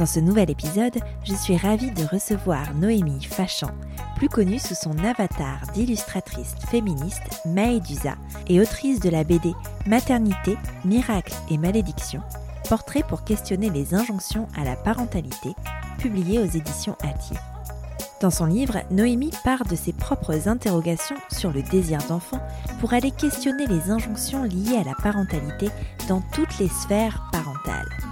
Dans 0.00 0.06
ce 0.06 0.18
nouvel 0.18 0.48
épisode, 0.48 0.98
je 1.24 1.34
suis 1.34 1.58
ravie 1.58 1.90
de 1.90 2.04
recevoir 2.04 2.72
Noémie 2.74 3.22
Fachan, 3.22 3.68
plus 4.16 4.30
connue 4.30 4.58
sous 4.58 4.74
son 4.74 4.96
avatar 5.04 5.60
d'illustratrice 5.74 6.54
féministe 6.70 7.42
Maëdusa 7.44 8.14
et 8.48 8.62
autrice 8.62 9.00
de 9.00 9.10
la 9.10 9.24
BD 9.24 9.52
Maternité, 9.86 10.56
Miracle 10.86 11.34
et 11.50 11.58
Malédiction, 11.58 12.22
portrait 12.70 13.02
pour 13.06 13.24
questionner 13.24 13.68
les 13.68 13.92
injonctions 13.92 14.48
à 14.56 14.64
la 14.64 14.74
parentalité, 14.74 15.50
publié 15.98 16.38
aux 16.38 16.46
éditions 16.46 16.96
Atier. 17.02 17.36
Dans 18.22 18.30
son 18.30 18.46
livre, 18.46 18.78
Noémie 18.90 19.32
part 19.44 19.64
de 19.66 19.76
ses 19.76 19.92
propres 19.92 20.48
interrogations 20.48 21.18
sur 21.30 21.52
le 21.52 21.60
désir 21.60 21.98
d'enfant 22.08 22.40
pour 22.80 22.94
aller 22.94 23.10
questionner 23.10 23.66
les 23.66 23.90
injonctions 23.90 24.44
liées 24.44 24.78
à 24.80 24.84
la 24.84 24.94
parentalité 24.94 25.68
dans 26.08 26.22
toutes 26.32 26.58
les 26.58 26.68
sphères 26.68 27.28
parentales. 27.32 28.09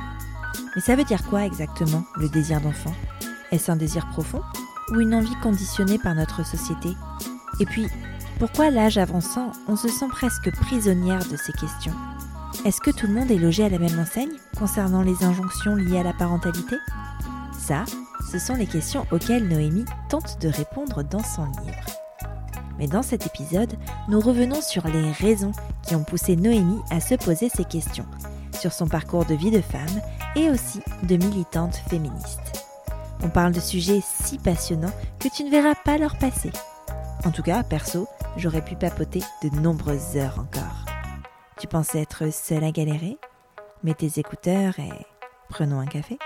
Mais 0.78 0.84
ça 0.84 0.94
veut 0.94 1.02
dire 1.02 1.24
quoi 1.24 1.44
exactement, 1.44 2.04
le 2.14 2.28
désir 2.28 2.60
d'enfant? 2.60 2.92
Est-ce 3.50 3.72
un 3.72 3.74
désir 3.74 4.06
profond 4.10 4.42
ou 4.92 5.00
une 5.00 5.12
envie 5.12 5.34
conditionnée 5.42 5.98
par 5.98 6.14
notre 6.14 6.46
société? 6.46 6.90
Et 7.58 7.66
puis, 7.66 7.88
pourquoi 8.38 8.70
l'âge 8.70 8.96
avançant, 8.96 9.50
on 9.66 9.74
se 9.74 9.88
sent 9.88 10.06
presque 10.08 10.52
prisonnière 10.52 11.26
de 11.32 11.36
ces 11.36 11.50
questions? 11.50 11.94
Est-ce 12.64 12.80
que 12.80 12.92
tout 12.92 13.08
le 13.08 13.14
monde 13.14 13.28
est 13.32 13.38
logé 13.38 13.64
à 13.64 13.68
la 13.68 13.80
même 13.80 13.98
enseigne 13.98 14.30
concernant 14.56 15.02
les 15.02 15.24
injonctions 15.24 15.74
liées 15.74 15.98
à 15.98 16.04
la 16.04 16.12
parentalité? 16.12 16.76
Ça, 17.58 17.84
ce 18.30 18.38
sont 18.38 18.54
les 18.54 18.68
questions 18.68 19.04
auxquelles 19.10 19.48
Noémie 19.48 19.84
tente 20.08 20.40
de 20.40 20.48
répondre 20.48 21.02
dans 21.02 21.24
son 21.24 21.46
livre. 21.46 21.86
Mais 22.78 22.86
dans 22.86 23.02
cet 23.02 23.26
épisode, 23.26 23.74
nous 24.08 24.20
revenons 24.20 24.62
sur 24.62 24.86
les 24.86 25.10
raisons 25.10 25.50
qui 25.82 25.96
ont 25.96 26.04
poussé 26.04 26.36
Noémie 26.36 26.82
à 26.92 27.00
se 27.00 27.16
poser 27.16 27.48
ces 27.48 27.64
questions, 27.64 28.06
sur 28.60 28.72
son 28.72 28.86
parcours 28.86 29.24
de 29.24 29.34
vie 29.34 29.50
de 29.50 29.60
femme 29.60 30.00
et 30.36 30.50
aussi 30.50 30.80
de 31.02 31.16
militante 31.16 31.76
féministe. 31.88 32.66
On 33.22 33.28
parle 33.28 33.52
de 33.52 33.60
sujets 33.60 34.02
si 34.02 34.38
passionnants 34.38 34.92
que 35.18 35.28
tu 35.28 35.44
ne 35.44 35.50
verras 35.50 35.74
pas 35.74 35.98
leur 35.98 36.16
passer. 36.18 36.52
En 37.24 37.30
tout 37.30 37.42
cas, 37.42 37.62
perso, 37.62 38.06
j'aurais 38.36 38.64
pu 38.64 38.76
papoter 38.76 39.22
de 39.42 39.50
nombreuses 39.60 40.16
heures 40.16 40.38
encore. 40.38 40.84
Tu 41.58 41.66
pensais 41.66 42.00
être 42.00 42.32
seule 42.32 42.64
à 42.64 42.70
galérer? 42.70 43.18
Mets 43.82 43.94
tes 43.94 44.20
écouteurs 44.20 44.78
et 44.78 44.92
prenons 45.48 45.80
un 45.80 45.86
café. 45.86 46.18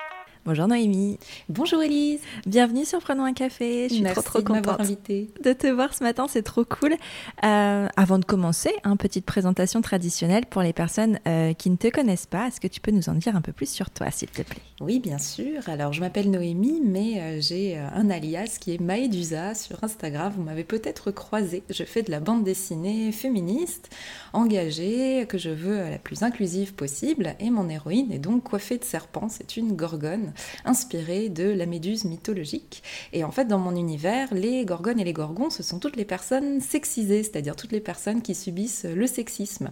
Bonjour 0.45 0.67
Noémie. 0.67 1.21
Bonjour 1.49 1.81
Elise. 1.83 2.19
Bienvenue 2.47 2.85
sur 2.85 2.99
Prenons 2.99 3.23
un 3.23 3.33
café. 3.33 3.89
Je 3.89 3.95
suis 3.95 4.03
trop 4.03 4.23
trop 4.23 4.43
contente 4.43 4.81
de 4.81 5.53
te 5.53 5.69
voir 5.69 5.95
ce 5.95 6.03
matin, 6.03 6.27
c'est 6.29 6.43
trop 6.43 6.65
cool. 6.65 6.97
Euh, 7.45 7.87
avant 7.97 8.19
de 8.19 8.25
commencer, 8.25 8.73
une 8.85 8.97
petite 8.97 9.25
présentation 9.25 9.83
traditionnelle 9.83 10.47
pour 10.47 10.63
les 10.63 10.73
personnes 10.73 11.21
euh, 11.29 11.53
qui 11.53 11.71
ne 11.71 11.77
te 11.77 11.87
connaissent 11.87 12.27
pas. 12.27 12.49
Est-ce 12.49 12.61
que 12.61 12.67
tu 12.67 12.81
peux 12.81 12.91
nous 12.91 13.09
en 13.09 13.15
dire 13.15 13.37
un 13.37 13.41
peu 13.41 13.53
plus 13.53 13.71
sur 13.71 13.89
toi, 13.91 14.11
s'il 14.11 14.31
te 14.31 14.43
plaît? 14.43 14.61
Oui, 14.81 14.99
bien 14.99 15.19
sûr. 15.19 15.69
Alors, 15.69 15.93
je 15.93 16.01
m'appelle 16.01 16.29
Noémie, 16.29 16.81
mais 16.85 17.21
euh, 17.21 17.41
j'ai 17.41 17.79
un 17.79 18.11
alias 18.11 18.57
qui 18.61 18.75
est 18.75 18.81
Maëdusa 18.81 19.55
sur 19.55 19.85
Instagram. 19.85 20.33
Vous 20.37 20.43
m'avez 20.43 20.65
peut-être 20.65 21.13
croisé. 21.13 21.63
Je 21.71 21.85
fais 21.85 22.03
de 22.03 22.11
la 22.11 22.19
bande 22.19 22.43
dessinée 22.43 23.13
féministe, 23.13 23.91
engagée, 24.33 25.25
que 25.29 25.39
je 25.39 25.51
veux 25.51 25.89
la 25.89 25.99
plus 25.99 26.25
inclusive 26.25 26.75
possible. 26.75 27.37
Et 27.39 27.51
mon 27.51 27.69
héroïne 27.69 28.11
est 28.11 28.19
donc 28.19 28.43
coiffée 28.43 28.79
de 28.79 28.85
serpent. 28.85 29.29
C'est 29.29 29.57
une 29.57 29.77
gorgone 29.77 30.32
inspiré 30.65 31.29
de 31.29 31.49
la 31.49 31.67
méduse 31.67 32.05
mythologique. 32.05 32.83
Et 33.13 33.25
en 33.25 33.31
fait, 33.31 33.47
dans 33.47 33.59
mon 33.59 33.77
univers, 33.77 34.33
les 34.35 34.65
gorgones 34.65 35.01
et 35.01 35.05
les 35.05 35.13
gorgons, 35.13 35.51
ce 35.51 35.63
sont 35.63 35.79
toutes 35.79 35.97
les 35.97 36.05
personnes 36.05 36.61
sexisées, 36.61 37.23
c'est-à-dire 37.23 37.57
toutes 37.57 37.73
les 37.73 37.81
personnes 37.81 38.23
qui 38.23 38.35
subissent 38.35 38.85
le 38.85 39.07
sexisme. 39.07 39.71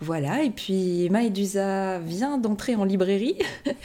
Voilà, 0.00 0.42
et 0.42 0.50
puis 0.50 1.08
Maedusa 1.10 1.98
vient 2.00 2.38
d'entrer 2.38 2.74
en 2.74 2.84
librairie. 2.84 3.38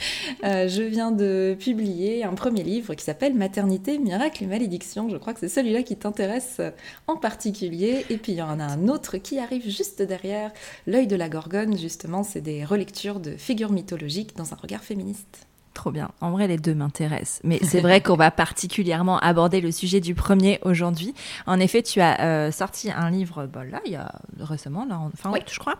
Euh, 0.44 0.66
je 0.66 0.82
viens 0.82 1.12
de 1.12 1.56
publier 1.58 2.24
un 2.24 2.34
premier 2.34 2.64
livre 2.64 2.94
qui 2.94 3.04
s'appelle 3.04 3.34
Maternité, 3.34 3.98
miracle 3.98 4.42
et 4.42 4.46
malédiction. 4.46 5.08
Je 5.08 5.16
crois 5.16 5.34
que 5.34 5.40
c'est 5.40 5.48
celui-là 5.48 5.82
qui 5.82 5.96
t'intéresse 5.96 6.60
en 7.06 7.16
particulier. 7.16 8.04
Et 8.10 8.16
puis 8.16 8.32
il 8.32 8.38
y 8.38 8.42
en 8.42 8.58
a 8.58 8.64
un 8.64 8.88
autre 8.88 9.18
qui 9.18 9.38
arrive 9.38 9.68
juste 9.68 10.02
derrière, 10.02 10.52
L'œil 10.86 11.06
de 11.06 11.16
la 11.16 11.28
gorgone, 11.28 11.78
justement, 11.78 12.22
c'est 12.22 12.40
des 12.40 12.64
relectures 12.64 13.20
de 13.20 13.36
figures 13.36 13.72
mythologiques 13.72 14.36
dans 14.36 14.52
un 14.52 14.56
regard 14.56 14.82
féministe. 14.82 15.46
Trop 15.74 15.90
bien. 15.90 16.10
En 16.20 16.32
vrai, 16.32 16.48
les 16.48 16.58
deux 16.58 16.74
m'intéressent. 16.74 17.40
Mais 17.44 17.58
c'est 17.62 17.80
vrai 17.80 18.02
qu'on 18.02 18.14
va 18.14 18.30
particulièrement 18.30 19.18
aborder 19.18 19.62
le 19.62 19.72
sujet 19.72 20.00
du 20.00 20.14
premier 20.14 20.58
aujourd'hui. 20.62 21.14
En 21.46 21.58
effet, 21.58 21.82
tu 21.82 22.00
as 22.00 22.20
euh, 22.20 22.50
sorti 22.50 22.90
un 22.90 23.10
livre, 23.10 23.46
bah, 23.46 23.64
là, 23.64 23.80
il 23.86 23.92
y 23.92 23.96
a 23.96 24.12
récemment, 24.38 24.84
là, 24.84 24.98
en 24.98 25.10
fin 25.16 25.30
août, 25.30 25.50
je 25.50 25.58
crois, 25.58 25.76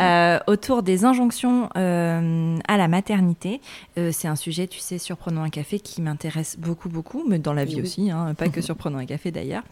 euh, 0.00 0.38
autour 0.48 0.82
des 0.82 1.04
injonctions 1.04 1.68
euh, 1.76 2.58
à 2.66 2.76
la 2.76 2.88
maternité. 2.88 3.60
c'est 4.10 4.28
un 4.28 4.36
sujet, 4.36 4.66
tu 4.66 4.80
sais, 4.80 4.98
surprenant 4.98 5.42
un 5.42 5.50
café 5.50 5.78
qui 5.78 6.02
m'intéresse 6.02 6.56
beaucoup, 6.58 6.88
beaucoup, 6.88 7.24
mais 7.28 7.38
dans 7.38 7.52
la 7.52 7.64
vie 7.64 7.80
aussi, 7.80 8.10
hein, 8.10 8.34
pas 8.34 8.48
que 8.48 8.60
surprenant 8.60 8.98
un 8.98 9.06
café 9.06 9.30
d'ailleurs. 9.30 9.62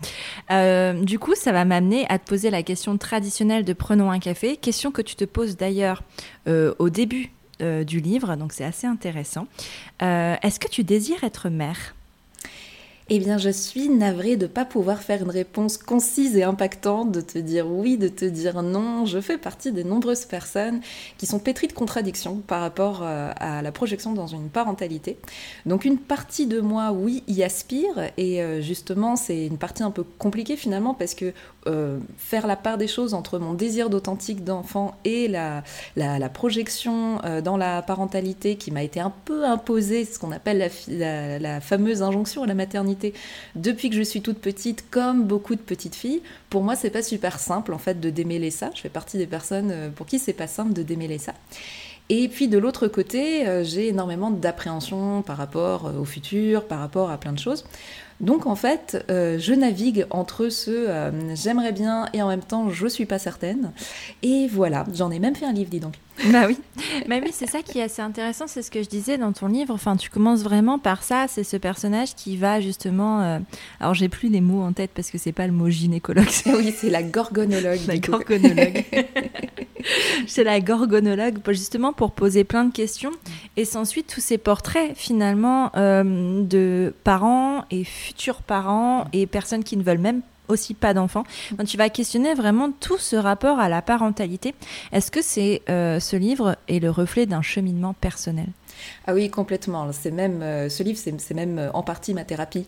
du 1.02 1.18
coup, 1.18 1.34
ça 1.34 1.50
va 1.50 1.64
m'amener 1.64 2.06
à 2.08 2.18
te 2.20 2.28
poser 2.28 2.50
la 2.50 2.62
question 2.62 2.96
traditionnelle 2.96 3.64
de 3.64 3.72
prenons 3.72 4.12
un 4.12 4.20
café, 4.20 4.56
question 4.56 4.92
que 4.92 5.02
tu 5.02 5.16
te 5.16 5.24
poses 5.24 5.56
d'ailleurs 5.56 6.02
au 6.46 6.90
début 6.90 7.32
du 7.60 8.00
livre, 8.00 8.36
donc 8.36 8.52
c'est 8.52 8.64
assez 8.64 8.86
intéressant. 8.86 9.46
Euh, 10.02 10.36
est-ce 10.42 10.60
que 10.60 10.68
tu 10.68 10.84
désires 10.84 11.24
être 11.24 11.48
mère? 11.48 11.94
Eh 13.10 13.18
bien, 13.20 13.38
je 13.38 13.48
suis 13.48 13.88
navrée 13.88 14.36
de 14.36 14.42
ne 14.42 14.50
pas 14.50 14.66
pouvoir 14.66 15.00
faire 15.02 15.22
une 15.22 15.30
réponse 15.30 15.78
concise 15.78 16.36
et 16.36 16.42
impactante, 16.42 17.10
de 17.10 17.22
te 17.22 17.38
dire 17.38 17.66
oui, 17.66 17.96
de 17.96 18.08
te 18.08 18.26
dire 18.26 18.62
non. 18.62 19.06
Je 19.06 19.18
fais 19.18 19.38
partie 19.38 19.72
des 19.72 19.82
nombreuses 19.82 20.26
personnes 20.26 20.80
qui 21.16 21.24
sont 21.24 21.38
pétries 21.38 21.68
de 21.68 21.72
contradictions 21.72 22.36
par 22.46 22.60
rapport 22.60 23.00
euh, 23.02 23.30
à 23.36 23.62
la 23.62 23.72
projection 23.72 24.12
dans 24.12 24.26
une 24.26 24.50
parentalité. 24.50 25.16
Donc, 25.64 25.86
une 25.86 25.96
partie 25.96 26.46
de 26.46 26.60
moi, 26.60 26.92
oui, 26.92 27.22
y 27.28 27.42
aspire. 27.42 28.10
Et 28.18 28.42
euh, 28.42 28.60
justement, 28.60 29.16
c'est 29.16 29.46
une 29.46 29.56
partie 29.56 29.82
un 29.82 29.90
peu 29.90 30.04
compliquée 30.18 30.56
finalement 30.56 30.92
parce 30.92 31.14
que 31.14 31.32
euh, 31.66 31.98
faire 32.18 32.46
la 32.46 32.56
part 32.56 32.76
des 32.76 32.88
choses 32.88 33.14
entre 33.14 33.38
mon 33.38 33.54
désir 33.54 33.88
d'authentique 33.88 34.44
d'enfant 34.44 34.94
et 35.06 35.28
la, 35.28 35.62
projection 36.34 37.20
dans 37.42 37.56
la 37.56 37.80
parentalité 37.80 38.56
qui 38.56 38.70
m'a 38.70 38.82
été 38.82 39.00
un 39.00 39.12
peu 39.24 39.44
imposée, 39.44 40.04
ce 40.04 40.18
qu'on 40.18 40.30
appelle 40.30 40.70
la 40.88 41.60
fameuse 41.60 42.02
injonction 42.02 42.42
à 42.42 42.46
la 42.46 42.54
maternité 42.54 42.97
depuis 43.54 43.90
que 43.90 43.96
je 43.96 44.02
suis 44.02 44.22
toute 44.22 44.38
petite, 44.38 44.90
comme 44.90 45.24
beaucoup 45.24 45.54
de 45.54 45.60
petites 45.60 45.94
filles. 45.94 46.22
Pour 46.50 46.62
moi, 46.62 46.76
c'est 46.76 46.90
pas 46.90 47.02
super 47.02 47.38
simple 47.38 47.72
en 47.72 47.78
fait 47.78 48.00
de 48.00 48.10
démêler 48.10 48.50
ça. 48.50 48.70
Je 48.74 48.80
fais 48.80 48.88
partie 48.88 49.18
des 49.18 49.26
personnes 49.26 49.70
euh, 49.70 49.90
pour 49.90 50.06
qui 50.06 50.18
c'est 50.18 50.32
pas 50.32 50.46
simple 50.46 50.72
de 50.72 50.82
démêler 50.82 51.18
ça. 51.18 51.34
Et 52.10 52.28
puis 52.28 52.48
de 52.48 52.56
l'autre 52.56 52.88
côté, 52.88 53.46
euh, 53.46 53.64
j'ai 53.64 53.88
énormément 53.88 54.30
d'appréhension 54.30 55.22
par 55.22 55.36
rapport 55.36 55.86
euh, 55.86 55.98
au 56.00 56.04
futur, 56.04 56.66
par 56.66 56.78
rapport 56.80 57.10
à 57.10 57.18
plein 57.18 57.32
de 57.32 57.38
choses. 57.38 57.64
Donc 58.20 58.46
en 58.46 58.56
fait, 58.56 59.04
je 59.08 59.54
navigue 59.54 60.04
entre 60.10 60.48
ce 60.48 61.12
j'aimerais 61.36 61.70
bien 61.70 62.08
et 62.12 62.20
en 62.20 62.26
même 62.26 62.42
temps 62.42 62.68
je 62.68 62.88
suis 62.88 63.06
pas 63.06 63.20
certaine. 63.20 63.70
Et 64.22 64.48
voilà, 64.48 64.86
j'en 64.92 65.12
ai 65.12 65.20
même 65.20 65.36
fait 65.36 65.46
un 65.46 65.52
livre, 65.52 65.70
dis 65.70 65.78
donc. 65.78 65.94
Bah 66.32 66.46
oui, 66.46 66.58
bah 67.08 67.16
oui 67.22 67.30
c'est 67.32 67.46
ça 67.46 67.62
qui 67.62 67.78
est 67.78 67.82
assez 67.82 68.02
intéressant, 68.02 68.46
c'est 68.48 68.62
ce 68.62 68.70
que 68.70 68.82
je 68.82 68.88
disais 68.88 69.18
dans 69.18 69.32
ton 69.32 69.46
livre. 69.46 69.72
Enfin, 69.72 69.96
tu 69.96 70.10
commences 70.10 70.42
vraiment 70.42 70.78
par 70.78 71.02
ça, 71.02 71.26
c'est 71.28 71.44
ce 71.44 71.56
personnage 71.56 72.14
qui 72.14 72.36
va 72.36 72.60
justement. 72.60 73.22
Euh, 73.22 73.38
alors, 73.80 73.94
j'ai 73.94 74.08
plus 74.08 74.28
les 74.28 74.40
mots 74.40 74.62
en 74.62 74.72
tête 74.72 74.90
parce 74.94 75.10
que 75.10 75.18
c'est 75.18 75.32
pas 75.32 75.46
le 75.46 75.52
mot 75.52 75.68
gynécologue. 75.68 76.26
Oui, 76.46 76.74
c'est 76.76 76.90
la 76.90 77.02
gorgonologue. 77.02 77.78
La 77.86 77.98
gorgonologue. 77.98 78.84
c'est 80.26 80.44
la 80.44 80.60
gorgonologue, 80.60 81.38
justement 81.48 81.92
pour 81.92 82.12
poser 82.12 82.42
plein 82.42 82.64
de 82.64 82.72
questions. 82.72 83.12
Et 83.56 83.64
s'ensuit 83.64 84.02
tous 84.02 84.20
ces 84.20 84.38
portraits 84.38 84.96
finalement 84.96 85.70
euh, 85.76 86.42
de 86.42 86.94
parents 87.04 87.64
et 87.70 87.84
futurs 87.84 88.42
parents 88.42 89.04
et 89.12 89.26
personnes 89.26 89.62
qui 89.62 89.76
ne 89.76 89.82
veulent 89.82 89.98
même 89.98 90.22
aussi 90.48 90.74
pas 90.74 90.94
d'enfants. 90.94 91.24
Donc 91.52 91.66
tu 91.66 91.76
vas 91.76 91.88
questionner 91.88 92.34
vraiment 92.34 92.70
tout 92.70 92.98
ce 92.98 93.16
rapport 93.16 93.58
à 93.58 93.68
la 93.68 93.82
parentalité. 93.82 94.54
Est-ce 94.92 95.10
que 95.10 95.22
c'est 95.22 95.62
euh, 95.68 96.00
ce 96.00 96.16
livre 96.16 96.56
est 96.68 96.80
le 96.80 96.90
reflet 96.90 97.26
d'un 97.26 97.42
cheminement 97.42 97.94
personnel? 97.94 98.48
Ah 99.06 99.14
oui, 99.14 99.30
complètement. 99.30 99.90
C'est 99.92 100.10
même, 100.10 100.42
euh, 100.42 100.68
ce 100.68 100.82
livre, 100.82 100.98
c'est 100.98 101.34
même 101.34 101.58
euh, 101.58 101.70
en 101.72 101.82
partie 101.82 102.14
ma 102.14 102.24
thérapie. 102.24 102.66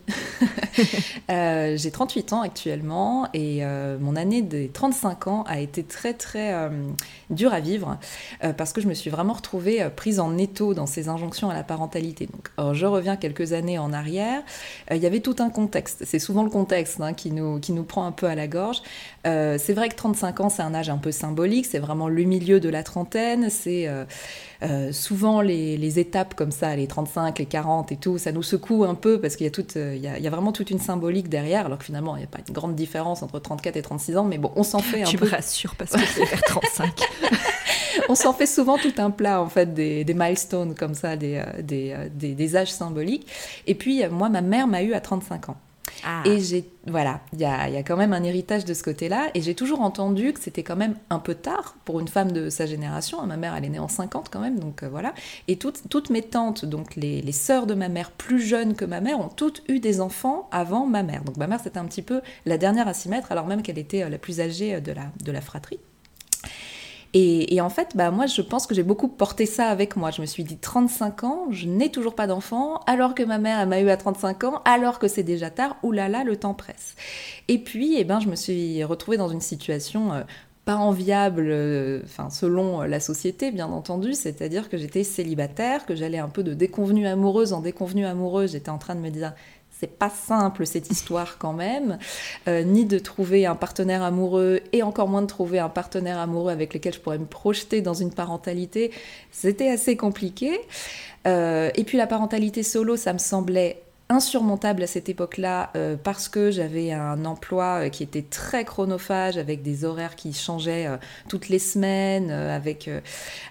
euh, 1.31 1.77
j'ai 1.77 1.91
38 1.91 2.33
ans 2.33 2.41
actuellement 2.41 3.27
et 3.33 3.63
mon 3.99 4.15
année 4.15 4.41
des 4.41 4.69
35 4.69 5.27
ans 5.27 5.43
a 5.47 5.59
été 5.59 5.83
très 5.83 6.13
très 6.13 6.69
dure 7.29 7.53
à 7.53 7.59
vivre 7.59 7.97
parce 8.57 8.73
que 8.73 8.81
je 8.81 8.87
me 8.87 8.93
suis 8.93 9.09
vraiment 9.09 9.33
retrouvée 9.33 9.87
prise 9.95 10.19
en 10.19 10.37
étau 10.37 10.73
dans 10.73 10.85
ces 10.85 11.09
injonctions 11.09 11.49
à 11.49 11.53
la 11.53 11.63
parentalité. 11.63 12.27
Donc, 12.27 12.49
alors, 12.57 12.73
je 12.73 12.85
reviens 12.85 13.15
quelques 13.15 13.53
années 13.53 13.77
en 13.77 13.93
arrière. 13.93 14.41
Il 14.89 14.97
y 14.97 15.05
avait 15.05 15.19
tout 15.19 15.35
un 15.39 15.49
contexte. 15.49 16.03
C'est 16.05 16.19
souvent 16.19 16.43
le 16.43 16.49
contexte 16.49 16.99
hein, 17.01 17.13
qui, 17.13 17.31
nous, 17.31 17.59
qui 17.59 17.73
nous 17.73 17.83
prend 17.83 18.05
un 18.05 18.11
peu 18.11 18.27
à 18.27 18.35
la 18.35 18.47
gorge. 18.47 18.81
C'est 19.23 19.73
vrai 19.73 19.89
que 19.89 19.95
35 19.95 20.39
ans, 20.39 20.49
c'est 20.49 20.63
un 20.63 20.73
âge 20.73 20.89
un 20.89 20.97
peu 20.97 21.11
symbolique. 21.11 21.65
C'est 21.65 21.79
vraiment 21.79 22.07
le 22.07 22.23
milieu 22.23 22.59
de 22.59 22.69
la 22.69 22.83
trentaine. 22.83 23.49
C'est 23.49 23.87
euh, 24.63 24.91
souvent, 24.91 25.41
les, 25.41 25.75
les, 25.75 25.97
étapes 25.97 26.35
comme 26.35 26.51
ça, 26.51 26.75
les 26.75 26.85
35, 26.85 27.39
les 27.39 27.45
40 27.45 27.91
et 27.91 27.97
tout, 27.97 28.19
ça 28.19 28.31
nous 28.31 28.43
secoue 28.43 28.83
un 28.83 28.93
peu 28.93 29.19
parce 29.19 29.35
qu'il 29.35 29.45
y, 29.45 29.47
a 29.47 29.51
toute, 29.51 29.75
euh, 29.75 29.95
il 29.95 30.03
y, 30.03 30.07
a, 30.07 30.19
il 30.19 30.23
y 30.23 30.27
a 30.27 30.29
vraiment 30.29 30.51
toute 30.51 30.69
une 30.69 30.79
symbolique 30.79 31.29
derrière, 31.29 31.65
alors 31.65 31.79
que 31.79 31.85
finalement, 31.85 32.15
il 32.15 32.19
n'y 32.19 32.25
a 32.25 32.27
pas 32.27 32.39
une 32.47 32.53
grande 32.53 32.75
différence 32.75 33.23
entre 33.23 33.39
34 33.39 33.75
et 33.75 33.81
36 33.81 34.17
ans, 34.17 34.23
mais 34.23 34.37
bon, 34.37 34.51
on 34.55 34.63
s'en 34.63 34.79
fait 34.79 35.01
un 35.01 35.05
tu 35.05 35.17
peu. 35.17 35.25
Tu 35.25 35.31
me 35.31 35.35
rassures 35.35 35.75
parce 35.75 35.91
que 35.91 36.05
c'est 36.05 36.25
vers 36.25 36.43
35. 36.43 36.93
on 38.09 38.13
s'en 38.13 38.33
fait 38.33 38.45
souvent 38.45 38.77
tout 38.77 38.93
un 38.99 39.09
plat, 39.09 39.41
en 39.41 39.49
fait, 39.49 39.73
des, 39.73 40.03
des 40.03 40.13
milestones 40.13 40.75
comme 40.75 40.93
ça, 40.93 41.13
euh, 41.13 41.61
des, 41.61 41.95
des, 42.11 42.55
âges 42.55 42.71
symboliques. 42.71 43.27
Et 43.65 43.73
puis, 43.73 44.07
moi, 44.09 44.29
ma 44.29 44.41
mère 44.41 44.67
m'a 44.67 44.83
eu 44.83 44.93
à 44.93 45.01
35 45.01 45.49
ans. 45.49 45.57
Ah. 46.03 46.23
Et 46.25 46.39
j'ai, 46.39 46.69
voilà, 46.87 47.21
il 47.33 47.39
y 47.39 47.45
a, 47.45 47.83
quand 47.83 47.97
même 47.97 48.13
un 48.13 48.23
héritage 48.23 48.65
de 48.65 48.73
ce 48.73 48.83
côté-là. 48.83 49.29
Et 49.33 49.41
j'ai 49.41 49.55
toujours 49.55 49.81
entendu 49.81 50.33
que 50.33 50.39
c'était 50.39 50.63
quand 50.63 50.75
même 50.75 50.95
un 51.09 51.19
peu 51.19 51.35
tard 51.35 51.75
pour 51.85 51.99
une 51.99 52.07
femme 52.07 52.31
de 52.31 52.49
sa 52.49 52.65
génération. 52.65 53.25
Ma 53.25 53.37
mère, 53.37 53.55
elle 53.55 53.65
est 53.65 53.69
née 53.69 53.79
en 53.79 53.87
50 53.87 54.29
quand 54.29 54.39
même, 54.39 54.59
donc 54.59 54.83
euh, 54.83 54.89
voilà. 54.89 55.13
Et 55.47 55.57
toutes, 55.57 56.09
mes 56.09 56.21
tantes, 56.21 56.65
donc 56.65 56.95
les, 56.95 57.21
les 57.21 57.31
sœurs 57.31 57.67
de 57.67 57.73
ma 57.73 57.89
mère 57.89 58.11
plus 58.11 58.41
jeunes 58.41 58.75
que 58.75 58.85
ma 58.85 59.01
mère, 59.01 59.19
ont 59.19 59.29
toutes 59.29 59.63
eu 59.67 59.79
des 59.79 60.01
enfants 60.01 60.47
avant 60.51 60.85
ma 60.85 61.03
mère. 61.03 61.23
Donc 61.23 61.37
ma 61.37 61.47
mère, 61.47 61.59
c'était 61.61 61.79
un 61.79 61.85
petit 61.85 62.01
peu 62.01 62.21
la 62.45 62.57
dernière 62.57 62.87
à 62.87 62.93
s'y 62.93 63.09
mettre, 63.09 63.31
alors 63.31 63.47
même 63.47 63.61
qu'elle 63.61 63.79
était 63.79 64.09
la 64.09 64.17
plus 64.17 64.39
âgée 64.39 64.81
de 64.81 64.91
la, 64.91 65.11
de 65.23 65.31
la 65.31 65.41
fratrie. 65.41 65.79
Et, 67.13 67.59
en 67.59 67.69
fait, 67.69 67.89
bah, 67.95 68.09
moi, 68.09 68.25
je 68.25 68.41
pense 68.41 68.65
que 68.67 68.73
j'ai 68.73 68.83
beaucoup 68.83 69.09
porté 69.09 69.45
ça 69.45 69.67
avec 69.67 69.97
moi. 69.97 70.11
Je 70.11 70.21
me 70.21 70.25
suis 70.25 70.45
dit, 70.45 70.57
35 70.57 71.23
ans, 71.25 71.47
je 71.49 71.67
n'ai 71.67 71.89
toujours 71.91 72.15
pas 72.15 72.25
d'enfant, 72.25 72.79
alors 72.87 73.15
que 73.15 73.23
ma 73.23 73.37
mère, 73.37 73.67
m'a 73.67 73.81
eu 73.81 73.89
à 73.89 73.97
35 73.97 74.45
ans, 74.45 74.61
alors 74.63 74.97
que 74.97 75.09
c'est 75.09 75.23
déjà 75.23 75.49
tard, 75.49 75.75
oulala, 75.83 76.23
le 76.23 76.37
temps 76.37 76.53
presse. 76.53 76.95
Et 77.49 77.57
puis, 77.57 77.95
eh 77.97 78.05
ben, 78.05 78.21
je 78.21 78.29
me 78.29 78.35
suis 78.35 78.83
retrouvée 78.85 79.17
dans 79.17 79.27
une 79.27 79.41
situation 79.41 80.13
euh, 80.13 80.21
pas 80.63 80.75
enviable, 80.75 81.47
euh, 81.49 82.01
selon 82.29 82.81
la 82.81 83.01
société, 83.01 83.51
bien 83.51 83.67
entendu, 83.67 84.13
c'est-à-dire 84.13 84.69
que 84.69 84.77
j'étais 84.77 85.03
célibataire, 85.03 85.85
que 85.85 85.95
j'allais 85.95 86.19
un 86.19 86.29
peu 86.29 86.43
de 86.43 86.53
déconvenue 86.53 87.07
amoureuse 87.07 87.51
en 87.51 87.59
déconvenue 87.59 88.05
amoureuse, 88.05 88.53
j'étais 88.53 88.69
en 88.69 88.77
train 88.77 88.95
de 88.95 89.01
me 89.01 89.09
dire, 89.09 89.33
c'est 89.81 89.97
pas 89.97 90.11
simple 90.11 90.67
cette 90.67 90.91
histoire 90.91 91.39
quand 91.39 91.53
même, 91.53 91.97
euh, 92.47 92.61
ni 92.61 92.85
de 92.85 92.99
trouver 92.99 93.47
un 93.47 93.55
partenaire 93.55 94.03
amoureux 94.03 94.59
et 94.73 94.83
encore 94.83 95.07
moins 95.07 95.23
de 95.23 95.27
trouver 95.27 95.57
un 95.57 95.69
partenaire 95.69 96.19
amoureux 96.19 96.51
avec 96.51 96.75
lequel 96.75 96.93
je 96.93 96.99
pourrais 96.99 97.17
me 97.17 97.25
projeter 97.25 97.81
dans 97.81 97.95
une 97.95 98.13
parentalité. 98.13 98.91
C'était 99.31 99.69
assez 99.69 99.97
compliqué. 99.97 100.59
Euh, 101.25 101.71
et 101.73 101.83
puis 101.83 101.97
la 101.97 102.05
parentalité 102.05 102.61
solo, 102.61 102.95
ça 102.95 103.11
me 103.11 103.17
semblait 103.17 103.81
insurmontable 104.11 104.83
à 104.83 104.87
cette 104.87 105.07
époque-là 105.07 105.71
euh, 105.75 105.95
parce 106.01 106.27
que 106.27 106.51
j'avais 106.51 106.91
un 106.91 107.23
emploi 107.23 107.85
euh, 107.85 107.89
qui 107.89 108.03
était 108.03 108.21
très 108.21 108.65
chronophage 108.65 109.37
avec 109.37 109.61
des 109.61 109.85
horaires 109.85 110.17
qui 110.17 110.33
changeaient 110.33 110.85
euh, 110.85 110.97
toutes 111.29 111.47
les 111.47 111.59
semaines 111.59 112.29
euh, 112.29 112.55
avec 112.55 112.89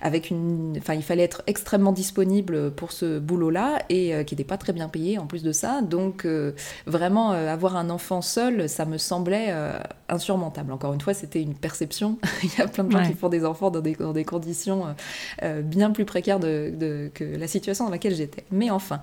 avec 0.03 0.31
une 0.31 0.75
enfin 0.77 0.95
il 0.95 1.03
fallait 1.03 1.23
être 1.23 1.43
extrêmement 1.47 1.93
disponible 1.93 2.73
pour 2.73 2.93
ce 2.93 3.19
boulot-là 3.19 3.79
et 3.89 4.25
qui 4.27 4.35
n'était 4.35 4.45
pas 4.45 4.59
très 4.59 4.73
bien 4.73 4.89
payé 4.89 5.19
en 5.19 5.27
plus 5.27 5.43
de 5.43 5.53
ça. 5.53 5.81
Donc 5.81 6.27
vraiment 6.87 7.31
avoir 7.31 7.77
un 7.77 7.89
enfant 7.89 8.21
seul 8.21 8.69
ça 8.69 8.85
me 8.85 8.99
semblait 8.99 9.55
insurmontable. 10.09 10.73
Encore 10.73 10.93
une 10.93 11.01
fois 11.01 11.15
c'était 11.15 11.41
une 11.41 11.55
perception. 11.55 12.19
Il 12.43 12.51
y 12.59 12.61
a 12.61 12.69
plein 12.69 12.85
de 12.85 12.91
gens 12.91 12.99
ouais. 12.99 13.09
qui 13.09 13.15
font 13.15 13.29
des 13.29 13.45
enfants 13.45 13.71
dans 13.71 13.81
des, 13.81 13.95
dans 13.95 14.13
des 14.13 14.25
conditions 14.25 14.95
bien 15.63 15.91
plus 15.91 16.05
précaires 16.05 16.41
de, 16.41 16.73
de, 16.75 17.11
que 17.15 17.25
la 17.25 17.47
situation 17.47 17.87
dans 17.87 17.91
laquelle 17.91 18.15
j'étais. 18.15 18.45
Mais 18.51 18.71
enfin. 18.71 19.01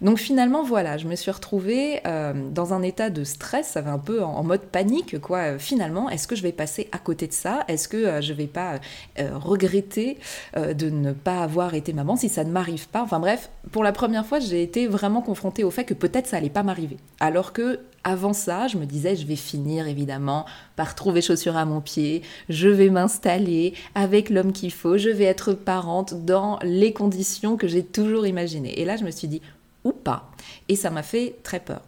Donc 0.00 0.18
finalement 0.18 0.62
voilà 0.62 0.91
je 0.96 1.06
me 1.06 1.14
suis 1.14 1.30
retrouvée 1.30 2.00
euh, 2.06 2.32
dans 2.50 2.74
un 2.74 2.82
état 2.82 3.10
de 3.10 3.24
stress, 3.24 3.68
ça 3.68 3.80
va 3.80 3.92
un 3.92 3.98
peu 3.98 4.22
en, 4.22 4.42
mode 4.42 4.62
panique, 4.62 5.20
quoi. 5.20 5.58
Finalement, 5.58 6.10
est-ce 6.10 6.26
que 6.26 6.36
je 6.36 6.42
vais 6.42 6.52
passer 6.52 6.88
à 6.92 6.98
côté 6.98 7.26
de 7.26 7.32
ça? 7.32 7.64
Est-ce 7.68 7.88
que 7.88 7.96
euh, 7.96 8.20
je 8.20 8.32
vais 8.32 8.46
pas 8.46 8.80
euh, 9.18 9.30
regretter 9.34 10.18
de 10.56 10.90
ne 10.90 11.12
pas 11.12 11.42
avoir 11.42 11.74
été 11.74 11.92
maman 11.92 12.16
si 12.16 12.28
ça 12.28 12.44
ne 12.44 12.50
m'arrive 12.50 12.88
pas? 12.88 13.02
Enfin 13.02 13.20
bref, 13.20 13.50
pour 13.70 13.84
la 13.84 13.92
première 13.92 14.26
fois, 14.26 14.40
j'ai 14.40 14.62
été 14.62 14.86
vraiment 14.86 15.22
confrontée 15.22 15.64
au 15.64 15.70
fait 15.70 15.84
que 15.84 15.94
peut-être 15.94 16.26
ça 16.26 16.36
allait 16.36 16.50
pas 16.50 16.62
m'arriver. 16.62 16.96
Alors 17.20 17.52
que 17.52 17.80
avant 18.04 18.32
ça, 18.32 18.66
je 18.66 18.76
me 18.78 18.84
disais, 18.84 19.14
je 19.14 19.26
vais 19.26 19.36
finir 19.36 19.86
évidemment 19.86 20.44
par 20.76 20.94
trouver 20.94 21.22
chaussures 21.22 21.56
à 21.56 21.64
mon 21.64 21.80
pied, 21.80 22.22
je 22.48 22.68
vais 22.68 22.90
m'installer 22.90 23.74
avec 23.94 24.28
l'homme 24.28 24.52
qu'il 24.52 24.72
faut, 24.72 24.98
je 24.98 25.08
vais 25.08 25.24
être 25.24 25.52
parente 25.52 26.24
dans 26.24 26.58
les 26.62 26.92
conditions 26.92 27.56
que 27.56 27.68
j'ai 27.68 27.84
toujours 27.84 28.26
imaginées. 28.26 28.80
Et 28.80 28.84
là, 28.84 28.96
je 28.96 29.04
me 29.04 29.10
suis 29.10 29.28
dit, 29.28 29.40
ou 29.84 29.92
pas. 29.92 30.30
Et 30.68 30.76
ça 30.76 30.90
m'a 30.90 31.02
fait 31.02 31.36
très 31.42 31.60
peur. 31.60 31.82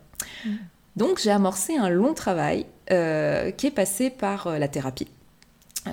Mmh. 0.44 0.50
Donc 0.96 1.18
j'ai 1.18 1.30
amorcé 1.30 1.76
un 1.76 1.88
long 1.88 2.14
travail 2.14 2.66
euh, 2.90 3.50
qui 3.50 3.66
est 3.66 3.72
passé 3.72 4.10
par 4.10 4.46
euh, 4.46 4.58
la 4.58 4.68
thérapie. 4.68 5.08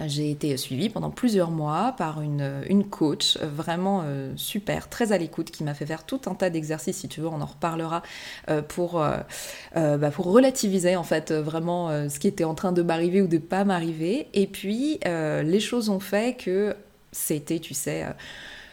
J'ai 0.07 0.31
été 0.31 0.56
suivie 0.56 0.89
pendant 0.89 1.09
plusieurs 1.09 1.51
mois 1.51 1.94
par 1.98 2.21
une, 2.21 2.63
une 2.69 2.86
coach 2.86 3.38
vraiment 3.38 4.03
euh, 4.06 4.31
super, 4.38 4.88
très 4.88 5.12
à 5.12 5.18
l'écoute, 5.18 5.51
qui 5.51 5.65
m'a 5.65 5.74
fait 5.74 5.86
faire 5.86 6.06
tout 6.06 6.21
un 6.27 6.33
tas 6.33 6.50
d'exercices, 6.50 6.98
si 6.98 7.09
tu 7.09 7.19
veux, 7.19 7.27
on 7.27 7.42
en 7.42 7.45
reparlera, 7.45 8.01
euh, 8.50 8.62
pour, 8.62 9.01
euh, 9.01 9.18
bah, 9.74 10.09
pour 10.12 10.31
relativiser 10.31 10.95
en 10.95 11.03
fait 11.03 11.33
vraiment 11.33 11.89
ce 12.09 12.19
qui 12.19 12.27
était 12.30 12.45
en 12.45 12.56
train 12.56 12.71
de 12.71 12.81
m'arriver 12.81 13.21
ou 13.21 13.27
de 13.27 13.38
pas 13.38 13.65
m'arriver. 13.65 14.27
Et 14.33 14.48
puis 14.48 15.00
les 15.03 15.59
choses 15.59 15.89
ont 15.89 16.00
fait 16.00 16.38
que 16.38 16.74
c'était, 17.12 17.59
tu 17.59 17.74
sais, 17.74 18.06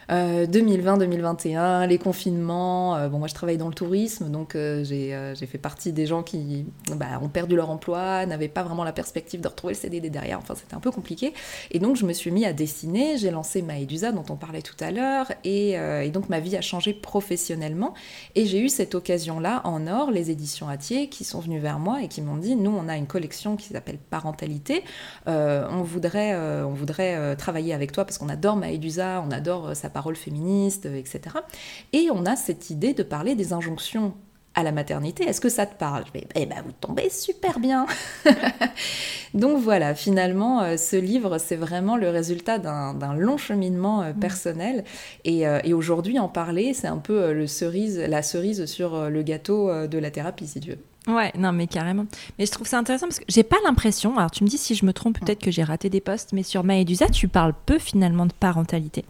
euh, 0.09 0.45
2020-2021, 0.45 1.87
les 1.87 1.97
confinements. 1.97 2.95
Euh, 2.95 3.09
bon, 3.09 3.19
moi, 3.19 3.27
je 3.27 3.33
travaille 3.33 3.57
dans 3.57 3.67
le 3.67 3.73
tourisme, 3.73 4.29
donc 4.29 4.55
euh, 4.55 4.83
j'ai 4.83 5.45
fait 5.45 5.57
partie 5.57 5.93
des 5.93 6.05
gens 6.05 6.23
qui 6.23 6.65
bah, 6.95 7.19
ont 7.21 7.29
perdu 7.29 7.55
leur 7.55 7.69
emploi, 7.69 8.25
n'avaient 8.25 8.47
pas 8.47 8.63
vraiment 8.63 8.83
la 8.83 8.91
perspective 8.91 9.41
de 9.41 9.47
retrouver 9.47 9.73
le 9.73 9.79
CDD 9.79 10.09
derrière. 10.09 10.39
Enfin, 10.39 10.55
c'était 10.55 10.75
un 10.75 10.79
peu 10.79 10.91
compliqué. 10.91 11.33
Et 11.71 11.79
donc, 11.79 11.95
je 11.95 12.05
me 12.05 12.13
suis 12.13 12.31
mis 12.31 12.45
à 12.45 12.53
dessiner. 12.53 13.17
J'ai 13.17 13.31
lancé 13.31 13.61
Maëdusa, 13.61 14.11
dont 14.11 14.25
on 14.29 14.35
parlait 14.35 14.61
tout 14.61 14.75
à 14.79 14.91
l'heure. 14.91 15.31
Et, 15.43 15.77
euh, 15.77 16.09
donc, 16.09 16.29
ma 16.29 16.39
vie 16.39 16.57
a 16.57 16.61
changé 16.61 16.93
professionnellement. 16.93 17.93
Et 18.35 18.45
j'ai 18.45 18.59
eu 18.59 18.69
cette 18.69 18.95
occasion-là 18.95 19.61
en 19.63 19.87
or, 19.87 20.11
les 20.11 20.31
éditions 20.31 20.69
Atier, 20.69 21.07
qui 21.09 21.23
sont 21.23 21.39
venues 21.39 21.59
vers 21.59 21.79
moi 21.79 22.01
et 22.01 22.07
qui 22.07 22.21
m'ont 22.21 22.37
dit 22.37 22.55
nous, 22.55 22.71
on 22.71 22.87
a 22.89 22.97
une 22.97 23.07
collection 23.07 23.55
qui 23.55 23.67
s'appelle 23.67 23.97
Parentalité. 23.97 24.83
Euh, 25.27 25.67
on 25.69 25.83
voudrait, 25.83 27.35
travailler 27.35 27.73
avec 27.73 27.91
toi 27.91 28.05
parce 28.05 28.17
qu'on 28.17 28.29
adore 28.29 28.55
Maëdusa, 28.55 29.23
on 29.25 29.31
adore 29.31 29.75
sa 29.75 29.89
parole 29.99 30.15
féministe, 30.15 30.85
etc. 30.85 31.19
Et 31.91 32.07
on 32.09 32.25
a 32.25 32.37
cette 32.37 32.69
idée 32.69 32.93
de 32.93 33.03
parler 33.03 33.35
des 33.35 33.51
injonctions 33.51 34.13
à 34.55 34.63
la 34.63 34.71
maternité. 34.71 35.25
Est-ce 35.25 35.41
que 35.41 35.49
ça 35.49 35.65
te 35.65 35.77
parle? 35.77 36.05
Je 36.07 36.13
vais, 36.13 36.27
eh 36.35 36.45
ben, 36.45 36.61
vous 36.65 36.71
tombez 36.71 37.09
super 37.09 37.59
bien. 37.59 37.85
Donc 39.33 39.61
voilà, 39.61 39.93
finalement, 39.95 40.61
euh, 40.61 40.77
ce 40.77 40.95
livre, 40.95 41.37
c'est 41.37 41.57
vraiment 41.57 41.97
le 41.97 42.09
résultat 42.09 42.59
d'un 42.59 43.13
long 43.13 43.37
cheminement 43.37 44.03
euh, 44.03 44.13
personnel. 44.13 44.85
Et, 45.25 45.45
euh, 45.45 45.59
et 45.65 45.73
aujourd'hui, 45.73 46.17
en 46.17 46.29
parler, 46.29 46.73
c'est 46.73 46.87
un 46.87 46.97
peu 46.97 47.33
le 47.33 47.45
cerise, 47.45 47.99
la 47.99 48.21
cerise 48.21 48.67
sur 48.67 49.09
le 49.09 49.21
gâteau 49.21 49.69
de 49.85 49.97
la 49.97 50.11
thérapie, 50.11 50.47
si 50.47 50.61
tu 50.61 50.69
veux. 50.71 50.79
Ouais, 51.13 51.31
non, 51.37 51.51
mais 51.51 51.67
carrément. 51.67 52.05
Mais 52.37 52.45
je 52.45 52.51
trouve 52.51 52.67
ça 52.67 52.77
intéressant 52.77 53.07
parce 53.07 53.19
que 53.19 53.25
j'ai 53.27 53.43
pas 53.43 53.57
l'impression, 53.65 54.17
alors 54.17 54.31
tu 54.31 54.43
me 54.43 54.49
dis 54.49 54.57
si 54.57 54.75
je 54.75 54.85
me 54.85 54.93
trompe, 54.93 55.19
peut-être 55.19 55.41
que 55.41 55.51
j'ai 55.51 55.63
raté 55.63 55.89
des 55.89 56.01
postes, 56.01 56.33
mais 56.33 56.43
sur 56.43 56.63
Maëdusa, 56.63 57.09
tu 57.09 57.27
parles 57.27 57.53
peu 57.65 57.79
finalement 57.79 58.25
de 58.25 58.33
parentalité. 58.33 59.05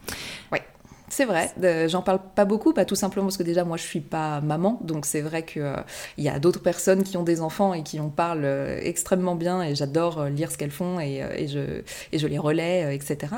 Ouais. 0.51 0.61
C'est 1.09 1.25
vrai, 1.25 1.51
euh, 1.63 1.87
j'en 1.87 2.01
parle 2.01 2.19
pas 2.35 2.45
beaucoup, 2.45 2.71
tout 2.71 2.95
simplement 2.95 3.25
parce 3.27 3.37
que 3.37 3.43
déjà 3.43 3.63
moi 3.63 3.77
je 3.77 3.83
suis 3.83 3.99
pas 3.99 4.41
maman, 4.41 4.79
donc 4.83 5.05
c'est 5.05 5.21
vrai 5.21 5.43
qu'il 5.43 5.63
euh, 5.63 5.75
y 6.17 6.29
a 6.29 6.39
d'autres 6.39 6.61
personnes 6.61 7.03
qui 7.03 7.17
ont 7.17 7.23
des 7.23 7.41
enfants 7.41 7.73
et 7.73 7.81
qui 7.81 7.99
en 7.99 8.09
parlent 8.09 8.45
euh, 8.45 8.79
extrêmement 8.81 9.35
bien 9.35 9.63
et 9.63 9.75
j'adore 9.75 10.25
lire 10.25 10.51
ce 10.51 10.57
qu'elles 10.57 10.71
font 10.71 10.99
et, 10.99 11.47
je, 11.47 12.27
les 12.27 12.37
relais, 12.37 12.95
etc. 12.95 13.33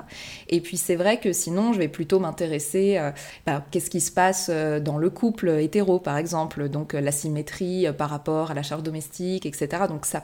Et 0.49 0.59
puis 0.59 0.75
c'est 0.75 0.95
vrai 0.95 1.19
que 1.19 1.31
sinon 1.31 1.71
je 1.71 1.79
vais 1.79 1.87
plutôt 1.87 2.19
m'intéresser 2.19 2.97
à 2.97 3.13
bah, 3.45 3.63
qu'est-ce 3.71 3.89
qui 3.89 4.01
se 4.01 4.11
passe 4.11 4.49
dans 4.49 4.97
le 4.97 5.09
couple 5.09 5.49
hétéro 5.49 5.99
par 5.99 6.17
exemple, 6.17 6.67
donc 6.67 6.93
la 6.93 7.11
symétrie 7.11 7.87
par 7.97 8.09
rapport 8.09 8.51
à 8.51 8.53
la 8.53 8.63
charge 8.63 8.83
domestique, 8.83 9.45
etc. 9.45 9.83
Donc 9.87 10.05
ça 10.05 10.23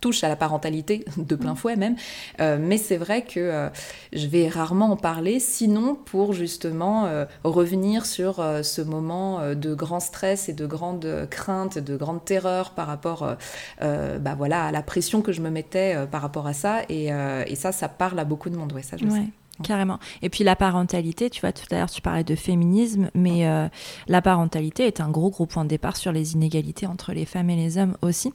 touche 0.00 0.24
à 0.24 0.28
la 0.28 0.36
parentalité 0.36 1.04
de 1.16 1.34
plein 1.34 1.54
fouet 1.54 1.76
même, 1.76 1.96
euh, 2.40 2.58
mais 2.60 2.78
c'est 2.78 2.96
vrai 2.96 3.22
que 3.22 3.40
euh, 3.40 3.68
je 4.12 4.26
vais 4.26 4.48
rarement 4.48 4.90
en 4.90 4.96
parler, 4.96 5.40
sinon 5.40 5.94
pour 5.94 6.32
justement 6.32 7.06
euh, 7.06 7.24
revenir 7.44 8.06
sur 8.06 8.36
ce 8.62 8.82
moment 8.82 9.54
de 9.54 9.74
grand 9.74 10.00
stress 10.00 10.48
et 10.48 10.52
de 10.52 10.66
grande 10.66 11.26
crainte, 11.30 11.78
de 11.78 11.96
grande 11.96 12.24
terreur 12.24 12.70
par 12.70 12.86
rapport 12.86 13.36
bah, 13.80 14.34
voilà, 14.36 14.66
à 14.66 14.72
la 14.72 14.82
pression 14.82 15.22
que 15.22 15.32
je 15.32 15.40
me 15.40 15.50
mettais 15.50 15.96
par 16.10 16.22
rapport 16.22 16.46
à 16.46 16.52
ça, 16.52 16.82
et, 16.88 17.06
et, 17.46 17.54
ça, 17.56 17.72
ça 17.72 17.88
parle 17.88 18.18
à 18.18 18.24
beaucoup 18.24 18.50
de 18.50 18.56
monde, 18.56 18.72
ouais, 18.72 18.82
ça 18.82 18.96
je 18.96 19.04
ouais. 19.04 19.10
sais. 19.10 19.45
Carrément. 19.62 19.98
Et 20.20 20.28
puis 20.28 20.44
la 20.44 20.54
parentalité, 20.54 21.30
tu 21.30 21.40
vois, 21.40 21.52
tout 21.52 21.64
à 21.70 21.78
l'heure 21.78 21.90
tu 21.90 22.02
parlais 22.02 22.24
de 22.24 22.34
féminisme, 22.34 23.10
mais 23.14 23.46
euh, 23.46 23.68
la 24.06 24.20
parentalité 24.20 24.86
est 24.86 25.00
un 25.00 25.08
gros 25.08 25.30
gros 25.30 25.46
point 25.46 25.64
de 25.64 25.70
départ 25.70 25.96
sur 25.96 26.12
les 26.12 26.34
inégalités 26.34 26.86
entre 26.86 27.12
les 27.12 27.24
femmes 27.24 27.48
et 27.48 27.56
les 27.56 27.78
hommes 27.78 27.96
aussi. 28.02 28.34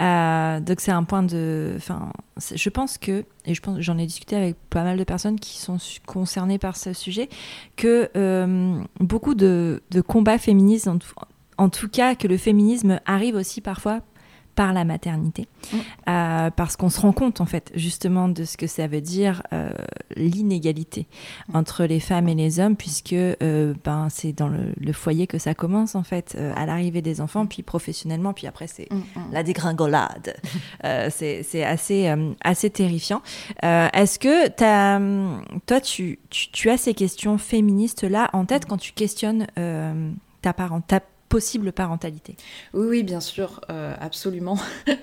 Euh, 0.00 0.60
donc 0.60 0.80
c'est 0.80 0.92
un 0.92 1.04
point 1.04 1.22
de, 1.22 1.72
enfin, 1.76 2.12
je 2.54 2.68
pense 2.68 2.98
que, 2.98 3.24
et 3.46 3.54
je 3.54 3.62
pense, 3.62 3.80
j'en 3.80 3.96
ai 3.96 4.06
discuté 4.06 4.36
avec 4.36 4.56
pas 4.68 4.84
mal 4.84 4.98
de 4.98 5.04
personnes 5.04 5.40
qui 5.40 5.58
sont 5.58 5.78
concernées 6.06 6.58
par 6.58 6.76
ce 6.76 6.92
sujet, 6.92 7.30
que 7.76 8.10
euh, 8.16 8.78
beaucoup 9.00 9.34
de, 9.34 9.82
de, 9.90 10.00
combats 10.02 10.38
féministes, 10.38 10.88
en 11.56 11.68
tout 11.70 11.88
cas 11.88 12.14
que 12.14 12.28
le 12.28 12.36
féminisme 12.36 13.00
arrive 13.06 13.36
aussi 13.36 13.60
parfois 13.60 14.00
par 14.58 14.72
la 14.72 14.84
maternité, 14.84 15.46
mm. 15.72 15.76
euh, 16.08 16.50
parce 16.50 16.76
qu'on 16.76 16.90
se 16.90 17.00
rend 17.00 17.12
compte 17.12 17.40
en 17.40 17.46
fait 17.46 17.70
justement 17.76 18.28
de 18.28 18.42
ce 18.42 18.56
que 18.56 18.66
ça 18.66 18.88
veut 18.88 19.00
dire 19.00 19.44
euh, 19.52 19.70
l'inégalité 20.16 21.06
mm. 21.48 21.56
entre 21.56 21.84
les 21.84 22.00
femmes 22.00 22.26
et 22.26 22.34
les 22.34 22.58
hommes, 22.58 22.74
puisque 22.74 23.12
euh, 23.12 23.74
ben 23.84 24.08
c'est 24.10 24.32
dans 24.32 24.48
le, 24.48 24.92
foyer 24.92 25.28
que 25.28 25.38
ça 25.38 25.54
commence 25.54 25.94
en 25.94 26.02
fait, 26.02 26.36
à 26.56 26.66
l'arrivée 26.66 27.02
des 27.02 27.20
enfants, 27.20 27.46
puis 27.46 27.62
professionnellement, 27.62 28.32
puis 28.32 28.48
après 28.48 28.66
c'est 28.66 28.90
mm, 28.90 29.32
la 29.32 29.44
dégringolade. 29.44 30.34
c'est 31.10 31.62
assez 31.62 32.12
assez 32.42 32.70
terrifiant. 32.70 33.22
Est-ce 33.62 34.18
que 34.18 34.48
as, 34.64 34.98
toi 35.66 35.80
tu, 35.80 36.18
tu, 36.30 36.68
as 36.68 36.78
ces 36.78 36.94
questions 36.94 37.38
féministes 37.38 38.02
là 38.02 38.28
en 38.32 38.44
tête 38.44 38.66
quand 38.66 38.76
tu 38.76 38.90
questionnes 38.90 39.46
ta 40.42 40.52
parent, 40.52 40.80
ta 40.80 41.00
possible 41.28 41.72
parentalité. 41.72 42.36
Oui, 42.74 43.02
bien 43.02 43.20
sûr, 43.20 43.60
euh, 43.70 43.94
absolument. 44.00 44.58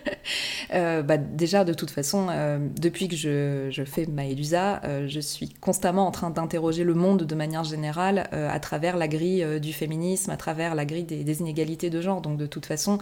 Euh, 0.73 1.03
bah, 1.03 1.17
déjà, 1.17 1.63
de 1.63 1.73
toute 1.73 1.91
façon, 1.91 2.27
euh, 2.31 2.57
depuis 2.81 3.07
que 3.07 3.15
je, 3.15 3.83
fais 3.85 4.07
Maëlusa, 4.07 4.81
je 5.05 5.19
suis 5.19 5.49
constamment 5.49 6.07
en 6.07 6.11
train 6.11 6.31
d'interroger 6.31 6.83
le 6.83 6.95
monde 6.95 7.21
de 7.23 7.35
manière 7.35 7.63
générale 7.63 8.27
à 8.31 8.59
travers 8.59 8.97
la 8.97 9.07
grille 9.07 9.59
du 9.59 9.71
féminisme, 9.71 10.31
à 10.31 10.37
travers 10.37 10.73
la 10.73 10.85
grille 10.85 11.03
des, 11.03 11.39
inégalités 11.39 11.91
de 11.91 12.01
genre. 12.01 12.19
Donc, 12.21 12.37
de 12.37 12.47
toute 12.47 12.65
façon, 12.65 12.97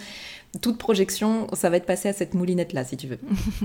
toute 0.62 0.78
projection, 0.78 1.48
ça 1.54 1.70
va 1.70 1.78
être 1.78 1.86
passé 1.86 2.10
à 2.10 2.14
cette 2.14 2.34
moulinette-là, 2.34 2.84
si 2.84 2.98
tu 2.98 3.08
veux. 3.08 3.20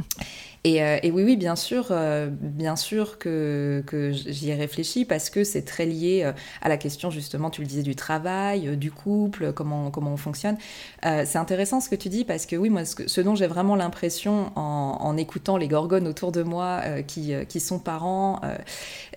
et, 0.65 0.77
et, 0.77 1.11
oui, 1.11 1.23
oui, 1.25 1.37
bien 1.37 1.57
sûr, 1.57 1.93
bien 2.41 2.77
sûr 2.77 3.19
que, 3.19 3.83
que 3.87 4.13
j'y 4.13 4.51
ai 4.51 4.55
réfléchi 4.55 5.05
parce 5.05 5.31
que 5.31 5.45
c'est 5.45 5.63
très 5.63 5.87
lié 5.87 6.33
à 6.63 6.69
la 6.69 6.77
question, 6.77 7.11
justement, 7.11 7.51
tu 7.51 7.61
le 7.61 7.67
disais, 7.67 7.83
du 7.83 7.95
travail, 7.95 8.77
du 8.77 8.91
couple, 8.91 9.53
comment, 9.53 9.91
comment 9.91 10.13
on 10.13 10.17
fonctionne. 10.17 10.57
Euh, 11.05 11.25
c'est 11.27 11.39
intéressant 11.39 11.81
ce 11.81 11.89
que 11.89 11.95
tu 11.95 12.09
dis 12.09 12.25
parce 12.25 12.47
que 12.47 12.57
oui, 12.57 12.71
moi, 12.71 12.85
ce, 12.85 13.21
dont 13.21 13.35
j'ai 13.35 13.47
vraiment 13.47 13.77
l'impression 13.77 14.53
en, 14.57 15.17
écoutant 15.17 15.57
les 15.57 15.69
gorgones 15.69 16.07
autour 16.07 16.33
de 16.33 16.43
moi 16.43 16.81
euh, 16.85 17.03
qui, 17.03 17.35
euh, 17.35 17.45
qui, 17.45 17.61
sont 17.61 17.79
parents, 17.79 18.41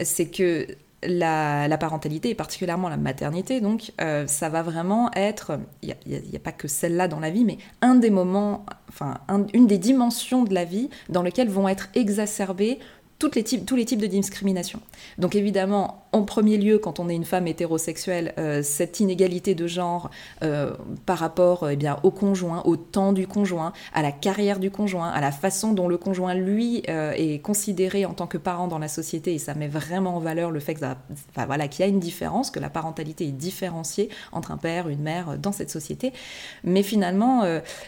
c'est 0.01 0.27
que 0.27 0.67
la, 1.03 1.77
parentalité 1.77 2.29
et 2.29 2.36
particulièrement 2.36 2.89
la 2.89 2.98
maternité, 2.98 3.62
donc 3.62 3.91
ça 4.27 4.50
va 4.50 4.62
vraiment 4.62 5.12
être, 5.13 5.60
il 5.81 5.96
n'y 6.05 6.36
a, 6.36 6.39
pas 6.39 6.51
que 6.51 6.67
celle-là 6.67 7.08
dans 7.08 7.20
la 7.20 7.29
vie, 7.29 7.46
mais 7.46 7.58
un 7.81 7.96
des 7.96 8.10
moments, 8.10 8.65
enfin 8.89 9.20
une 9.53 9.67
des 9.67 9.77
dimensions 9.77 10.43
de 10.43 10.53
la 10.53 10.65
vie 10.65 10.89
dans 11.10 11.24
lesquelles 11.24 11.50
vont 11.50 11.67
être 11.67 11.89
exacerbées 11.96 12.79
toutes 13.21 13.35
les 13.35 13.43
types, 13.43 13.67
tous 13.67 13.75
les 13.75 13.85
types 13.85 14.01
de 14.01 14.07
discrimination. 14.07 14.79
Donc 15.19 15.35
évidemment, 15.35 16.05
en 16.11 16.23
premier 16.23 16.57
lieu, 16.57 16.79
quand 16.79 16.99
on 16.99 17.07
est 17.07 17.13
une 17.13 17.23
femme 17.23 17.45
hétérosexuelle, 17.45 18.33
euh, 18.39 18.63
cette 18.63 18.99
inégalité 18.99 19.53
de 19.53 19.67
genre 19.67 20.09
euh, 20.41 20.71
par 21.05 21.19
rapport 21.19 21.69
eh 21.69 21.75
bien, 21.75 21.99
au 22.01 22.09
conjoint, 22.09 22.63
au 22.65 22.77
temps 22.77 23.13
du 23.13 23.27
conjoint, 23.27 23.73
à 23.93 24.01
la 24.01 24.11
carrière 24.11 24.57
du 24.57 24.71
conjoint, 24.71 25.09
à 25.09 25.21
la 25.21 25.31
façon 25.31 25.71
dont 25.71 25.87
le 25.87 25.97
conjoint, 25.97 26.33
lui, 26.33 26.81
euh, 26.89 27.13
est 27.15 27.39
considéré 27.43 28.05
en 28.05 28.15
tant 28.15 28.25
que 28.25 28.39
parent 28.39 28.67
dans 28.67 28.79
la 28.79 28.87
société, 28.87 29.35
et 29.35 29.37
ça 29.37 29.53
met 29.53 29.67
vraiment 29.67 30.17
en 30.17 30.19
valeur 30.19 30.49
le 30.49 30.59
fait 30.59 30.73
qu'il 30.73 30.87
voilà, 31.35 31.67
qu'il 31.67 31.85
y 31.85 31.87
a 31.87 31.91
une 31.91 31.99
différence, 31.99 32.49
que 32.49 32.59
la 32.59 32.71
parentalité 32.71 33.25
est 33.27 33.31
différenciée 33.31 34.09
entre 34.31 34.49
un 34.49 34.57
père, 34.57 34.89
une 34.89 35.01
mère 35.01 35.37
dans 35.37 35.51
cette 35.51 35.69
société. 35.69 36.11
Mais 36.63 36.81
finalement, 36.81 37.43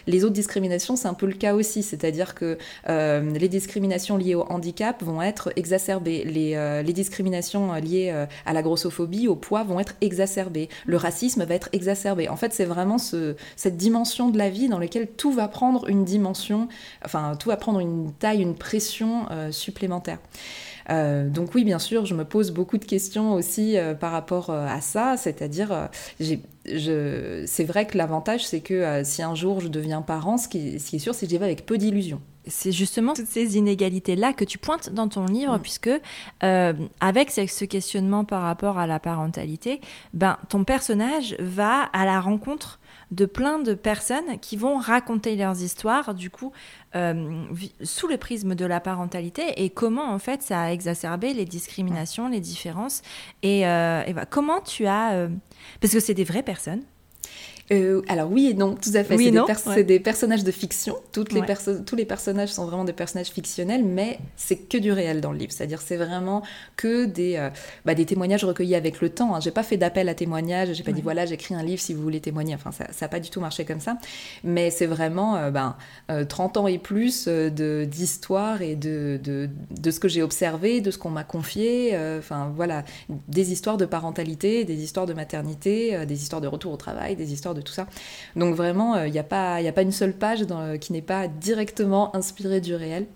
les 0.06 0.24
autres 0.24 0.34
discriminations, 0.34 0.94
c'est 0.94 1.08
un 1.08 1.14
peu 1.14 1.26
le 1.26 1.34
cas 1.34 1.54
aussi, 1.54 1.82
c'est-à-dire 1.82 2.34
que 2.34 2.56
les 2.88 3.48
discriminations 3.48 4.16
liées 4.16 4.34
au 4.34 4.44
handicap 4.44 5.02
vont 5.02 5.23
être 5.26 5.52
exacerbées. 5.56 6.24
Les, 6.24 6.54
euh, 6.54 6.82
discriminations 6.94 7.72
liées 7.74 8.10
euh, 8.12 8.26
à 8.46 8.52
la 8.52 8.62
grossophobie, 8.62 9.26
au 9.26 9.34
poids 9.34 9.64
vont 9.64 9.80
être 9.80 9.94
exacerbées. 10.00 10.68
Le 10.86 10.96
racisme 10.96 11.44
va 11.44 11.54
être 11.54 11.68
exacerbé. 11.72 12.28
En 12.28 12.36
fait, 12.36 12.52
c'est 12.52 12.66
vraiment 12.66 12.98
ce, 12.98 13.34
cette 13.56 13.76
dimension 13.76 14.30
de 14.30 14.38
la 14.38 14.48
vie 14.48 14.68
dans 14.68 14.78
laquelle 14.78 15.08
tout 15.08 15.32
va 15.32 15.48
prendre 15.48 15.88
une 15.88 16.04
dimension, 16.04 16.68
enfin, 17.04 17.34
tout 17.36 17.48
va 17.48 17.56
prendre 17.56 17.80
une 17.80 18.12
taille, 18.12 18.42
une 18.42 18.54
pression 18.54 19.26
euh, 19.32 19.50
supplémentaire. 19.50 20.18
donc 20.88 21.54
oui, 21.54 21.64
bien 21.64 21.80
sûr, 21.80 22.06
je 22.06 22.14
me 22.14 22.24
pose 22.24 22.52
beaucoup 22.52 22.78
de 22.78 22.84
questions 22.84 23.32
aussi 23.32 23.76
par 23.98 24.12
rapport 24.12 24.50
à 24.50 24.80
ça, 24.80 25.16
c'est-à-dire, 25.16 25.88
c'est 26.20 27.64
vrai 27.64 27.86
que 27.86 27.96
l'avantage, 27.98 28.46
c'est 28.46 28.60
que 28.60 29.02
si 29.02 29.22
un 29.22 29.34
jour 29.34 29.60
je 29.60 29.68
deviens 29.68 30.02
parent, 30.02 30.36
ce 30.36 30.46
qui, 30.46 30.78
ce 30.78 30.90
qui 30.90 30.96
est 30.96 31.00
sûr, 31.00 31.14
c'est 31.14 31.26
que 31.26 31.30
j'y 31.30 31.38
vais 31.38 31.46
avec 31.46 31.64
peu 31.66 31.78
d'illusions 31.78 32.20
c'est 32.46 32.72
justement 32.72 33.14
toutes 33.14 33.26
ces 33.26 33.56
inégalités-là 33.56 34.32
que 34.32 34.44
tu 34.44 34.58
pointes 34.58 34.90
dans 34.90 35.08
ton 35.08 35.26
livre, 35.26 35.56
mm. 35.56 35.62
puisque 35.62 35.90
euh, 36.42 36.72
avec 37.00 37.30
ce 37.30 37.64
questionnement 37.64 38.24
par 38.24 38.42
rapport 38.42 38.78
à 38.78 38.86
la 38.86 38.98
parentalité, 38.98 39.80
ben, 40.12 40.38
ton 40.48 40.64
personnage 40.64 41.36
va 41.38 41.82
à 41.92 42.04
la 42.04 42.20
rencontre 42.20 42.80
de 43.10 43.26
plein 43.26 43.58
de 43.58 43.74
personnes 43.74 44.38
qui 44.40 44.56
vont 44.56 44.78
raconter 44.78 45.36
leurs 45.36 45.62
histoires, 45.62 46.14
du 46.14 46.30
coup, 46.30 46.52
euh, 46.96 47.44
sous 47.82 48.08
le 48.08 48.16
prisme 48.16 48.54
de 48.54 48.64
la 48.64 48.80
parentalité 48.80 49.62
et 49.62 49.70
comment, 49.70 50.10
en 50.10 50.18
fait, 50.18 50.42
ça 50.42 50.62
a 50.62 50.70
exacerbé 50.72 51.34
les 51.34 51.44
discriminations, 51.44 52.28
les 52.28 52.40
différences. 52.40 53.02
Et, 53.42 53.66
euh, 53.66 54.02
ben, 54.12 54.26
comment 54.28 54.60
tu 54.60 54.86
as... 54.86 55.28
parce 55.80 55.92
que 55.92 56.00
c'est 56.00 56.14
des 56.14 56.24
vraies 56.24 56.42
personnes, 56.42 56.82
euh, 57.72 58.02
alors 58.08 58.30
oui 58.30 58.48
et 58.48 58.54
non, 58.54 58.74
tout 58.74 58.90
à 58.94 59.04
fait. 59.04 59.16
c'est 59.56 59.84
des, 59.84 60.00
personnages 60.00 60.44
de 60.44 60.50
fiction. 60.50 60.96
Toutes 61.12 61.32
les 61.32 61.42
tous 61.86 61.96
les 61.96 62.04
personnages 62.04 62.50
sont 62.50 62.66
vraiment 62.66 62.84
des 62.84 62.92
personnages 62.92 63.28
fictionnels, 63.28 63.84
mais 63.84 64.18
c'est 64.36 64.56
que 64.56 64.76
du 64.76 64.92
réel 64.92 65.20
dans 65.20 65.32
le 65.32 65.38
livre. 65.38 65.52
C'est-à-dire 65.52 65.80
c'est 65.80 65.96
vraiment 65.96 66.42
que 66.76 67.06
des, 67.06 67.36
euh, 67.36 67.48
bah, 67.86 67.94
des 67.94 68.04
témoignages 68.04 68.44
recueillis 68.44 68.74
avec 68.74 69.00
le 69.00 69.08
temps. 69.08 69.34
Hein. 69.34 69.40
J'ai 69.40 69.50
pas 69.50 69.62
fait 69.62 69.78
d'appel 69.78 70.08
à 70.10 70.14
témoignages. 70.14 70.74
J'ai 70.74 70.82
pas 70.82 70.92
dit 70.92 71.00
voilà 71.00 71.24
j'écris 71.24 71.54
un 71.54 71.62
livre 71.62 71.80
si 71.80 71.94
vous 71.94 72.02
voulez 72.02 72.20
témoigner. 72.20 72.54
Enfin 72.54 72.70
ça 72.70 72.84
n'a 73.00 73.08
pas 73.08 73.20
du 73.20 73.30
tout 73.30 73.40
marché 73.40 73.64
comme 73.64 73.80
ça. 73.80 73.96
Mais 74.42 74.70
c'est 74.70 74.86
vraiment 74.86 75.36
euh, 75.36 75.50
ben, 75.50 75.76
30 76.28 76.58
ans 76.58 76.66
et 76.66 76.78
plus 76.78 77.26
de 77.28 77.84
d'histoire 77.84 78.60
et 78.60 78.76
de, 78.76 79.18
de, 79.22 79.48
de, 79.70 79.90
ce 79.90 80.00
que 80.00 80.08
j'ai 80.08 80.22
observé, 80.22 80.80
de 80.82 80.90
ce 80.90 80.98
qu'on 80.98 81.10
m'a 81.10 81.24
confié. 81.24 81.96
Enfin 82.18 82.52
voilà, 82.54 82.84
des 83.28 83.52
histoires 83.52 83.78
de 83.78 83.86
parentalité, 83.86 84.64
des 84.64 84.82
histoires 84.82 85.06
de 85.06 85.14
maternité, 85.14 86.04
des 86.04 86.22
histoires 86.22 86.42
de 86.42 86.48
retour 86.48 86.72
au 86.72 86.76
travail, 86.76 87.16
des 87.16 87.32
histoires 87.32 87.53
de 87.54 87.60
tout 87.60 87.72
ça. 87.72 87.86
Donc 88.36 88.54
vraiment, 88.54 88.96
il 88.96 89.08
euh, 89.08 89.10
n'y 89.10 89.18
a, 89.18 89.24
pas, 89.24 89.82
une 89.82 89.92
seule 89.92 90.12
page 90.12 90.42
dans, 90.42 90.78
qui 90.78 90.92
n'est 90.92 91.02
pas 91.02 91.28
directement 91.28 92.14
inspirée 92.14 92.60
du 92.60 92.74
réel. 92.74 93.06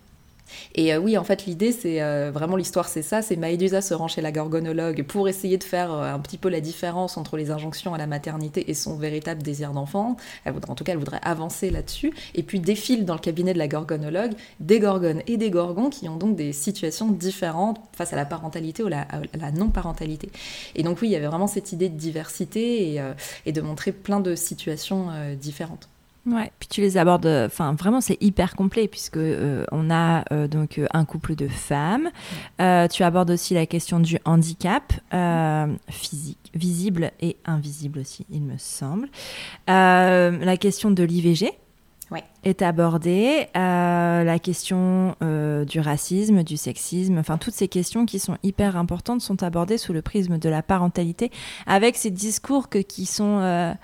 Et 0.74 0.92
euh, 0.92 0.98
oui, 0.98 1.16
en 1.18 1.24
fait, 1.24 1.46
l'idée, 1.46 1.72
c'est 1.72 2.02
euh, 2.02 2.30
vraiment 2.32 2.56
l'histoire, 2.56 2.88
c'est 2.88 3.02
ça. 3.02 3.22
C'est 3.22 3.36
Maïdusa 3.36 3.80
se 3.80 3.94
rend 3.94 4.08
chez 4.08 4.20
la 4.20 4.32
gorgonologue 4.32 5.02
pour 5.04 5.28
essayer 5.28 5.58
de 5.58 5.64
faire 5.64 5.92
un 5.92 6.18
petit 6.18 6.38
peu 6.38 6.48
la 6.48 6.60
différence 6.60 7.16
entre 7.16 7.36
les 7.36 7.50
injonctions 7.50 7.94
à 7.94 7.98
la 7.98 8.06
maternité 8.06 8.70
et 8.70 8.74
son 8.74 8.96
véritable 8.96 9.42
désir 9.42 9.72
d'enfant. 9.72 10.16
en 10.46 10.74
tout 10.74 10.84
cas, 10.84 10.92
elle 10.92 10.98
voudrait 10.98 11.20
avancer 11.22 11.70
là-dessus. 11.70 12.12
Et 12.34 12.42
puis 12.42 12.60
défile 12.60 13.04
dans 13.04 13.14
le 13.14 13.20
cabinet 13.20 13.52
de 13.52 13.58
la 13.58 13.68
gorgonologue 13.68 14.32
des 14.60 14.80
gorgones 14.80 15.22
et 15.26 15.36
des 15.36 15.50
gorgons 15.50 15.90
qui 15.90 16.08
ont 16.08 16.16
donc 16.16 16.36
des 16.36 16.52
situations 16.52 17.10
différentes 17.10 17.80
face 17.92 18.12
à 18.12 18.16
la 18.16 18.24
parentalité 18.24 18.82
ou 18.82 18.86
à 18.86 18.90
la, 18.90 19.50
non-parentalité. 19.52 20.30
Et 20.74 20.82
donc 20.82 20.98
oui, 21.02 21.08
il 21.08 21.12
y 21.12 21.16
avait 21.16 21.26
vraiment 21.26 21.46
cette 21.46 21.72
idée 21.72 21.88
de 21.88 21.96
diversité 21.96 22.94
et, 22.94 23.02
et 23.46 23.52
de 23.52 23.60
montrer 23.60 23.92
plein 23.92 24.20
de 24.20 24.34
situations 24.34 25.08
différentes. 25.40 25.88
Ouais, 26.30 26.52
puis 26.58 26.68
tu 26.68 26.82
les 26.82 26.98
abordes, 26.98 27.26
enfin 27.26 27.72
vraiment 27.72 28.02
c'est 28.02 28.18
hyper 28.20 28.54
complet 28.54 28.86
puisque 28.86 29.16
euh, 29.16 29.64
on 29.72 29.90
a 29.90 30.24
euh, 30.30 30.46
donc 30.46 30.78
euh, 30.78 30.86
un 30.92 31.06
couple 31.06 31.34
de 31.34 31.48
femmes. 31.48 32.10
tu 32.58 33.02
abordes 33.02 33.30
aussi 33.30 33.54
la 33.54 33.64
question 33.64 33.98
du 33.98 34.18
handicap 34.24 34.92
physique, 35.88 36.50
visible 36.54 37.12
et 37.20 37.36
invisible 37.46 38.00
aussi, 38.00 38.26
il 38.30 38.42
me 38.42 38.58
semble. 38.58 39.08
la 39.66 40.56
question 40.58 40.90
de 40.90 41.02
l'IVG. 41.02 41.50
est 42.44 42.62
abordée, 42.62 43.48
la 43.54 44.38
question 44.38 45.14
du 45.66 45.80
racisme, 45.80 46.42
du 46.42 46.58
sexisme, 46.58 47.16
enfin 47.18 47.38
toutes 47.38 47.54
ces 47.54 47.68
questions 47.68 48.04
qui 48.04 48.18
sont 48.18 48.36
hyper 48.42 48.76
importantes 48.76 49.22
sont 49.22 49.42
abordées 49.42 49.78
sous 49.78 49.94
le 49.94 50.02
prisme 50.02 50.38
de 50.38 50.48
la 50.50 50.62
parentalité, 50.62 51.30
avec 51.66 51.96
ces 51.96 52.10
discours 52.10 52.68
que, 52.68 52.78
qui 52.78 53.06
sont 53.06 53.76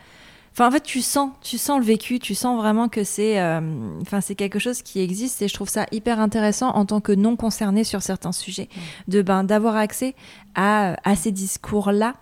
Enfin, 0.55 0.69
en 0.69 0.71
fait, 0.71 0.85
tu 0.85 1.03
sens, 1.03 1.33
tu 1.43 1.59
sens 1.59 1.81
le 1.81 1.85
vécu, 1.85 2.21
tu 2.21 2.37
sens 2.37 2.57
vraiment 2.57 2.89
que 2.89 3.03
c'est, 3.03 3.41
euh, 3.41 3.61
enfin, 4.03 4.21
c'est 4.21 4.37
quelque 4.37 4.61
chose 4.61 4.83
qui 4.83 5.01
existe 5.01 5.43
et 5.43 5.49
je 5.49 5.55
trouve 5.55 5.69
ça 5.69 5.87
hyper 5.91 6.21
intéressant 6.21 6.71
en 6.71 6.87
tant 6.87 7.01
que 7.01 7.11
non 7.11 7.35
concerné 7.35 7.83
sur 7.83 8.03
certains 8.03 8.31
sujets, 8.31 8.69
de 9.09 9.21
ben 9.21 9.43
d'avoir 9.43 9.75
accès 9.75 10.15
à, 10.55 10.97
à 11.09 11.17
ces 11.17 11.33
discours-là. 11.33 12.15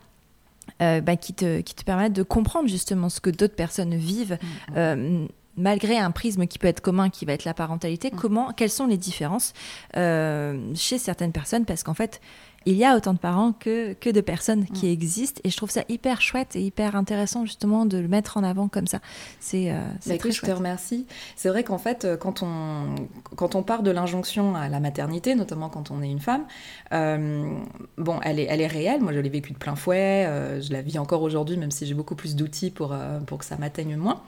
Euh, 0.80 1.00
ben, 1.00 1.16
qui, 1.16 1.34
te, 1.34 1.60
qui 1.60 1.74
te 1.74 1.84
permettent 1.84 2.12
de 2.12 2.22
comprendre 2.22 2.68
justement 2.68 3.08
ce 3.08 3.20
que 3.20 3.30
d'autres 3.30 3.54
personnes 3.54 3.94
vivent, 3.94 4.38
mm. 4.40 4.74
Euh, 4.76 5.26
malgré 5.56 5.98
un 5.98 6.10
prisme 6.10 6.46
qui 6.46 6.58
peut 6.58 6.68
être 6.68 6.80
commun, 6.80 7.10
qui 7.10 7.24
va 7.24 7.32
être 7.32 7.44
la 7.44 7.54
parentalité, 7.54 8.10
mm. 8.12 8.16
comment, 8.16 8.52
quelles 8.52 8.70
sont 8.70 8.86
les 8.86 8.96
différences 8.96 9.52
chez 9.94 10.98
certaines 10.98 11.32
personnes, 11.32 11.64
parce 11.64 11.82
qu'en 11.82 11.94
fait, 11.94 12.20
il 12.66 12.76
y 12.76 12.84
a 12.84 12.96
autant 12.96 13.12
de 13.12 13.18
parents 13.18 13.52
que, 13.52 13.92
que 13.94 14.10
de 14.10 14.20
personnes 14.20 14.64
qui 14.66 14.86
mm. 14.86 14.90
existent. 14.92 15.40
Et 15.44 15.50
je 15.50 15.56
trouve 15.56 15.70
ça 15.70 15.82
hyper 15.88 16.20
chouette 16.20 16.56
et 16.56 16.62
hyper 16.62 16.96
intéressant 16.96 17.44
justement 17.44 17.86
de 17.86 17.98
le 17.98 18.08
mettre 18.08 18.36
en 18.36 18.44
avant 18.44 18.68
comme 18.68 18.86
ça. 18.86 19.00
C'est 19.40 19.70
euh, 19.70 19.80
bah, 20.06 20.14
Je 20.24 20.40
te 20.40 20.50
remercie. 20.50 21.06
C'est 21.36 21.48
vrai 21.48 21.64
qu'en 21.64 21.78
fait, 21.78 22.04
euh, 22.04 22.16
quand 22.16 22.42
on, 22.42 22.94
quand 23.36 23.54
on 23.54 23.62
part 23.62 23.82
de 23.82 23.90
l'injonction 23.90 24.54
à 24.54 24.68
la 24.68 24.80
maternité, 24.80 25.34
notamment 25.34 25.68
quand 25.68 25.90
on 25.90 26.02
est 26.02 26.10
une 26.10 26.20
femme, 26.20 26.44
euh, 26.92 27.54
bon, 27.98 28.20
elle 28.22 28.38
est, 28.38 28.46
elle 28.48 28.60
est 28.60 28.66
réelle. 28.66 29.00
Moi, 29.00 29.12
je 29.12 29.18
l'ai 29.18 29.28
vécue 29.28 29.52
de 29.52 29.58
plein 29.58 29.76
fouet. 29.76 30.28
je 30.60 30.72
la 30.72 30.82
vis 30.82 30.98
encore 30.98 31.22
aujourd'hui, 31.22 31.56
même 31.56 31.70
si 31.70 31.86
j'ai 31.86 31.94
beaucoup 31.94 32.14
plus 32.14 32.36
d'outils 32.36 32.70
pour, 32.70 32.94
pour 33.26 33.38
que 33.38 33.44
ça 33.44 33.56
m'atteigne 33.56 33.96
moins. 33.96 34.22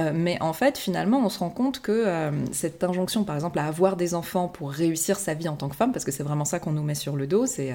Euh, 0.00 0.12
mais 0.14 0.40
en 0.40 0.52
fait, 0.52 0.78
finalement, 0.78 1.18
on 1.24 1.28
se 1.28 1.38
rend 1.40 1.50
compte 1.50 1.80
que 1.80 1.92
euh, 1.92 2.30
cette 2.52 2.84
injonction, 2.84 3.24
par 3.24 3.34
exemple, 3.34 3.58
à 3.58 3.66
avoir 3.66 3.96
des 3.96 4.14
enfants 4.14 4.48
pour 4.48 4.70
réussir 4.70 5.18
sa 5.18 5.34
vie 5.34 5.48
en 5.48 5.56
tant 5.56 5.68
que 5.68 5.76
femme, 5.76 5.92
parce 5.92 6.04
que 6.04 6.12
c'est 6.12 6.22
vraiment 6.22 6.44
ça 6.44 6.60
qu'on 6.60 6.72
nous 6.72 6.82
met 6.82 6.94
sur 6.94 7.16
le 7.16 7.26
dos, 7.26 7.46
c'est 7.46 7.74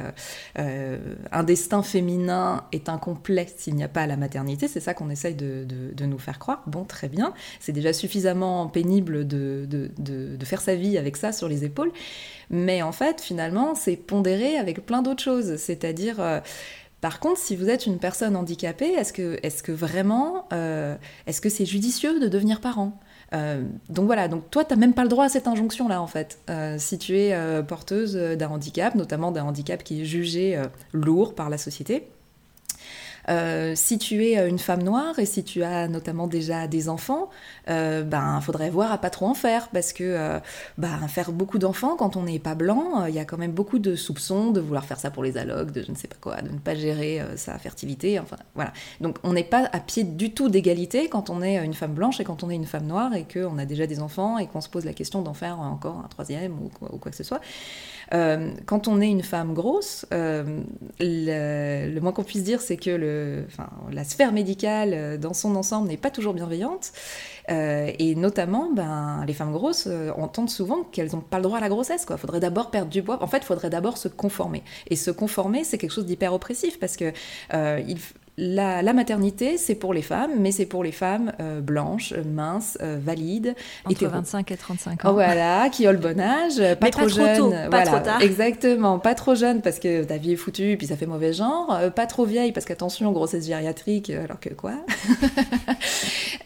euh, 0.58 0.98
un 1.32 1.44
destin 1.44 1.84
féminin 1.84 2.64
est 2.72 2.88
incomplet 2.88 3.48
s'il 3.58 3.76
n'y 3.76 3.84
a 3.84 3.90
pas 3.90 4.08
la 4.08 4.16
maternité, 4.16 4.68
c'est 4.68 4.80
ça 4.80 4.94
qu'on 4.94 5.10
essaye 5.10 5.36
de, 5.36 5.66
nous 6.06 6.20
faire 6.20 6.40
croire. 6.40 6.64
Bon, 6.68 6.84
très 6.84 7.10
bien, 7.10 7.34
c'est 7.60 7.72
déjà 7.72 7.94
suffisamment 7.94 8.68
pénible 8.68 9.28
de, 9.28 9.66
de, 9.68 10.46
faire 10.46 10.62
sa 10.62 10.76
vie 10.76 10.98
avec 10.98 11.18
ça 11.18 11.32
sur 11.32 11.48
les 11.48 11.64
épaules, 11.64 11.92
mais 12.50 12.82
en 12.82 12.92
fait, 12.92 13.22
finalement, 13.22 13.76
c'est 13.76 13.96
pondéré 13.96 14.58
avec 14.58 14.86
plein 14.86 15.02
d'autres 15.02 15.24
choses, 15.24 15.56
c'est-à-dire 15.56 16.20
par 17.04 17.20
contre, 17.20 17.38
si 17.38 17.58
vous 17.58 17.70
êtes 17.70 17.86
une 17.86 18.00
personne 18.00 18.38
handicapée, 18.38 18.94
est-ce 18.94 19.12
que, 19.12 19.38
est 19.44 19.62
que 19.62 19.74
vraiment, 19.74 20.48
euh, 20.54 20.96
est-ce 21.28 21.42
que 21.42 21.50
c'est 21.50 21.66
judicieux 21.66 22.18
de 22.22 22.30
devenir 22.30 22.62
parent 22.62 22.98
euh, 23.34 23.64
donc 23.90 24.06
voilà, 24.06 24.28
donc 24.28 24.50
toi, 24.52 24.64
tu 24.64 24.74
n'as 24.74 24.80
même 24.80 24.94
pas 24.94 25.02
le 25.02 25.10
droit 25.10 25.26
à 25.26 25.30
cette 25.30 25.48
injonction-là, 25.48 26.00
en 26.02 26.08
fait. 26.08 26.38
Euh, 26.52 26.78
si 26.78 27.00
tu 27.00 27.18
es 27.18 27.36
porteuse 27.64 28.16
d'un 28.16 28.48
handicap, 28.48 28.94
notamment 28.94 29.32
d'un 29.32 29.44
handicap 29.44 29.84
qui 29.84 30.02
est 30.02 30.06
jugé 30.06 30.62
lourd 30.94 31.34
par 31.34 31.50
la 31.50 31.58
société, 31.58 32.08
euh, 33.30 33.74
si 33.76 33.98
tu 33.98 34.26
es 34.26 34.38
euh, 34.38 34.48
une 34.48 34.60
femme 34.60 34.84
noire 34.84 35.18
et 35.20 35.26
si 35.26 35.44
tu 35.44 35.64
as 35.64 35.88
notamment 35.88 36.28
déjà 36.28 36.68
des 36.68 36.90
enfants, 36.90 37.30
euh, 37.70 38.04
ben 38.04 38.40
faudrait 38.42 38.70
voir 38.70 38.92
à 38.92 38.98
pas 38.98 39.10
trop 39.10 39.28
en 39.28 39.34
faire 39.34 39.70
parce 39.70 39.94
que 39.94 40.04
euh, 40.04 40.40
ben, 40.78 41.08
faire 41.08 41.32
beaucoup 41.32 41.60
d'enfants 41.60 41.96
quand 41.96 42.16
on 42.18 42.24
n'est 42.24 42.40
pas 42.40 42.56
blanc, 42.56 43.06
il 43.06 43.14
y 43.14 43.20
a 43.20 43.26
quand 43.26 43.38
même 43.38 43.52
beaucoup 43.52 43.80
de 43.80 43.96
soupçons 43.96 44.52
de 44.52 44.60
vouloir 44.60 44.86
faire 44.86 45.00
ça 45.00 45.12
pour 45.12 45.24
les 45.24 45.38
allocs, 45.38 45.72
de 45.72 45.84
je 45.84 45.92
ne 45.92 45.96
sais 45.96 46.08
pas 46.08 46.18
quoi, 46.20 46.42
de 46.42 46.50
ne 46.50 46.60
pas 46.60 46.76
gérer 46.76 47.22
sa 47.36 47.58
fertilité. 47.58 48.20
Enfin 48.20 48.38
voilà. 48.56 48.74
Donc 49.02 49.18
on 49.24 49.34
n'est 49.34 49.44
pas 49.44 49.70
à 49.72 49.80
pied 49.80 50.04
du 50.04 50.34
tout 50.34 50.50
d'égalité 50.50 51.10
quand 51.10 51.30
on 51.30 51.42
est 51.42 51.64
une 51.64 51.74
femme 51.74 51.94
blanche 51.94 52.20
et 52.20 52.24
quand 52.24 52.44
on 52.44 52.50
est 52.50 52.56
une 52.56 52.66
femme 52.66 52.86
noire 52.86 53.14
et 53.16 53.26
qu'on 53.26 53.58
a 53.58 53.66
déjà 53.66 53.88
des 53.88 54.00
enfants 54.00 54.38
et 54.38 54.48
qu'on 54.48 54.62
se 54.62 54.70
pose 54.70 54.86
la 54.86 54.94
question 54.94 55.22
d'en 55.22 55.34
faire 55.34 55.60
encore 55.60 56.02
un 56.04 56.08
troisième 56.08 56.54
ou 56.54 56.70
quoi, 56.70 56.94
ou 56.94 56.98
quoi 56.98 57.12
que 57.12 57.18
ce 57.18 57.24
soit. 57.24 57.42
Euh, 58.14 58.52
quand 58.66 58.88
on 58.88 59.02
est 59.02 59.10
une 59.10 59.24
femme 59.24 59.54
grosse, 59.54 60.06
euh, 60.14 60.62
le, 61.00 62.00
moins 62.00 62.12
qu'on 62.12 62.24
puisse 62.24 62.44
dire, 62.44 62.62
c'est 62.62 62.78
que 62.78 63.46
la 63.92 64.04
sphère 64.04 64.32
médicale 64.32 64.94
euh, 64.94 65.18
dans 65.18 65.34
son 65.34 65.56
ensemble 65.56 65.88
n'est 65.88 65.98
pas 65.98 66.12
toujours 66.12 66.34
bienveillante. 66.34 66.92
et 67.50 68.16
notamment, 68.16 68.72
ben, 68.72 69.24
les 69.28 69.34
femmes 69.34 69.52
grosses 69.52 69.88
entendent 70.18 70.50
souvent 70.50 70.84
qu'elles 70.84 71.12
n'ont 71.14 71.22
pas 71.22 71.38
le 71.38 71.44
droit 71.44 71.58
à 71.58 71.62
la 71.62 71.70
grossesse. 71.70 72.06
Il 72.10 72.18
faudrait 72.18 72.40
d'abord 72.40 72.72
perdre 72.72 72.90
du 72.90 73.04
poids. 73.04 73.22
En 73.22 73.28
fait, 73.28 73.38
il 73.38 73.46
faudrait 73.46 73.70
d'abord 73.70 73.98
se 73.98 74.08
conformer. 74.08 74.64
Et 74.90 74.96
se 74.96 75.12
conformer, 75.12 75.64
c'est 75.64 75.78
quelque 75.78 75.92
chose 75.92 76.06
d'hyper 76.06 76.34
oppressif 76.34 76.80
parce 76.80 76.96
que 76.96 77.12
la, 78.38 78.94
maternité, 78.94 79.58
c'est 79.58 79.76
pour 79.76 79.94
les 79.94 80.02
femmes, 80.02 80.32
mais 80.40 80.52
c'est 80.52 80.66
pour 80.66 80.84
les 80.84 80.92
femmes 80.92 81.34
euh, 81.40 81.62
blanches, 81.62 82.14
minces, 82.14 82.78
euh, 82.82 82.98
valides. 83.00 83.56
Entre 83.86 84.08
25 84.08 84.52
et 84.52 84.58
35 84.58 85.06
ans. 85.06 85.10
Oh, 85.10 85.14
voilà, 85.14 85.70
qui 85.70 85.88
ont 85.88 85.92
le 85.92 85.98
bon 85.98 86.20
âge, 86.20 86.62
pas 86.80 86.90
trop 86.90 87.08
jeune. 87.08 87.70
pas 87.70 87.84
trop 87.84 88.00
tard. 88.00 88.22
Exactement, 88.22 88.98
pas 88.98 89.14
trop 89.14 89.36
jeune 89.36 89.62
parce 89.62 89.80
que 89.80 90.04
ta 90.04 90.18
vie 90.18 90.34
est 90.34 90.38
foutue, 90.38 90.78
puis 90.78 90.88
ça 90.88 90.98
fait 90.98 91.06
mauvais 91.06 91.34
genre. 91.34 91.74
Euh, 91.74 91.90
pas 91.92 92.08
trop 92.08 92.26
vieille 92.26 92.52
parce 92.52 92.66
qu'attention, 92.66 93.12
grossesse 93.12 93.46
gériatrique, 93.46 94.10
alors 94.10 94.40
que 94.40 94.50
quoi 94.50 94.74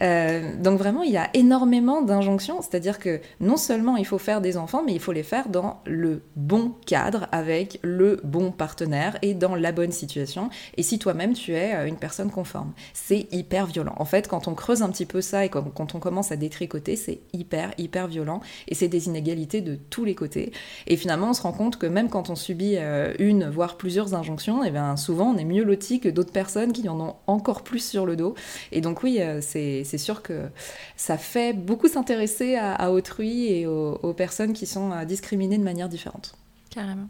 Donc 0.62 0.78
vraiment, 0.78 1.02
il 1.02 1.12
y 1.12 1.16
a 1.16 1.30
énormément 1.34 2.02
d'injonctions, 2.02 2.60
c'est-à-dire 2.60 2.98
que 2.98 3.20
non 3.40 3.56
seulement 3.56 3.96
il 3.96 4.06
faut 4.06 4.18
faire 4.18 4.40
des 4.40 4.56
enfants, 4.56 4.82
mais 4.84 4.92
il 4.92 5.00
faut 5.00 5.12
les 5.12 5.22
faire 5.22 5.48
dans 5.48 5.80
le 5.86 6.22
bon 6.36 6.74
cadre, 6.86 7.26
avec 7.32 7.80
le 7.82 8.20
bon 8.24 8.50
partenaire 8.52 9.18
et 9.22 9.34
dans 9.34 9.54
la 9.54 9.72
bonne 9.72 9.92
situation. 9.92 10.50
Et 10.76 10.82
si 10.82 10.98
toi-même 10.98 11.32
tu 11.32 11.54
es 11.54 11.77
une 11.86 11.96
personne 11.96 12.30
conforme. 12.30 12.72
C'est 12.92 13.26
hyper 13.32 13.66
violent. 13.66 13.94
En 13.96 14.04
fait, 14.04 14.28
quand 14.28 14.48
on 14.48 14.54
creuse 14.54 14.82
un 14.82 14.90
petit 14.90 15.06
peu 15.06 15.20
ça 15.20 15.44
et 15.44 15.48
quand, 15.48 15.94
on 15.94 15.98
commence 15.98 16.32
à 16.32 16.36
détricoter, 16.36 16.96
c'est 16.96 17.20
hyper, 17.32 17.72
hyper 17.78 18.08
violent. 18.08 18.40
Et 18.66 18.74
c'est 18.74 18.88
des 18.88 19.06
inégalités 19.06 19.60
de 19.60 19.76
tous 19.76 20.04
les 20.04 20.14
côtés. 20.14 20.52
Et 20.86 20.96
finalement, 20.96 21.30
on 21.30 21.32
se 21.32 21.42
rend 21.42 21.52
compte 21.52 21.78
que 21.78 21.86
même 21.86 22.08
quand 22.08 22.30
on 22.30 22.36
subit 22.36 22.76
euh, 22.76 23.14
une, 23.18 23.48
voire 23.48 23.76
plusieurs 23.76 24.14
injonctions, 24.14 24.64
et 24.64 24.68
eh 24.68 24.70
bien 24.70 24.96
souvent, 24.96 25.30
on 25.30 25.36
est 25.36 25.44
mieux 25.44 25.64
loti 25.64 26.00
que 26.00 26.08
d'autres 26.08 26.32
personnes 26.32 26.72
qui 26.72 26.88
en 26.88 27.00
ont 27.00 27.16
encore 27.26 27.62
plus 27.62 27.86
sur 27.86 28.06
le 28.06 28.16
dos. 28.16 28.34
Et 28.72 28.80
donc 28.80 29.02
oui, 29.02 29.18
euh, 29.20 29.40
c'est 29.40 29.84
sûr 29.98 30.22
que 30.22 30.48
ça 30.96 31.18
fait 31.18 31.52
beaucoup 31.52 31.88
s'intéresser 31.88 32.56
à, 32.56 32.90
autrui 32.90 33.52
et 33.52 33.66
aux, 33.66 34.14
personnes 34.16 34.52
qui 34.52 34.66
sont 34.66 34.92
euh, 34.92 35.04
discriminées 35.04 35.58
de 35.58 35.64
manière 35.64 35.88
différente. 35.88 36.34
Carrément. 36.70 37.08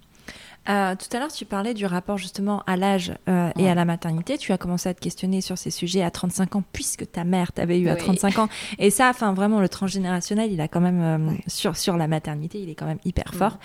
Euh, 0.68 0.94
tout 0.96 1.16
à 1.16 1.20
l'heure, 1.20 1.33
tu 1.33 1.44
parlais 1.44 1.72
du 1.72 1.87
rapport 1.87 2.18
justement 2.18 2.62
à 2.66 2.76
l'âge 2.76 3.14
euh, 3.28 3.50
et 3.59 3.70
à 3.70 3.74
la 3.74 3.85
maternité. 3.85 4.37
Tu 4.37 4.52
as 4.52 4.59
commencé 4.59 4.88
à 4.88 4.94
te 4.94 5.00
questionner 5.00 5.40
sur 5.40 5.57
ces 5.57 5.70
sujets 5.70 6.02
à 6.02 6.11
35 6.11 6.57
ans, 6.57 6.62
puisque 6.72 7.11
ta 7.11 7.24
mère 7.24 7.52
t'avait 7.52 7.78
eu 7.78 7.88
à 7.88 7.96
35 7.96 8.38
ans. 8.38 8.48
Et 8.78 8.90
ça, 8.90 9.09
enfin, 9.09 9.33
vraiment, 9.33 9.61
le 9.61 9.68
transgénérationnel, 9.68 10.52
il 10.52 10.61
a 10.61 10.68
quand 10.68 10.81
même, 10.81 11.00
euh, 11.00 11.33
sur, 11.46 11.76
sur 11.76 11.96
la 11.96 12.07
maternité, 12.07 12.61
il 12.61 12.68
est 12.68 12.74
quand 12.74 12.87
même 12.87 12.98
hyper 13.04 13.35
fort. 13.35 13.59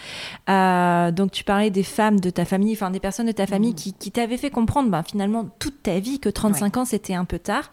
donc, 1.11 1.31
tu 1.31 1.43
parlais 1.43 1.69
des 1.69 1.83
femmes 1.83 2.19
de 2.19 2.29
ta 2.29 2.45
famille, 2.45 2.73
enfin, 2.73 2.89
des 2.89 2.99
personnes 2.99 3.27
de 3.27 3.31
ta 3.31 3.47
famille 3.47 3.75
qui, 3.75 3.93
qui 3.93 4.11
t'avaient 4.11 4.37
fait 4.37 4.49
comprendre, 4.49 4.89
ben, 4.89 5.03
finalement, 5.03 5.45
toute 5.59 5.83
ta 5.83 5.99
vie 5.99 6.19
que 6.19 6.29
35 6.29 6.77
ans, 6.77 6.85
c'était 6.85 7.15
un 7.15 7.25
peu 7.25 7.39
tard. 7.39 7.71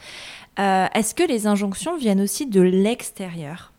Est-ce 0.57 1.15
que 1.15 1.23
les 1.23 1.47
injonctions 1.47 1.97
viennent 1.97 2.21
aussi 2.21 2.47
de 2.47 2.61
l'extérieur? 2.61 3.70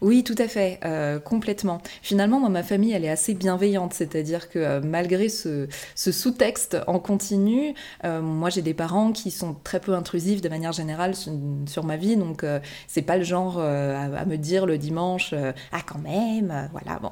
Oui, 0.00 0.24
tout 0.24 0.34
à 0.38 0.48
fait, 0.48 0.80
euh, 0.84 1.18
complètement. 1.18 1.80
Finalement, 2.02 2.40
moi, 2.40 2.48
ma 2.48 2.62
famille, 2.62 2.92
elle 2.92 3.04
est 3.04 3.10
assez 3.10 3.34
bienveillante, 3.34 3.94
c'est-à-dire 3.94 4.48
que 4.48 4.58
euh, 4.58 4.80
malgré 4.82 5.28
ce, 5.28 5.68
sous-texte 5.94 6.76
en 6.86 6.98
continu, 6.98 7.74
euh, 8.04 8.20
moi, 8.20 8.50
j'ai 8.50 8.62
des 8.62 8.74
parents 8.74 9.12
qui 9.12 9.30
sont 9.30 9.54
très 9.64 9.80
peu 9.80 9.94
intrusifs 9.94 10.40
de 10.40 10.48
manière 10.48 10.72
générale 10.72 11.14
sur, 11.14 11.84
ma 11.84 11.96
vie, 11.96 12.16
donc 12.16 12.44
c'est 12.86 13.02
pas 13.02 13.16
le 13.16 13.24
genre 13.24 13.58
à, 13.58 14.24
me 14.24 14.36
dire 14.36 14.66
le 14.66 14.78
dimanche, 14.78 15.34
ah 15.72 15.78
quand 15.84 15.98
même, 15.98 16.68
voilà. 16.72 16.98
Bon. 17.00 17.10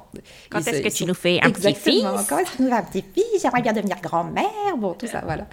Quand 0.49 0.59
est-ce 0.59 0.81
que 0.81 0.89
tu 0.89 1.05
nous 1.05 1.13
fais 1.13 1.39
un 1.41 1.51
petit-fils 1.51 2.03
Quand 2.29 2.37
est-ce 2.39 2.51
que 2.51 2.57
tu 2.57 2.63
nous 2.63 2.69
fais 2.69 2.75
un 2.75 2.83
petit-fils 2.83 3.41
J'aimerais 3.41 3.61
bien 3.61 3.73
devenir 3.73 3.99
grand-mère, 4.01 4.77
bon, 4.77 4.93
tout 4.93 5.07
ça, 5.07 5.21
voilà. 5.25 5.47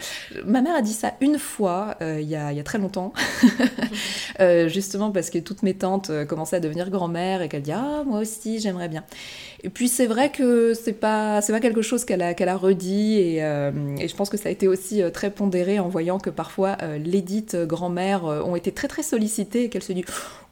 Ma 0.45 0.61
mère 0.61 0.77
a 0.77 0.83
dit 0.83 0.93
ça 0.93 1.15
une 1.21 1.39
fois, 1.39 1.97
il 2.01 2.29
y, 2.29 2.37
a, 2.37 2.53
y, 2.53 2.61
a, 2.61 2.63
très 2.63 2.79
longtemps, 2.79 3.13
justement 4.67 5.11
parce 5.11 5.31
que 5.31 5.39
toutes 5.39 5.63
mes 5.63 5.75
tantes 5.75 6.11
commençaient 6.27 6.57
à 6.57 6.61
devenir 6.61 6.91
grand-mère 6.99 7.43
et 7.43 7.49
qu'elle 7.49 7.63
dit 7.63 7.73
ah 7.73 8.03
moi 8.05 8.21
aussi 8.21 8.59
j'aimerais 8.61 8.89
bien. 8.89 9.05
Et 9.63 9.71
puis 9.71 9.89
c'est 9.89 10.07
vrai 10.07 10.31
que 10.31 10.75
c'est 10.75 10.93
pas 10.93 11.41
c'est 11.41 11.53
pas 11.53 11.61
quelque 11.61 11.83
chose 11.83 12.05
qu'elle 12.05 12.23
a 12.23 12.35
qu'elle 12.35 12.49
a 12.49 12.57
redit 12.57 13.19
et, 13.19 13.45
euh, 13.45 13.71
et, 13.99 14.09
je 14.09 14.15
pense 14.15 14.31
que 14.31 14.37
ça 14.37 14.49
a 14.49 14.53
été 14.53 14.69
aussi 14.69 15.03
euh, 15.03 15.11
très 15.11 15.31
pondéré 15.31 15.79
en 15.79 15.89
voyant 15.89 16.19
que 16.19 16.31
parfois 16.31 16.77
euh, 16.83 16.99
les 16.99 17.23
dites 17.23 17.57
grand-mères 17.57 18.25
ont 18.25 18.57
été 18.57 18.73
très 18.73 18.89
très 18.89 19.03
sollicitées 19.03 19.65
et 19.65 19.69
qu'elle 19.69 19.83
se 19.83 19.93
dit 19.93 20.05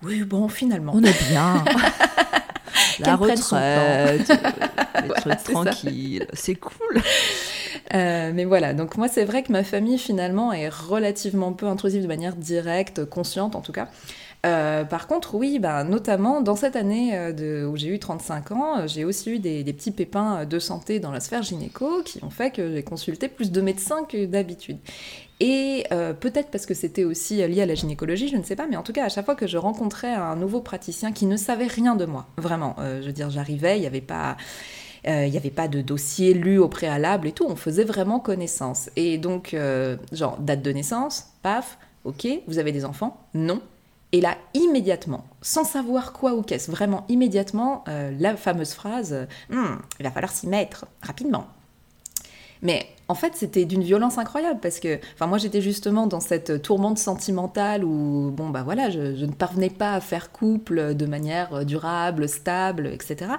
oui 0.03 0.23
bon 0.25 0.49
finalement 0.49 0.93
on 0.95 1.03
est 1.03 1.29
bien. 1.29 1.65
La 3.01 3.17
retraite, 3.17 4.33
être 5.27 5.43
tranquille, 5.45 6.27
c'est 6.33 6.55
cool. 6.55 7.03
mais 7.93 8.45
voilà, 8.45 8.73
donc 8.73 8.97
moi 8.97 9.09
c'est 9.09 9.25
vrai 9.25 9.43
que 9.43 9.53
ma 9.53 9.65
famille 9.65 9.99
finalement 9.99 10.53
est 10.53 10.71
relativement 10.71 11.53
peu 11.53 11.67
intrusive 11.67 12.03
de 12.03 12.07
manière 12.07 12.37
directe, 12.37 13.05
consciente 13.05 13.55
en 13.55 13.61
tout 13.61 13.73
cas. 13.73 13.89
Euh, 14.47 14.85
par 14.85 15.09
contre, 15.09 15.35
oui, 15.35 15.59
bah, 15.59 15.83
notamment 15.83 16.41
dans 16.41 16.55
cette 16.55 16.77
année 16.77 17.11
euh, 17.15 17.67
où 17.67 17.77
j'ai 17.77 17.89
eu 17.89 17.99
35 17.99 18.53
ans, 18.53 18.79
euh, 18.79 18.87
j'ai 18.87 19.05
aussi 19.05 19.33
eu 19.33 19.39
des, 19.41 19.65
petits 19.65 19.91
pépins 19.91 20.45
de 20.45 20.59
santé 20.59 21.01
dans 21.01 21.11
la 21.11 21.21
sphère 21.21 21.43
gynéco 21.43 22.03
qui 22.05 22.23
ont 22.23 22.31
fait 22.31 22.51
que 22.51 22.73
j'ai 22.73 22.83
consulté 22.83 23.29
plus 23.29 23.51
de 23.51 23.61
médecins 23.61 24.05
que 24.05 24.25
d'habitude. 24.25 24.79
Et 25.39 25.85
peut-être 25.91 26.49
parce 26.51 26.65
que 26.65 26.73
c'était 26.73 27.05
aussi 27.05 27.47
lié 27.47 27.61
à 27.61 27.67
la 27.67 27.75
gynécologie, 27.75 28.29
je 28.29 28.39
ne 28.39 28.43
sais 28.43 28.57
pas, 28.57 28.67
mais 28.67 28.77
en 28.77 28.83
tout 28.83 28.95
cas, 28.95 29.05
à 29.05 29.11
chaque 29.11 29.27
fois 29.27 29.35
que 29.35 29.47
je 29.47 29.59
rencontrais 29.59 30.15
un 30.15 30.35
nouveau 30.35 30.63
praticien 30.63 31.13
qui 31.13 31.27
ne 31.27 31.37
savait 31.37 31.67
rien 31.67 31.95
de 31.95 32.07
moi, 32.07 32.27
vraiment, 32.39 32.75
je 32.79 33.05
veux 33.05 33.13
dire, 33.13 33.29
j'arrivais, 33.29 33.77
il 33.77 33.81
n'y 33.83 33.87
avait 33.87 34.01
pas... 34.01 34.39
il 35.05 35.31
n'y 35.31 35.37
avait 35.37 35.51
pas 35.51 35.69
de 35.69 35.83
dossier 35.83 36.33
lu 36.33 36.57
au 36.57 36.69
préalable 36.69 37.29
et 37.29 37.33
tout, 37.33 37.45
on 37.47 37.57
faisait 37.57 37.85
vraiment 37.85 38.19
connaissance. 38.19 38.89
Et 38.97 39.19
donc, 39.19 39.55
genre, 40.11 40.39
date 40.39 40.63
de 40.63 40.73
naissance, 40.73 41.27
paf, 41.43 41.77
ok, 42.05 42.27
vous 42.47 42.59
avez 42.59 42.73
des 42.73 42.87
enfants? 42.87 43.21
Non, 43.35 43.61
et 44.13 44.21
là, 44.21 44.37
immédiatement, 44.55 45.25
sans 45.43 45.65
savoir 45.65 46.13
quoi 46.13 46.35
ou 46.35 46.43
qu'est-ce, 46.43 46.71
vraiment 46.71 47.05
immédiatement, 47.09 47.85
euh, 47.89 48.13
la 48.19 48.37
fameuse 48.37 48.73
phrase 48.73 49.27
hum, 49.51 49.81
Il 49.99 50.05
va 50.05 50.11
falloir 50.11 50.33
s'y 50.33 50.47
mettre 50.47 50.87
rapidement. 51.03 51.47
Mais 52.63 52.87
en 53.09 53.15
fait, 53.15 53.33
c'était 53.35 53.65
d'une 53.65 53.83
violence 53.83 54.19
incroyable 54.19 54.61
parce 54.61 54.81
que, 54.81 54.99
enfin, 55.15 55.27
moi, 55.27 55.39
j'étais 55.39 55.61
justement 55.61 56.07
dans 56.07 56.21
cette 56.21 56.63
tourmente 56.63 56.99
sentimentale 56.99 57.85
où, 57.85 58.31
bon, 58.31 58.51
bah 58.51 58.63
voilà, 58.65 58.91
je, 58.91 59.01
ne 59.01 59.33
parvenais 59.33 59.71
pas 59.71 59.95
à 59.95 60.01
faire 60.01 60.33
couple 60.33 60.95
de 60.95 61.07
manière 61.07 61.65
durable, 61.65 62.29
stable, 62.29 62.87
etc. 62.87 63.33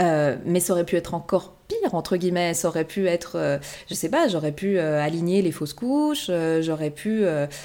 Euh, 0.00 0.36
mais 0.44 0.60
ça 0.60 0.74
aurait 0.74 0.84
pu 0.84 0.96
être 0.96 1.14
encore 1.14 1.55
entre 1.94 2.16
guillemets. 2.16 2.54
Ça 2.54 2.68
aurait 2.68 2.84
pu 2.84 3.06
être, 3.08 3.60
je 3.88 3.94
sais 3.94 4.08
pas, 4.08 4.28
j'aurais 4.28 4.52
pu 4.52 4.78
aligner 4.78 5.42
les 5.42 5.52
fausses 5.52 5.74
couches, 5.74 6.30
j'aurais 6.60 6.90
pu 6.90 7.24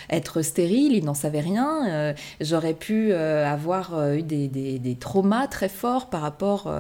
être 0.10 0.42
stérile, 0.42 0.94
il 0.94 1.06
n'en 1.06 1.14
savait 1.14 1.40
rien, 1.40 2.14
j'aurais 2.40 2.74
pu 2.74 3.14
avoir 3.14 4.14
eu 4.14 4.24
des, 4.24 4.98
traumas 5.00 5.48
très 5.48 5.70
forts 5.70 6.10
par 6.10 6.22
rapport 6.22 6.72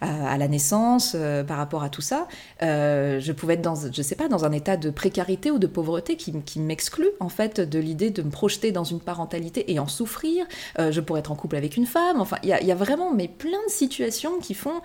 à, 0.00 0.38
la 0.38 0.48
naissance, 0.48 1.16
par 1.46 1.58
rapport 1.58 1.82
à 1.82 1.88
tout 1.88 2.02
ça. 2.02 2.26
je 2.60 3.32
pouvais 3.32 3.54
être 3.54 3.62
dans, 3.62 3.76
je 3.90 4.02
sais 4.02 4.16
pas, 4.16 4.28
dans 4.28 4.44
un 4.44 4.52
état 4.52 4.76
de 4.76 4.90
précarité 4.90 5.50
ou 5.50 5.58
de 5.58 5.66
pauvreté 5.66 6.16
qui, 6.16 6.32
qui 6.42 6.60
m'exclut 6.60 7.10
en 7.20 7.28
fait 7.28 7.60
de 7.60 7.78
l'idée 7.78 8.10
de 8.10 8.22
me 8.22 8.30
projeter 8.30 8.72
dans 8.72 8.84
une 8.84 9.00
parentalité 9.00 9.72
et 9.72 9.78
en 9.78 9.88
souffrir. 9.88 10.46
je 10.78 11.00
pourrais 11.00 11.20
être 11.20 11.32
en 11.32 11.36
couple 11.36 11.56
avec 11.56 11.76
une 11.76 11.86
femme. 11.86 12.20
Enfin, 12.20 12.38
il 12.42 12.48
y, 12.48 12.66
y, 12.66 12.72
a 12.72 12.74
vraiment 12.74 13.12
mais 13.12 13.28
plein 13.28 13.62
de 13.66 13.70
situations 13.70 14.38
qui 14.38 14.54
font 14.54 14.80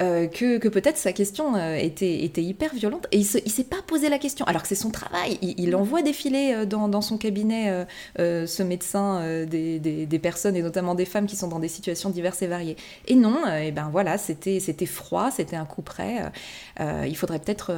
euh, 0.00 0.26
que, 0.26 0.68
peut-être 0.68 0.98
sa 0.98 1.12
question 1.12 1.56
euh, 1.56 1.76
était, 1.76 2.22
était 2.24 2.42
hyper 2.42 2.74
violente 2.74 3.06
et 3.12 3.18
il 3.18 3.26
ne 3.44 3.50
s'est 3.50 3.64
pas 3.64 3.82
posé 3.86 4.08
la 4.08 4.18
question, 4.18 4.44
alors 4.46 4.62
que 4.62 4.68
c'est 4.68 4.74
son 4.74 4.90
travail. 4.90 5.38
Il, 5.40 5.74
envoie 5.74 6.02
défiler 6.02 6.52
euh, 6.54 6.66
dans, 6.66 6.88
dans 6.88 7.00
son 7.00 7.18
cabinet 7.18 7.86
ce 8.18 8.62
médecin 8.62 9.44
des, 9.46 9.78
des, 9.78 10.18
personnes 10.18 10.56
et 10.56 10.62
notamment 10.62 10.94
des 10.94 11.04
femmes 11.04 11.26
qui 11.26 11.36
sont 11.36 11.48
dans 11.48 11.58
des 11.58 11.68
situations 11.68 12.10
diverses 12.10 12.42
et 12.42 12.46
variées. 12.46 12.76
Et 13.06 13.14
non, 13.14 13.46
et 13.46 13.72
ben 13.72 13.88
voilà, 13.90 14.18
c'était 14.18 14.60
froid, 14.86 15.30
c'était 15.30 15.56
un 15.56 15.64
coup 15.64 15.82
près. 15.82 16.30
il 16.78 17.16
faudrait 17.16 17.38
peut-être 17.38 17.72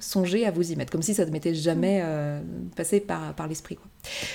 songer 0.00 0.46
à 0.46 0.50
vous 0.50 0.72
y 0.72 0.76
mettre, 0.76 0.92
comme 0.92 1.02
si 1.02 1.14
ça 1.14 1.24
ne 1.24 1.30
m'était 1.30 1.54
jamais 1.54 2.02
passé 2.76 3.00
par, 3.00 3.34
par 3.34 3.48
l'esprit. 3.48 3.78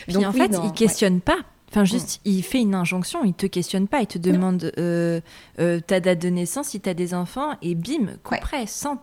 Donc 0.07 0.23
en 0.25 0.33
fait, 0.33 0.51
il 0.63 0.71
questionne 0.73 1.21
pas 1.21 1.39
Enfin, 1.73 1.85
juste, 1.85 2.21
il 2.23 2.43
fait 2.43 2.61
une 2.61 2.75
injonction, 2.75 3.23
il 3.23 3.33
te 3.33 3.47
questionne 3.47 3.87
pas, 3.87 4.01
il 4.01 4.05
te 4.05 4.19
demande 4.19 4.71
euh, 4.77 5.21
euh, 5.59 5.79
ta 5.79 5.99
date 5.99 6.19
de 6.19 6.29
naissance, 6.29 6.67
si 6.67 6.79
tu 6.79 6.87
as 6.87 6.93
des 6.93 7.15
enfants, 7.15 7.55
et 7.63 7.73
bim, 7.73 8.17
coup 8.23 8.35
près, 8.39 8.67
sans 8.67 9.01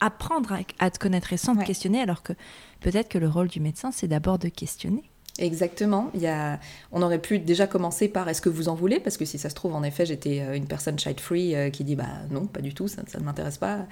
apprendre 0.00 0.52
à, 0.80 0.90
te 0.90 0.98
connaître 0.98 1.32
et 1.32 1.36
sans 1.36 1.54
te 1.54 1.64
questionner, 1.64 2.00
alors 2.00 2.24
que 2.24 2.32
peut-être 2.80 3.08
que 3.08 3.18
le 3.18 3.28
rôle 3.28 3.46
du 3.46 3.60
médecin, 3.60 3.92
c'est 3.92 4.08
d'abord 4.08 4.40
de 4.40 4.48
questionner. 4.48 5.04
Exactement. 5.38 6.10
Il 6.14 6.20
y 6.20 6.26
a... 6.26 6.58
On 6.90 7.02
aurait 7.02 7.20
pu 7.20 7.38
déjà 7.38 7.68
commencer 7.68 8.08
par 8.08 8.28
est-ce 8.28 8.42
que 8.42 8.48
vous 8.48 8.68
en 8.68 8.74
voulez? 8.74 8.98
Parce 8.98 9.16
que 9.16 9.24
si 9.24 9.38
ça 9.38 9.48
se 9.48 9.54
trouve, 9.54 9.74
en 9.74 9.84
effet, 9.84 10.04
j'étais 10.04 10.40
euh, 10.40 10.56
une 10.56 10.66
personne 10.66 10.98
child-free 10.98 11.70
qui 11.70 11.84
dit 11.84 11.94
bah 11.94 12.08
non, 12.30 12.46
pas 12.46 12.60
du 12.60 12.74
tout, 12.74 12.88
ça, 12.88 13.02
ça 13.06 13.20
ne 13.20 13.24
m'intéresse 13.24 13.58
pas. 13.58 13.86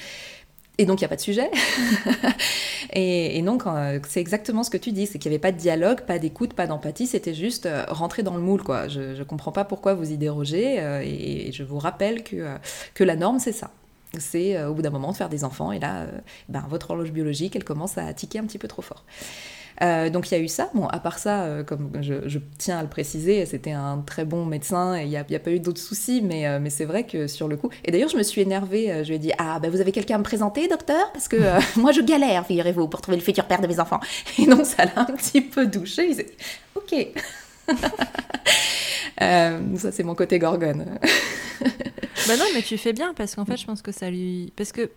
Et 0.81 0.87
donc, 0.87 1.03
il 1.03 1.05
n'y 1.05 1.07
a 1.07 1.09
pas 1.09 1.16
de 1.16 1.21
sujet. 1.21 1.51
et, 2.95 3.43
donc, 3.43 3.64
euh, 3.66 4.01
c'est 4.09 4.21
exactement 4.21 4.62
ce 4.62 4.71
que 4.71 4.79
tu 4.79 4.93
dis, 4.93 5.07
c'est 5.07 5.19
qu'il 5.19 5.31
n'y 5.31 5.35
avait 5.35 5.40
pas 5.40 5.53
de 5.53 5.59
dialogue, 5.59 6.01
pas 6.07 6.19
d'écoute, 6.19 6.55
pas 6.55 6.66
d'empathie, 6.66 7.07
c'était 7.07 7.35
juste 7.35 7.66
euh, 7.66 7.85
rentrer 7.88 8.23
dans 8.23 8.35
le 8.35 8.40
moule. 8.40 8.62
Quoi. 8.62 8.88
Je 8.88 9.19
ne 9.19 9.25
comprends 9.25 9.53
pas 9.53 9.64
pourquoi 9.64 9.93
vous 9.93 10.11
y 10.11 10.16
dérogez, 10.16 10.81
euh, 10.81 11.03
et, 11.05 11.53
je 11.53 11.64
vous 11.64 11.79
rappelle 11.79 12.25
que, 12.25 12.57
que 12.95 13.05
la 13.05 13.14
norme, 13.14 13.40
c'est 13.40 13.53
ça. 13.53 13.71
C'est 14.19 14.64
au 14.64 14.73
bout 14.73 14.81
d'un 14.81 14.90
moment 14.90 15.12
de 15.12 15.16
faire 15.19 15.29
des 15.29 15.45
enfants, 15.45 15.71
et 15.71 15.79
là, 15.79 16.07
ben, 16.49 16.64
votre 16.71 16.93
horloge 16.93 17.12
biologique, 17.12 17.55
elle 17.57 17.64
commence 17.64 17.99
à 17.99 18.11
tiquer 18.14 18.38
un 18.38 18.45
petit 18.45 18.59
peu 18.59 18.66
trop 18.66 18.81
fort. 18.81 19.05
Euh, 19.83 20.11
donc 20.11 20.31
il 20.31 20.35
y 20.35 20.37
a 20.37 20.40
eu 20.40 20.49
ça. 20.49 20.71
Bon, 20.75 20.87
à 20.87 20.99
part 20.99 21.19
ça, 21.19 21.45
euh, 21.45 21.64
comme 21.64 21.90
je, 22.01 22.38
tiens 22.59 22.79
à 22.79 22.83
le 22.83 22.88
préciser, 22.88 23.47
c'était 23.47 23.73
un 23.73 23.99
très 24.05 24.25
bon 24.25 24.45
médecin 24.45 24.97
et 24.97 25.05
il 25.05 25.09
n'y 25.09 25.16
a, 25.16 25.25
pas 25.25 25.51
eu 25.51 25.61
d'autres 25.61 25.81
soucis, 25.81 26.21
mais, 26.23 26.47
euh, 26.47 26.59
mais 26.61 26.71
c'est 26.71 26.85
vrai 26.85 27.05
que 27.07 27.27
sur 27.27 27.49
le 27.49 27.57
coup. 27.57 27.71
Et 27.85 27.90
d'ailleurs, 27.90 28.11
je 28.11 28.16
me 28.16 28.23
suis 28.23 28.43
énervée. 28.43 29.03
je 29.03 29.09
lui 29.09 29.16
ai 29.16 29.19
dit 29.19 29.33
Ah, 29.38 29.59
ben 29.59 29.71
vous 29.71 29.81
avez 29.81 29.93
quelqu'un 29.93 30.16
à 30.16 30.19
me 30.19 30.25
présenter, 30.25 30.69
docteur? 30.69 31.11
Parce 31.12 31.29
que 31.29 31.37
moi, 31.79 31.93
je 31.93 32.03
galère, 32.03 32.47
figurez-vous, 32.47 32.88
pour 32.88 33.01
trouver 33.01 33.16
le 33.16 33.23
futur 33.23 33.45
père 33.45 33.61
de 33.61 33.66
mes 33.66 33.81
enfants. 33.81 34.01
Et 34.38 34.47
donc, 34.47 34.66
ça 34.66 34.85
l'a 34.85 35.01
un 35.01 35.05
petit 35.07 35.40
peu 35.40 35.66
douché. 35.66 36.09
Il 36.11 36.14
s'est 36.14 36.27
Ok. 36.75 36.95
ça, 39.19 39.93
c'est 39.93 40.03
mon 40.03 40.14
côté 40.14 40.38
gorgone. 40.38 40.99
bah 41.61 42.37
non, 42.37 42.45
mais 42.55 42.62
tu 42.62 42.77
fais 42.77 42.93
bien 42.93 43.14
parce 43.14 43.35
qu'en 43.35 43.45
fait, 43.45 43.57
je 43.57 43.64
pense 43.64 43.81
que 43.81 43.93
ça 43.93 44.11
lui. 44.11 44.53
Parce 44.57 44.73
que 44.73 44.90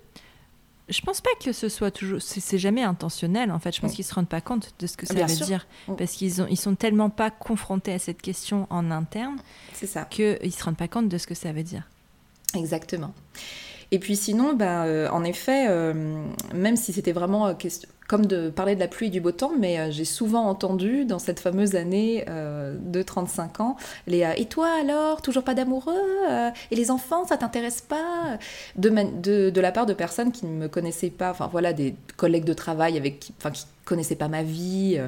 je 0.89 1.01
pense 1.01 1.21
pas 1.21 1.29
que 1.43 1.51
ce 1.51 1.69
soit 1.69 1.91
toujours. 1.91 2.21
C'est 2.21 2.57
jamais 2.57 2.83
intentionnel, 2.83 3.51
en 3.51 3.59
fait. 3.59 3.73
Je 3.75 3.81
pense 3.81 3.91
qu'ils 3.91 3.97
qu'ils 3.97 4.05
se 4.05 4.13
rendent 4.13 4.27
pas 4.27 4.41
compte 4.41 4.73
de 4.79 4.87
ce 4.87 4.97
que 4.97 5.05
ça 5.05 5.13
veut 5.13 5.45
dire. 5.45 5.65
Mm. 5.87 5.95
Parce 5.95 6.11
qu'ils 6.13 6.41
ont, 6.41 6.47
ils 6.49 6.57
sont 6.57 6.75
tellement 6.75 7.09
pas 7.09 7.31
confrontés 7.31 7.93
à 7.93 7.99
cette 7.99 8.21
question 8.21 8.67
en 8.69 8.91
interne. 8.91 9.37
C'est 9.73 9.87
ça. 9.87 10.05
Qu'ils 10.05 10.53
se 10.53 10.63
rendent 10.63 10.77
pas 10.77 10.87
compte 10.87 11.07
de 11.07 11.17
ce 11.17 11.27
que 11.27 11.35
ça 11.35 11.53
veut 11.53 11.63
dire. 11.63 11.87
Exactement. 12.55 13.13
Et 13.91 13.99
puis 13.99 14.15
sinon, 14.15 14.53
bah, 14.53 14.85
euh, 14.85 15.07
en 15.09 15.23
effet, 15.23 15.67
euh, 15.69 15.93
même 16.53 16.75
si 16.75 16.93
c'était 16.93 17.11
vraiment 17.11 17.47
euh, 17.47 17.53
question, 17.53 17.87
comme 18.07 18.25
de 18.25 18.49
parler 18.49 18.75
de 18.75 18.79
la 18.79 18.87
pluie 18.87 19.07
et 19.07 19.09
du 19.09 19.21
beau 19.21 19.31
temps, 19.31 19.51
mais 19.57 19.91
j'ai 19.91 20.05
souvent 20.05 20.45
entendu 20.45 21.05
dans 21.05 21.19
cette 21.19 21.39
fameuse 21.39 21.75
année 21.75 22.25
de 22.27 23.01
35 23.01 23.59
ans, 23.59 23.77
les 24.07 24.27
Et 24.37 24.45
toi 24.45 24.67
alors 24.79 25.21
Toujours 25.21 25.43
pas 25.43 25.53
d'amoureux 25.53 25.93
Et 26.71 26.75
les 26.75 26.91
enfants, 26.91 27.25
ça 27.25 27.37
t'intéresse 27.37 27.81
pas 27.81 28.37
de, 28.75 29.59
la 29.59 29.71
part 29.71 29.85
de 29.85 29.93
personnes 29.93 30.31
qui 30.31 30.45
ne 30.45 30.51
me 30.51 30.67
connaissaient 30.67 31.09
pas, 31.09 31.31
enfin 31.31 31.47
voilà, 31.51 31.73
des 31.73 31.95
collègues 32.17 32.45
de 32.45 32.53
travail 32.53 32.97
avec 32.97 33.19
qui, 33.19 33.33
enfin, 33.37 33.51
qui 33.51 33.65
connaissaient 33.85 34.15
pas 34.15 34.27
ma 34.27 34.43
vie. 34.43 34.99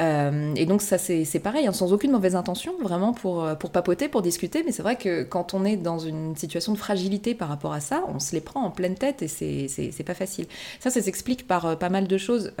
Euh, 0.00 0.54
et 0.54 0.64
donc 0.64 0.80
ça 0.82 0.96
c'est 0.98 1.40
pareil, 1.40 1.66
hein, 1.66 1.72
sans 1.72 1.92
aucune 1.92 2.12
mauvaise 2.12 2.36
intention, 2.36 2.72
vraiment 2.80 3.12
pour, 3.12 3.42
euh, 3.44 3.54
pour 3.54 3.70
papoter, 3.70 4.08
pour 4.08 4.22
discuter, 4.22 4.62
mais 4.64 4.72
c'est 4.72 4.82
vrai 4.82 4.96
que 4.96 5.24
quand 5.24 5.54
on 5.54 5.64
est 5.64 5.76
dans 5.76 5.98
une 5.98 6.36
situation 6.36 6.72
de 6.72 6.78
fragilité 6.78 7.34
par 7.34 7.48
rapport 7.48 7.72
à 7.72 7.80
ça, 7.80 8.04
on 8.08 8.20
se 8.20 8.34
les 8.34 8.40
prend 8.40 8.62
en 8.62 8.70
pleine 8.70 8.94
tête 8.94 9.22
et 9.22 9.28
c'est 9.28 10.04
pas 10.04 10.14
facile. 10.14 10.46
Ça, 10.78 10.90
ça 10.90 11.02
s'explique 11.02 11.46
par 11.46 11.66
euh, 11.66 11.76
pas 11.76 11.88
mal 11.88 12.06
de 12.06 12.18
choses. 12.18 12.52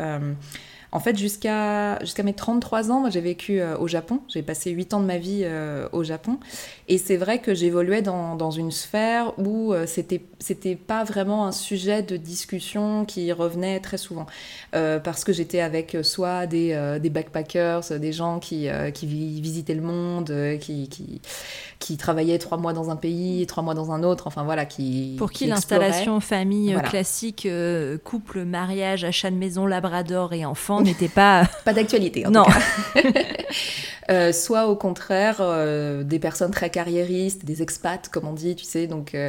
En 0.90 1.00
fait, 1.00 1.18
jusqu'à 1.18 1.98
jusqu'à 2.00 2.22
mes 2.22 2.32
33 2.32 2.90
ans, 2.90 3.00
moi 3.00 3.10
j'ai 3.10 3.20
vécu 3.20 3.60
euh, 3.60 3.76
au 3.76 3.88
Japon. 3.88 4.20
J'ai 4.28 4.42
passé 4.42 4.70
8 4.70 4.94
ans 4.94 5.00
de 5.00 5.04
ma 5.04 5.18
vie 5.18 5.42
euh, 5.44 5.86
au 5.92 6.02
Japon. 6.02 6.38
Et 6.88 6.96
c'est 6.96 7.18
vrai 7.18 7.40
que 7.40 7.54
j'évoluais 7.54 8.00
dans, 8.00 8.36
dans, 8.36 8.50
une 8.50 8.70
sphère 8.70 9.38
où 9.38 9.74
euh, 9.74 9.84
c'était 9.86 10.22
c'était 10.38 10.76
pas 10.76 11.04
vraiment 11.04 11.46
un 11.46 11.52
sujet 11.52 12.02
de 12.02 12.16
discussion 12.16 13.04
qui 13.04 13.30
revenait 13.32 13.80
très 13.80 13.98
souvent. 13.98 14.26
parce 14.72 15.24
que 15.24 15.32
j'étais 15.32 15.60
avec 15.60 15.96
soit 16.02 16.46
des, 16.46 16.98
des 17.02 17.10
backpackers, 17.10 17.82
des 17.98 18.12
gens 18.12 18.38
qui, 18.38 18.68
qui 18.94 19.06
visitaient 19.06 19.74
le 19.74 19.82
monde, 19.82 20.32
qui, 20.60 20.88
qui, 20.88 21.20
qui 21.80 21.96
travaillaient 21.96 22.38
trois 22.38 22.56
mois 22.56 22.72
dans 22.72 22.90
un 22.90 22.96
pays, 22.96 23.46
trois 23.46 23.64
mois 23.64 23.74
dans 23.74 23.90
un 23.90 24.04
autre, 24.04 24.28
enfin 24.28 24.44
voilà, 24.44 24.64
qui. 24.64 25.16
Pour 25.18 25.32
qui, 25.32 25.46
l'installation 25.46 26.20
famille 26.20 26.76
classique, 26.84 27.48
couple, 28.04 28.44
mariage, 28.44 29.02
achat 29.02 29.30
de 29.30 29.36
maison, 29.36 29.66
labrador 29.66 30.32
et 30.32 30.44
enfant 30.44 30.77
n'était 30.82 31.08
pas... 31.08 31.48
pas 31.64 31.72
d'actualité, 31.72 32.26
en 32.26 32.30
non. 32.30 32.44
tout 32.44 32.52
cas. 32.52 33.10
Euh, 34.10 34.32
soit 34.32 34.68
au 34.68 34.74
contraire 34.74 35.36
euh, 35.40 36.02
des 36.02 36.18
personnes 36.18 36.50
très 36.50 36.70
carriéristes, 36.70 37.44
des 37.44 37.60
expats 37.60 38.08
comme 38.08 38.26
on 38.26 38.32
dit, 38.32 38.56
tu 38.56 38.64
sais, 38.64 38.86
donc, 38.86 39.14
euh, 39.14 39.28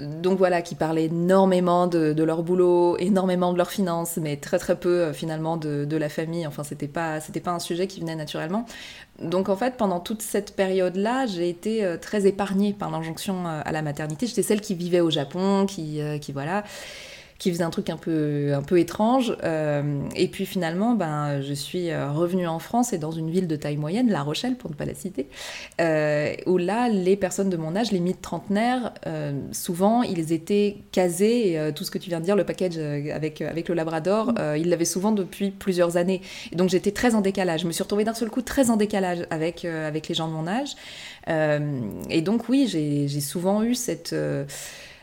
donc 0.00 0.36
voilà, 0.36 0.62
qui 0.62 0.74
parlaient 0.74 1.04
énormément 1.04 1.86
de, 1.86 2.24
leur 2.24 2.42
boulot, 2.42 2.96
énormément 2.98 3.52
de 3.52 3.58
leurs 3.58 3.70
finances, 3.70 4.16
mais 4.16 4.36
très 4.36 4.58
très 4.58 4.74
peu 4.74 5.12
finalement 5.12 5.56
de, 5.56 5.84
de, 5.84 5.96
la 5.96 6.08
famille. 6.08 6.44
Enfin, 6.44 6.64
c'était 6.64 6.88
pas 6.88 7.20
c'était 7.20 7.38
pas 7.38 7.52
un 7.52 7.60
sujet 7.60 7.86
qui 7.86 8.00
venait 8.00 8.16
naturellement. 8.16 8.66
Donc 9.22 9.48
en 9.48 9.54
fait, 9.54 9.76
pendant 9.76 10.00
toute 10.00 10.22
cette 10.22 10.56
période-là, 10.56 11.26
j'ai 11.26 11.48
été 11.48 11.96
très 12.00 12.26
épargnée 12.26 12.72
par 12.72 12.90
l'injonction 12.90 13.46
à 13.46 13.70
la 13.70 13.82
maternité. 13.82 14.26
J'étais 14.26 14.42
celle 14.42 14.60
qui 14.60 14.74
vivait 14.74 15.00
au 15.00 15.10
Japon, 15.10 15.66
qui, 15.66 16.00
qui 16.20 16.32
voilà 16.32 16.64
qui 17.38 17.52
faisait 17.52 17.64
un 17.64 17.70
truc 17.70 17.90
un 17.90 17.96
peu, 17.96 18.54
un 18.54 18.62
peu 18.62 18.78
étrange. 18.78 19.36
Euh, 19.44 20.00
et 20.14 20.28
puis 20.28 20.46
finalement, 20.46 20.94
ben, 20.94 21.42
je 21.42 21.52
suis 21.52 21.90
euh, 21.90 22.10
revenue 22.10 22.46
en 22.46 22.58
France 22.58 22.92
et 22.92 22.98
dans 22.98 23.10
une 23.10 23.30
ville 23.30 23.46
de 23.46 23.56
taille 23.56 23.76
moyenne, 23.76 24.08
La 24.10 24.22
Rochelle 24.22 24.56
pour 24.56 24.70
ne 24.70 24.74
pas 24.74 24.86
la 24.86 24.94
citer, 24.94 25.28
euh, 25.80 26.32
où 26.46 26.56
là, 26.56 26.88
les 26.88 27.16
personnes 27.16 27.50
de 27.50 27.56
mon 27.56 27.76
âge, 27.76 27.92
les 27.92 28.00
mi-trentenaires, 28.00 28.92
souvent, 29.52 30.02
ils 30.02 30.32
étaient 30.32 30.78
casés, 30.92 31.52
et 31.52 31.72
tout 31.74 31.84
ce 31.84 31.90
que 31.90 31.98
tu 31.98 32.08
viens 32.08 32.20
de 32.20 32.24
dire, 32.24 32.36
le 32.36 32.44
package 32.44 32.78
avec, 32.78 33.40
avec 33.40 33.68
le 33.68 33.74
Labrador, 33.74 34.32
mm. 34.32 34.56
ils 34.58 34.68
l'avaient 34.68 34.84
souvent 34.84 35.12
depuis 35.12 35.50
plusieurs 35.50 35.96
années. 35.96 36.22
Et 36.52 36.56
donc 36.56 36.70
j'étais 36.70 36.92
très 36.92 37.14
en 37.14 37.20
décalage. 37.20 37.62
Je 37.62 37.66
me 37.66 37.72
suis 37.72 37.82
retrouvée 37.82 38.04
d'un 38.04 38.14
seul 38.14 38.30
coup 38.30 38.42
très 38.42 38.70
en 38.70 38.76
décalage 38.76 39.26
avec, 39.30 39.64
avec 39.64 40.08
les 40.08 40.14
gens 40.14 40.28
de 40.28 40.32
mon 40.32 40.46
âge. 40.46 40.74
et 42.10 42.22
donc 42.22 42.48
oui, 42.48 42.66
j'ai 42.68 43.20
souvent 43.20 43.62
eu 43.62 43.74
cette... 43.74 44.14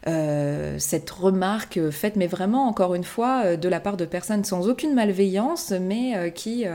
Euh, 0.08 0.76
cette 0.80 1.10
remarque 1.10 1.89
faite, 1.92 2.18
mais 2.18 2.28
vraiment, 2.28 2.68
encore 2.68 2.94
une 2.94 3.06
fois, 3.06 3.44
euh, 3.46 3.58
de 3.58 3.70
la 3.70 3.80
part 3.80 3.96
de 3.96 4.06
personnes 4.06 4.44
sans 4.44 4.68
aucune 4.68 4.94
malveillance, 4.94 5.72
mais 5.72 6.18
euh, 6.18 6.30
qui, 6.30 6.66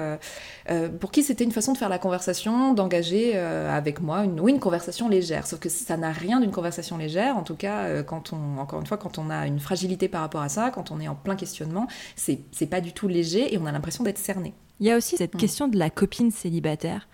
pour 1.01 1.11
qui 1.11 1.23
c'était 1.23 1.45
une 1.45 1.53
façon 1.53 1.73
de 1.73 1.79
faire 1.79 1.89
la 1.89 1.99
conversation, 1.99 2.73
d'engager 2.73 3.37
avec 3.37 4.01
moi 4.01 4.25
une, 4.25 4.47
une 4.49 4.61
conversation 4.61 5.09
légère. 5.09 5.47
Sauf 5.47 5.59
que 5.61 5.69
ça 5.69 5.97
n'a 5.97 6.13
rien 6.13 6.41
d'une 6.41 6.51
conversation 6.51 6.97
légère, 6.97 7.37
en 7.37 7.43
tout 7.43 7.57
cas, 7.57 8.03
quand 8.03 8.33
on, 8.33 8.61
encore 8.61 8.81
une 8.81 8.87
fois, 8.87 8.97
quand 8.97 9.19
on 9.19 9.31
a 9.31 9.47
une 9.47 9.61
fragilité 9.61 10.09
par 10.09 10.21
rapport 10.21 10.43
à 10.43 10.49
ça, 10.49 10.71
quand 10.71 10.91
on 10.91 11.01
est 11.01 11.09
en 11.09 11.15
plein 11.15 11.37
questionnement, 11.37 11.87
c'est 12.17 12.67
pas 12.71 12.81
du 12.81 12.93
tout 12.93 13.09
léger 13.09 13.55
et 13.55 13.59
on 13.59 13.67
a 13.67 13.73
l'impression 13.73 14.05
d'être 14.05 14.19
cerné. 14.19 14.55
Il 14.81 14.87
y 14.87 14.91
a 14.91 14.97
aussi 14.97 15.17
cette 15.17 15.35
mm. 15.35 15.39
question 15.39 15.69
de 15.69 15.79
la 15.79 15.91
copine 15.91 16.31
célibataire 16.31 17.09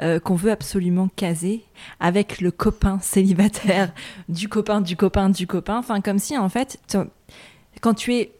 euh, 0.00 0.20
qu'on 0.20 0.34
veut 0.34 0.50
absolument 0.50 1.08
caser 1.16 1.64
avec 2.00 2.40
le 2.40 2.50
copain 2.50 2.98
célibataire, 3.00 3.92
du 4.28 4.48
copain, 4.48 4.80
du 4.80 4.96
copain, 4.96 5.28
du 5.28 5.46
copain. 5.46 5.78
Enfin, 5.78 6.00
comme 6.00 6.18
si 6.18 6.36
en 6.36 6.48
fait, 6.48 6.80
quand 7.80 7.94
tu 7.94 8.14
es 8.14 8.32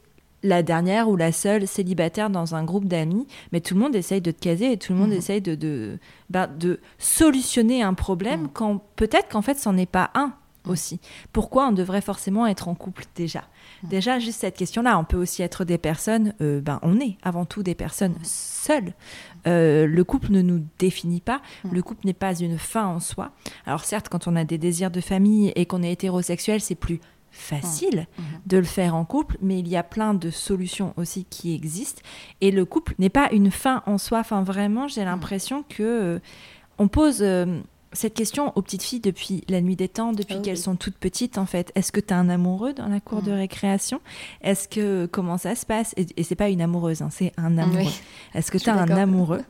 la 0.43 0.63
dernière 0.63 1.09
ou 1.09 1.17
la 1.17 1.33
seule 1.33 1.67
célibataire 1.67 2.31
dans 2.31 2.55
un 2.55 2.65
groupe 2.65 2.85
d'amis, 2.85 3.27
mais 3.53 3.61
tout 3.61 3.75
le 3.75 3.81
monde 3.81 3.97
essaye 3.97 4.21
de 4.21 4.31
te 4.31 4.41
caser 4.41 4.73
et 4.73 4.77
tout 4.77 4.93
le 4.93 4.99
monde 4.99 5.11
mm. 5.11 5.15
essaye 5.15 5.41
de, 5.41 5.55
de, 5.55 5.99
bah, 6.31 6.47
de, 6.47 6.81
solutionner 6.99 7.83
un 7.83 7.95
problème 7.95 8.43
mm. 8.43 8.51
quand 8.53 8.83
peut-être 8.97 9.29
qu'en 9.29 9.43
fait, 9.43 9.59
c'en 9.59 9.77
est 9.77 9.87
pas 9.87 10.11
un. 10.15 10.33
Aussi. 10.69 11.01
Pourquoi 11.33 11.69
on 11.69 11.73
devrait 11.73 12.01
forcément 12.01 12.47
être 12.47 12.69
en 12.69 12.75
couple 12.75 13.05
déjà? 13.15 13.45
Déjà, 13.83 14.19
juste 14.19 14.41
cette 14.41 14.57
question-là, 14.57 14.99
on 14.99 15.05
peut 15.05 15.17
aussi 15.17 15.43
être 15.43 15.65
des 15.65 15.79
personnes, 15.79 16.35
euh, 16.41 16.61
ben, 16.61 16.79
on 16.83 16.99
est 17.01 17.17
avant 17.23 17.45
tout 17.45 17.63
des 17.63 17.75
personnes 17.75 18.15
seules. 18.23 18.95
Euh, 19.47 19.87
le 19.87 20.05
couple 20.05 20.33
ne 20.33 20.43
nous 20.43 20.65
définit 20.79 21.21
pas, 21.21 21.41
le 21.71 21.83
couple 21.83 22.07
n'est 22.07 22.13
pas 22.13 22.35
une 22.35 22.59
fin 22.59 22.87
en 22.87 23.01
soi. 23.01 23.31
Alors 23.67 23.85
certes, 23.85 24.09
quand 24.09 24.27
on 24.27 24.37
a 24.37 24.45
des 24.45 24.59
désirs 24.59 24.91
de 24.91 25.01
famille 25.01 25.53
et 25.55 25.67
qu'on 25.67 25.83
est 25.83 25.93
hétérosexuel, 25.93 26.61
c'est 26.61 26.75
plus 26.75 27.01
facile 27.31 28.07
mmh. 28.07 28.23
de 28.47 28.57
le 28.57 28.65
faire 28.65 28.95
en 28.95 29.05
couple, 29.05 29.37
mais 29.41 29.59
il 29.59 29.69
y 29.69 29.77
a 29.77 29.83
plein 29.83 30.15
de 30.15 30.31
solutions 30.31 30.93
aussi 30.97 31.25
qui 31.25 31.55
existent. 31.55 32.03
Et 32.41 32.51
le 32.51 32.65
couple 32.65 32.95
n'est 32.99 33.11
pas 33.11 33.29
une 33.33 33.51
fin 33.51 33.83
en 33.87 33.99
soi. 33.99 34.21
Enfin, 34.21 34.43
vraiment, 34.43 34.89
j'ai 34.89 35.05
l'impression 35.05 35.63
que 35.69 35.83
euh, 35.83 36.19
on 36.79 36.89
pose 36.89 37.19
euh, 37.21 37.61
cette 37.93 38.15
question 38.15 38.53
aux 38.57 38.63
petites 38.63 38.83
filles 38.83 39.01
depuis 39.01 39.45
la 39.49 39.61
nuit 39.61 39.77
des 39.77 39.89
temps, 39.89 40.13
depuis 40.13 40.37
ah 40.39 40.43
qu'elles 40.43 40.59
sont 40.59 40.77
toutes 40.77 40.97
petites 40.97 41.39
en 41.39 41.47
fait. 41.47 41.73
Est-ce 41.75 41.93
que 41.93 42.01
tu 42.01 42.13
as 42.13 42.19
un 42.19 42.29
amoureux 42.29 42.73
dans 42.73 42.89
la 42.89 43.01
cour 43.01 43.23
de 43.23 43.33
mmh. 43.33 43.37
récréation? 43.37 44.01
Est-ce 44.43 44.69
que 44.69 45.07
comment 45.07 45.39
ça 45.39 45.55
se 45.55 45.65
passe? 45.65 45.95
Et, 45.97 46.07
et 46.17 46.23
c'est 46.23 46.35
pas 46.35 46.49
une 46.49 46.61
amoureuse, 46.61 47.03
hein, 47.03 47.09
c'est 47.11 47.33
un 47.37 47.57
amoureux. 47.59 47.93
Est-ce 48.35 48.51
que 48.51 48.59
tu 48.59 48.69
as 48.71 48.75
un 48.75 48.91
amoureux? 48.91 49.43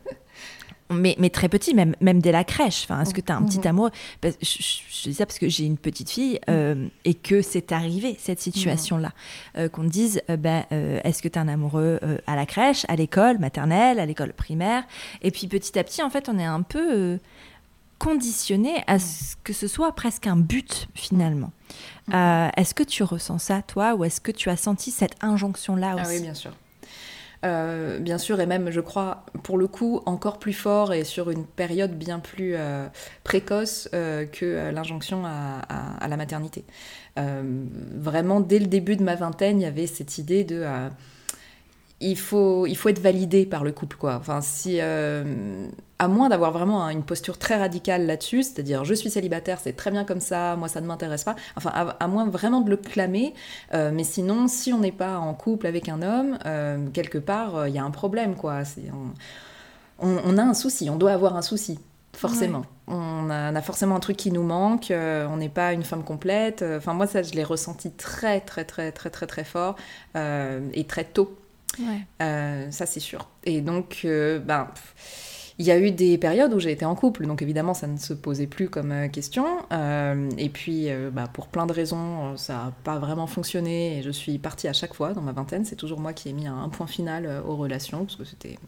Mais, 0.90 1.16
mais, 1.18 1.28
très 1.28 1.48
petit, 1.48 1.74
même, 1.74 1.94
même 2.00 2.20
dès 2.20 2.32
la 2.32 2.44
crèche. 2.44 2.84
Enfin, 2.84 3.02
est-ce 3.02 3.12
que 3.12 3.20
tu 3.20 3.30
as 3.30 3.36
un 3.36 3.42
petit 3.42 3.58
mhm. 3.58 3.66
amour 3.66 3.90
je, 4.22 5.08
dis 5.08 5.14
ça 5.14 5.26
parce 5.26 5.38
que 5.38 5.48
j'ai 5.48 5.64
une 5.64 5.76
petite 5.76 6.10
fille 6.10 6.34
mhm. 6.48 6.54
euh, 6.54 6.86
et 7.04 7.14
que 7.14 7.42
c'est 7.42 7.72
arrivé, 7.72 8.16
cette 8.18 8.40
situation-là. 8.40 9.12
Euh, 9.58 9.68
qu'on 9.68 9.82
te 9.82 9.88
dise, 9.88 10.22
euh, 10.30 10.36
ben, 10.36 10.64
est-ce 10.70 11.22
que 11.22 11.28
tu 11.28 11.38
as 11.38 11.42
un 11.42 11.48
amoureux 11.48 12.00
à 12.26 12.36
la 12.36 12.46
crèche, 12.46 12.84
à 12.88 12.96
l'école 12.96 13.38
maternelle, 13.38 14.00
à 14.00 14.06
l'école 14.06 14.32
primaire? 14.32 14.84
Et 15.22 15.30
puis 15.30 15.46
petit 15.46 15.78
à 15.78 15.84
petit, 15.84 16.02
en 16.02 16.10
fait, 16.10 16.28
on 16.28 16.38
est 16.38 16.44
un 16.44 16.62
peu 16.62 17.18
conditionné 17.98 18.82
à 18.86 18.98
ce 18.98 19.36
que 19.44 19.52
ce 19.52 19.66
soit 19.66 19.92
presque 19.92 20.26
un 20.26 20.36
but 20.36 20.88
finalement. 20.94 21.52
Mhm. 22.08 22.50
est-ce 22.56 22.74
que 22.74 22.82
tu 22.82 23.02
ressens 23.02 23.38
ça, 23.38 23.62
toi, 23.62 23.94
ou 23.94 24.04
est-ce 24.04 24.20
que 24.20 24.32
tu 24.32 24.48
as 24.48 24.56
senti 24.56 24.90
cette 24.90 25.16
injonction-là 25.20 25.94
aussi 25.94 26.04
Ah 26.04 26.08
oui, 26.08 26.20
bien 26.20 26.34
sûr. 26.34 26.52
Euh, 27.44 27.98
bien 28.00 28.18
sûr, 28.18 28.40
et 28.40 28.46
même, 28.46 28.70
je 28.70 28.80
crois, 28.80 29.24
pour 29.42 29.58
le 29.58 29.68
coup, 29.68 30.00
encore 30.06 30.38
plus 30.38 30.52
fort 30.52 30.92
et 30.92 31.04
sur 31.04 31.30
une 31.30 31.44
période 31.44 31.96
bien 31.96 32.18
plus 32.18 32.54
euh, 32.56 32.88
précoce 33.22 33.88
euh, 33.94 34.24
que 34.26 34.70
l'injonction 34.72 35.24
à, 35.24 36.08
la 36.08 36.16
maternité. 36.16 36.64
vraiment, 37.16 38.40
dès 38.40 38.58
le 38.58 38.66
début 38.66 38.96
de 38.96 39.04
ma 39.04 39.14
vingtaine, 39.14 39.60
il 39.60 39.64
y 39.64 39.66
avait 39.66 39.86
cette 39.86 40.18
idée 40.18 40.44
de 40.44 40.64
il 42.00 42.18
faut, 42.18 42.66
il 42.66 42.76
faut 42.76 42.88
être 42.88 43.00
validé 43.00 43.46
par 43.46 43.64
le 43.64 43.72
couple, 43.72 43.96
quoi. 43.96 44.16
Enfin, 44.16 44.40
si, 44.40 44.78
euh, 44.80 45.68
à 45.98 46.08
moins 46.08 46.28
d'avoir 46.28 46.52
vraiment 46.52 46.88
une 46.88 47.02
posture 47.02 47.38
très 47.38 47.56
radicale 47.56 48.06
là-dessus, 48.06 48.42
c'est-à-dire 48.44 48.84
je 48.84 48.94
suis 48.94 49.10
célibataire, 49.10 49.58
c'est 49.60 49.74
très 49.74 49.90
bien 49.90 50.04
comme 50.04 50.20
ça, 50.20 50.56
moi 50.56 50.68
ça 50.68 50.80
ne 50.80 50.86
m'intéresse 50.86 51.24
pas. 51.24 51.36
Enfin, 51.56 51.70
à, 51.98 52.08
moins 52.08 52.28
vraiment 52.28 52.60
de 52.60 52.70
le 52.70 52.76
clamer, 52.76 53.34
euh, 53.74 53.90
mais 53.92 54.04
sinon, 54.04 54.48
si 54.48 54.72
on 54.72 54.78
n'est 54.78 54.92
pas 54.92 55.18
en 55.18 55.34
couple 55.34 55.66
avec 55.66 55.88
un 55.88 56.02
homme, 56.02 56.38
euh, 56.46 56.86
quelque 56.92 57.18
part, 57.18 57.68
il 57.68 57.74
y 57.74 57.78
a 57.78 57.84
un 57.84 57.90
problème, 57.90 58.36
quoi. 58.36 58.62
On, 60.00 60.16
on, 60.24 60.38
a 60.38 60.42
un 60.42 60.54
souci, 60.54 60.88
on 60.90 60.96
doit 60.96 61.12
avoir 61.12 61.36
un 61.36 61.42
souci. 61.42 61.78
Forcément. 62.12 62.64
On, 62.86 63.30
a, 63.30 63.52
on, 63.52 63.54
a, 63.54 63.62
forcément 63.62 63.96
un 63.96 64.00
truc 64.00 64.16
qui 64.16 64.32
nous 64.32 64.42
manque, 64.42 64.92
on 64.92 65.36
n'est 65.36 65.48
pas 65.48 65.72
une 65.72 65.84
femme 65.84 66.04
complète. 66.04 66.64
Enfin, 66.76 66.94
moi, 66.94 67.06
ça, 67.06 67.22
je 67.22 67.32
l'ai 67.32 67.44
ressenti 67.44 67.90
très, 67.90 68.40
très, 68.40 68.64
très, 68.64 68.92
très, 68.92 69.10
très, 69.10 69.26
très 69.26 69.44
fort 69.44 69.76
et 70.16 70.84
très 70.86 71.04
tôt 71.04 71.36
euh, 72.20 72.70
ça, 72.70 72.86
c'est 72.86 73.00
sûr. 73.00 73.28
Et 73.44 73.60
donc, 73.60 74.00
euh, 74.04 74.38
ben, 74.38 74.68
il 75.58 75.66
y 75.66 75.70
a 75.70 75.78
eu 75.78 75.90
des 75.90 76.18
périodes 76.18 76.54
où 76.54 76.60
j'ai 76.60 76.70
été 76.70 76.84
en 76.84 76.94
couple, 76.94 77.26
donc 77.26 77.42
évidemment, 77.42 77.74
ça 77.74 77.86
ne 77.86 77.98
se 77.98 78.14
posait 78.14 78.46
plus 78.46 78.68
comme 78.68 78.92
euh, 78.92 79.08
question. 79.08 79.44
et 80.36 80.48
puis, 80.48 80.88
bah, 81.12 81.28
pour 81.32 81.48
plein 81.48 81.66
de 81.66 81.72
raisons, 81.72 82.36
ça 82.36 82.52
n'a 82.54 82.72
pas 82.84 82.98
vraiment 82.98 83.26
fonctionné 83.26 83.98
et 83.98 84.02
je 84.02 84.10
suis 84.10 84.38
partie 84.38 84.68
à 84.68 84.72
chaque 84.72 84.94
fois 84.94 85.12
dans 85.14 85.22
ma 85.22 85.32
vingtaine. 85.32 85.64
C'est 85.64 85.76
toujours 85.76 86.00
moi 86.00 86.12
qui 86.12 86.28
ai 86.28 86.32
mis 86.32 86.46
un, 86.46 86.68
point 86.68 86.86
final 86.86 87.42
aux 87.46 87.56
relations 87.56 88.04
parce 88.04 88.16
que 88.16 88.24
c'était 88.24 88.58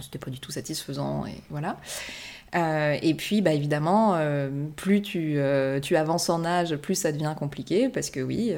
c'était 0.00 0.18
pas 0.18 0.30
du 0.30 0.38
tout 0.38 0.52
satisfaisant 0.52 1.26
et 1.26 1.34
voilà. 1.50 1.76
et 2.54 3.14
puis, 3.14 3.42
bah, 3.42 3.52
évidemment, 3.52 4.18
plus 4.76 5.02
tu, 5.02 5.38
avances 5.38 6.30
en 6.30 6.44
âge, 6.44 6.76
plus 6.76 6.94
ça 6.94 7.12
devient 7.12 7.34
compliqué, 7.36 7.88
parce 7.88 8.10
que 8.10 8.20
oui, 8.20 8.54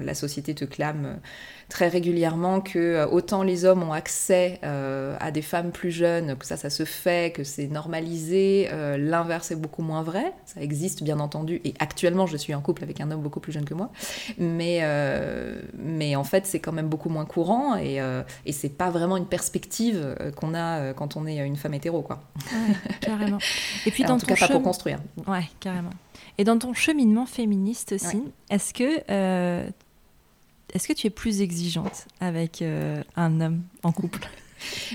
la 0.00 0.14
société 0.14 0.54
te 0.54 0.64
clame 0.64 1.18
très 1.68 1.88
régulièrement 1.88 2.60
que 2.60 2.78
euh, 2.78 3.06
autant 3.08 3.42
les 3.42 3.64
hommes 3.64 3.82
ont 3.82 3.92
accès 3.92 4.60
euh, 4.62 5.16
à 5.18 5.30
des 5.30 5.42
femmes 5.42 5.72
plus 5.72 5.90
jeunes, 5.90 6.36
que 6.36 6.46
ça, 6.46 6.56
ça 6.56 6.70
se 6.70 6.84
fait, 6.84 7.32
que 7.32 7.42
c'est 7.42 7.66
normalisé, 7.66 8.68
euh, 8.72 8.96
l'inverse 8.96 9.50
est 9.50 9.56
beaucoup 9.56 9.82
moins 9.82 10.02
vrai. 10.02 10.32
Ça 10.44 10.60
existe 10.60 11.02
bien 11.02 11.18
entendu, 11.18 11.60
et 11.64 11.74
actuellement 11.78 12.26
je 12.26 12.36
suis 12.36 12.54
en 12.54 12.60
couple 12.60 12.84
avec 12.84 13.00
un 13.00 13.10
homme 13.10 13.22
beaucoup 13.22 13.40
plus 13.40 13.52
jeune 13.52 13.64
que 13.64 13.74
moi, 13.74 13.90
mais, 14.38 14.82
mais 15.76 16.16
en 16.16 16.24
fait 16.24 16.46
c'est 16.46 16.60
quand 16.60 16.72
même 16.72 16.88
beaucoup 16.88 17.08
moins 17.08 17.24
courant 17.24 17.76
et, 17.76 18.00
et 18.44 18.52
c'est 18.52 18.68
pas 18.68 18.90
vraiment 18.90 19.16
une 19.16 19.26
perspective 19.26 20.16
qu'on 20.36 20.54
a 20.54 20.92
quand 20.94 21.16
on 21.16 21.26
est 21.26 21.38
une 21.38 21.56
femme 21.56 21.74
hétéro, 21.74 22.02
quoi. 22.02 22.22
carrément. 23.00 23.38
Et 23.86 23.90
puis 23.90 24.02
dans 24.04 24.14
en 24.14 24.18
tout 24.18 24.26
cas 24.26 24.36
pas 24.36 24.48
pour 24.48 24.62
construire. 24.62 24.98
Ouais, 25.26 25.48
carrément. 25.60 25.90
Et 26.38 26.44
dans 26.44 26.58
ton 26.58 26.74
cheminement 26.74 27.26
féministe 27.26 27.92
aussi, 27.92 28.22
est-ce 28.50 28.72
que 28.72 29.70
est-ce 30.72 30.88
que 30.88 30.92
tu 30.92 31.06
es 31.06 31.10
plus 31.10 31.40
exigeante 31.40 32.06
avec 32.20 32.62
euh, 32.62 33.02
un 33.16 33.40
homme 33.40 33.62
en 33.82 33.92
couple? 33.92 34.28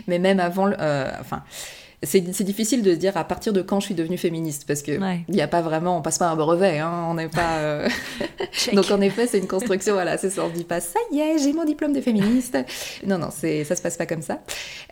Mais 0.08 0.20
même 0.20 0.40
avant, 0.40 0.72
euh, 0.72 1.12
enfin, 1.20 1.44
c'est 2.04 2.44
difficile 2.44 2.82
de 2.82 2.96
dire 2.96 3.16
à 3.16 3.24
partir 3.24 3.54
de 3.54 3.62
quand 3.62 3.80
je 3.80 3.86
suis 3.86 3.94
devenue 3.94 4.18
féministe 4.18 4.64
parce 4.66 4.82
que 4.82 4.92
il 5.28 5.36
n'y 5.36 5.42
a 5.42 5.48
pas 5.48 5.62
vraiment, 5.62 5.98
on 5.98 6.02
passe 6.02 6.18
pas 6.18 6.30
un 6.30 6.36
brevet, 6.36 6.80
hein, 6.80 7.06
on 7.08 7.14
n'est 7.14 7.28
pas. 7.28 7.58
Euh, 7.60 7.88
donc 8.74 8.90
en 8.90 9.02
effet, 9.02 9.28
c'est 9.28 9.38
une 9.38 9.48
construction, 9.48 9.94
voilà, 9.94 10.18
c'est 10.18 10.32
ça. 10.32 10.44
On 10.44 10.50
dit 10.50 10.64
pas 10.64 10.82
ça 10.82 11.00
y 11.12 11.20
est, 11.20 11.38
j'ai 11.38 11.54
mon 11.54 11.64
diplôme 11.64 11.94
de 11.94 12.02
féministe. 12.02 12.58
Non, 13.06 13.20
non, 13.20 13.30
c'est 13.32 13.64
ça 13.66 13.76
se 13.76 13.84
passe 13.84 13.98
pas 13.98 14.08
comme 14.08 14.24
ça. 14.24 14.42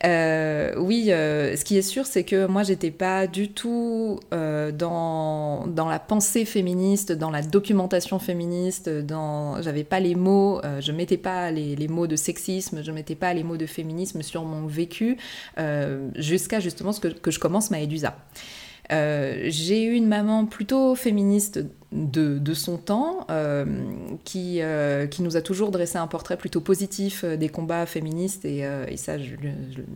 Euh, 0.06 0.76
oui, 0.78 1.08
euh, 1.10 1.56
ce 1.56 1.66
qui 1.66 1.78
est 1.78 1.82
sûr, 1.82 2.06
c'est 2.06 2.24
que 2.24 2.46
moi, 2.46 2.62
j'étais 2.62 2.92
pas 2.92 3.26
du 3.26 3.50
tout 3.50 4.20
dans 4.32 5.66
dans 5.66 5.90
la 5.90 6.00
pensée 6.00 6.46
féministe, 6.46 7.12
dans 7.12 7.32
la 7.32 7.42
documentation 7.42 8.20
féministe, 8.20 8.88
dans, 8.88 9.62
j'avais 9.64 9.84
pas 9.84 10.00
les 10.00 10.14
mots, 10.14 10.62
je 10.80 10.92
mettais 10.92 11.18
pas 11.18 11.50
les, 11.50 11.76
les, 11.76 11.88
mots 11.88 12.08
de 12.08 12.16
sexisme, 12.16 12.84
je 12.84 12.92
mettais 12.92 13.16
pas 13.16 13.34
les 13.34 13.44
mots 13.44 13.58
de 13.58 13.66
féminisme 13.66 14.22
sur 14.22 14.44
mon 14.44 14.68
vécu 14.68 15.18
jusqu'à 16.16 16.60
justement 16.60 16.94
que, 17.00 17.32
je 17.32 17.40
commence 17.40 17.72
ma 17.72 17.82
Edusa. 17.82 18.16
Euh, 18.92 19.46
j'ai 19.48 19.84
eu 19.84 19.94
une 19.94 20.08
maman 20.08 20.46
plutôt 20.46 20.96
féministe 20.96 21.60
de, 21.92 22.54
son 22.54 22.78
temps, 22.78 23.28
euh, 23.30 23.66
qui, 24.24 24.62
euh, 24.62 25.06
qui 25.06 25.22
nous 25.22 25.38
a 25.38 25.42
toujours 25.42 25.70
dressé 25.72 25.98
un 25.98 26.08
portrait 26.08 26.38
plutôt 26.38 26.62
positif 26.62 27.24
des 27.24 27.50
combats 27.50 27.86
féministes, 27.86 28.46
et, 28.46 28.66
ça, 28.98 29.18
je, 29.20 29.36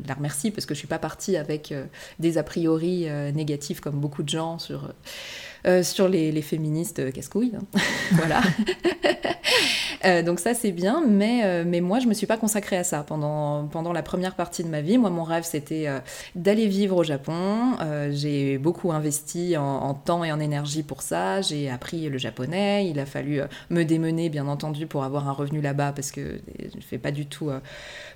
la 0.07 0.13
remercie 0.13 0.51
parce 0.51 0.65
que 0.65 0.73
je 0.73 0.79
suis 0.79 0.87
pas 0.87 0.99
partie 0.99 1.37
avec 1.37 1.73
des 2.19 2.37
a 2.37 2.43
priori 2.43 3.07
négatifs 3.33 3.79
comme 3.79 3.99
beaucoup 3.99 4.23
de 4.23 4.29
gens 4.29 4.59
sur, 4.59 4.93
sur 5.84 6.08
les, 6.08 6.41
féministes 6.41 7.12
casse-couilles. 7.13 7.54
Hein. 7.56 7.80
voilà. 8.13 8.41
Euh, 10.06 10.21
donc 10.21 10.39
ça 10.39 10.54
c'est 10.54 10.71
bien, 10.71 11.04
mais, 11.08 11.41
euh, 11.43 11.63
mais 11.65 11.80
moi 11.80 11.99
je 11.99 12.08
me 12.08 12.13
suis 12.13 12.28
pas 12.28 12.38
consacrée 12.38 12.78
à 12.78 12.84
ça 12.84 13.04
pendant, 13.04 13.67
pendant 13.67 13.93
la 13.93 14.04
première 14.04 14.36
partie 14.36 14.63
de 14.63 14.67
ma 14.67 14.82
vie. 14.82 14.97
Moi 14.97 15.10
mon 15.10 15.23
rêve 15.23 15.43
c'était 15.43 15.88
euh, 15.88 15.99
d'aller 16.36 16.67
vivre 16.67 16.97
au 16.97 17.04
Japon. 17.04 17.78
j'ai 18.12 18.58
beaucoup 18.58 18.91
investi 18.91 19.56
en, 19.58 19.93
temps 19.93 20.23
et 20.23 20.32
en 20.32 20.39
énergie 20.39 20.84
pour 20.84 21.02
ça. 21.02 21.41
J'ai 21.41 21.69
appris 21.69 22.10
le 22.10 22.17
japonais. 22.17 22.88
Il 22.89 22.99
a 22.99 23.06
fallu 23.06 23.41
me 23.69 23.84
démener 23.84 24.30
bien 24.30 24.47
entendu 24.47 24.88
pour 24.88 25.04
avoir 25.04 25.28
un 25.28 25.32
revenu 25.32 25.62
là-bas 25.62 25.93
parce 25.93 26.12
que 26.12 26.41
je 26.60 26.76
ne 26.76 26.82
fais 26.82 26.97
pas 26.97 27.12
du 27.12 27.26
tout 27.26 27.49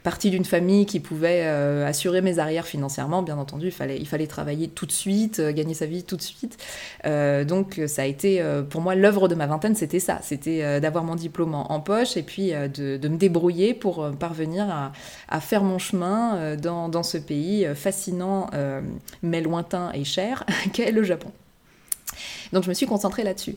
partie 0.04 0.30
d'une 0.30 0.46
famille 0.46 0.86
qui 0.86 1.00
pouvait 1.00 1.46
assurer 1.86 2.22
mes 2.22 2.40
arrières 2.40 2.66
financièrement. 2.66 3.22
Bien 3.22 3.38
entendu 3.38 3.68
il 3.68 3.72
fallait, 3.72 3.98
il 3.98 4.08
fallait 4.08 4.28
travailler 4.28 4.68
tout 4.68 4.86
de 4.86 4.92
suite, 4.92 5.42
gagner 5.42 5.74
sa 5.74 5.86
vie 5.86 6.04
tout 6.04 6.18
de 6.18 6.22
suite. 6.22 6.58
Donc 7.46 7.82
ça 7.88 8.04
a 8.04 8.06
été 8.06 8.44
pour 8.70 8.82
moi 8.82 8.96
l'œuvre 8.96 9.28
de 9.28 9.36
ma 9.36 9.48
vingtaine 9.48 9.76
c'était 9.76 10.00
ça, 10.00 10.20
c'était 10.22 10.80
d'avoir 10.80 11.04
mon 11.04 11.16
diplôme 11.16 11.56
en 11.56 11.80
poche 11.80 12.18
et 12.18 12.24
puis 12.24 12.54
euh, 12.54 12.68
de, 12.68 13.08
me 13.08 13.18
débrouiller 13.18 13.74
pour 13.74 14.04
euh, 14.04 14.12
parvenir 14.12 14.92
à, 15.30 15.40
faire 15.40 15.64
mon 15.64 15.80
chemin 15.80 16.36
euh, 16.36 16.56
dans, 16.56 17.04
ce 17.04 17.18
pays 17.18 17.68
fascinant 17.76 18.50
mais 19.22 19.42
lointain 19.42 19.92
et 19.94 20.04
cher 20.04 20.46
qu'est 20.74 20.92
le 20.92 21.04
Japon. 21.04 21.32
Donc 22.54 22.64
je 22.64 22.70
me 22.70 22.74
suis 22.74 22.86
concentrée 22.86 23.24
là-dessus. 23.24 23.56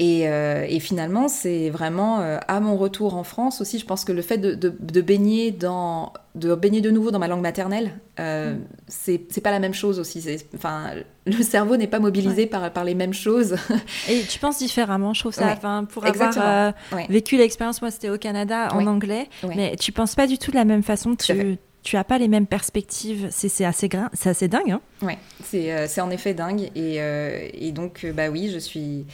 Euh, 0.00 0.64
et, 0.68 0.80
finalement, 0.80 1.28
c'est 1.28 1.68
vraiment 1.70 2.20
euh, 2.20 2.38
à 2.48 2.60
mon 2.60 2.76
retour 2.76 3.14
en 3.14 3.24
France 3.24 3.60
aussi, 3.60 3.78
je 3.78 3.84
pense 3.84 4.04
que 4.04 4.12
le 4.12 4.22
fait 4.22 4.38
de, 4.38 5.00
baigner 5.00 5.50
dans 5.50 6.12
de 6.34 6.54
baigner 6.54 6.80
de 6.80 6.90
nouveau 6.90 7.10
dans 7.10 7.18
ma 7.18 7.28
langue 7.28 7.42
maternelle, 7.42 7.98
euh, 8.18 8.54
mm. 8.54 8.58
c'est 8.86 9.40
pas 9.42 9.50
la 9.50 9.58
même 9.58 9.74
chose 9.74 9.98
aussi. 9.98 10.24
Enfin, 10.54 10.92
le 11.26 11.42
cerveau 11.42 11.76
n'est 11.76 11.86
pas 11.86 11.98
mobilisé 11.98 12.46
par, 12.46 12.72
par 12.72 12.84
les 12.84 12.94
mêmes 12.94 13.12
choses. 13.12 13.56
Et 14.08 14.22
tu 14.22 14.38
penses 14.38 14.58
différemment, 14.58 15.12
je 15.12 15.20
trouve 15.20 15.34
ça. 15.34 15.52
Enfin, 15.52 15.84
pour 15.84 16.06
avoir 16.06 16.72
vécu 17.08 17.36
l'expérience, 17.36 17.82
moi 17.82 17.90
c'était 17.90 18.10
au 18.10 18.18
Canada 18.18 18.68
en 18.72 18.86
anglais, 18.86 19.28
mais 19.54 19.76
tu 19.76 19.92
penses 19.92 20.14
pas 20.14 20.26
du 20.26 20.38
tout 20.38 20.50
de 20.50 20.56
la 20.56 20.64
même 20.64 20.82
façon. 20.82 21.14
Tu 21.16 21.58
tu 21.82 21.96
as 21.96 22.04
pas 22.04 22.18
les 22.18 22.28
mêmes 22.28 22.46
perspectives. 22.46 23.28
C'est 23.30 23.64
assez, 23.64 23.88
assez 24.24 24.48
dingue. 24.48 24.70
Hein 24.72 24.80
ouais, 25.02 25.18
c'est 25.42 26.00
en 26.00 26.10
effet 26.10 26.34
dingue. 26.34 26.70
Et, 26.74 26.96
et 26.96 27.72
donc, 27.72 28.06
bah 28.14 28.28
oui, 28.28 28.50
je 28.52 28.58
suis, 28.58 29.06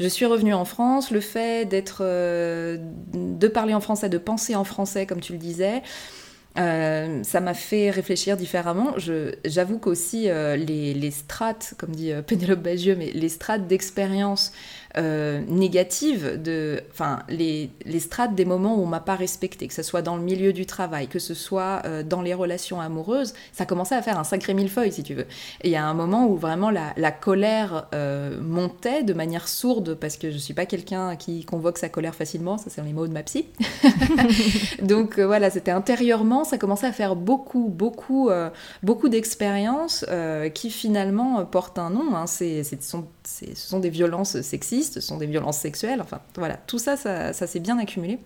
je 0.00 0.08
suis 0.08 0.26
revenue 0.26 0.54
en 0.54 0.64
France. 0.64 1.10
Le 1.10 1.20
fait 1.20 1.68
d'être, 1.68 2.02
de 2.02 3.48
parler 3.48 3.74
en 3.74 3.80
français, 3.80 4.08
de 4.08 4.18
penser 4.18 4.54
en 4.56 4.64
français, 4.64 5.06
comme 5.06 5.20
tu 5.20 5.32
le 5.32 5.38
disais, 5.38 5.82
euh, 6.58 7.22
ça 7.22 7.40
m'a 7.40 7.54
fait 7.54 7.90
réfléchir 7.90 8.36
différemment. 8.36 8.94
J'avoue 9.44 9.78
qu'aussi 9.78 10.28
euh, 10.28 10.56
les, 10.56 10.92
les, 10.92 11.10
strates, 11.10 11.74
comme 11.78 11.94
dit 11.94 12.10
euh, 12.10 12.22
Pénélope 12.22 12.60
Bagieux, 12.60 12.96
mais 12.96 13.12
les 13.12 13.28
strates 13.28 13.66
d'expérience 13.66 14.52
euh, 14.96 15.42
négatives, 15.46 16.40
de, 16.42 16.80
enfin, 16.90 17.20
les, 17.28 17.70
les, 17.84 18.00
strates 18.00 18.34
des 18.34 18.46
moments 18.46 18.76
où 18.76 18.82
on 18.82 18.86
m'a 18.86 19.00
pas 19.00 19.16
respecté, 19.16 19.68
que 19.68 19.74
ce 19.74 19.82
soit 19.82 20.00
dans 20.00 20.16
le 20.16 20.22
milieu 20.22 20.54
du 20.54 20.64
travail, 20.64 21.08
que 21.08 21.18
ce 21.18 21.34
soit 21.34 21.82
euh, 21.84 22.02
dans 22.02 22.22
les 22.22 22.32
relations 22.32 22.80
amoureuses, 22.80 23.34
ça 23.52 23.66
commençait 23.66 23.94
à 23.94 24.02
faire 24.02 24.18
un 24.18 24.24
sacré 24.24 24.54
millefeuille, 24.54 24.92
si 24.92 25.02
tu 25.02 25.12
veux. 25.12 25.26
Et 25.62 25.68
il 25.68 25.70
y 25.70 25.76
a 25.76 25.84
un 25.84 25.92
moment 25.92 26.26
où 26.26 26.36
vraiment 26.36 26.70
la, 26.70 26.94
la 26.96 27.12
colère 27.12 27.88
euh, 27.94 28.40
montait 28.40 29.02
de 29.02 29.12
manière 29.12 29.46
sourde, 29.46 29.94
parce 29.94 30.16
que 30.16 30.30
je 30.30 30.38
suis 30.38 30.54
pas 30.54 30.64
quelqu'un 30.64 31.16
qui 31.16 31.44
convoque 31.44 31.76
sa 31.76 31.90
colère 31.90 32.14
facilement, 32.14 32.56
ça 32.56 32.70
c'est 32.70 32.82
les 32.82 32.94
mots 32.94 33.06
de 33.06 33.12
ma 33.12 33.22
psy. 33.22 33.46
Donc 34.82 35.18
voilà, 35.18 35.50
c'était 35.50 35.70
intérieurement, 35.70 36.44
ça 36.44 36.56
commençait 36.56 36.86
à 36.86 36.92
faire 36.92 37.14
beaucoup, 37.14 37.68
beaucoup, 37.68 38.30
beaucoup 38.82 39.08
d'expériences 39.10 40.06
qui 40.54 40.70
finalement 40.70 41.44
portent 41.44 41.78
un 41.78 41.90
nom. 41.90 42.16
Hein. 42.16 42.26
C'est, 42.26 42.62
ce 43.54 43.54
sont 43.54 43.80
des 43.80 43.90
violences 43.90 44.40
sexistes 44.40 44.94
ce 44.94 45.00
sont 45.00 45.18
des 45.18 45.26
violences 45.26 45.58
sexuelles, 45.58 46.00
enfin 46.00 46.20
voilà, 46.36 46.56
tout 46.66 46.78
ça, 46.78 46.96
ça, 46.96 47.32
s'est 47.32 47.60
bien 47.60 47.78
accumulé. 47.78 48.18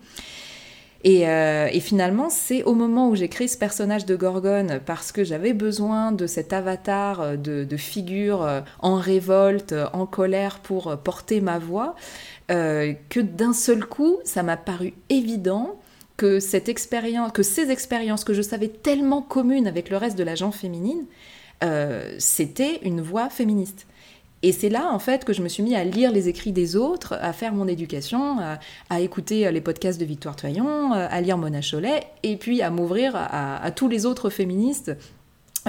Euh, 1.05 1.67
et, 1.71 1.79
finalement, 1.79 2.29
c'est 2.29 2.63
au 2.63 2.73
moment 2.73 3.09
où 3.09 3.15
j'ai 3.15 3.27
créé 3.27 3.47
ce 3.47 3.57
personnage 3.57 4.05
de 4.05 4.15
Gorgone, 4.15 4.79
parce 4.85 5.11
que 5.11 5.23
j'avais 5.23 5.53
besoin 5.53 6.11
de 6.11 6.27
cet 6.27 6.53
avatar 6.53 7.37
de, 7.37 7.65
de 7.65 7.77
figure 7.77 8.43
euh, 8.43 8.61
en 8.79 8.95
révolte, 8.95 9.75
en 9.91 10.05
colère 10.05 10.59
pour 10.59 10.97
porter 10.97 11.41
ma 11.41 11.59
voix, 11.59 11.95
euh, 12.51 12.93
que 13.09 13.19
d'un 13.19 13.53
seul 13.53 13.85
coup, 13.85 14.17
ça 14.23 14.43
m'a 14.43 14.57
paru 14.57 14.93
évident 15.09 15.79
que 16.15 16.39
cette 16.39 16.69
expérience, 16.69 17.31
que 17.33 17.43
ces 17.43 17.69
expériences 17.69 18.23
que 18.23 18.33
je 18.33 18.41
savais 18.41 18.69
tellement 18.69 19.21
communes 19.21 19.67
avec 19.67 19.89
le 19.89 19.97
reste 19.97 20.17
de 20.17 20.23
la 20.23 20.35
gente 20.35 20.55
féminine, 20.55 21.05
c'était 22.17 22.81
une 22.83 22.99
voix 22.99 23.29
féministe. 23.29 23.87
Et 24.43 24.51
c'est 24.51 24.69
là, 24.69 24.91
en 24.91 24.99
fait, 24.99 25.25
que 25.25 25.33
je 25.33 25.41
me 25.41 25.47
suis 25.47 25.63
mis 25.63 25.75
à 25.75 25.83
lire 25.83 26.11
les 26.11 26.29
écrits 26.29 26.51
des 26.51 26.75
autres, 26.75 27.17
à 27.21 27.33
faire 27.33 27.53
mon 27.53 27.67
éducation, 27.67 28.37
à, 28.89 28.99
écouter 28.99 29.51
les 29.51 29.61
podcasts 29.61 29.99
de 29.99 30.05
Victoire 30.05 30.35
Toyon, 30.35 30.91
à 30.91 31.21
lire 31.21 31.37
Mona 31.37 31.61
Cholet, 31.61 32.03
et 32.23 32.35
puis 32.37 32.61
à 32.61 32.69
m'ouvrir 32.69 33.13
à, 33.15 33.71
tous 33.71 33.87
les 33.87 34.05
autres 34.05 34.29
féministes 34.29 34.91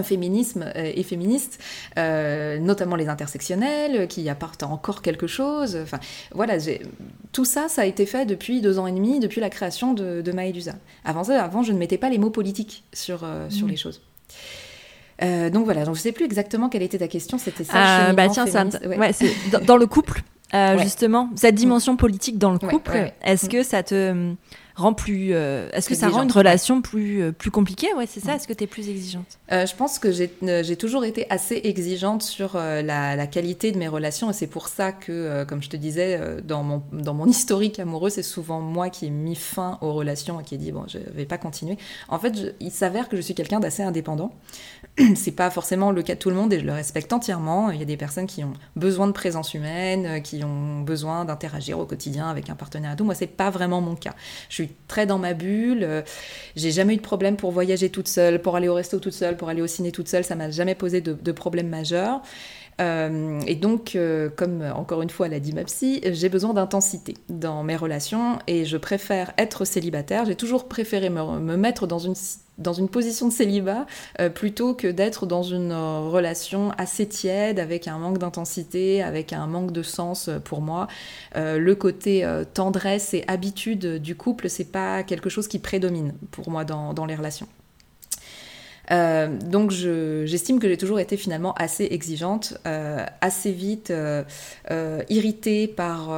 féminisme 0.02 0.64
euh, 0.76 0.92
et 0.94 1.02
féministes, 1.02 1.60
euh, 1.98 2.58
notamment 2.58 2.96
les 2.96 3.08
intersectionnels, 3.08 4.08
qui 4.08 4.28
apportent 4.28 4.62
encore 4.62 5.02
quelque 5.02 5.26
chose. 5.26 5.78
Enfin, 5.80 6.00
voilà, 6.32 6.56
tout 7.32 7.44
ça, 7.44 7.68
ça 7.68 7.82
a 7.82 7.84
été 7.84 8.06
fait 8.06 8.26
depuis 8.26 8.60
deux 8.60 8.78
ans 8.78 8.86
et 8.86 8.92
demi, 8.92 9.20
depuis 9.20 9.40
la 9.40 9.50
création 9.50 9.94
de, 9.94 10.20
de 10.22 10.32
Maëdusa. 10.32 10.74
Avant 11.04 11.24
ça, 11.24 11.42
avant, 11.42 11.62
je 11.62 11.72
ne 11.72 11.78
mettais 11.78 11.98
pas 11.98 12.10
les 12.10 12.18
mots 12.18 12.30
politiques 12.30 12.84
sur, 12.92 13.22
euh, 13.24 13.48
sur 13.50 13.66
mmh. 13.66 13.70
les 13.70 13.76
choses. 13.76 14.00
Euh, 15.22 15.50
donc 15.50 15.64
voilà, 15.64 15.84
donc 15.84 15.96
je 15.96 16.00
sais 16.00 16.12
plus 16.12 16.24
exactement 16.24 16.68
quelle 16.68 16.82
était 16.82 16.98
ta 16.98 17.08
question, 17.08 17.38
c'était 17.38 17.64
ça. 17.64 18.08
Euh, 18.08 18.12
bah 18.12 18.28
tiens, 18.28 18.46
ouais. 18.46 19.12
dans, 19.64 19.76
le 19.76 19.86
couple, 19.86 20.22
euh, 20.54 20.78
justement, 20.78 21.30
cette 21.36 21.54
dimension 21.54 21.96
politique 21.96 22.38
dans 22.38 22.52
le 22.52 22.58
couple, 22.58 23.12
est-ce 23.24 23.48
que 23.48 23.62
ça 23.62 23.82
te 23.82 24.34
rend 24.74 24.92
plus. 24.92 25.30
Euh, 25.32 25.68
est-ce 25.72 25.88
que 25.88 25.94
ça 25.94 26.08
rend 26.08 26.22
une 26.22 26.32
relation 26.32 26.82
plus, 26.82 27.22
euh, 27.22 27.32
plus 27.32 27.50
compliquée? 27.50 27.92
Ouais, 27.94 28.06
c'est 28.06 28.20
ça. 28.20 28.34
Est-ce 28.34 28.48
que 28.48 28.52
tu 28.52 28.64
es 28.64 28.66
plus 28.66 28.88
exigeante? 28.88 29.38
Euh, 29.52 29.66
Je 29.66 29.74
pense 29.74 29.98
que 29.98 30.10
j'ai 30.10 30.76
toujours 30.76 31.04
été 31.04 31.26
assez 31.30 31.60
exigeante 31.64 32.22
sur 32.22 32.54
la, 32.54 33.26
qualité 33.26 33.72
de 33.72 33.78
mes 33.78 33.88
relations 33.88 34.30
et 34.30 34.32
c'est 34.32 34.46
pour 34.46 34.68
ça 34.68 34.92
que, 34.92 35.44
comme 35.44 35.62
je 35.62 35.68
te 35.68 35.76
disais, 35.76 36.20
dans 36.42 36.62
mon, 36.62 36.82
dans 36.92 37.14
mon 37.14 37.26
historique 37.34 37.78
amoureux, 37.78 38.10
c'est 38.10 38.22
souvent 38.22 38.60
moi 38.60 38.90
qui 38.90 39.06
ai 39.06 39.10
mis 39.10 39.34
fin 39.34 39.78
aux 39.80 39.92
relations 39.92 40.40
et 40.40 40.44
qui 40.44 40.54
ai 40.54 40.58
dit 40.58 40.72
bon, 40.72 40.84
je 40.88 40.98
vais 40.98 41.24
pas 41.24 41.38
continuer. 41.38 41.78
En 42.08 42.18
fait, 42.18 42.54
il 42.60 42.70
s'avère 42.70 43.08
que 43.08 43.16
je 43.16 43.22
suis 43.22 43.34
quelqu'un 43.34 43.60
d'assez 43.60 43.82
indépendant. 43.82 44.32
c'est 45.16 45.32
pas 45.32 45.50
forcément 45.50 45.90
le 45.90 46.02
cas 46.02 46.14
de 46.14 46.20
tout 46.20 46.30
le 46.30 46.36
monde 46.36 46.52
et 46.52 46.60
je 46.60 46.64
le 46.64 46.72
respecte 46.72 47.12
entièrement. 47.12 47.70
Il 47.70 47.78
y 47.78 47.82
a 47.82 47.86
des 47.86 47.96
personnes 47.96 48.26
qui 48.26 48.44
ont 48.44 48.52
besoin 48.76 49.06
de 49.06 49.12
présence 49.12 49.54
humaine, 49.54 50.22
qui 50.22 50.44
ont 50.44 50.80
besoin 50.80 51.24
d'interagir 51.24 51.78
au 51.78 51.86
quotidien 51.86 52.28
avec 52.28 52.50
un 52.50 52.54
partenaire 52.54 52.92
et 52.92 52.96
tout. 52.96 53.04
Moi, 53.04 53.14
c'est 53.14 53.26
pas 53.26 53.50
vraiment 53.50 53.80
mon 53.80 53.96
cas. 53.96 54.14
Je 54.48 54.54
suis 54.54 54.63
très 54.88 55.06
dans 55.06 55.18
ma 55.18 55.34
bulle. 55.34 55.82
Euh, 55.82 56.02
j'ai 56.56 56.70
jamais 56.70 56.94
eu 56.94 56.96
de 56.96 57.02
problème 57.02 57.36
pour 57.36 57.50
voyager 57.50 57.90
toute 57.90 58.08
seule, 58.08 58.40
pour 58.40 58.56
aller 58.56 58.68
au 58.68 58.74
resto 58.74 58.98
toute 58.98 59.12
seule, 59.12 59.36
pour 59.36 59.48
aller 59.48 59.62
au 59.62 59.66
ciné 59.66 59.92
toute 59.92 60.08
seule. 60.08 60.24
Ça 60.24 60.34
m'a 60.36 60.50
jamais 60.50 60.74
posé 60.74 61.00
de, 61.00 61.32
problème 61.32 61.68
majeur. 61.68 62.22
Euh, 62.80 63.40
et 63.46 63.54
donc, 63.54 63.94
euh, 63.94 64.28
comme 64.34 64.62
encore 64.74 65.02
une 65.02 65.10
fois 65.10 65.28
l'a 65.28 65.40
dit 65.40 65.52
ma 65.52 65.64
psy, 65.64 66.00
j'ai 66.04 66.28
besoin 66.28 66.54
d'intensité 66.54 67.14
dans 67.28 67.62
mes 67.62 67.76
relations 67.76 68.38
et 68.46 68.64
je 68.64 68.76
préfère 68.76 69.32
être 69.38 69.64
célibataire. 69.64 70.24
J'ai 70.24 70.36
toujours 70.36 70.68
préféré 70.68 71.10
me, 71.10 71.38
me, 71.38 71.56
mettre 71.56 71.86
dans 71.86 72.00
une 72.00 72.14
dans 72.58 72.72
une 72.72 72.88
position 72.88 73.28
de 73.28 73.32
célibat 73.32 73.86
euh, 74.20 74.28
plutôt 74.28 74.74
que 74.74 74.86
d'être 74.86 75.26
dans 75.26 75.42
une 75.42 75.72
euh, 75.72 76.08
relation 76.08 76.70
assez 76.78 77.06
tiède 77.06 77.58
avec 77.58 77.88
un 77.88 77.98
manque 77.98 78.18
d'intensité, 78.18 79.02
avec 79.02 79.32
un 79.32 79.46
manque 79.46 79.72
de 79.72 79.82
sens 79.82 80.28
euh, 80.28 80.38
pour 80.38 80.60
moi. 80.60 80.86
le 81.34 81.74
côté 81.74 82.26
tendresse 82.54 83.14
et 83.14 83.24
habitude 83.26 84.00
du 84.00 84.14
couple, 84.14 84.48
c'est 84.48 84.70
pas 84.70 85.02
quelque 85.02 85.28
chose 85.28 85.48
qui 85.48 85.58
prédomine 85.58 86.14
pour 86.30 86.50
moi 86.50 86.64
dans, 86.64 86.94
dans 86.94 87.06
les 87.06 87.14
relations. 87.14 87.48
Euh, 88.90 89.28
donc 89.28 89.70
j'estime 89.70 90.60
que 90.60 90.68
j'ai 90.68 90.76
toujours 90.76 91.00
été 91.00 91.16
finalement 91.16 91.54
assez 91.54 91.84
exigeante, 91.84 92.54
euh, 92.66 93.04
assez 93.20 93.52
vite 93.52 93.90
euh, 93.90 94.24
irritée 95.08 95.68
par 95.68 96.10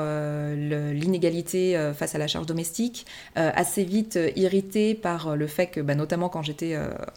l'inégalité 0.56 1.92
face 1.96 2.14
à 2.14 2.18
la 2.18 2.26
charge 2.26 2.46
domestique, 2.46 3.06
assez 3.34 3.84
vite 3.84 4.18
irritée 4.36 4.94
par 4.94 5.36
le 5.36 5.46
fait 5.46 5.68
que, 5.68 5.80
bah, 5.80 5.94
notamment 5.94 6.28
quand 6.28 6.42
j'étais 6.42 6.76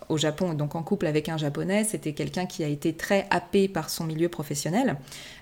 au 0.10 0.18
Japon 0.18 0.54
et 0.54 0.56
donc 0.56 0.76
en 0.76 0.84
couple 0.84 1.08
avec 1.08 1.30
un 1.30 1.38
japonais, 1.38 1.84
c'était 1.84 2.14
quelqu'un 2.14 2.46
qui 2.46 2.64
a 2.64 2.68
été 2.68 2.94
très 2.94 3.28
happé 3.30 3.68
par 3.68 3.90
son 3.90 4.06
milieu 4.06 4.30
professionnel. 4.30 4.98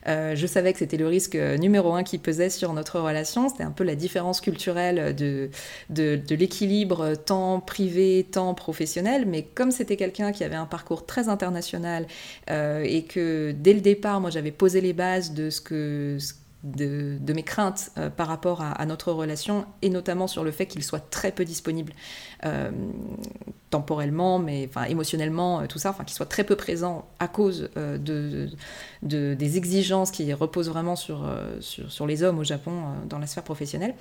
Je 0.08 0.48
savais 0.48 0.74
que 0.74 0.80
c'était 0.80 0.98
le 0.98 1.08
risque 1.08 1.36
numéro 1.36 1.94
un 1.94 2.04
qui 2.04 2.18
pesait 2.18 2.50
sur 2.50 2.74
notre 2.74 3.00
relation, 3.00 3.50
c'était 3.50 3.64
un 3.64 3.72
peu 3.72 3.84
la 3.84 3.96
différence 3.96 4.42
culturelle 4.42 5.16
de, 5.16 5.50
de, 5.90 6.36
l'équilibre 6.36 7.16
temps 7.16 7.60
privé, 7.60 8.26
temps 8.30 8.54
professionnel, 8.54 9.26
mais 9.28 9.44
comme 9.44 9.72
c'était 9.72 9.98
quelqu'un 9.98 10.32
qui 10.32 10.44
avait 10.44 10.56
un 10.56 10.66
parcours 10.66 11.06
très 11.06 11.30
international 11.30 12.08
euh, 12.50 12.84
et 12.84 13.04
que 13.04 13.54
dès 13.58 13.74
le 13.74 13.82
départ, 13.82 14.22
moi, 14.22 14.30
j'avais 14.30 14.52
posé 14.52 14.82
les 14.82 14.94
bases 14.94 15.34
de 15.34 15.50
ce 15.50 15.62
que 15.62 16.18
de, 16.76 17.34
mes 17.34 17.44
craintes 17.44 17.92
euh, 17.98 18.10
par 18.10 18.28
rapport 18.28 18.62
à, 18.62 18.86
notre 18.86 19.12
relation 19.12 19.66
et 19.82 19.90
notamment 19.90 20.28
sur 20.28 20.44
le 20.44 20.52
fait 20.52 20.66
qu'il 20.66 20.84
soit 20.84 21.10
très 21.10 21.32
peu 21.32 21.46
disponible 21.46 21.94
euh, 22.46 22.72
temporellement, 23.70 24.40
mais 24.40 24.68
enfin 24.70 24.86
émotionnellement, 24.86 25.68
tout 25.68 25.80
ça, 25.80 25.90
enfin 25.90 26.04
qu'il 26.04 26.16
soit 26.16 26.26
très 26.26 26.44
peu 26.44 26.56
présent 26.56 27.08
à 27.20 27.28
cause 27.28 27.70
de, 27.76 28.50
des 29.02 29.58
exigences 29.58 30.12
qui 30.12 30.32
reposent 30.34 30.70
vraiment 30.70 30.96
sur, 30.96 31.30
sur, 31.60 32.08
les 32.08 32.24
hommes 32.24 32.40
au 32.40 32.44
Japon 32.44 32.72
dans 33.10 33.20
la 33.20 33.28
sphère 33.28 33.44
professionnelle. 33.44 33.94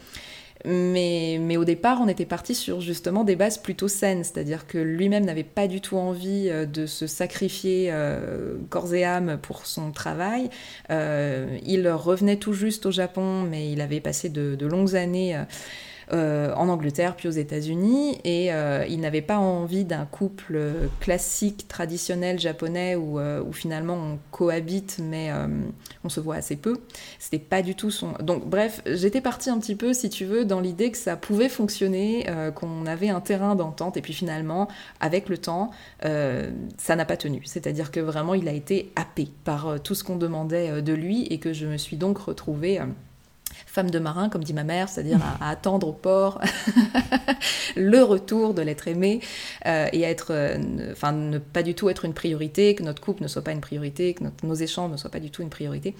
Mais, 0.64 1.38
mais, 1.40 1.56
au 1.56 1.64
départ, 1.64 2.00
on 2.00 2.08
était 2.08 2.24
parti 2.24 2.54
sur 2.54 2.80
justement 2.80 3.24
des 3.24 3.36
bases 3.36 3.58
plutôt 3.58 3.88
saines, 3.88 4.24
c'est-à-dire 4.24 4.66
que 4.66 4.78
lui-même 4.78 5.24
n'avait 5.24 5.44
pas 5.44 5.68
du 5.68 5.80
tout 5.80 5.96
envie 5.96 6.48
euh, 6.48 6.66
de 6.66 6.86
se 6.86 7.06
sacrifier 7.06 7.88
euh, 7.92 8.56
corps 8.70 8.94
et 8.94 9.04
âme 9.04 9.38
pour 9.40 9.66
son 9.66 9.92
travail. 9.92 10.50
Euh, 10.90 11.58
il 11.64 11.88
revenait 11.88 12.36
tout 12.36 12.52
juste 12.52 12.86
au 12.86 12.90
Japon, 12.90 13.42
mais 13.42 13.70
il 13.70 13.80
avait 13.80 14.00
passé 14.00 14.28
de, 14.28 14.54
de 14.54 14.66
longues 14.66 14.96
années 14.96 15.38
en 16.12 16.68
Angleterre 16.68 17.16
puis 17.16 17.28
aux 17.28 17.32
États-Unis 17.32 18.18
et 18.24 18.52
euh, 18.52 18.84
il 18.88 19.00
n'avait 19.00 19.22
pas 19.22 19.38
envie 19.38 19.84
d'un 19.84 20.04
couple 20.06 20.60
classique, 21.00 21.66
traditionnel 21.68 22.38
japonais 22.38 22.94
où, 22.94 23.18
euh, 23.18 23.42
où 23.42 23.52
finalement 23.52 23.94
on 23.94 24.18
cohabite 24.30 25.00
mais 25.02 25.30
on 26.04 26.08
se 26.08 26.20
voit 26.20 26.36
assez 26.36 26.56
peu. 26.56 26.76
C'était 27.18 27.38
pas 27.38 27.62
du 27.62 27.74
tout 27.74 27.90
son. 27.90 28.12
Donc 28.20 28.48
bref, 28.48 28.82
j'étais 28.86 29.20
partie 29.20 29.50
un 29.50 29.58
petit 29.58 29.74
peu, 29.74 29.92
si 29.92 30.08
tu 30.10 30.24
veux, 30.24 30.44
dans 30.44 30.60
l'idée 30.60 30.90
que 30.90 30.98
ça 30.98 31.16
pouvait 31.16 31.48
fonctionner, 31.48 32.26
qu'on 32.54 32.86
avait 32.86 33.08
un 33.08 33.20
terrain 33.20 33.54
d'entente 33.54 33.96
et 33.96 34.02
puis 34.02 34.12
finalement, 34.12 34.68
avec 35.00 35.28
le 35.28 35.38
temps, 35.38 35.70
ça 36.02 36.96
n'a 36.96 37.04
pas 37.04 37.16
tenu. 37.16 37.42
C'est-à-dire 37.44 37.90
que 37.90 38.00
vraiment 38.00 38.34
il 38.34 38.48
a 38.48 38.52
été 38.52 38.92
happé 38.96 39.28
par 39.44 39.80
tout 39.82 39.94
ce 39.94 40.04
qu'on 40.04 40.16
demandait 40.16 40.82
de 40.82 40.92
lui 40.92 41.24
et 41.24 41.38
que 41.38 41.52
je 41.52 41.66
me 41.66 41.76
suis 41.76 41.96
donc 41.96 42.18
retrouvée 42.18 42.80
femme 43.76 43.90
de 43.90 43.98
marin, 43.98 44.30
comme 44.30 44.42
dit 44.42 44.54
ma 44.54 44.64
mère, 44.64 44.88
c'est-à-dire 44.88 45.20
à, 45.38 45.50
attendre 45.50 45.88
au 45.88 45.92
port 45.92 46.40
le 47.76 48.02
retour 48.02 48.54
de 48.54 48.62
l'être 48.62 48.88
aimé 48.88 49.20
euh, 49.66 49.86
et 49.92 50.06
à 50.06 50.08
être, 50.08 50.28
euh, 50.30 50.92
enfin, 50.92 51.12
ne 51.12 51.36
pas 51.36 51.62
du 51.62 51.74
tout 51.74 51.90
être 51.90 52.06
une 52.06 52.14
priorité, 52.14 52.74
que 52.74 52.82
notre 52.82 53.02
couple 53.02 53.22
ne 53.22 53.28
soit 53.28 53.44
pas 53.44 53.52
une 53.52 53.60
priorité, 53.60 54.14
que 54.14 54.24
nos 54.44 54.54
échanges 54.54 54.90
ne 54.90 54.96
soient 54.96 55.10
pas 55.10 55.20
du 55.20 55.30
tout 55.30 55.42
une 55.42 55.50
priorité. 55.50 55.94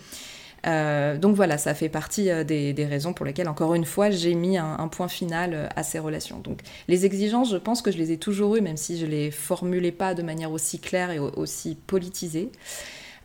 donc 0.64 1.36
voilà, 1.36 1.58
ça 1.58 1.74
fait 1.74 1.90
partie 1.90 2.30
des, 2.46 2.86
raisons 2.88 3.12
pour 3.12 3.26
lesquelles, 3.26 3.48
encore 3.48 3.74
une 3.74 3.84
fois, 3.84 4.08
j'ai 4.08 4.34
mis 4.34 4.56
un, 4.56 4.88
point 4.88 5.08
final 5.08 5.68
à 5.76 5.82
ces 5.82 5.98
relations. 5.98 6.38
Donc 6.38 6.60
les 6.88 7.04
exigences, 7.04 7.50
je 7.50 7.58
pense 7.58 7.82
que 7.82 7.90
je 7.92 7.98
les 7.98 8.10
ai 8.10 8.16
toujours 8.16 8.56
eues, 8.56 8.62
même 8.62 8.78
si 8.78 8.98
je 8.98 9.04
les 9.04 9.30
formulais 9.30 9.92
pas 9.92 10.14
de 10.14 10.22
manière 10.22 10.50
aussi 10.50 10.78
claire 10.80 11.10
et 11.10 11.18
aussi 11.18 11.76
politisée. 11.86 12.50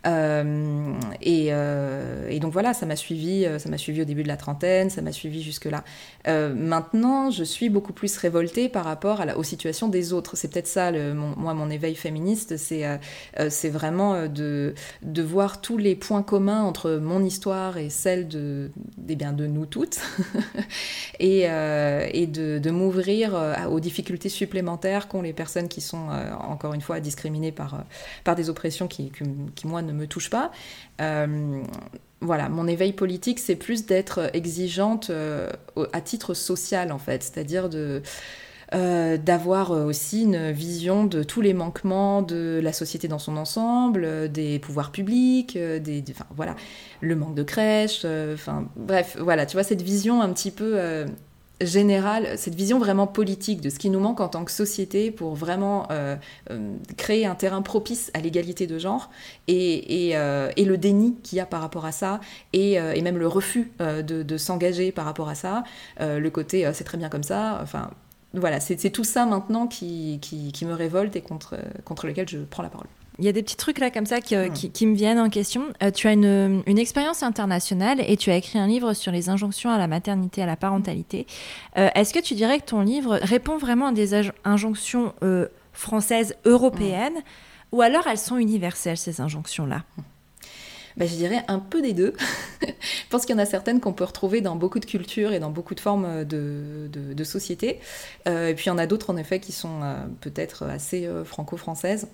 Euh, 0.07 0.93
euh, 1.27 2.27
et, 2.29 2.39
donc 2.39 2.53
voilà, 2.53 2.73
ça 2.73 2.85
m'a 2.85 2.95
suivi, 2.95 3.45
euh, 3.45 3.59
ça 3.59 3.69
m'a 3.69 3.77
suivi 3.77 4.01
au 4.01 4.05
début 4.05 4.23
de 4.23 4.27
la 4.27 4.37
trentaine, 4.37 4.89
ça 4.89 5.01
m'a 5.01 5.11
suivi 5.11 5.41
jusque-là. 5.41 5.83
maintenant, 6.25 7.31
je 7.31 7.43
suis 7.43 7.69
beaucoup 7.69 7.93
plus 7.93 8.17
révoltée 8.17 8.69
par 8.69 8.85
rapport 8.85 9.23
aux 9.35 9.43
situations 9.43 9.87
des 9.87 10.13
autres. 10.13 10.35
C'est 10.35 10.51
peut-être 10.51 10.67
ça, 10.67 10.91
moi, 10.91 11.53
mon 11.53 11.69
éveil 11.69 11.95
féministe, 11.95 12.57
c'est 12.57 12.85
c'est 13.49 13.69
vraiment 13.69 14.27
de, 14.27 14.73
de 15.01 15.21
voir 15.21 15.61
tous 15.61 15.77
les 15.77 15.95
points 15.95 16.23
communs 16.23 16.61
entre 16.61 16.91
mon 16.91 17.23
histoire 17.23 17.77
et 17.77 17.89
celle 17.89 18.27
de, 18.27 18.71
eh 19.07 19.15
bien, 19.15 19.33
de 19.33 19.47
nous 19.47 19.65
toutes, 19.65 19.99
et, 21.19 21.41
et 21.41 22.27
de, 22.27 22.59
de 22.59 22.71
m'ouvrir 22.71 23.35
aux 23.69 23.79
difficultés 23.79 24.29
supplémentaires 24.29 25.07
qu'ont 25.07 25.21
les 25.21 25.33
personnes 25.33 25.67
qui 25.67 25.81
sont, 25.81 26.07
encore 26.39 26.73
une 26.73 26.81
fois, 26.81 26.99
discriminées 26.99 27.51
par, 27.51 27.83
par 28.23 28.35
des 28.35 28.49
oppressions 28.49 28.87
qui, 28.87 29.11
qui, 29.11 29.23
qui 29.55 29.67
moi, 29.67 29.81
ne 29.81 29.90
me 29.91 30.07
touche 30.07 30.29
pas. 30.29 30.51
Euh, 31.01 31.61
voilà, 32.19 32.49
mon 32.49 32.67
éveil 32.67 32.93
politique, 32.93 33.39
c'est 33.39 33.55
plus 33.55 33.85
d'être 33.85 34.29
exigeante 34.33 35.09
euh, 35.09 35.49
à 35.93 36.01
titre 36.01 36.33
social, 36.33 36.91
en 36.91 36.99
fait, 36.99 37.23
c'est-à-dire. 37.23 37.69
Euh, 38.73 39.17
d'avoir 39.17 39.71
aussi 39.71 40.21
une 40.21 40.51
vision 40.51 41.03
de 41.03 41.23
tous 41.23 41.41
les 41.41 41.53
manquements 41.53 42.21
de 42.21 42.61
la 42.63 42.71
société 42.71 43.09
dans 43.09 43.19
son 43.19 43.35
ensemble, 43.35 44.31
des 44.31 44.59
pouvoirs 44.59 44.93
publics, 44.93 45.57
des, 45.57 46.01
enfin, 46.09 46.25
voilà, 46.33 46.55
le 47.01 47.17
manque 47.17 47.35
de 47.35 47.43
crèches, 47.43 48.05
enfin 48.05 48.69
bref, 48.77 49.17
voilà, 49.19 49.45
tu 49.45 49.57
vois 49.57 49.63
cette 49.63 49.81
vision 49.81 50.21
un 50.21 50.31
petit 50.31 50.51
peu 50.51 51.05
générale, 51.65 52.37
cette 52.37 52.55
vision 52.55 52.79
vraiment 52.79 53.07
politique 53.07 53.61
de 53.61 53.69
ce 53.69 53.79
qui 53.79 53.89
nous 53.89 53.99
manque 53.99 54.19
en 54.19 54.27
tant 54.27 54.45
que 54.45 54.51
société 54.51 55.11
pour 55.11 55.35
vraiment 55.35 55.87
euh, 55.91 56.15
euh, 56.49 56.75
créer 56.97 57.25
un 57.25 57.35
terrain 57.35 57.61
propice 57.61 58.11
à 58.13 58.19
l'égalité 58.19 58.67
de 58.67 58.77
genre 58.77 59.09
et, 59.47 60.11
euh, 60.15 60.51
le 60.57 60.77
déni 60.77 61.15
qu'il 61.21 61.37
y 61.37 61.41
a 61.41 61.45
par 61.45 61.59
rapport 61.59 61.85
à 61.85 61.91
ça 61.91 62.21
et, 62.53 62.79
même 63.01 63.17
le 63.17 63.27
refus 63.27 63.71
de, 63.79 64.37
s'engager 64.37 64.91
par 64.91 65.05
rapport 65.05 65.27
à 65.27 65.35
ça, 65.35 65.63
le 65.99 66.29
côté 66.29 66.69
c'est 66.73 66.83
très 66.83 66.97
bien 66.97 67.09
comme 67.09 67.23
ça, 67.23 67.59
enfin 67.61 67.89
voilà, 68.33 68.59
c'est 68.59 68.89
tout 68.91 69.03
ça 69.03 69.25
maintenant 69.25 69.67
qui, 69.67 70.19
me 70.63 70.73
révolte 70.73 71.15
et 71.15 71.21
contre 71.21 72.07
lequel 72.07 72.29
je 72.29 72.37
prends 72.39 72.63
la 72.63 72.69
parole. 72.69 72.87
Il 73.19 73.25
y 73.25 73.27
a 73.27 73.31
des 73.33 73.43
petits 73.43 73.57
trucs 73.57 73.79
là 73.79 73.91
comme 73.91 74.05
ça 74.05 74.21
qui, 74.21 74.35
euh, 74.35 74.49
qui, 74.49 74.87
me 74.87 74.95
viennent 74.95 75.19
en 75.19 75.29
question. 75.29 75.65
Euh, 75.83 75.91
tu 75.91 76.07
as 76.07 76.13
une, 76.13 76.63
une, 76.65 76.79
expérience 76.79 77.23
internationale 77.23 78.01
et 78.07 78.15
tu 78.15 78.31
as 78.31 78.37
écrit 78.37 78.57
un 78.57 78.67
livre 78.67 78.93
sur 78.93 79.11
les 79.11 79.29
injonctions 79.29 79.69
à 79.69 79.77
la 79.77 79.87
maternité, 79.87 80.41
à 80.41 80.45
la 80.45 80.55
parentalité. 80.55 81.27
Euh, 81.77 81.89
est-ce 81.93 82.13
que 82.13 82.19
tu 82.19 82.35
dirais 82.35 82.59
que 82.59 82.65
ton 82.65 82.81
livre 82.81 83.19
répond 83.21 83.57
vraiment 83.57 83.87
à 83.87 83.91
des 83.91 84.13
injonctions 84.45 85.13
françaises, 85.73 86.35
européennes, 86.45 87.21
ou 87.71 87.81
alors 87.81 88.07
elles 88.07 88.17
sont 88.17 88.37
universelles, 88.37 88.97
ces 88.97 89.19
injonctions-là? 89.19 89.83
Ben, 90.97 91.07
je 91.07 91.15
dirais 91.15 91.43
un 91.47 91.59
peu 91.59 91.81
des 91.81 91.93
deux. 91.93 92.13
je 92.61 92.67
pense 93.09 93.25
qu'il 93.25 93.35
y 93.35 93.39
en 93.39 93.41
a 93.41 93.45
certaines 93.45 93.79
qu'on 93.79 93.93
peut 93.93 94.03
retrouver 94.03 94.41
dans 94.41 94.55
beaucoup 94.55 94.79
de 94.79 94.85
cultures 94.85 95.31
et 95.31 95.39
dans 95.39 95.51
beaucoup 95.51 95.75
de 95.75 95.79
formes 95.79 96.25
de, 96.25 96.89
de, 96.91 97.13
de 97.13 97.23
sociétés. 97.23 97.79
et 98.25 98.53
puis 98.55 98.65
il 98.65 98.69
y 98.69 98.71
en 98.71 98.77
a 98.77 98.87
d'autres, 98.87 99.09
en 99.09 99.17
effet, 99.17 99.39
qui 99.39 99.51
sont 99.51 99.81
peut-être 100.21 100.63
assez 100.63 101.09
franco-françaises. 101.23 102.07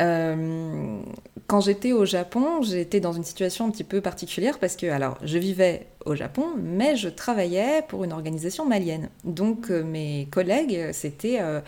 Euh, 0.00 1.02
quand 1.46 1.60
j'étais 1.60 1.92
au 1.92 2.04
Japon, 2.04 2.62
j'étais 2.62 3.00
dans 3.00 3.12
une 3.12 3.24
situation 3.24 3.66
un 3.66 3.70
petit 3.70 3.84
peu 3.84 4.00
particulière 4.00 4.58
parce 4.58 4.76
que, 4.76 4.86
alors, 4.86 5.18
je 5.22 5.38
vivais 5.38 5.88
au 6.06 6.14
Japon, 6.14 6.46
mais 6.56 6.96
je 6.96 7.08
travaillais 7.08 7.82
pour 7.86 8.04
une 8.04 8.12
organisation 8.12 8.64
malienne. 8.66 9.10
Donc, 9.24 9.70
euh, 9.70 9.82
mes 9.82 10.28
collègues, 10.30 10.92
c'était 10.92 11.40
euh, 11.40 11.60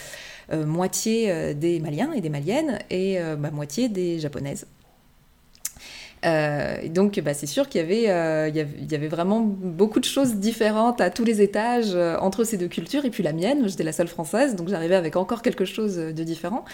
moitié 0.67 1.55
des 1.55 1.81
Maliens 1.81 2.13
et 2.13 2.21
des 2.21 2.29
Maliennes 2.29 2.79
et 2.91 3.19
bah, 3.39 3.51
moitié 3.51 3.89
des 3.89 4.19
Japonaises. 4.19 4.67
Euh, 6.25 6.89
donc, 6.89 7.19
bah, 7.21 7.35
c'est 7.35 7.47
sûr 7.47 7.69
qu'il 7.69 7.81
y, 7.81 7.85
avait, 7.85 8.09
euh, 8.09 8.49
y, 8.49 8.95
avait, 8.95 9.09
vraiment 9.09 9.41
beaucoup 9.41 9.99
de 9.99 10.05
choses 10.05 10.37
différentes 10.37 11.01
à 11.01 11.11
tous 11.11 11.25
les 11.25 11.43
étages 11.43 11.95
euh, 11.95 12.17
entre 12.19 12.45
ces 12.45 12.57
deux 12.57 12.69
cultures. 12.69 13.05
Et 13.05 13.11
puis 13.11 13.23
la 13.23 13.33
mienne, 13.33 13.69
j'étais 13.69 13.83
la 13.83 13.93
seule 13.93 14.09
française, 14.09 14.55
donc 14.55 14.69
j'arrivais 14.69 14.95
avec 14.95 15.17
encore 15.17 15.43
quelque 15.43 15.65
chose 15.65 15.97
de 15.97 16.25
différent. 16.25 16.65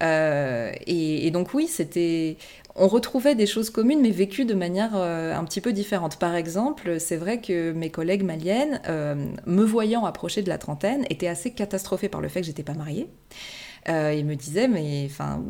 Et, 0.00 1.30
donc 1.32 1.54
oui, 1.54 1.66
c'était, 1.66 2.36
on 2.74 2.88
retrouvait 2.88 3.34
des 3.34 3.46
choses 3.46 3.70
communes, 3.70 4.00
mais 4.00 4.10
vécues 4.10 4.44
de 4.44 4.54
manière 4.54 4.94
un 4.94 5.44
petit 5.44 5.60
peu 5.60 5.72
différente. 5.72 6.18
Par 6.18 6.34
exemple, 6.34 7.00
c'est 7.00 7.16
vrai 7.16 7.40
que 7.40 7.72
mes 7.72 7.90
collègues 7.90 8.22
maliennes, 8.22 8.80
me 9.46 9.64
voyant 9.64 10.04
approcher 10.04 10.42
de 10.42 10.48
la 10.48 10.58
trentaine, 10.58 11.04
étaient 11.10 11.28
assez 11.28 11.52
catastrophées 11.52 12.08
par 12.08 12.20
le 12.20 12.28
fait 12.28 12.40
que 12.40 12.46
j'étais 12.46 12.62
pas 12.62 12.74
mariée. 12.74 13.08
ils 13.86 14.26
me 14.26 14.34
disaient, 14.34 14.68
mais 14.68 15.06
enfin, 15.06 15.42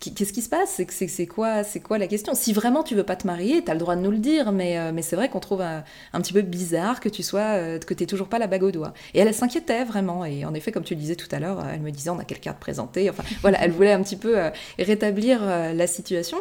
Qu'est-ce 0.00 0.32
qui 0.32 0.40
se 0.40 0.48
passe? 0.48 0.80
C'est 0.88 1.26
quoi, 1.26 1.62
quoi 1.84 1.98
la 1.98 2.06
question? 2.06 2.32
Si 2.34 2.54
vraiment 2.54 2.82
tu 2.82 2.94
veux 2.94 3.04
pas 3.04 3.16
te 3.16 3.26
marier, 3.26 3.62
tu 3.62 3.70
as 3.70 3.74
le 3.74 3.80
droit 3.80 3.96
de 3.96 4.00
nous 4.00 4.10
le 4.10 4.16
dire, 4.18 4.50
mais, 4.50 4.78
euh, 4.78 4.92
c'est 5.02 5.14
vrai 5.14 5.28
qu'on 5.28 5.40
trouve 5.40 5.60
un, 5.60 5.82
petit 6.14 6.32
peu 6.32 6.40
bizarre 6.40 7.00
que 7.00 7.10
tu 7.10 7.22
sois, 7.22 7.58
euh, 7.58 7.78
que 7.78 7.92
toujours 8.04 8.28
pas 8.28 8.38
la 8.38 8.46
bague 8.46 8.62
au 8.62 8.70
doigt. 8.70 8.94
Et 9.12 9.20
elle, 9.20 9.34
s'inquiétait 9.34 9.84
vraiment. 9.84 10.24
Et 10.24 10.46
en 10.46 10.54
effet, 10.54 10.72
comme 10.72 10.84
tu 10.84 10.94
le 10.94 11.00
disais 11.00 11.16
tout 11.16 11.28
à 11.32 11.38
l'heure, 11.38 11.62
elle 11.70 11.80
me 11.80 11.90
disait 11.90 12.08
on 12.08 12.18
a 12.18 12.24
quelqu'un 12.24 12.52
à 12.52 12.54
te 12.54 12.60
présenter. 12.60 13.10
Enfin, 13.10 13.24
voilà, 13.42 13.62
elle 13.62 13.72
voulait 13.72 13.92
un 13.92 14.02
petit 14.02 14.16
peu 14.16 14.38
euh, 14.38 14.50
rétablir 14.78 15.44
la 15.44 15.86
situation. 15.86 16.38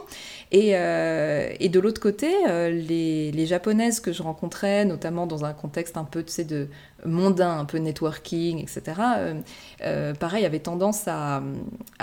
Et, 0.52 0.72
de 0.72 1.80
l'autre 1.80 2.00
côté, 2.00 2.30
les, 2.48 3.46
japonaises 3.46 4.00
que 4.00 4.14
je 4.14 4.24
rencontrais, 4.24 4.86
notamment 4.86 5.28
dans 5.28 5.44
un 5.44 5.54
contexte 5.54 5.98
un 5.98 6.06
peu, 6.06 6.24
de, 6.24 6.68
mondain, 7.06 7.60
un 7.60 7.66
peu 7.66 7.78
networking, 7.78 8.60
etc., 8.60 8.82
euh, 9.00 9.34
euh, 9.84 10.14
pareil, 10.14 10.46
avait 10.46 10.60
tendance 10.60 11.08
à, 11.08 11.42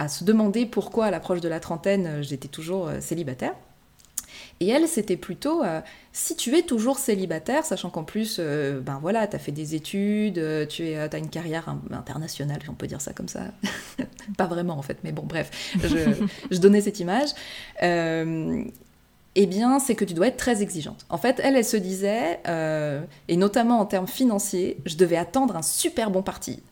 se 0.08 0.24
demander 0.24 0.66
pourquoi 0.66 1.06
à 1.06 1.10
l'approche 1.10 1.40
de 1.40 1.48
la 1.48 1.60
trentaine, 1.60 2.06
euh, 2.06 2.22
j'étais 2.22 2.48
toujours 2.48 2.90
célibataire. 3.00 3.54
Et 4.60 4.68
elle, 4.68 4.88
c'était 4.88 5.18
plutôt, 5.18 5.62
si 6.12 6.34
tu 6.34 6.56
es 6.56 6.62
toujours 6.62 6.98
célibataire, 6.98 7.66
sachant 7.66 7.90
qu'en 7.90 8.04
plus, 8.04 8.40
ben 8.40 8.98
voilà, 9.02 9.26
fait 9.26 9.52
des 9.52 9.74
études, 9.74 10.68
tu 10.68 10.94
as 10.94 11.18
une 11.18 11.28
carrière 11.28 11.76
internationale, 11.90 12.60
on 12.68 12.72
peut 12.72 12.86
dire 12.86 13.02
ça 13.02 13.12
comme 13.12 13.28
ça. 13.28 13.42
Pas 14.38 14.46
vraiment 14.46 14.78
en 14.78 14.82
fait, 14.82 14.98
mais 15.04 15.12
bon, 15.12 15.24
bref, 15.24 15.50
je 16.50 16.58
donnais 16.58 16.80
cette 16.80 17.00
image 17.00 17.30
eh 19.38 19.46
bien, 19.46 19.78
c'est 19.78 19.94
que 19.94 20.04
tu 20.04 20.14
dois 20.14 20.28
être 20.28 20.38
très 20.38 20.62
exigeante. 20.62 21.04
En 21.10 21.18
fait, 21.18 21.40
elle, 21.44 21.56
elle 21.56 21.64
se 21.64 21.76
disait, 21.76 22.40
euh, 22.48 23.02
et 23.28 23.36
notamment 23.36 23.78
en 23.78 23.84
termes 23.84 24.06
financiers, 24.08 24.78
je 24.86 24.96
devais 24.96 25.18
attendre 25.18 25.56
un 25.56 25.62
super 25.62 26.10
bon 26.10 26.22
parti. 26.22 26.62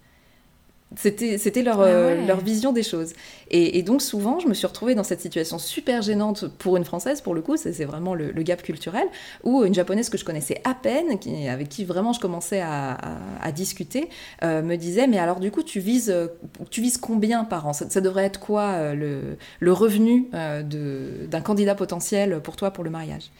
C'était 0.97 1.62
leur, 1.62 1.80
ah 1.80 1.86
euh, 1.86 2.26
leur 2.26 2.40
vision 2.40 2.72
des 2.72 2.82
choses. 2.82 3.12
Et, 3.51 3.82
donc 3.82 4.03
souvent, 4.03 4.38
je 4.40 4.49
me 4.49 4.55
suis 4.55 4.66
retrouvée 4.66 4.95
dans 4.95 5.05
cette 5.05 5.20
situation 5.20 5.59
super 5.59 6.03
gênante 6.03 6.49
pour 6.49 6.76
une 6.76 6.84
Française, 6.84 7.20
pour 7.20 7.34
le 7.34 7.42
coup, 7.42 7.57
c'est 7.57 7.84
vraiment 7.84 8.14
le, 8.14 8.30
gap 8.42 8.62
culturel, 8.62 9.07
où 9.42 9.64
une 9.64 9.74
Japonaise 9.74 10.09
que 10.09 10.18
je 10.18 10.24
connaissais 10.24 10.61
à 10.64 10.74
peine, 10.74 11.18
qui, 11.18 11.49
avec 11.49 11.68
qui 11.68 11.84
vraiment 11.84 12.12
je 12.12 12.20
commençais 12.20 12.61
à, 12.61 13.53
discuter, 13.55 14.09
euh, 14.42 14.62
me 14.62 14.76
disait, 14.76 15.07
mais 15.07 15.18
alors 15.18 15.38
du 15.38 15.51
coup, 15.51 15.62
tu 15.62 15.78
vises, 15.78 16.14
tu 16.70 16.80
vises 16.80 16.99
combien 16.99 17.45
par 17.45 17.66
an? 17.66 17.72
Ça, 17.72 18.01
devrait 18.01 18.24
être 18.24 18.40
quoi 18.40 18.62
euh, 18.62 18.95
le, 18.95 19.36
le, 19.61 19.72
revenu 19.72 20.28
d'un 20.32 21.40
candidat 21.40 21.74
potentiel 21.74 22.40
pour 22.40 22.57
toi 22.57 22.70
pour 22.70 22.84
le 22.84 22.90
mariage? 22.90 23.30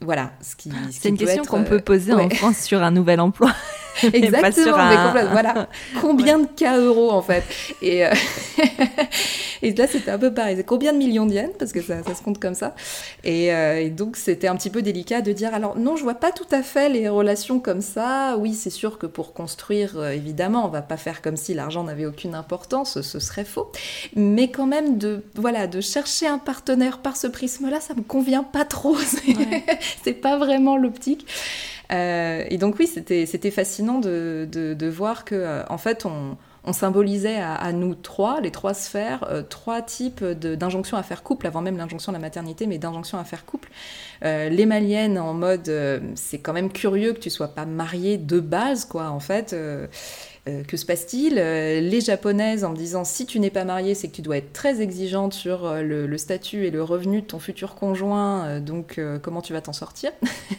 Voilà. 0.00 0.32
Ce 0.40 0.56
qui, 0.56 0.70
c'est 0.90 1.08
une 1.08 1.18
question 1.18 1.44
qu'on 1.44 1.64
peut 1.64 1.80
poser 1.80 2.12
en 2.12 2.28
France 2.30 2.58
sur 2.58 2.82
un 2.82 2.90
nouvel 2.90 3.20
emploi. 3.20 3.52
Exactement, 4.12 4.72
voilà. 5.30 5.68
Combien 6.00 6.38
de 6.38 6.46
K 6.46 6.64
euros 6.78 7.10
en 7.10 7.22
fait? 7.22 7.44
Et, 7.80 8.04
euh, 8.04 8.12
et 9.62 9.72
là 9.74 9.86
c'était 9.86 10.10
un 10.10 10.18
peu 10.18 10.32
pareil. 10.32 10.62
Combien 10.66 10.92
de 10.92 10.98
millions 10.98 11.26
d'yens 11.26 11.50
Parce 11.58 11.72
que 11.72 11.80
ça, 11.80 12.02
ça, 12.02 12.14
se 12.14 12.22
compte 12.22 12.40
comme 12.40 12.54
ça. 12.54 12.74
Euh, 13.26 13.76
et, 13.76 13.90
donc 13.90 14.16
c'était 14.16 14.48
un 14.48 14.56
petit 14.56 14.70
peu 14.70 14.82
délicat 14.82 15.20
de 15.20 15.32
dire 15.32 15.54
alors 15.54 15.78
non, 15.78 15.96
je 15.96 16.02
vois 16.02 16.14
pas 16.14 16.32
tout 16.32 16.46
à 16.50 16.62
fait 16.62 16.88
les 16.88 17.08
relations 17.08 17.60
comme 17.60 17.80
ça. 17.80 18.36
Oui, 18.38 18.54
c'est 18.54 18.70
sûr 18.70 18.98
que 18.98 19.06
pour 19.06 19.32
construire, 19.32 19.96
euh, 19.96 20.10
évidemment, 20.10 20.66
on 20.66 20.70
va 20.70 20.82
pas 20.82 20.96
faire 20.96 21.22
comme 21.22 21.36
si 21.36 21.54
l'argent 21.54 21.84
n'avait 21.84 22.06
aucune 22.06 22.34
importance, 22.34 23.00
ce 23.00 23.20
serait 23.20 23.44
faux. 23.44 23.70
Mais 24.16 24.50
quand 24.50 24.66
même 24.66 24.98
de 24.98 25.22
voilà 25.36 25.66
de 25.66 25.80
chercher 25.80 26.26
un 26.26 26.38
partenaire 26.38 26.98
par 26.98 27.16
ce 27.16 27.26
prisme-là, 27.26 27.80
ça 27.80 27.94
me 27.94 28.02
convient 28.02 28.42
pas 28.42 28.64
trop. 28.64 28.96
C'est 30.04 30.14
pas 30.14 30.38
vraiment 30.38 30.76
l'optique. 30.76 31.26
Euh, 31.92 32.44
et 32.48 32.56
donc 32.56 32.76
oui, 32.78 32.86
c'était 32.86 33.50
fascinant 33.50 33.98
de, 33.98 34.48
de, 34.50 34.88
voir 34.88 35.24
que, 35.24 35.34
euh, 35.34 35.62
en 35.68 35.78
fait, 35.78 36.06
on, 36.06 36.36
symbolisait 36.72 37.36
à, 37.36 37.72
nous 37.72 37.94
trois, 37.94 38.40
les 38.40 38.50
trois 38.50 38.72
sphères, 38.72 39.28
trois 39.50 39.82
types 39.82 40.24
d'injonctions 40.24 40.96
à 40.96 41.02
faire 41.02 41.22
couple, 41.22 41.46
avant 41.46 41.60
même 41.60 41.76
l'injonction 41.76 42.10
à 42.10 42.14
la 42.14 42.18
maternité, 42.18 42.66
mais 42.66 42.78
d'injonctions 42.78 43.18
à 43.18 43.24
faire 43.24 43.44
couple. 43.44 43.68
les 44.22 44.64
maliennes 44.64 45.18
en 45.18 45.34
mode, 45.34 45.70
c'est 46.14 46.38
quand 46.38 46.54
même 46.54 46.72
curieux 46.72 47.12
que 47.12 47.18
tu 47.18 47.28
sois 47.28 47.48
pas 47.48 47.66
mariée 47.66 48.16
de 48.16 48.40
base, 48.40 48.86
quoi, 48.86 49.10
en 49.10 49.20
fait. 49.20 49.54
Euh, 50.46 50.62
que 50.62 50.76
se 50.76 50.84
passe-t-il 50.84 51.38
euh, 51.38 51.80
Les 51.80 52.02
japonaises 52.02 52.64
en 52.64 52.70
me 52.70 52.76
disant 52.76 53.04
si 53.04 53.24
tu 53.24 53.40
n'es 53.40 53.48
pas 53.48 53.64
mariée, 53.64 53.94
c'est 53.94 54.08
que 54.08 54.16
tu 54.16 54.20
dois 54.20 54.36
être 54.36 54.52
très 54.52 54.82
exigeante 54.82 55.32
sur 55.32 55.64
euh, 55.64 55.80
le, 55.80 56.18
statut 56.18 56.66
et 56.66 56.70
le 56.70 56.82
revenu 56.82 57.22
de 57.22 57.26
ton 57.26 57.38
futur 57.38 57.74
conjoint, 57.74 58.60
donc 58.60 59.00
comment 59.22 59.40
tu 59.40 59.52
vas 59.52 59.60
t'en 59.60 59.72
sortir 59.72 60.12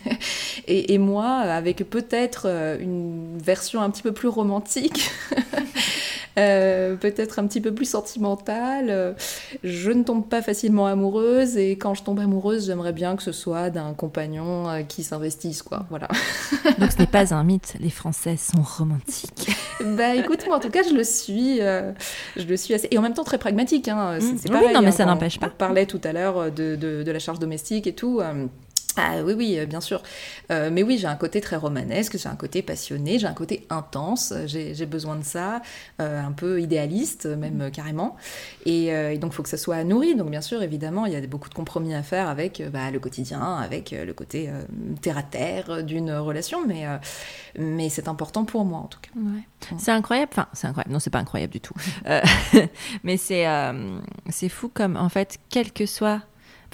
et, 0.68 0.98
moi, 0.98 1.28
avec 1.28 1.78
peut-être 1.90 2.48
une 2.80 3.38
version 3.38 3.82
un 3.82 3.90
petit 3.90 4.02
peu 4.02 4.12
plus 4.12 4.28
romantique. 4.28 5.12
peut-être 6.36 7.40
un 7.40 7.48
petit 7.48 7.62
peu 7.62 7.74
plus 7.74 7.90
sentimentale. 7.90 9.16
Je 9.64 9.92
ne 9.92 10.04
tombe 10.04 10.28
pas 10.28 10.42
facilement 10.42 10.88
amoureuse 10.88 11.58
et 11.58 11.72
quand 11.72 11.94
je 11.94 12.04
tombe 12.04 12.20
amoureuse, 12.20 12.68
j'aimerais 12.68 12.94
bien 12.94 13.16
que 13.16 13.24
ce 13.24 13.32
soit 13.32 13.70
d'un 13.70 13.94
compagnon 13.94 14.86
qui 14.88 15.04
s'investisse, 15.04 15.62
quoi. 15.62 15.86
Voilà. 15.90 16.08
Donc 16.80 16.92
ce 16.92 17.00
n'est 17.00 17.08
pas 17.08 17.34
un 17.34 17.44
mythe, 17.44 17.76
les 17.80 17.90
Français 17.90 18.38
sont 18.38 18.62
romantiques. 18.62 19.52
bah 19.98 20.16
écoute, 20.16 20.46
moi 20.48 20.58
en 20.58 20.60
tout 20.60 20.70
cas, 20.70 20.84
je 20.84 20.94
le 20.94 21.04
suis, 21.04 21.62
euh, 21.62 21.92
je 22.36 22.44
le 22.44 22.58
suis 22.58 22.74
assez, 22.74 22.88
et 22.92 22.98
en 22.98 23.02
même 23.02 23.14
temps 23.14 23.24
très 23.24 23.38
pragmatique. 23.38 23.88
Hein. 23.88 24.20
C'est, 24.20 24.50
mmh. 24.50 24.56
oui, 24.56 24.74
non, 24.74 24.82
mais 24.82 24.88
hein, 24.88 24.92
ça 24.92 25.06
n'empêche 25.06 25.40
pas. 25.40 25.48
On 25.48 25.58
parlait 25.58 25.86
tout 25.86 26.02
à 26.04 26.14
l'heure 26.14 26.52
de, 26.52 26.76
de, 26.76 27.04
de, 27.04 27.12
la 27.12 27.20
charge 27.20 27.40
domestique 27.40 27.88
et 27.88 27.94
tout. 27.94 28.20
Euh, 28.20 28.46
ah 28.98 29.24
oui, 29.24 29.34
oui, 29.34 29.60
euh, 29.60 29.66
bien 29.66 29.82
sûr. 29.82 30.02
Euh, 30.52 30.70
mais 30.72 30.84
oui, 30.84 30.98
j'ai 30.98 31.08
un 31.08 31.16
côté 31.16 31.42
très 31.42 31.56
romanesque, 31.56 32.18
j'ai 32.18 32.30
un 32.30 32.36
côté 32.36 32.62
passionné, 32.62 33.20
j'ai 33.20 33.28
un 33.28 33.34
côté 33.34 33.66
intense, 33.70 34.34
j'ai 34.46 34.86
besoin 34.86 35.16
de 35.16 35.24
ça, 35.24 35.62
euh, 36.02 36.22
un 36.22 36.32
peu 36.32 36.62
idéaliste 36.62 37.26
même 37.26 37.72
carrément. 37.72 38.16
Et, 38.66 39.18
donc 39.18 39.34
il 39.34 39.36
faut 39.36 39.44
que 39.44 39.50
ça 39.50 39.58
soit 39.58 39.84
nourri. 39.84 40.16
Donc 40.16 40.30
bien 40.30 40.42
sûr, 40.42 40.62
évidemment, 40.64 41.06
il 41.06 41.14
y 41.14 41.16
a 41.16 41.28
beaucoup 41.28 41.50
de 41.50 41.54
compromis 41.54 41.94
à 41.94 42.04
faire 42.04 42.30
avec 42.30 42.62
bah, 42.72 42.92
le 42.92 43.00
quotidien, 43.00 43.56
avec 43.58 43.92
le 43.92 44.14
côté 44.14 44.50
terre-à-terre 45.02 45.84
d'une 45.84 46.12
relation, 46.12 46.66
mais, 46.66 46.86
mais 47.58 47.90
c'est 47.90 48.08
important 48.08 48.46
pour 48.46 48.66
moi 48.66 48.80
en 48.80 48.88
tout 48.88 49.00
cas. 49.02 49.10
C'est 49.78 49.92
incroyable, 49.92 50.32
enfin 50.32 50.48
c'est 50.54 50.68
incroyable, 50.68 50.94
non 50.94 51.00
c'est 51.00 51.10
pas 51.10 51.20
incroyable 51.20 51.54
du 51.54 51.62
tout, 51.62 51.74
mais 53.04 53.18
c'est 53.18 53.46
c'est 54.30 54.50
fou 54.50 54.70
comme 54.74 54.96
en 54.96 55.10
fait, 55.10 55.38
quel 55.50 55.72
que 55.72 55.86
soit 55.86 56.22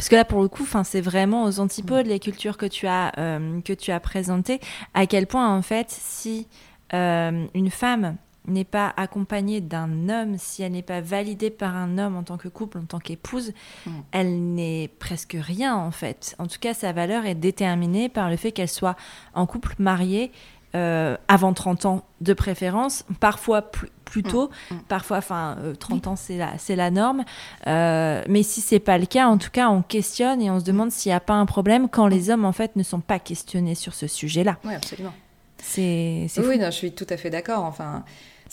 parce 0.02 0.10
que 0.10 0.16
là, 0.16 0.26
pour 0.26 0.42
le 0.42 0.48
coup, 0.48 0.66
c'est 0.84 1.00
vraiment 1.00 1.44
aux 1.44 1.60
antipodes 1.60 2.08
les 2.08 2.18
cultures 2.18 2.58
que 2.58 2.66
tu 2.66 2.88
as, 2.88 3.12
euh, 3.20 3.62
que 3.62 3.72
tu 3.72 3.92
as 3.92 4.00
présentées. 4.00 4.60
À 4.96 5.06
quel 5.06 5.28
point, 5.28 5.56
en 5.56 5.62
fait, 5.62 5.92
si 5.92 6.48
euh, 6.96 7.46
une 7.54 7.70
femme 7.70 8.16
n'est 8.48 8.64
pas 8.64 8.96
accompagnée 8.98 9.62
d'un 9.62 10.10
homme, 10.10 10.40
si 10.40 10.64
elle 10.64 10.72
n'est 10.72 10.82
pas 10.82 11.02
validée 11.02 11.52
par 11.52 11.76
un 11.76 12.00
homme 12.00 12.16
en 12.16 12.24
tant 12.24 12.38
que 12.38 12.48
couple, 12.48 12.80
en 12.80 12.86
tant 12.86 12.98
qu'épouse, 12.98 13.54
mm. 13.86 13.92
elle 14.12 14.56
n'est 14.56 14.90
presque 14.98 15.38
rien 15.40 15.76
en 15.76 15.92
fait. 15.92 16.36
En 16.40 16.48
tout 16.48 16.58
cas, 16.60 16.74
sa 16.74 16.94
valeur 16.94 17.28
est 17.28 17.36
déterminée 17.36 18.10
par 18.10 18.32
le 18.32 18.38
fait 18.38 18.52
qu'elle 18.52 18.70
soit 18.70 18.96
en 19.36 19.46
couple, 19.46 19.76
mariée, 19.78 20.32
euh, 20.76 21.18
avant 21.28 21.54
30 21.54 21.86
ans 21.86 22.06
de 22.22 22.34
préférence, 22.34 23.04
parfois 23.20 23.62
plus, 23.62 23.90
plus 24.06 24.24
tôt, 24.24 24.50
mm, 24.70 24.76
mm. 24.76 24.80
parfois, 24.88 25.18
enfin, 25.18 25.58
30 25.80 26.08
euh, 26.08 26.10
ans 26.12 26.16
c'est 26.16 26.38
la, 26.38 26.58
c'est 26.58 26.76
la 26.76 26.92
norme. 26.92 27.24
Euh, 27.68 28.24
mais 28.30 28.44
si 28.44 28.62
c'est 28.62 28.80
pas 28.80 28.98
le 28.98 29.06
cas, 29.06 29.28
en 29.28 29.38
tout 29.38 29.50
cas, 29.52 29.70
on 29.70 29.82
questionne 29.82 30.42
et 30.42 30.50
on 30.50 30.60
se 30.60 30.66
demande 30.66 30.92
s'il 30.92 31.10
n'y 31.10 31.16
a 31.16 31.20
pas 31.20 31.34
un 31.34 31.46
problème 31.46 31.90
quand 31.90 32.08
les 32.08 32.30
hommes 32.30 32.46
en 32.46 32.54
fait 32.54 32.76
ne 32.76 32.84
sont 32.84 33.02
pas 33.02 33.20
questionnés 33.20 33.76
sur 33.76 33.94
ce 33.94 34.08
sujet-là. 34.08 34.58
Oui, 34.64 34.74
absolument. 34.74 35.14
C'est, 35.58 36.28
oui, 36.38 36.58
non, 36.58 36.68
je 36.68 36.72
suis 36.72 36.92
tout 36.92 37.08
à 37.10 37.18
fait 37.18 37.30
d'accord. 37.30 37.64
Enfin, 37.66 38.04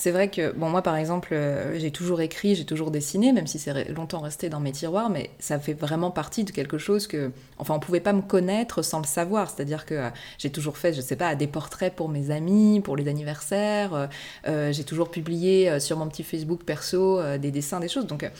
c'est 0.00 0.12
vrai 0.12 0.30
que, 0.30 0.52
bon, 0.52 0.68
moi 0.68 0.82
par 0.82 0.94
exemple, 0.94 1.30
euh, 1.32 1.76
j'ai 1.76 1.90
toujours 1.90 2.20
écrit, 2.20 2.54
j'ai 2.54 2.64
toujours 2.64 2.92
dessiné, 2.92 3.32
même 3.32 3.48
si 3.48 3.58
c'est 3.58 3.90
longtemps 3.90 4.20
resté 4.20 4.48
dans 4.48 4.60
mes 4.60 4.70
tiroirs, 4.70 5.10
mais 5.10 5.30
ça 5.40 5.58
fait 5.58 5.72
vraiment 5.74 6.12
partie 6.12 6.44
de 6.44 6.52
quelque 6.52 6.78
chose 6.78 7.08
que, 7.08 7.32
enfin, 7.58 7.74
on 7.74 7.80
pouvait 7.80 7.98
pas 7.98 8.12
me 8.12 8.22
connaître 8.22 8.82
sans 8.82 9.00
le 9.00 9.06
savoir. 9.06 9.50
C'est-à-dire 9.50 9.86
que 9.86 9.94
euh, 9.94 10.10
j'ai 10.38 10.50
toujours 10.50 10.78
fait, 10.78 10.92
je 10.92 11.00
sais 11.00 11.16
pas, 11.16 11.34
des 11.34 11.48
portraits 11.48 11.92
pour 11.92 12.08
mes 12.08 12.30
amis, 12.30 12.80
pour 12.80 12.96
les 12.96 13.08
anniversaires. 13.08 14.08
Euh, 14.46 14.72
j'ai 14.72 14.84
toujours 14.84 15.10
publié 15.10 15.80
sur 15.80 15.96
mon 15.98 16.06
petit 16.06 16.22
Facebook 16.22 16.62
perso 16.62 17.20
des 17.38 17.50
dessins, 17.50 17.80
des 17.80 17.88
choses. 17.88 18.06
Donc, 18.06 18.30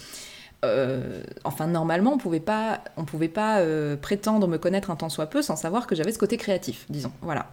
enfin, 1.44 1.66
normalement, 1.66 2.12
on 2.12 2.18
pouvait 2.18 2.38
pas, 2.38 2.84
on 2.96 3.04
pouvait 3.04 3.28
pas 3.28 3.61
prétendre 4.00 4.46
me 4.46 4.59
connaître 4.59 4.92
un 4.92 4.96
tant 4.96 5.09
soit 5.09 5.26
peu 5.26 5.42
sans 5.42 5.56
savoir 5.56 5.88
que 5.88 5.96
j'avais 5.96 6.12
ce 6.12 6.18
côté 6.18 6.36
créatif, 6.36 6.86
disons. 6.88 7.12
Voilà 7.20 7.48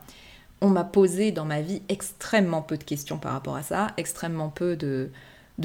on 0.66 0.70
m'a 0.70 0.84
posé 0.84 1.32
dans 1.32 1.46
ma 1.46 1.62
vie 1.62 1.82
extrêmement 1.90 2.62
peu 2.62 2.78
de 2.78 2.84
questions 2.84 3.18
par 3.18 3.34
rapport 3.34 3.56
à 3.56 3.62
ça, 3.62 3.88
extrêmement 3.98 4.50
peu 4.50 4.76
de, 4.76 5.12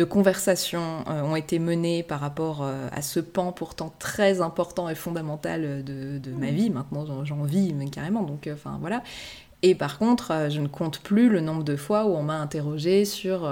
conversations 0.05 1.05
euh, 1.09 1.23
ont 1.23 1.37
été 1.37 1.59
menées 1.59 2.03
par 2.03 2.21
rapport 2.21 2.63
euh, 2.63 2.89
à 2.93 3.01
ce 3.01 3.19
pan 3.19 3.53
pourtant 3.53 3.93
très 3.99 4.43
important 4.43 4.89
et 4.89 4.95
fondamental 4.95 5.83
de, 5.83 6.31
ma 6.39 6.51
vie. 6.51 6.71
Maintenant, 6.71 7.25
j'en 7.25 7.43
vis 7.45 7.73
mais 7.73 7.89
carrément, 7.89 8.23
donc 8.23 8.47
euh, 8.47 8.55
enfin 8.55 8.79
voilà. 8.81 9.03
Et 9.63 9.75
par 9.75 9.99
contre, 9.99 10.49
je 10.51 10.61
ne 10.61 10.69
compte 10.69 11.01
plus 11.01 11.29
le 11.29 11.41
nombre 11.41 11.65
de 11.65 11.77
fois 11.77 12.07
où 12.07 12.15
on 12.15 12.23
m'a 12.23 12.39
interrogé 12.39 13.05
sur 13.05 13.47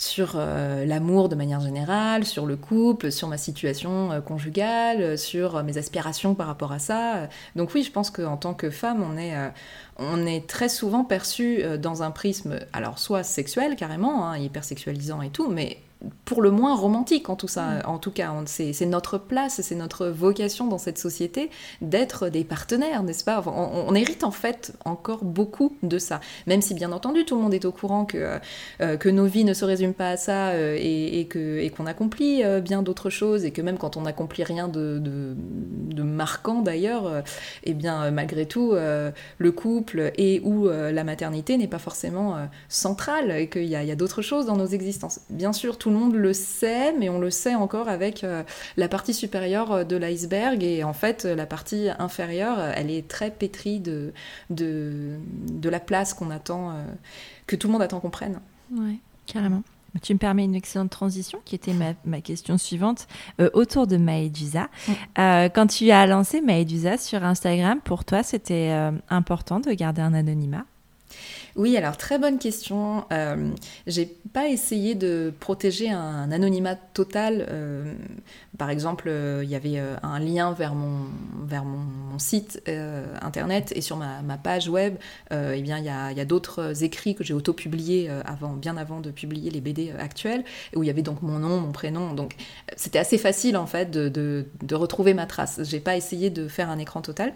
sur 0.00 0.32
euh, 0.36 0.86
l'amour 0.86 1.28
de 1.28 1.34
manière 1.34 1.60
générale, 1.60 2.24
sur 2.24 2.46
le 2.46 2.56
couple, 2.56 3.12
sur 3.12 3.28
ma 3.28 3.36
situation 3.36 4.10
euh, 4.10 4.20
conjugale, 4.22 5.18
sur 5.18 5.56
euh, 5.56 5.62
mes 5.62 5.76
aspirations 5.76 6.34
par 6.34 6.46
rapport 6.46 6.72
à 6.72 6.78
ça. 6.78 7.28
Donc 7.54 7.74
oui, 7.74 7.82
je 7.82 7.92
pense 7.92 8.10
qu'en 8.10 8.38
tant 8.38 8.54
que 8.54 8.70
femme, 8.70 9.02
on 9.02 9.18
est, 9.18 9.34
on 9.98 10.24
est 10.24 10.48
très 10.48 10.70
souvent 10.70 11.04
perçu 11.04 11.62
dans 11.78 12.02
un 12.02 12.10
prisme, 12.10 12.60
alors 12.72 12.98
soit 12.98 13.22
sexuel 13.22 13.76
carrément, 13.76 14.26
hein, 14.26 14.38
hypersexualisant 14.38 15.20
et 15.20 15.28
tout, 15.28 15.50
mais 15.50 15.76
pour 16.24 16.42
le 16.42 16.50
moins 16.50 16.74
romantique 16.74 17.28
en 17.28 17.36
tout 17.36 17.48
ça. 17.48 17.62
Mm. 17.62 17.82
En 17.86 17.98
tout 17.98 18.10
cas, 18.10 18.32
c'est 18.46 18.86
notre 18.86 19.18
place, 19.18 19.60
c'est 19.60 19.74
notre 19.74 20.06
vocation 20.06 20.66
dans 20.66 20.78
cette 20.78 20.98
société 20.98 21.50
d'être 21.80 22.28
des 22.28 22.44
partenaires, 22.44 23.02
n'est-ce 23.02 23.24
pas? 23.24 23.42
On, 23.46 23.94
hérite 23.94 24.24
en 24.24 24.30
fait 24.30 24.72
encore 24.84 25.24
beaucoup 25.24 25.76
de 25.82 25.98
ça. 25.98 26.20
Même 26.46 26.62
si 26.62 26.74
bien 26.74 26.92
entendu 26.92 27.24
tout 27.24 27.36
le 27.36 27.42
monde 27.42 27.54
est 27.54 27.64
au 27.64 27.72
courant 27.72 28.04
que, 28.04 28.38
euh, 28.80 28.96
que 28.96 29.08
nos 29.08 29.26
vies 29.26 29.44
ne 29.44 29.52
se 29.52 29.64
résument 29.64 29.92
pas 29.92 30.10
à 30.10 30.16
ça 30.16 30.50
euh, 30.50 30.76
et, 30.78 31.26
que 31.28 31.68
qu'on 31.70 31.86
accomplit 31.86 32.42
euh, 32.44 32.60
bien 32.60 32.82
d'autres 32.82 33.10
choses 33.10 33.44
et 33.44 33.50
que 33.50 33.62
même 33.62 33.78
quand 33.78 33.96
on 33.96 34.02
n'accomplit 34.02 34.44
rien 34.44 34.68
de, 34.68 34.98
de, 34.98 36.02
marquant 36.02 36.62
d'ailleurs, 36.62 37.18
et 37.18 37.22
eh 37.70 37.74
bien 37.74 38.10
malgré 38.10 38.46
tout 38.46 38.72
le 38.72 39.52
couple 39.52 40.12
et 40.16 40.40
ou 40.40 40.68
la 40.68 41.04
maternité 41.04 41.56
n'est 41.56 41.68
pas 41.68 41.78
forcément 41.78 42.36
central 42.68 43.30
et 43.30 43.48
qu'il 43.48 43.66
y 43.66 43.76
a, 43.76 43.80
a 43.80 43.94
d'autres 43.94 44.22
choses 44.22 44.46
dans 44.46 44.56
nos 44.56 44.66
existences. 44.66 45.20
Bien 45.28 45.52
sûr, 45.52 45.76
tout 45.76 45.89
le 45.90 45.96
monde 45.96 46.14
le 46.14 46.32
sait, 46.32 46.92
mais 46.92 47.08
on 47.08 47.18
le 47.18 47.30
sait 47.30 47.54
encore 47.54 47.88
avec 47.88 48.24
euh, 48.24 48.42
la 48.76 48.88
partie 48.88 49.14
supérieure 49.14 49.72
euh, 49.72 49.84
de 49.84 49.96
l'iceberg. 49.96 50.62
Et 50.62 50.84
en 50.84 50.92
fait, 50.92 51.24
la 51.24 51.46
partie 51.46 51.88
inférieure, 51.98 52.58
euh, 52.58 52.72
elle 52.74 52.90
est 52.90 53.06
très 53.06 53.30
pétrie 53.30 53.80
de, 53.80 54.12
de, 54.50 55.18
la 55.68 55.80
place 55.80 56.14
qu'on 56.14 56.30
attend, 56.30 56.74
que 57.46 57.54
tout 57.54 57.68
le 57.68 57.72
monde 57.72 57.82
attend 57.82 58.00
qu'on 58.00 58.10
prenne. 58.10 58.40
Oui, 58.72 58.98
carrément. 59.26 59.62
Tu 60.02 60.14
me 60.14 60.18
permets 60.18 60.44
une 60.44 60.54
excellente 60.54 60.90
transition 60.90 61.40
qui 61.44 61.54
était 61.54 61.74
ma, 62.04 62.20
question 62.20 62.58
suivante 62.58 63.06
autour 63.54 63.86
de 63.86 63.96
Maïdusa. 63.96 64.68
quand 65.16 65.66
tu 65.68 65.90
as 65.90 66.06
lancé 66.06 66.40
Maïdusa 66.40 66.98
sur 66.98 67.24
Instagram, 67.24 67.80
pour 67.84 68.04
toi, 68.04 68.22
c'était 68.24 68.72
important 69.08 69.60
de 69.60 69.70
garder 69.72 70.02
un 70.02 70.14
anonymat? 70.14 70.64
Oui, 71.56 71.76
alors 71.76 71.96
très 71.96 72.18
bonne 72.18 72.38
question. 72.38 73.04
Euh, 73.12 73.50
j'ai 73.86 74.06
pas 74.06 74.48
essayé 74.48 74.94
de 74.94 75.32
protéger 75.40 75.90
un, 75.90 76.30
anonymat 76.30 76.76
total. 76.76 77.46
Euh, 77.48 77.92
par 78.58 78.70
exemple, 78.70 79.08
euh, 79.08 79.42
il 79.42 79.50
y 79.50 79.54
avait 79.54 79.78
un 80.02 80.18
lien 80.18 80.52
vers 80.52 80.74
mon, 80.74 81.06
vers 81.44 81.64
mon, 81.64 82.18
site 82.18 82.62
internet 83.22 83.72
et 83.74 83.80
sur 83.80 83.96
ma, 83.96 84.36
page 84.36 84.68
web, 84.68 84.96
eh 85.30 85.62
bien, 85.62 85.78
il 85.78 85.84
y 85.86 85.88
a, 85.88 86.12
y 86.12 86.20
a 86.20 86.24
d'autres 86.26 86.84
écrits 86.84 87.14
que 87.14 87.24
j'ai 87.24 87.32
auto-publiés 87.32 88.10
avant, 88.26 88.52
bien 88.52 88.76
avant 88.76 89.00
de 89.00 89.10
publier 89.10 89.50
les 89.50 89.62
BD 89.62 89.90
actuels, 89.98 90.44
où 90.76 90.82
il 90.82 90.86
y 90.86 90.90
avait 90.90 91.00
donc 91.00 91.22
mon 91.22 91.38
nom, 91.38 91.60
mon 91.60 91.72
prénom. 91.72 92.12
Donc 92.12 92.34
c'était 92.76 92.98
assez 92.98 93.16
facile 93.16 93.56
en 93.56 93.64
fait 93.64 93.90
de, 93.90 94.10
de, 94.10 94.74
retrouver 94.74 95.14
ma 95.14 95.24
trace. 95.24 95.60
J'ai 95.62 95.80
pas 95.80 95.96
essayé 95.96 96.28
de 96.28 96.46
faire 96.46 96.68
un 96.68 96.78
écran 96.78 97.00
total. 97.00 97.32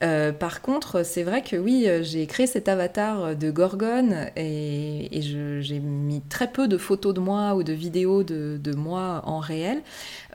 Par 0.00 0.62
contre, 0.62 1.04
c'est 1.04 1.22
vrai 1.22 1.42
que 1.42 1.56
oui, 1.56 1.86
j'ai 2.02 2.26
créé 2.26 2.46
cet 2.46 2.68
avatar 2.68 3.36
de 3.36 3.50
Gorgone 3.50 4.30
et, 4.36 5.08
j'ai 5.20 5.78
mis 5.78 6.20
très 6.22 6.50
peu 6.50 6.68
de 6.68 6.78
photos 6.78 7.14
de 7.14 7.20
moi 7.20 7.54
ou 7.54 7.62
de 7.62 7.72
vidéos 7.72 8.22
de, 8.22 8.74
moi 8.74 9.22
en 9.24 9.38
réel 9.38 9.82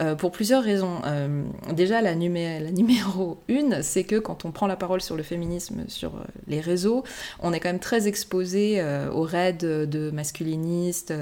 euh, 0.02 0.16
pour 0.16 0.32
plusieurs 0.32 0.64
raisons. 0.64 1.02
Euh, 1.06 1.44
déjà, 1.74 2.02
la, 2.02 2.16
numéro 2.16 3.38
une, 3.48 3.82
c'est 3.82 4.04
que 4.04 4.18
quand 4.18 4.46
on 4.46 4.52
prend 4.52 4.68
la 4.68 4.76
parole 4.76 5.02
sur 5.02 5.16
le 5.16 5.24
féminisme 5.24 5.86
sur 5.88 6.16
euh, 6.16 6.24
les 6.48 6.60
réseaux, 6.60 7.04
on 7.40 7.54
est 7.54 7.60
quand 7.60 7.70
même 7.70 7.80
très 7.80 8.08
exposé 8.08 8.84
aux 9.12 9.24
raids 9.24 9.54
de 9.54 10.12
masculinistes, 10.12 11.14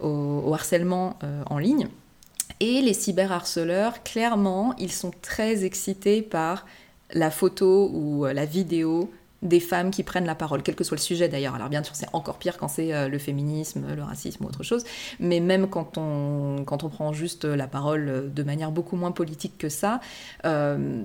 au, 0.00 0.52
harcèlement 0.52 1.18
en 1.46 1.58
ligne. 1.58 1.88
Et 2.60 2.80
les 2.80 2.92
cyberharceleurs, 2.92 4.02
clairement, 4.02 4.74
ils 4.78 4.92
sont 4.92 5.12
très 5.22 5.64
excités 5.64 6.22
par 6.22 6.66
la 7.12 7.30
photo 7.30 7.90
ou 7.92 8.26
la 8.26 8.44
vidéo 8.44 9.10
des 9.42 9.60
femmes 9.60 9.90
qui 9.90 10.02
prennent 10.02 10.26
la 10.26 10.34
parole, 10.34 10.62
quel 10.62 10.74
que 10.74 10.82
soit 10.82 10.96
le 10.96 11.02
sujet 11.02 11.28
d'ailleurs. 11.28 11.54
Alors 11.54 11.68
bien 11.68 11.82
sûr, 11.84 11.94
c'est 11.94 12.08
encore 12.12 12.38
pire 12.38 12.56
quand 12.58 12.68
c'est 12.68 12.92
euh, 12.92 13.08
le 13.08 13.18
féminisme, 13.18 13.94
le 13.94 14.02
racisme 14.02 14.44
ou 14.44 14.48
autre 14.48 14.64
chose, 14.64 14.84
mais 15.20 15.40
même 15.40 15.68
quand 15.68 15.96
on, 15.96 16.64
quand 16.64 16.82
on 16.82 16.88
prend 16.88 17.12
juste 17.12 17.44
la 17.44 17.68
parole 17.68 18.32
de 18.34 18.42
manière 18.42 18.72
beaucoup 18.72 18.96
moins 18.96 19.12
politique 19.12 19.56
que 19.56 19.68
ça, 19.68 20.00
euh, 20.44 21.02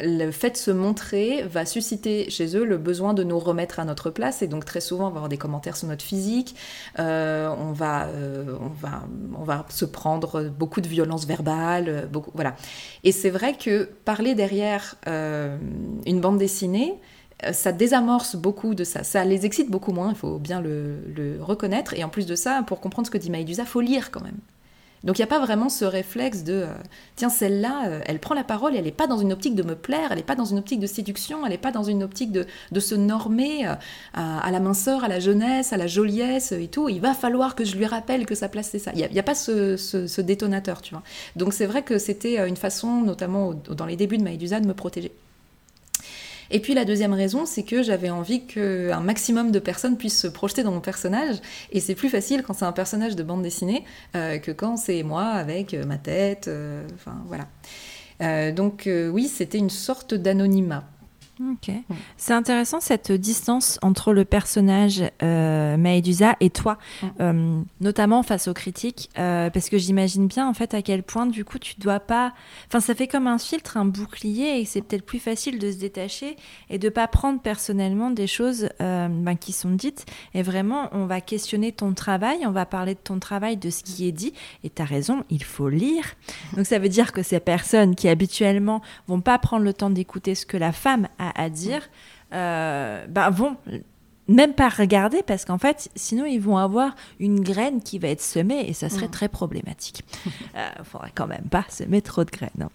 le 0.00 0.30
fait 0.30 0.50
de 0.50 0.56
se 0.56 0.70
montrer 0.70 1.42
va 1.42 1.66
susciter 1.66 2.30
chez 2.30 2.56
eux 2.56 2.64
le 2.64 2.78
besoin 2.78 3.12
de 3.12 3.24
nous 3.24 3.38
remettre 3.38 3.78
à 3.78 3.84
notre 3.84 4.10
place, 4.10 4.40
et 4.40 4.48
donc 4.48 4.64
très 4.64 4.80
souvent 4.80 5.08
on 5.08 5.10
va 5.10 5.16
avoir 5.16 5.28
des 5.28 5.38
commentaires 5.38 5.76
sur 5.76 5.88
notre 5.88 6.04
physique, 6.04 6.56
euh, 6.98 7.54
on, 7.58 7.72
va, 7.72 8.08
on, 8.60 8.68
va, 8.68 9.02
on 9.38 9.44
va 9.44 9.66
se 9.68 9.84
prendre 9.84 10.44
beaucoup 10.44 10.80
de 10.80 10.88
violence 10.88 11.26
verbale, 11.26 12.08
beaucoup, 12.10 12.30
voilà. 12.34 12.56
Et 13.04 13.12
c'est 13.12 13.30
vrai 13.30 13.54
que 13.54 13.84
parler 14.04 14.34
derrière 14.34 14.96
une 15.06 16.20
bande 16.20 16.38
dessinée, 16.38 16.94
euh, 16.94 17.15
ça 17.52 17.72
désamorce 17.72 18.36
beaucoup 18.36 18.74
de 18.74 18.84
ça. 18.84 19.04
Ça 19.04 19.24
les 19.24 19.44
excite 19.46 19.70
beaucoup 19.70 19.92
moins, 19.92 20.10
il 20.10 20.16
faut 20.16 20.38
bien 20.38 20.60
le, 20.60 21.38
reconnaître. 21.40 21.94
Et 21.94 22.04
en 22.04 22.08
plus 22.08 22.26
de 22.26 22.34
ça, 22.34 22.62
pour 22.66 22.80
comprendre 22.80 23.06
ce 23.06 23.10
que 23.10 23.18
dit 23.18 23.30
Maïdusa, 23.30 23.64
faut 23.64 23.80
lire 23.80 24.10
quand 24.10 24.22
même. 24.22 24.38
Donc 25.04 25.18
il 25.18 25.20
n'y 25.20 25.24
a 25.24 25.28
pas 25.28 25.38
vraiment 25.38 25.68
ce 25.68 25.84
réflexe 25.84 26.42
de 26.42 26.54
euh, 26.54 26.74
tiens, 27.14 27.28
celle-là, 27.28 27.86
euh, 27.86 28.00
elle 28.06 28.18
prend 28.18 28.34
la 28.34 28.42
parole 28.42 28.74
et 28.74 28.78
elle 28.78 28.86
n'est 28.86 28.90
pas 28.90 29.06
dans 29.06 29.18
une 29.18 29.32
optique 29.32 29.54
de 29.54 29.62
me 29.62 29.76
plaire, 29.76 30.08
elle 30.10 30.16
n'est 30.16 30.24
pas 30.24 30.34
dans 30.34 30.46
une 30.46 30.58
optique 30.58 30.80
de 30.80 30.86
séduction, 30.86 31.44
elle 31.44 31.52
n'est 31.52 31.58
pas 31.58 31.70
dans 31.70 31.84
une 31.84 32.02
optique 32.02 32.32
de, 32.32 32.46
se 32.80 32.94
normer 32.94 33.66
à, 34.14 34.50
la 34.50 34.58
minceur, 34.58 35.04
à 35.04 35.08
la 35.08 35.20
jeunesse, 35.20 35.72
à 35.72 35.76
la 35.76 35.86
joliesse 35.86 36.50
et 36.50 36.66
tout. 36.66 36.88
Il 36.88 37.00
va 37.00 37.14
falloir 37.14 37.54
que 37.54 37.64
je 37.64 37.76
lui 37.76 37.86
rappelle 37.86 38.26
que 38.26 38.34
sa 38.34 38.48
place 38.48 38.70
c'est 38.72 38.78
ça. 38.78 38.90
Il 38.94 39.08
n'y 39.08 39.18
a, 39.18 39.22
pas 39.22 39.34
ce, 39.34 40.20
détonateur, 40.22 40.80
tu 40.80 40.94
vois. 40.94 41.02
Donc 41.36 41.52
c'est 41.52 41.66
vrai 41.66 41.82
que 41.82 41.98
c'était 41.98 42.48
une 42.48 42.56
façon, 42.56 43.02
notamment 43.02 43.52
dans 43.54 43.86
les 43.86 43.96
débuts 43.96 44.18
de 44.18 44.24
Maïdusa, 44.24 44.60
de 44.60 44.66
me 44.66 44.74
protéger. 44.74 45.12
Et 46.50 46.60
puis 46.60 46.74
la 46.74 46.84
deuxième 46.84 47.12
raison, 47.12 47.46
c'est 47.46 47.62
que 47.62 47.82
j'avais 47.82 48.10
envie 48.10 48.46
qu'un 48.46 49.00
maximum 49.00 49.50
de 49.50 49.58
personnes 49.58 49.96
puissent 49.96 50.20
se 50.20 50.28
projeter 50.28 50.62
dans 50.62 50.72
mon 50.72 50.80
personnage. 50.80 51.36
Et 51.72 51.80
c'est 51.80 51.94
plus 51.94 52.08
facile 52.08 52.42
quand 52.42 52.54
c'est 52.54 52.64
un 52.64 52.72
personnage 52.72 53.16
de 53.16 53.22
bande 53.22 53.42
dessinée 53.42 53.84
euh, 54.14 54.38
que 54.38 54.50
quand 54.50 54.76
c'est 54.76 55.02
moi 55.02 55.24
avec 55.24 55.74
euh, 55.74 55.84
ma 55.84 55.98
tête. 55.98 56.48
Euh, 56.48 56.86
enfin 56.94 57.16
voilà. 57.26 58.52
donc 58.52 58.88
oui, 58.88 59.28
c'était 59.28 59.58
une 59.58 59.70
sorte 59.70 60.14
d'anonymat. 60.14 60.84
Ok. 61.38 61.70
C'est 62.16 62.32
intéressant 62.32 62.80
cette 62.80 63.12
distance 63.12 63.78
entre 63.82 64.14
le 64.14 64.24
personnage 64.24 65.02
euh, 65.22 65.76
Maëdusa 65.76 66.34
et 66.40 66.48
toi, 66.48 66.78
euh, 67.20 67.60
notamment 67.82 68.22
face 68.22 68.48
aux 68.48 68.54
critiques, 68.54 69.10
euh, 69.18 69.50
parce 69.50 69.68
que 69.68 69.76
j'imagine 69.76 70.28
bien 70.28 70.48
en 70.48 70.54
fait 70.54 70.72
à 70.72 70.80
quel 70.80 71.02
point 71.02 71.26
du 71.26 71.44
coup 71.44 71.58
tu 71.58 71.74
dois 71.78 72.00
pas. 72.00 72.32
Enfin, 72.68 72.80
ça 72.80 72.94
fait 72.94 73.06
comme 73.06 73.26
un 73.26 73.36
filtre, 73.36 73.76
un 73.76 73.84
bouclier, 73.84 74.60
et 74.60 74.64
c'est 74.64 74.80
peut-être 74.80 75.04
plus 75.04 75.18
facile 75.18 75.58
de 75.58 75.70
se 75.70 75.76
détacher 75.76 76.36
et 76.70 76.78
de 76.78 76.88
pas 76.88 77.06
prendre 77.06 77.38
personnellement 77.40 78.10
des 78.10 78.26
choses 78.26 78.70
euh, 78.80 79.08
ben, 79.08 79.36
qui 79.36 79.52
sont 79.52 79.72
dites. 79.72 80.06
Et 80.32 80.42
vraiment, 80.42 80.88
on 80.92 81.04
va 81.04 81.20
questionner 81.20 81.70
ton 81.70 81.92
travail, 81.92 82.46
on 82.46 82.50
va 82.50 82.64
parler 82.64 82.94
de 82.94 83.00
ton 83.00 83.18
travail, 83.18 83.58
de 83.58 83.68
ce 83.68 83.82
qui 83.82 84.08
est 84.08 84.12
dit. 84.12 84.32
Et 84.64 84.70
tu 84.70 84.80
as 84.80 84.86
raison, 84.86 85.22
il 85.28 85.44
faut 85.44 85.68
lire. 85.68 86.14
Donc 86.56 86.64
ça 86.64 86.78
veut 86.78 86.88
dire 86.88 87.12
que 87.12 87.22
ces 87.22 87.40
personnes 87.40 87.94
qui 87.94 88.08
habituellement 88.08 88.80
vont 89.06 89.20
pas 89.20 89.38
prendre 89.38 89.64
le 89.64 89.74
temps 89.74 89.90
d'écouter 89.90 90.34
ce 90.34 90.46
que 90.46 90.56
la 90.56 90.72
femme 90.72 91.08
a 91.18 91.25
à, 91.34 91.50
dire, 91.50 91.82
euh, 92.32 93.06
ben 93.08 93.30
vont 93.30 93.56
même 94.28 94.54
pas 94.54 94.68
regarder 94.68 95.22
parce 95.22 95.44
qu'en 95.44 95.58
fait, 95.58 95.88
sinon 95.94 96.24
ils 96.24 96.40
vont 96.40 96.56
avoir 96.56 96.94
une 97.20 97.40
graine 97.40 97.80
qui 97.82 97.98
va 97.98 98.08
être 98.08 98.22
semée 98.22 98.68
et 98.68 98.72
ça 98.72 98.88
serait 98.88 99.06
mm. 99.06 99.12
très 99.12 99.28
problématique. 99.28 100.04
Il 100.26 100.32
euh, 100.56 100.84
faudrait 100.84 101.12
quand 101.14 101.26
même 101.26 101.44
pas 101.50 101.64
semer 101.68 102.02
trop 102.02 102.24
de 102.24 102.30
graines. 102.30 102.50
Hein. 102.60 102.70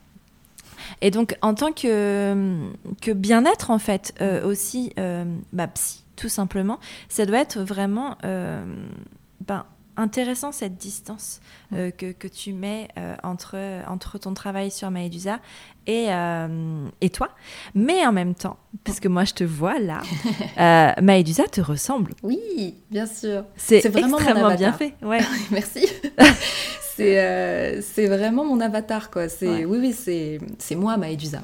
Et 1.02 1.12
donc, 1.12 1.38
en 1.42 1.54
tant 1.54 1.72
que, 1.72 2.70
que 3.02 3.12
bien-être, 3.12 3.70
en 3.70 3.80
fait, 3.80 4.14
euh, 4.22 4.46
aussi, 4.46 4.94
euh, 4.98 5.26
bah, 5.54 5.68
psy, 5.68 6.04
tout 6.16 6.30
simplement, 6.30 6.80
ça 7.08 7.26
doit 7.26 7.40
être 7.40 7.60
vraiment 7.62 8.18
ben, 8.22 9.66
intéressant 9.98 10.52
cette 10.52 10.78
distance 10.78 11.42
euh, 11.74 11.92
que, 11.92 12.12
que, 12.12 12.28
tu 12.28 12.54
mets 12.54 12.88
euh, 12.98 13.16
entre, 13.24 13.58
entre 13.88 14.18
ton 14.18 14.34
travail 14.34 14.72
sur 14.72 14.90
Maëdusa 14.92 15.40
et, 15.88 16.08
euh, 16.10 16.88
et 17.02 17.10
toi. 17.10 17.30
Mais 17.76 18.06
en 18.06 18.12
même 18.12 18.36
temps, 18.36 18.58
parce 18.84 19.00
que 19.00 19.08
moi 19.08 19.24
je 19.26 19.34
te 19.34 19.44
vois 19.44 19.80
là, 19.80 20.02
Maëdusa 21.02 21.48
te 21.48 21.62
ressemble. 21.62 22.14
Oui, 22.24 22.76
bien 22.90 23.06
sûr. 23.06 23.46
C'est 23.56 23.88
vraiment 23.90 24.18
extrêmement 24.18 24.56
bien 24.56 24.74
fait. 24.74 24.94
Ouais. 25.02 25.20
Merci. 25.52 25.88
c'est 26.96 28.08
vraiment 28.08 28.46
mon 28.46 28.60
avatar 28.60 29.10
quoi. 29.10 29.28
C'est 29.28 29.66
oui 29.66 29.80
oui 30.06 30.40
c'est 30.60 30.76
moi 30.76 30.98
Maëdusa. 30.98 31.44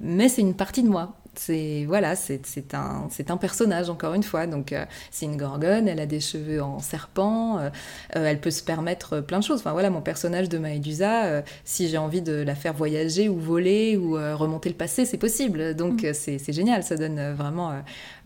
mais 0.00 0.28
c'est 0.28 0.42
une 0.42 0.54
partie 0.54 0.82
de 0.82 0.88
moi 0.88 1.14
c'est 1.34 1.84
voilà, 1.86 2.14
c'est 2.14 2.74
un, 2.74 3.08
un 3.28 3.36
personnage 3.36 3.88
encore 3.88 4.14
une 4.14 4.22
fois. 4.22 4.46
Donc 4.46 4.72
euh, 4.72 4.84
c'est 5.10 5.26
une 5.26 5.36
gorgone, 5.36 5.88
elle 5.88 6.00
a 6.00 6.06
des 6.06 6.20
cheveux 6.20 6.62
en 6.62 6.78
serpent, 6.78 7.58
euh, 7.58 7.70
euh, 8.16 8.26
elle 8.26 8.40
peut 8.40 8.50
se 8.50 8.62
permettre 8.62 9.20
plein 9.20 9.38
de 9.38 9.44
choses. 9.44 9.60
Enfin 9.60 9.72
voilà, 9.72 9.90
mon 9.90 10.02
personnage 10.02 10.48
de 10.48 10.58
Maëdusa, 10.58 11.42
si 11.64 11.88
j'ai 11.88 11.98
envie 11.98 12.22
de 12.22 12.32
la 12.32 12.54
faire 12.54 12.74
voyager 12.74 13.28
ou 13.28 13.38
voler 13.38 13.96
ou 13.96 14.12
remonter 14.12 14.68
le 14.68 14.74
passé, 14.74 15.06
c'est 15.06 15.18
possible. 15.18 15.74
Donc 15.74 16.02
mm. 16.02 16.12
c'est 16.14 16.52
génial, 16.52 16.82
ça 16.82 16.96
donne 16.96 17.32
vraiment 17.32 17.72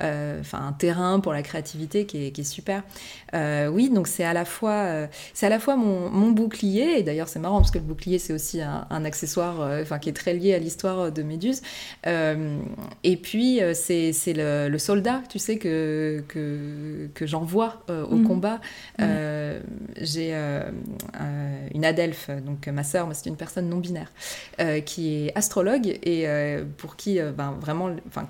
enfin 0.01 0.67
un 0.67 0.73
terrain 0.73 1.21
pour 1.21 1.33
la 1.33 1.43
créativité 1.43 2.07
qui 2.07 2.27
est, 2.27 2.31
qui 2.33 2.41
est 2.41 2.45
super. 2.45 2.83
oui, 3.35 3.91
donc 3.91 4.09
c'est 4.09 4.25
à 4.25 4.33
la 4.33 4.45
fois 4.45 5.07
c'est 5.33 5.47
à 5.47 5.51
la 5.51 5.59
fois 5.59 5.77
mon, 5.77 6.11
mon 6.11 6.31
bouclier 6.31 6.99
et 6.99 7.03
d'ailleurs 7.03 7.29
c'est 7.29 7.39
marrant 7.39 7.59
parce 7.59 7.71
que 7.71 7.79
le 7.79 7.85
bouclier 7.85 8.19
c'est 8.19 8.33
aussi 8.33 8.61
un, 8.61 8.87
un 8.91 9.05
accessoire 9.05 9.61
enfin 9.83 9.99
qui 9.99 10.09
est 10.09 10.17
très 10.17 10.35
lié 10.35 10.55
à 10.55 10.59
l'histoire 10.59 11.13
de 11.13 11.23
Méduse 11.23 11.63
et 13.03 13.17
puis, 13.17 13.63
euh, 13.63 13.73
c'est 13.75 14.13
le, 14.35 14.79
soldat, 14.79 15.23
tu 15.29 15.39
sais, 15.39 15.59
que, 15.59 16.23
que, 16.29 17.09
que 17.15 17.27
j'envoie 17.27 17.83
euh, 17.91 18.05
au 18.05 18.17
mhm. 18.17 18.27
combat. 18.27 18.61
Euh, 19.01 19.61
j'ai 20.01 20.35
une 21.75 21.85
adelphe, 21.85 22.31
donc 22.45 22.67
ma 22.69 22.83
sœur, 22.83 23.09
c'est 23.13 23.29
une 23.29 23.37
personne 23.37 23.69
non 23.69 23.79
binaire, 23.79 24.13
qui 24.85 25.15
est 25.15 25.37
astrologue 25.37 25.87
et 25.87 26.27
pour 26.79 26.97
qui, 26.97 27.21
ben, 27.37 27.57
vraiment, 27.61 27.91
enfin, 28.09 28.29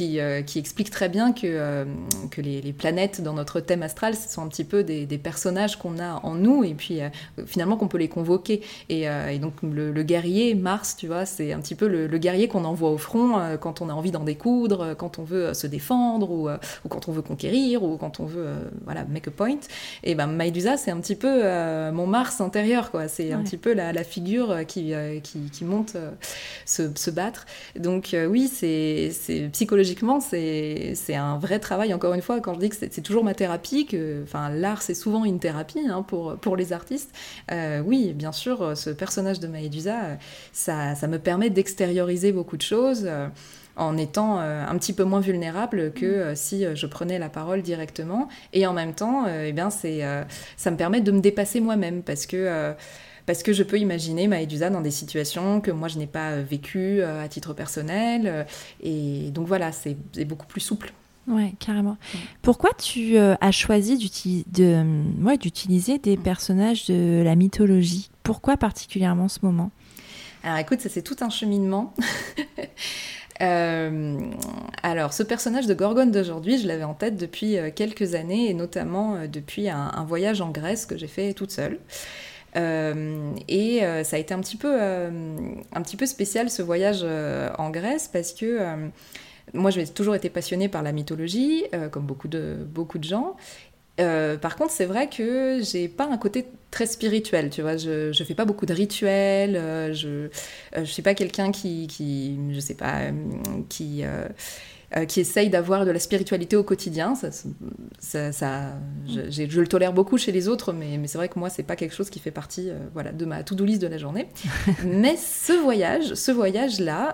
euh, 0.00 0.42
qui, 0.42 0.58
explique 0.58 0.90
très 0.90 1.08
bien 1.08 1.32
que, 1.32 1.42
euh, 1.44 1.84
que 2.30 2.40
les, 2.40 2.72
planètes 2.72 3.20
dans 3.20 3.34
notre 3.34 3.60
thème 3.60 3.82
astral, 3.82 4.16
ce 4.16 4.28
sont 4.28 4.42
un 4.42 4.48
petit 4.48 4.64
peu 4.64 4.82
des, 4.82 5.06
personnages 5.18 5.76
qu'on 5.76 5.98
a 5.98 6.20
en 6.24 6.34
nous 6.34 6.64
et 6.64 6.74
puis 6.74 7.00
euh, 7.00 7.08
finalement 7.46 7.76
qu'on 7.76 7.88
peut 7.88 7.98
les 7.98 8.08
convoquer. 8.08 8.62
Et, 8.88 9.06
donc 9.38 9.54
le, 9.62 10.02
guerrier, 10.02 10.54
Mars, 10.54 10.96
tu 10.96 11.06
vois, 11.06 11.26
c'est 11.26 11.52
un 11.52 11.60
petit 11.60 11.74
peu 11.74 11.86
le, 11.86 12.18
guerrier 12.18 12.48
qu'on 12.48 12.64
envoie 12.64 12.90
au 12.90 12.98
front 12.98 13.38
quand 13.60 13.80
on 13.80 13.88
a 13.88 13.92
envie 13.92 14.10
d'en 14.10 14.24
découdre, 14.24 14.96
quand 14.96 15.18
on 15.18 15.24
veut 15.24 15.54
se 15.54 15.66
défendre 15.66 16.30
ou, 16.30 16.48
ou, 16.48 16.88
quand 16.88 17.08
on 17.08 17.12
veut 17.12 17.22
conquérir 17.22 17.82
ou 17.82 17.96
quand 17.96 18.20
on 18.20 18.24
veut 18.24 18.48
voilà, 18.84 19.04
make 19.04 19.28
a 19.28 19.30
point. 19.30 19.58
Et 20.02 20.14
ben 20.14 20.26
Maïdusa, 20.26 20.76
c'est 20.76 20.90
un 20.90 21.00
petit 21.00 21.16
peu 21.16 21.42
mon 21.92 22.06
Mars 22.06 22.40
intérieur, 22.40 22.90
quoi. 22.90 23.08
C'est 23.08 23.32
un 23.32 23.42
petit 23.42 23.56
peu 23.56 23.74
la, 23.74 23.92
la 23.92 24.04
figure 24.04 24.66
qui, 24.66 24.92
qui, 25.22 25.38
qui 25.52 25.64
monte 25.64 25.96
se, 26.64 26.90
se, 26.94 27.10
battre. 27.10 27.46
Donc 27.76 28.16
oui, 28.28 28.48
c'est 28.48 29.10
psychologique 29.52 29.83
psychologiquement, 29.84 30.20
c'est 30.20 31.14
un 31.14 31.38
vrai 31.38 31.58
travail. 31.58 31.92
Encore 31.92 32.14
une 32.14 32.22
fois, 32.22 32.40
quand 32.40 32.54
je 32.54 32.60
dis 32.60 32.68
que 32.70 32.76
c'est 32.76 33.02
toujours 33.02 33.24
ma 33.24 33.34
thérapie, 33.34 33.86
que 33.86 34.22
enfin, 34.22 34.48
l'art, 34.48 34.82
c'est 34.82 34.94
souvent 34.94 35.24
une 35.24 35.38
thérapie 35.38 35.86
hein, 35.88 36.02
pour, 36.02 36.36
pour 36.36 36.56
les 36.56 36.72
artistes, 36.72 37.14
euh, 37.52 37.82
oui, 37.84 38.12
bien 38.14 38.32
sûr, 38.32 38.76
ce 38.76 38.90
personnage 38.90 39.40
de 39.40 39.46
Maëdusa, 39.46 40.18
ça, 40.52 40.94
ça 40.94 41.06
me 41.06 41.18
permet 41.18 41.50
d'extérioriser 41.50 42.32
beaucoup 42.32 42.56
de 42.56 42.62
choses. 42.62 43.04
Euh, 43.06 43.28
en 43.76 43.96
étant 43.96 44.38
euh, 44.38 44.64
un 44.64 44.78
petit 44.78 44.92
peu 44.92 45.02
moins 45.02 45.18
vulnérable 45.18 45.90
que 45.90 46.32
si 46.36 46.64
je 46.76 46.86
prenais 46.86 47.18
la 47.18 47.28
parole 47.28 47.60
directement. 47.60 48.28
Et 48.52 48.68
en 48.68 48.72
même 48.72 48.94
temps, 48.94 49.26
eh 49.26 49.50
bien, 49.50 49.68
ça 49.68 50.70
me 50.70 50.76
permet 50.76 51.00
de 51.00 51.10
me 51.10 51.18
dépasser 51.18 51.58
moi-même 51.58 52.04
parce 52.04 52.24
que 52.24 52.72
parce 53.26 53.42
que 53.42 53.52
je 53.52 53.62
peux 53.62 53.78
imaginer 53.78 54.28
Maëdusa 54.28 54.70
dans 54.70 54.80
des 54.80 54.90
situations 54.90 55.60
que 55.60 55.70
moi 55.70 55.88
je 55.88 55.98
n'ai 55.98 56.06
pas 56.06 56.32
euh, 56.32 56.42
vécues 56.42 57.00
euh, 57.00 57.22
à 57.22 57.28
titre 57.28 57.54
personnel. 57.54 58.22
Euh, 58.26 58.44
et 58.82 59.30
donc 59.30 59.46
voilà, 59.46 59.72
c'est 59.72 59.96
beaucoup 60.26 60.46
plus 60.46 60.60
souple. 60.60 60.92
Ouais, 61.26 61.54
carrément. 61.58 61.96
Pourquoi 62.42 62.70
tu 62.76 63.16
as 63.16 63.50
choisi 63.50 63.96
d'utiliser 63.96 65.98
des 65.98 66.18
personnages 66.18 66.86
de 66.86 67.22
la 67.24 67.34
mythologie? 67.34 68.10
Pourquoi 68.22 68.58
particulièrement 68.58 69.28
ce 69.28 69.38
moment? 69.42 69.70
Alors 70.42 70.58
écoute, 70.58 70.82
ça 70.82 70.90
c'est 70.90 71.00
tout 71.00 71.16
un 71.22 71.30
cheminement. 71.30 71.94
alors, 73.40 75.14
ce 75.14 75.22
personnage 75.22 75.66
de 75.66 75.72
Gorgone 75.72 76.10
d'aujourd'hui, 76.10 76.58
je 76.58 76.68
l'avais 76.68 76.84
en 76.84 76.92
tête 76.92 77.16
depuis 77.16 77.56
quelques 77.74 78.14
années, 78.14 78.50
et 78.50 78.54
notamment 78.54 79.26
depuis 79.26 79.70
un, 79.70 80.04
voyage 80.06 80.42
en 80.42 80.50
Grèce 80.50 80.84
que 80.84 80.98
j'ai 80.98 81.08
fait 81.08 81.32
toute 81.32 81.52
seule. 81.52 81.80
Euh, 82.56 83.32
et 83.48 83.84
euh, 83.84 84.04
ça 84.04 84.16
a 84.16 84.18
été 84.18 84.32
un 84.32 84.40
petit 84.40 84.56
peu, 84.56 84.70
euh, 84.70 85.10
un 85.72 85.82
petit 85.82 85.96
peu 85.96 86.06
spécial 86.06 86.50
ce 86.50 86.62
voyage 86.62 87.04
en 87.58 87.70
Grèce 87.70 88.08
parce 88.12 88.32
que 88.32 88.58
moi, 89.52 89.70
j'ai 89.70 89.86
toujours 89.86 90.14
été 90.14 90.30
passionnée 90.30 90.68
par 90.68 90.82
la 90.82 90.92
mythologie, 90.92 91.64
comme 91.90 92.06
beaucoup 92.06 92.28
de, 92.28 92.56
beaucoup 92.66 92.98
de 92.98 93.04
gens. 93.04 93.36
par 93.96 94.56
contre, 94.56 94.72
c'est 94.72 94.86
vrai 94.86 95.08
que 95.08 95.60
j'ai 95.62 95.88
pas 95.88 96.06
un 96.06 96.16
côté 96.16 96.46
très 96.70 96.86
spirituel, 96.86 97.50
tu 97.50 97.62
vois. 97.62 97.76
Je, 97.76 98.12
je 98.12 98.24
fais 98.24 98.34
pas 98.34 98.44
beaucoup 98.44 98.66
de 98.66 98.74
rituels. 98.74 99.54
je, 99.94 100.28
je 100.76 100.84
suis 100.84 101.02
pas 101.02 101.14
quelqu'un 101.14 101.52
qui, 101.52 101.86
qui, 101.86 102.38
je 102.52 102.60
sais 102.60 102.74
pas, 102.74 103.00
qui 103.68 104.04
qui 105.08 105.20
essaye 105.20 105.50
d'avoir 105.50 105.84
de 105.84 105.90
la 105.90 105.98
spiritualité 105.98 106.56
au 106.56 106.62
quotidien. 106.62 107.14
Ça, 107.14 108.32
ça, 108.32 108.62
je, 109.06 109.30
je, 109.30 109.60
le 109.60 109.66
tolère 109.66 109.92
beaucoup 109.92 110.18
chez 110.18 110.30
les 110.30 110.48
autres, 110.48 110.72
mais, 110.72 110.98
mais 110.98 111.08
c'est 111.08 111.18
vrai 111.18 111.28
que 111.28 111.38
moi, 111.38 111.50
c'est 111.50 111.62
pas 111.62 111.76
quelque 111.76 111.94
chose 111.94 112.10
qui 112.10 112.20
fait 112.20 112.30
partie 112.30 112.70
voilà, 112.92 113.12
de 113.12 113.24
ma 113.24 113.42
to-do 113.42 113.64
list 113.64 113.82
de 113.82 113.86
la 113.86 113.98
journée. 113.98 114.28
mais 114.84 115.16
ce 115.16 115.52
voyage, 115.52 116.14
ce 116.14 116.30
voyage-là, 116.30 117.12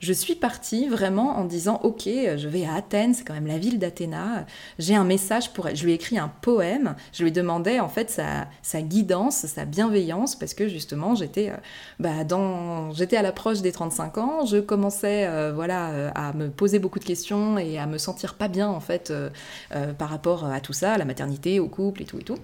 je 0.00 0.12
suis 0.12 0.34
partie 0.34 0.88
vraiment 0.88 1.38
en 1.38 1.44
disant, 1.44 1.80
ok, 1.82 2.04
je 2.04 2.48
vais 2.48 2.64
à 2.64 2.74
Athènes, 2.74 3.14
c'est 3.14 3.24
quand 3.24 3.34
même 3.34 3.46
la 3.46 3.58
ville 3.58 3.78
d'Athéna, 3.78 4.46
j'ai 4.78 4.94
un 4.94 5.04
message 5.04 5.52
pour 5.52 5.68
elle. 5.68 5.76
Je 5.76 5.84
lui 5.84 5.92
ai 5.92 5.94
écrit 5.94 6.18
un 6.18 6.28
poème, 6.28 6.96
je 7.12 7.24
lui 7.24 7.32
demandais 7.32 7.80
en 7.80 7.88
fait 7.88 8.10
sa, 8.10 8.48
sa 8.62 8.82
guidance, 8.82 9.46
sa 9.46 9.64
bienveillance, 9.64 10.36
parce 10.36 10.54
que 10.54 10.68
justement, 10.68 11.14
j'étais 11.14 11.50
euh, 11.50 11.56
bah, 11.98 12.24
dans, 12.24 12.90
à 12.90 13.22
l'approche 13.22 13.60
des 13.60 13.72
35 13.72 14.18
ans, 14.18 14.46
je 14.46 14.58
commençais 14.58 15.26
euh, 15.26 15.52
voilà, 15.54 15.90
euh, 15.90 16.10
à 16.14 16.32
me 16.32 16.48
poser 16.48 16.78
beaucoup 16.78 16.98
de 16.98 17.04
questions 17.04 17.11
et 17.58 17.78
à 17.78 17.86
me 17.86 17.98
sentir 17.98 18.34
pas 18.34 18.48
bien 18.48 18.68
en 18.68 18.80
fait 18.80 19.12
par 19.98 20.08
rapport 20.08 20.44
à 20.44 20.60
tout 20.60 20.72
ça, 20.72 20.92
à 20.92 20.98
la 20.98 21.04
maternité, 21.04 21.60
au 21.60 21.68
couple 21.68 22.02
et 22.02 22.04
tout 22.04 22.18
et 22.18 22.24
tout. 22.24 22.38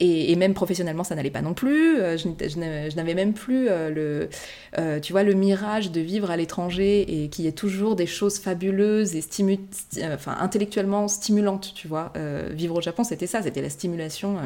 Et, 0.00 0.36
même 0.36 0.54
professionnellement, 0.54 1.02
ça 1.02 1.14
n'allait 1.14 1.30
pas 1.30 1.42
non 1.42 1.54
plus. 1.54 1.98
Euh, 1.98 2.16
je, 2.16 2.96
n'avais 2.96 3.14
même 3.14 3.32
plus 3.32 3.68
euh, 3.68 3.90
le, 3.90 4.28
euh, 4.78 5.00
tu 5.00 5.12
vois, 5.12 5.24
le 5.24 5.34
mirage 5.34 5.90
de 5.90 6.00
vivre 6.00 6.30
à 6.30 6.36
l'étranger 6.36 7.24
et 7.24 7.28
qu'il 7.28 7.44
y 7.44 7.48
ait 7.48 7.52
toujours 7.52 7.96
des 7.96 8.06
choses 8.06 8.38
fabuleuses 8.38 9.16
et 9.16 9.20
stimu 9.20 9.58
enfin, 10.02 10.36
intellectuellement 10.38 11.08
stimulantes, 11.08 11.72
tu 11.74 11.88
vois. 11.88 12.12
vivre 12.50 12.76
au 12.76 12.80
Japon, 12.80 13.04
c'était 13.04 13.26
ça, 13.26 13.42
c'était 13.42 13.62
la 13.62 13.70
stimulation 13.70 14.36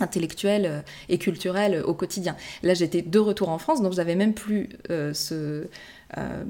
intellectuelle 0.00 0.84
et 1.08 1.18
culturelle 1.18 1.82
au 1.84 1.94
quotidien. 1.94 2.36
Là, 2.62 2.74
j'étais 2.74 3.02
de 3.02 3.18
retour 3.18 3.48
en 3.48 3.58
France, 3.58 3.82
donc 3.82 3.94
j'avais 3.94 4.14
même 4.14 4.34
plus 4.34 4.68
ce, 4.88 5.66
euh, 6.18 6.44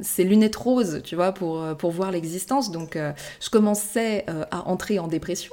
ces 0.00 0.24
lunettes 0.24 0.56
roses, 0.56 1.00
tu 1.04 1.14
vois, 1.14 1.32
pour, 1.32 1.60
euh, 1.60 1.74
pour 1.74 1.90
voir 1.90 2.10
l'existence. 2.10 2.70
Donc, 2.70 2.96
euh, 2.96 3.12
je 3.40 3.50
commençais 3.50 4.24
à 4.50 4.68
entrer 4.68 4.98
en 4.98 5.08
dépression, 5.08 5.52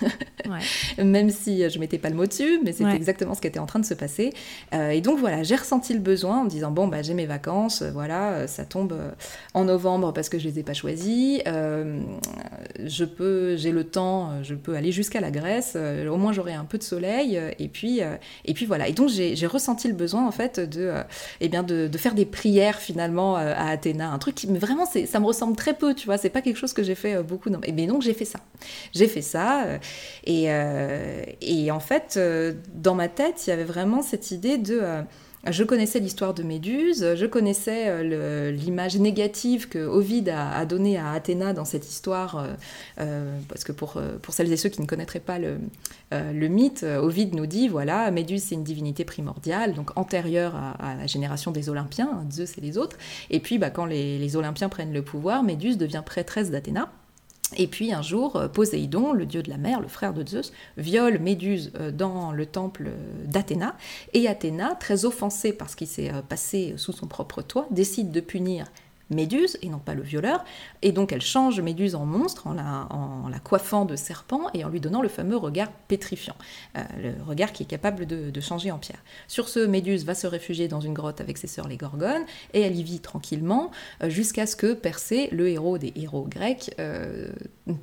même 0.98 1.30
si 1.30 1.68
je 1.68 1.78
mettais 1.78 1.98
pas 1.98 2.08
le 2.08 2.16
mot 2.16 2.26
dessus, 2.26 2.60
mais 2.64 2.72
c'était 2.72 2.94
exactement 2.94 3.34
ce 3.34 3.40
qui 3.40 3.46
était 3.46 3.58
en 3.58 3.66
train 3.66 3.78
de 3.78 3.84
se 3.84 3.94
passer. 3.94 4.32
et 4.72 5.00
donc, 5.00 5.18
voilà, 5.18 5.42
j'ai 5.42 5.56
ressenti 5.56 5.92
le 5.92 6.00
besoin 6.00 6.40
en 6.40 6.44
me 6.44 6.50
disant, 6.50 6.70
bon, 6.70 6.88
bah, 6.88 7.02
j'ai 7.02 7.14
mes 7.14 7.26
vacances, 7.26 7.82
voilà, 7.82 8.46
ça 8.46 8.64
tombe 8.64 8.94
en 9.54 9.64
novembre 9.64 10.12
parce 10.12 10.28
que 10.28 10.38
je 10.38 10.48
les 10.48 10.58
ai 10.58 10.62
pas 10.62 10.74
choisies. 10.74 11.42
je 11.46 13.04
peux, 13.04 13.56
j'ai 13.56 13.72
le 13.72 13.84
temps, 13.84 14.42
je 14.42 14.54
peux 14.54 14.74
aller 14.74 14.92
jusqu'à 14.92 15.20
la 15.20 15.30
Grèce, 15.30 15.76
au 15.76 16.16
moins 16.16 16.32
j'aurai 16.32 16.54
un 16.54 16.64
peu 16.64 16.78
de 16.78 16.84
soleil, 16.84 17.40
et 17.58 17.68
puis, 17.68 18.00
et 18.44 18.54
puis 18.54 18.66
voilà. 18.66 18.88
Et 18.88 18.92
donc, 18.92 19.08
j'ai 19.08 19.46
ressenti 19.46 19.88
le 19.88 19.94
besoin, 19.94 20.26
en 20.26 20.32
fait, 20.32 20.60
de, 20.60 20.92
eh 21.40 21.48
bien, 21.48 21.62
de, 21.62 21.88
de 21.88 21.98
faire 21.98 22.14
des 22.14 22.26
prières 22.26 22.80
finalement 22.84 23.36
euh, 23.36 23.52
à 23.56 23.70
Athéna. 23.70 24.10
Un 24.10 24.18
truc 24.18 24.34
qui 24.34 24.46
vraiment, 24.46 24.86
ça 24.86 25.20
me 25.20 25.26
ressemble 25.26 25.56
très 25.56 25.74
peu, 25.74 25.94
tu 25.94 26.06
vois. 26.06 26.18
C'est 26.18 26.30
pas 26.30 26.42
quelque 26.42 26.56
chose 26.56 26.72
que 26.72 26.82
j'ai 26.82 26.94
fait 26.94 27.14
euh, 27.14 27.22
beaucoup. 27.22 27.50
Non. 27.50 27.60
Mais 27.72 27.86
donc 27.86 28.02
j'ai 28.02 28.14
fait 28.14 28.24
ça. 28.24 28.40
J'ai 28.92 29.08
fait 29.08 29.22
ça. 29.22 29.64
Euh, 29.64 29.78
et, 30.24 30.48
et 31.40 31.70
en 31.70 31.80
fait, 31.80 32.18
dans 32.74 32.94
ma 32.94 33.08
tête, 33.08 33.46
il 33.46 33.50
y 33.50 33.52
avait 33.52 33.64
vraiment 33.64 34.02
cette 34.02 34.30
idée 34.30 34.58
de 34.58 34.80
je 35.50 35.64
connaissais 35.64 36.00
l'histoire 36.00 36.34
de 36.34 36.42
Méduse, 36.42 37.14
je 37.14 37.26
connaissais 37.26 37.88
euh, 37.88 38.50
l'image 38.50 38.96
négative 38.96 39.68
que 39.68 39.78
Ovide 39.78 40.30
a, 40.30 40.64
donnée 40.64 40.96
à 40.96 41.10
Athéna 41.10 41.52
dans 41.52 41.64
cette 41.64 41.88
histoire, 41.88 42.38
euh, 42.38 42.54
euh, 43.00 43.38
parce 43.48 43.64
que 43.64 43.72
pour, 43.72 44.00
celles 44.30 44.52
et 44.52 44.56
ceux 44.56 44.68
qui 44.68 44.80
ne 44.80 44.86
connaîtraient 44.86 45.20
pas 45.20 45.38
le, 45.38 45.58
mythe, 46.48 46.84
Ovide 46.84 47.34
nous 47.34 47.46
dit, 47.46 47.68
voilà, 47.68 48.10
Méduse 48.10 48.44
c'est 48.44 48.54
une 48.54 48.64
divinité 48.64 49.04
primordiale, 49.04 49.74
donc 49.74 49.96
antérieure 49.96 50.54
à, 50.54 50.94
la 50.94 51.06
génération 51.06 51.50
des 51.50 51.68
Olympiens, 51.68 52.10
hein, 52.12 52.26
Zeus 52.30 52.56
et 52.56 52.60
les 52.60 52.78
autres, 52.78 52.96
et 53.30 53.40
puis 53.40 53.58
bah, 53.58 53.70
quand 53.70 53.86
les 53.86 54.36
Olympiens 54.36 54.68
prennent 54.68 54.92
le 54.92 55.02
pouvoir, 55.02 55.42
Méduse 55.42 55.76
devient 55.76 56.02
prêtresse 56.04 56.50
d'Athéna. 56.50 56.90
Et 57.56 57.66
puis 57.66 57.92
un 57.92 58.02
jour, 58.02 58.36
euh, 58.36 58.48
Poséidon, 58.48 59.12
le 59.12 59.26
dieu 59.26 59.42
de 59.42 59.50
la 59.50 59.58
mer, 59.58 59.80
le 59.80 59.88
frère 59.88 60.12
de 60.12 60.26
Zeus, 60.26 60.52
viole 60.76 61.18
Méduse 61.18 61.72
euh, 61.78 61.90
dans 61.90 62.32
le 62.32 62.46
temple 62.46 62.90
d'Athéna. 63.26 63.76
Et 64.12 64.28
Athéna, 64.28 64.74
très 64.74 65.04
offensée 65.04 65.52
par 65.52 65.70
ce 65.70 65.76
qui 65.76 65.86
s'est 65.86 66.10
euh, 66.10 66.22
passé 66.22 66.74
sous 66.76 66.92
son 66.92 67.06
propre 67.06 67.42
toit, 67.42 67.66
décide 67.70 68.10
de 68.10 68.20
punir 68.20 68.66
Méduse 69.10 69.58
et 69.62 69.68
non 69.68 69.78
pas 69.78 69.94
le 69.94 70.02
violeur. 70.02 70.44
Et 70.82 70.92
donc 70.92 71.12
elle 71.12 71.20
change 71.20 71.60
Méduse 71.60 71.94
en 71.94 72.06
monstre 72.06 72.46
en 72.46 72.54
la, 72.54 73.38
coiffant 73.40 73.84
de 73.84 73.96
serpent 73.96 74.48
et 74.54 74.64
en 74.64 74.68
lui 74.68 74.80
donnant 74.80 75.02
le 75.02 75.08
fameux 75.08 75.36
regard 75.36 75.70
pétrifiant, 75.88 76.36
euh, 76.76 76.82
le 77.02 77.22
regard 77.22 77.52
qui 77.52 77.62
est 77.62 77.66
capable 77.66 78.06
de, 78.06 78.40
changer 78.40 78.70
en 78.70 78.78
pierre. 78.78 79.02
Sur 79.26 79.48
ce, 79.48 79.60
Méduse 79.60 80.04
va 80.04 80.14
se 80.14 80.26
réfugier 80.26 80.68
dans 80.68 80.80
une 80.80 80.92
grotte 80.92 81.20
avec 81.20 81.38
ses 81.38 81.46
sœurs 81.46 81.66
les 81.66 81.76
Gorgones 81.76 82.24
et 82.52 82.60
elle 82.60 82.76
y 82.76 82.82
vit 82.82 83.00
tranquillement 83.00 83.70
euh, 84.02 84.10
jusqu'à 84.10 84.46
ce 84.46 84.54
que 84.54 84.74
Persée, 84.74 85.28
le 85.32 85.48
héros 85.48 85.78
des 85.78 85.92
héros 85.96 86.26
grecs, 86.28 86.74
euh, 86.78 87.28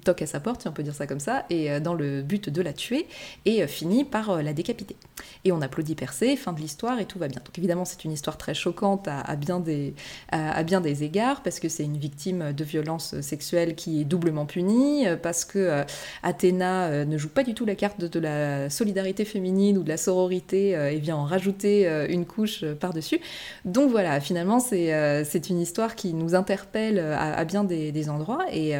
toque 0.03 0.21
à 0.21 0.27
sa 0.27 0.39
porte, 0.39 0.61
si 0.61 0.67
on 0.67 0.71
peut 0.71 0.83
dire 0.83 0.93
ça 0.93 1.07
comme 1.07 1.19
ça, 1.19 1.45
et 1.49 1.79
dans 1.79 1.95
le 1.95 2.21
but 2.21 2.49
de 2.49 2.61
la 2.61 2.73
tuer 2.73 3.07
et 3.45 3.65
finit 3.65 4.03
par 4.03 4.43
la 4.43 4.53
décapiter. 4.53 4.95
Et 5.43 5.51
on 5.51 5.61
applaudit 5.61 5.95
Persée, 5.95 6.35
fin 6.35 6.53
de 6.53 6.59
l'histoire 6.59 6.99
et 6.99 7.05
tout 7.05 7.17
va 7.17 7.27
bien. 7.27 7.41
Donc 7.43 7.57
évidemment 7.57 7.85
c'est 7.85 8.03
une 8.03 8.11
histoire 8.11 8.37
très 8.37 8.53
choquante 8.53 9.07
à, 9.07 9.35
bien, 9.35 9.59
des, 9.59 9.95
à 10.31 10.61
bien 10.63 10.81
des 10.81 11.03
parce 11.43 11.59
que 11.59 11.69
c'est 11.69 11.83
une 11.83 11.97
victime 11.97 12.53
de 12.53 12.63
violence 12.63 13.19
sexuelle 13.21 13.75
qui 13.75 14.01
est 14.01 14.05
doublement 14.05 14.45
punie, 14.45 15.07
euh, 15.07 15.15
parce 15.15 15.45
que 15.45 15.59
euh, 15.59 15.83
Athéna 16.23 16.85
euh, 16.85 17.05
ne 17.05 17.17
joue 17.17 17.29
pas 17.29 17.43
du 17.43 17.53
tout 17.53 17.65
la 17.65 17.75
carte 17.75 17.99
de, 17.99 18.19
la 18.19 18.69
solidarité 18.69 19.25
féminine 19.25 19.77
ou 19.77 19.83
de 19.83 19.89
la 19.89 19.97
sororité 19.97 20.71
et 20.71 20.99
vient 20.99 21.15
en 21.15 21.23
rajouter 21.23 21.87
une 22.09 22.25
couche 22.25 22.63
par-dessus. 22.79 23.19
Donc 23.65 23.89
voilà, 23.89 24.19
finalement, 24.19 24.59
c'est 24.59 25.49
une 25.49 25.59
histoire 25.59 25.95
qui 25.95 26.13
nous 26.13 26.35
interpelle 26.35 26.99
à, 26.99 27.43
bien 27.45 27.63
des, 27.63 28.09
endroits. 28.09 28.45
Et, 28.53 28.73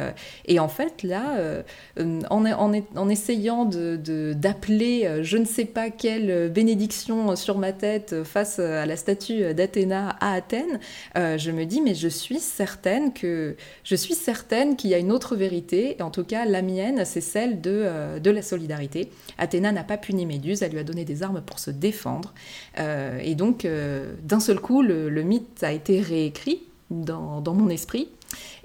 et, 0.46 0.60
en 0.60 0.68
fait, 0.68 1.02
là, 1.02 1.62
en, 1.98 2.46
en, 2.46 2.82
en, 2.94 3.08
essayant 3.08 3.64
d'appeler 3.64 5.08
de, 5.08 5.22
je 5.22 5.38
ne 5.38 5.44
sais 5.44 5.64
pas 5.64 5.90
quelle 5.90 6.50
bénédiction 6.50 7.34
sur 7.34 7.58
ma 7.58 7.72
tête 7.72 8.22
face 8.22 8.60
à 8.60 8.86
la 8.86 8.96
statue 8.96 9.54
d'Athéna 9.54 10.16
à 10.20 10.34
Athènes, 10.34 10.78
je 11.16 11.50
me 11.50 11.64
dis, 11.64 11.80
mais 11.80 11.94
je 11.94 12.08
suis 12.08 12.21
suis 12.22 12.38
certaine 12.38 13.12
que 13.12 13.56
je 13.84 13.96
suis 13.96 14.14
certaine 14.14 14.76
qu'il 14.76 14.90
y 14.90 14.94
a 14.94 14.98
une 14.98 15.12
autre 15.12 15.34
vérité, 15.36 15.96
et 15.98 16.02
en 16.02 16.10
tout 16.10 16.24
cas 16.24 16.44
la 16.44 16.62
mienne, 16.62 17.04
c'est 17.04 17.20
celle 17.20 17.60
de, 17.60 17.70
euh, 17.72 18.18
de 18.20 18.30
la 18.30 18.42
solidarité. 18.42 19.10
Athéna 19.38 19.72
n'a 19.72 19.84
pas 19.84 19.98
puni 19.98 20.24
Méduse, 20.24 20.62
elle 20.62 20.72
lui 20.72 20.78
a 20.78 20.84
donné 20.84 21.04
des 21.04 21.22
armes 21.22 21.42
pour 21.42 21.58
se 21.58 21.70
défendre, 21.70 22.32
euh, 22.78 23.18
et 23.22 23.34
donc 23.34 23.64
euh, 23.64 24.14
d'un 24.22 24.40
seul 24.40 24.60
coup, 24.60 24.82
le, 24.82 25.08
le, 25.08 25.22
mythe 25.22 25.62
a 25.62 25.72
été 25.72 26.00
réécrit 26.00 26.62
dans, 26.92 27.54
mon 27.54 27.68
esprit. 27.68 28.08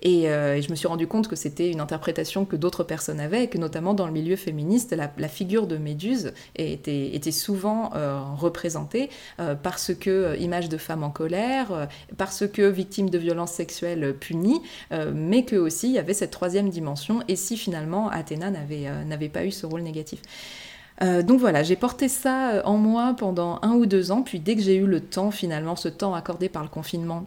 Euh, 0.06 0.56
et, 0.56 0.62
je 0.62 0.70
me 0.70 0.76
suis 0.76 0.88
rendu 0.88 1.08
compte 1.08 1.28
que 1.28 1.36
c'était 1.36 1.70
une 1.72 1.80
interprétation 1.80 2.46
que 2.46 2.56
d'autres 2.56 2.84
personnes 2.84 3.20
avaient, 3.20 3.46
et 3.46 3.48
que 3.48 3.58
notamment 3.58 3.94
dans 3.94 4.06
le 4.06 4.14
milieu 4.14 4.36
féministe, 4.36 4.96
la, 4.96 5.28
figure 5.28 5.68
de 5.68 5.78
Méduse 5.78 6.34
était, 6.56 7.32
souvent 7.32 7.92
euh, 7.96 8.22
représentée 8.38 9.10
euh, 9.40 9.56
parce 9.56 9.94
que 9.94 10.38
image 10.40 10.70
de 10.70 10.78
femme 10.78 11.04
en 11.04 11.10
colère, 11.10 11.88
parce 12.18 12.48
que 12.48 12.62
victime 12.62 13.10
de 13.10 13.18
violences 13.18 13.52
sexuelles 13.52 14.16
punies, 14.18 14.62
mais 15.14 15.44
que 15.44 15.56
aussi 15.56 15.88
il 15.88 15.94
y 15.94 16.00
avait 16.00 16.14
cette 16.14 16.32
troisième 16.32 16.70
dimension, 16.70 17.22
et 17.28 17.36
si 17.36 17.58
finalement 17.58 18.10
Athéna 18.10 18.52
n'avait 18.52 19.30
pas 19.30 19.46
eu 19.46 19.52
ce 19.52 19.66
rôle 19.66 19.82
négatif. 19.82 20.22
donc 21.02 21.40
voilà, 21.40 21.64
j'ai 21.64 21.76
porté 21.76 22.08
ça 22.08 22.62
en 22.66 22.78
moi 22.78 23.16
pendant 23.18 23.60
un 23.62 23.74
ou 23.74 23.86
deux 23.86 24.12
ans, 24.12 24.22
puis 24.22 24.40
dès 24.40 24.56
que 24.56 24.62
j'ai 24.62 24.76
eu 24.76 24.88
le 24.88 25.02
temps, 25.02 25.32
finalement, 25.32 25.76
ce 25.76 25.90
temps 25.90 26.14
accordé 26.14 26.50
par 26.50 26.64
le 26.64 26.70
confinement 26.70 27.26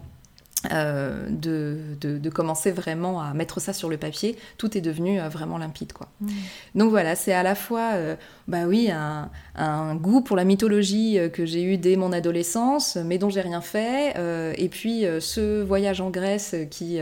euh, 0.71 1.25
de, 1.27 1.77
de, 1.99 2.29
commencer 2.29 2.71
vraiment 2.71 3.19
à 3.19 3.33
mettre 3.33 3.59
ça 3.59 3.73
sur 3.73 3.89
le 3.89 3.97
papier, 3.97 4.37
tout 4.57 4.77
est 4.77 4.81
devenu 4.81 5.19
euh, 5.19 5.27
vraiment 5.27 5.57
limpide. 5.57 5.91
Quoi. 5.91 6.07
Mm. 6.21 6.29
Donc 6.75 6.89
voilà, 6.91 7.15
c'est 7.15 7.33
à 7.33 7.41
la 7.41 7.55
fois 7.55 7.93
euh, 7.93 8.15
bah 8.47 8.65
oui, 8.67 8.91
un, 8.91 9.31
un, 9.55 9.95
goût 9.95 10.21
pour 10.21 10.37
la 10.37 10.43
mythologie 10.43 11.17
que 11.33 11.45
j'ai 11.45 11.63
eu 11.63 11.77
dès 11.77 11.95
mon 11.95 12.11
adolescence, 12.11 12.95
mais 12.95 13.17
dont 13.17 13.29
j'ai 13.29 13.41
rien 13.41 13.61
fait, 13.61 14.13
et 14.57 14.69
puis 14.69 15.05
ce 15.19 15.61
voyage 15.63 15.99
en 16.01 16.09
Grèce 16.09 16.55
qui, 16.69 16.99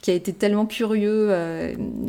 qui 0.00 0.10
a 0.10 0.14
été 0.14 0.32
tellement 0.32 0.66
curieux, 0.66 1.30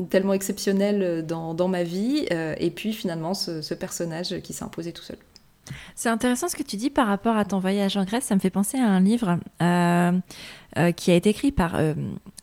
tellement 0.10 0.34
exceptionnel 0.34 1.26
dans, 1.26 1.54
dans 1.54 1.68
ma 1.68 1.84
vie, 1.84 2.26
et 2.30 2.70
puis 2.70 2.94
finalement 2.94 3.34
ce, 3.34 3.62
ce 3.62 3.74
personnage 3.74 4.40
qui 4.42 4.54
s'est 4.54 4.64
imposé 4.64 4.92
tout 4.92 5.04
seul. 5.04 5.18
C'est 5.96 6.10
intéressant 6.10 6.48
ce 6.48 6.56
que 6.56 6.64
tu 6.64 6.76
dis 6.76 6.90
par 6.90 7.08
rapport 7.08 7.38
à 7.38 7.46
ton 7.46 7.60
voyage 7.60 7.98
en 7.98 8.06
Grèce. 8.06 8.26
Ça 8.26 8.36
me 8.36 8.40
fait 8.40 8.50
penser 8.50 8.78
à 8.78 8.88
un 8.88 9.00
livre 9.00 9.40
euh, 9.62 10.12
euh, 10.78 10.92
qui 10.92 11.12
a 11.12 11.16
été 11.16 11.30
écrit 11.30 11.52
par. 11.52 11.76
Euh, 11.76 11.94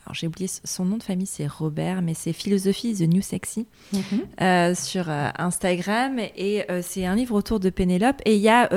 alors 0.04 0.14
j'ai 0.14 0.26
oublié 0.26 0.50
son 0.64 0.84
nom 0.84 0.96
de 0.96 1.02
famille, 1.02 1.26
c'est 1.26 1.46
Robert, 1.46 2.02
mais 2.02 2.14
c'est 2.14 2.32
Philosophie 2.32 2.92
The 2.92 3.02
New 3.02 3.22
Sexy 3.22 3.68
mhm. 3.92 4.74
sur 4.74 5.08
Instagram. 5.08 6.18
Et 6.18 6.66
c'est 6.82 7.06
un 7.06 7.14
livre 7.14 7.36
autour 7.36 7.60
de 7.60 7.70
Pénélope. 7.70 8.20
Et 8.24 8.34
il 8.34 8.40
y 8.40 8.48
a, 8.48 8.68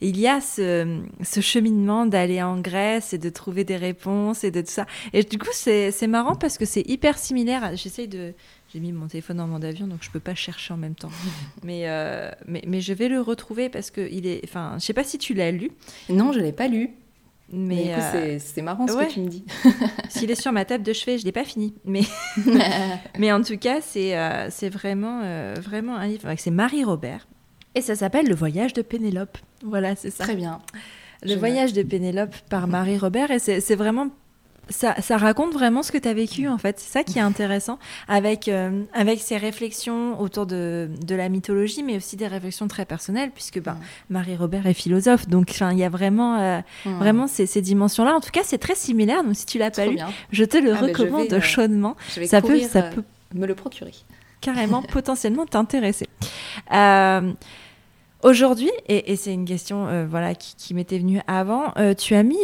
il 0.00 0.18
y 0.18 0.26
a 0.26 0.40
ce, 0.40 1.00
ce 1.22 1.40
cheminement 1.40 2.04
d'aller 2.04 2.42
en 2.42 2.58
Grèce 2.58 3.12
et 3.12 3.18
de 3.18 3.28
trouver 3.28 3.62
des 3.62 3.76
réponses 3.76 4.42
et 4.42 4.50
de 4.50 4.60
tout 4.60 4.72
ça. 4.72 4.86
Et 5.12 5.22
du 5.22 5.38
coup, 5.38 5.46
c'est 5.52 6.08
marrant 6.08 6.34
parce 6.34 6.58
que 6.58 6.64
c'est 6.64 6.82
hyper 6.88 7.16
similaire. 7.16 7.76
J'essaye 7.76 8.08
de 8.08 8.34
j'ai 8.74 8.80
mis 8.80 8.92
mon 8.92 9.06
téléphone 9.06 9.40
en 9.40 9.46
mode 9.46 9.64
avion, 9.64 9.86
donc 9.86 10.02
je 10.02 10.10
peux 10.10 10.20
pas 10.20 10.34
chercher 10.34 10.74
en 10.74 10.76
même 10.76 10.96
temps. 10.96 11.10
mais, 11.62 11.86
mais, 12.46 12.62
mais, 12.66 12.80
je 12.80 12.92
vais 12.92 13.08
le 13.08 13.20
retrouver 13.20 13.70
parce 13.70 13.90
que 13.90 14.06
il 14.10 14.26
est. 14.26 14.42
Enfin, 14.44 14.74
je 14.78 14.84
sais 14.84 14.92
pas 14.92 15.04
si 15.04 15.16
tu 15.16 15.32
l'as 15.32 15.52
lu. 15.52 15.70
Non, 16.10 16.32
je 16.32 16.40
l'ai 16.40 16.52
pas 16.52 16.68
lu. 16.68 16.90
Mais, 17.52 17.94
euh, 17.94 18.38
c'est 18.40 18.62
marrant 18.62 18.86
ce 18.86 18.94
que 18.94 19.12
tu 19.12 19.20
me 19.20 19.28
dis. 19.28 19.44
S'il 20.08 20.30
est 20.30 20.40
sur 20.40 20.52
ma 20.52 20.64
table 20.64 20.82
de 20.82 20.92
chevet, 20.92 21.18
je 21.18 21.24
l'ai 21.24 21.32
pas 21.32 21.44
fini. 21.44 21.74
Mais, 21.84 22.02
mais 23.18 23.32
en 23.32 23.42
tout 23.42 23.58
cas, 23.58 23.80
c'est 23.80 24.18
euh, 24.18 24.48
c'est 24.50 24.70
vraiment, 24.70 25.20
euh, 25.22 25.54
vraiment 25.60 25.96
un 25.96 26.06
livre. 26.06 26.32
C'est 26.36 26.50
Marie 26.50 26.84
Robert. 26.84 27.28
Et 27.74 27.80
ça 27.80 27.96
s'appelle 27.96 28.28
Le 28.28 28.34
voyage 28.34 28.72
de 28.72 28.82
Pénélope. 28.82 29.36
Voilà, 29.62 29.94
c'est 29.94 30.10
ça. 30.10 30.24
Très 30.24 30.36
bien. 30.36 30.60
Le 31.22 31.34
voyage 31.34 31.72
de 31.72 31.82
Pénélope 31.82 32.34
par 32.48 32.66
Marie 32.66 32.98
Robert. 32.98 33.30
Et 33.30 33.38
c'est 33.38 33.76
vraiment 33.76 34.08
ça, 34.68 35.16
raconte 35.16 35.52
vraiment 35.52 35.82
ce 35.82 35.92
que 35.92 35.98
tu 35.98 36.08
as 36.08 36.14
vécu 36.14 36.48
en 36.48 36.58
fait. 36.58 36.78
C'est 36.78 36.90
ça 36.90 37.04
qui 37.04 37.18
est 37.18 37.22
intéressant 37.22 37.78
avec, 38.08 38.48
euh, 38.48 38.82
avec 38.92 39.20
ces 39.20 39.36
réflexions 39.36 40.20
autour 40.20 40.46
de, 40.46 40.90
de, 41.04 41.14
la 41.14 41.28
mythologie, 41.28 41.82
mais 41.82 41.96
aussi 41.96 42.16
des 42.16 42.26
réflexions 42.26 42.68
très 42.68 42.84
personnelles, 42.84 43.30
puisque 43.34 43.60
bah, 43.60 43.76
Marie-Robert 44.10 44.66
est 44.66 44.74
philosophe. 44.74 45.28
Donc 45.28 45.54
il 45.60 45.78
y 45.78 45.84
a 45.84 45.88
vraiment, 45.88 46.40
euh, 46.40 46.60
vraiment 46.84 47.26
ces, 47.26 47.46
ces 47.46 47.62
dimensions-là. 47.62 48.14
En 48.14 48.20
tout 48.20 48.30
cas, 48.30 48.42
c'est 48.44 48.58
très 48.58 48.74
similaire. 48.74 49.22
Donc 49.24 49.36
si 49.36 49.46
tu 49.46 49.58
l'as 49.58 49.70
pas 49.70 49.86
lu, 49.86 49.98
je 50.30 50.44
te 50.44 50.56
le 50.56 50.72
ah, 50.72 50.80
recommande 50.80 51.32
euh, 51.32 51.40
chaudement. 51.40 51.96
ça, 52.08 52.40
peut, 52.40 52.60
ça 52.60 52.82
peut 52.82 53.04
me 53.34 53.46
le 53.46 53.54
procurer. 53.54 53.94
Carrément, 54.40 54.82
potentiellement 54.92 55.46
t'intéresser. 55.46 56.08
Aujourd'hui, 58.24 58.70
et, 58.88 59.16
c'est 59.16 59.32
une 59.32 59.44
question 59.44 60.06
voilà, 60.06 60.34
qui, 60.34 60.56
qui 60.56 60.74
m'était 60.74 60.98
venue 60.98 61.20
avant, 61.26 61.72
tu 61.96 62.14
as 62.14 62.22
mis 62.22 62.38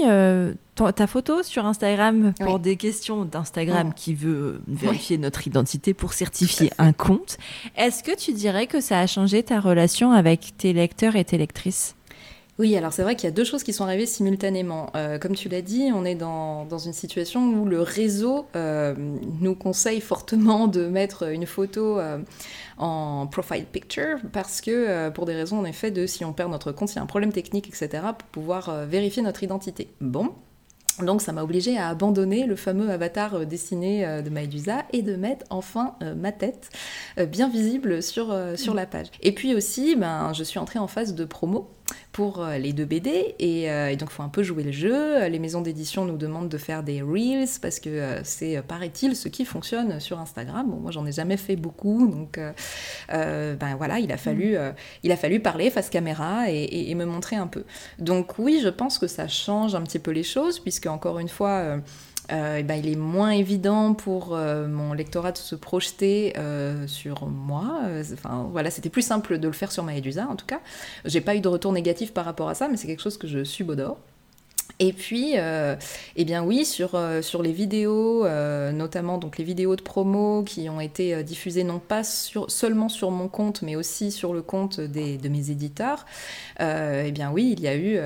ta 0.90 1.06
photo 1.06 1.42
sur 1.42 1.66
Instagram 1.66 2.32
pour 2.40 2.58
des 2.58 2.76
questions 2.76 3.24
d'Instagram 3.24 3.92
qui 3.94 4.14
veut 4.14 4.62
vérifier 4.66 5.18
notre 5.18 5.46
identité 5.46 5.94
pour 5.94 6.12
certifier 6.12 6.70
un 6.78 6.92
compte. 6.92 7.36
Est-ce 7.76 8.02
que 8.02 8.16
tu 8.16 8.32
dirais 8.32 8.66
que 8.66 8.80
ça 8.80 9.00
a 9.00 9.06
changé 9.06 9.42
ta 9.42 9.60
relation 9.60 10.12
avec 10.12 10.56
tes 10.56 10.72
lecteurs 10.72 11.16
et 11.16 11.24
tes 11.24 11.38
lectrices? 11.38 11.96
Oui, 12.58 12.76
alors 12.76 12.92
c'est 12.92 13.02
vrai 13.02 13.16
qu'il 13.16 13.24
y 13.24 13.32
a 13.32 13.34
deux 13.34 13.44
choses 13.44 13.62
qui 13.62 13.72
sont 13.72 13.84
arrivées 13.84 14.06
simultanément. 14.06 14.90
Euh, 14.94 15.18
comme 15.18 15.34
tu 15.34 15.48
l'as 15.48 15.62
dit, 15.62 15.90
on 15.94 16.04
est 16.04 16.14
dans, 16.14 16.66
dans, 16.66 16.78
une 16.78 16.92
situation 16.92 17.42
où 17.54 17.64
le 17.64 17.80
réseau 17.80 18.46
euh, 18.54 18.94
nous 19.40 19.54
conseille 19.54 20.00
fortement 20.00 20.66
de 20.66 20.86
mettre 20.86 21.30
une 21.30 21.46
photo 21.46 21.98
euh, 21.98 22.18
en 22.76 23.26
profile 23.26 23.64
picture 23.64 24.18
parce 24.32 24.60
que 24.60 25.08
pour 25.10 25.24
des 25.24 25.34
raisons 25.34 25.58
en 25.58 25.64
effet 25.64 25.90
de 25.90 26.06
si 26.06 26.24
on 26.24 26.32
perd 26.32 26.50
notre 26.50 26.72
compte, 26.72 26.88
s'il 26.88 26.96
y 26.96 27.00
a 27.00 27.02
un 27.02 27.06
problème 27.06 27.32
technique, 27.32 27.68
etc., 27.68 28.02
pour 28.18 28.28
pouvoir 28.28 28.86
vérifier 28.86 29.22
notre 29.22 29.42
identité. 29.42 29.88
Bon, 30.00 30.30
donc 31.00 31.22
ça 31.22 31.32
m'a 31.32 31.42
obligé 31.42 31.78
à 31.78 31.88
abandonner 31.88 32.46
le 32.46 32.56
fameux 32.56 32.90
avatar 32.90 33.46
dessiné 33.46 34.22
de 34.22 34.28
Maïdusa 34.30 34.84
et 34.92 35.02
de 35.02 35.16
mettre 35.16 35.46
enfin 35.50 35.94
euh, 36.02 36.14
ma 36.14 36.32
tête 36.32 36.70
bien 37.28 37.48
visible 37.48 38.02
sur, 38.02 38.36
sur 38.56 38.74
la 38.74 38.86
page. 38.86 39.06
Et 39.22 39.32
puis 39.32 39.54
aussi, 39.54 39.96
ben, 39.96 40.32
je 40.34 40.44
suis 40.44 40.58
entrée 40.58 40.78
en 40.78 40.86
phase 40.86 41.14
de 41.14 41.24
promo 41.24 41.70
pour 42.12 42.42
euh, 42.42 42.58
les 42.58 42.72
deux 42.72 42.84
BD 42.84 43.34
euh, 43.40 43.88
et, 43.88 43.96
donc 43.96 44.10
il 44.10 44.14
faut 44.14 44.22
un 44.22 44.28
peu 44.28 44.42
jouer 44.42 44.62
le 44.62 44.72
jeu. 44.72 45.26
Les 45.28 45.38
maisons 45.38 45.60
d'édition 45.60 46.04
nous 46.04 46.16
demandent 46.16 46.48
de 46.48 46.58
faire 46.58 46.82
des 46.82 47.02
reels 47.02 47.48
parce 47.60 47.80
que 47.80 47.88
euh, 47.88 48.20
c'est 48.24 48.60
paraît-il 48.62 49.16
ce 49.16 49.28
qui 49.28 49.44
fonctionne 49.44 50.00
sur 50.00 50.18
Instagram. 50.18 50.68
Bon, 50.68 50.76
moi 50.76 50.90
j'en 50.90 51.06
ai 51.06 51.12
jamais 51.12 51.36
fait 51.36 51.56
beaucoup 51.56 52.06
donc 52.06 52.38
ben 53.08 53.76
voilà 53.76 53.98
il 53.98 54.12
a 54.12 54.16
fallu 54.16 54.56
mm. 54.56 54.74
il 55.02 55.12
a 55.12 55.16
fallu 55.16 55.40
parler 55.40 55.70
face 55.70 55.90
caméra 55.90 56.50
et, 56.50 56.90
et, 56.90 56.94
me 56.94 57.04
montrer 57.04 57.36
un 57.36 57.46
peu. 57.46 57.64
Donc 57.98 58.38
oui 58.38 58.60
je 58.62 58.68
pense 58.68 58.98
que 58.98 59.06
ça 59.06 59.28
change 59.28 59.74
un 59.74 59.82
petit 59.82 59.98
peu 59.98 60.10
les 60.10 60.22
choses 60.22 60.58
puisque 60.58 60.86
encore 60.86 61.18
une 61.18 61.28
fois 61.28 61.80
euh, 62.32 62.62
ben, 62.62 62.74
il 62.76 62.90
est 62.90 62.96
moins 62.96 63.30
évident 63.30 63.94
pour 63.94 64.34
euh, 64.34 64.68
mon 64.68 64.92
lectorat 64.92 65.32
de 65.32 65.38
se 65.38 65.54
projeter 65.54 66.34
euh, 66.38 66.86
sur 66.86 67.26
moi. 67.26 67.80
Enfin, 68.12 68.48
voilà, 68.50 68.70
c'était 68.70 68.90
plus 68.90 69.02
simple 69.02 69.38
de 69.38 69.48
le 69.48 69.54
faire 69.54 69.72
sur 69.72 69.82
Maëdusa, 69.84 70.26
en 70.28 70.36
tout 70.36 70.46
cas. 70.46 70.60
J'ai 71.04 71.20
pas 71.20 71.34
eu 71.34 71.40
de 71.40 71.48
retour 71.48 71.72
négatif 71.72 72.12
par 72.12 72.24
rapport 72.24 72.48
à 72.48 72.54
ça, 72.54 72.68
mais 72.68 72.76
c'est 72.76 72.86
quelque 72.86 73.02
chose 73.02 73.18
que 73.18 73.26
je 73.26 73.44
subodore. 73.44 73.98
Et 74.78 74.94
puis, 74.94 75.34
eh 75.34 76.24
bien 76.24 76.42
oui, 76.42 76.64
sur, 76.64 76.98
sur 77.20 77.42
les 77.42 77.52
vidéos, 77.52 78.26
notamment 78.72 79.18
donc 79.18 79.36
les 79.36 79.44
vidéos 79.44 79.76
de 79.76 79.82
promo 79.82 80.42
qui 80.42 80.70
ont 80.70 80.80
été 80.80 81.22
diffusées 81.22 81.64
non 81.64 81.80
pas 81.80 82.02
sur, 82.02 82.50
seulement 82.50 82.88
sur 82.88 83.10
mon 83.10 83.28
compte, 83.28 83.60
mais 83.60 83.76
aussi 83.76 84.10
sur 84.10 84.32
le 84.32 84.40
compte 84.40 84.80
des, 84.80 85.18
de 85.18 85.28
mes 85.28 85.50
éditeurs, 85.50 86.06
eh 86.60 87.10
bien 87.12 87.30
oui, 87.30 87.54
il 87.58 87.60
y 87.60 87.68
a 87.68 87.76
eu 87.76 87.98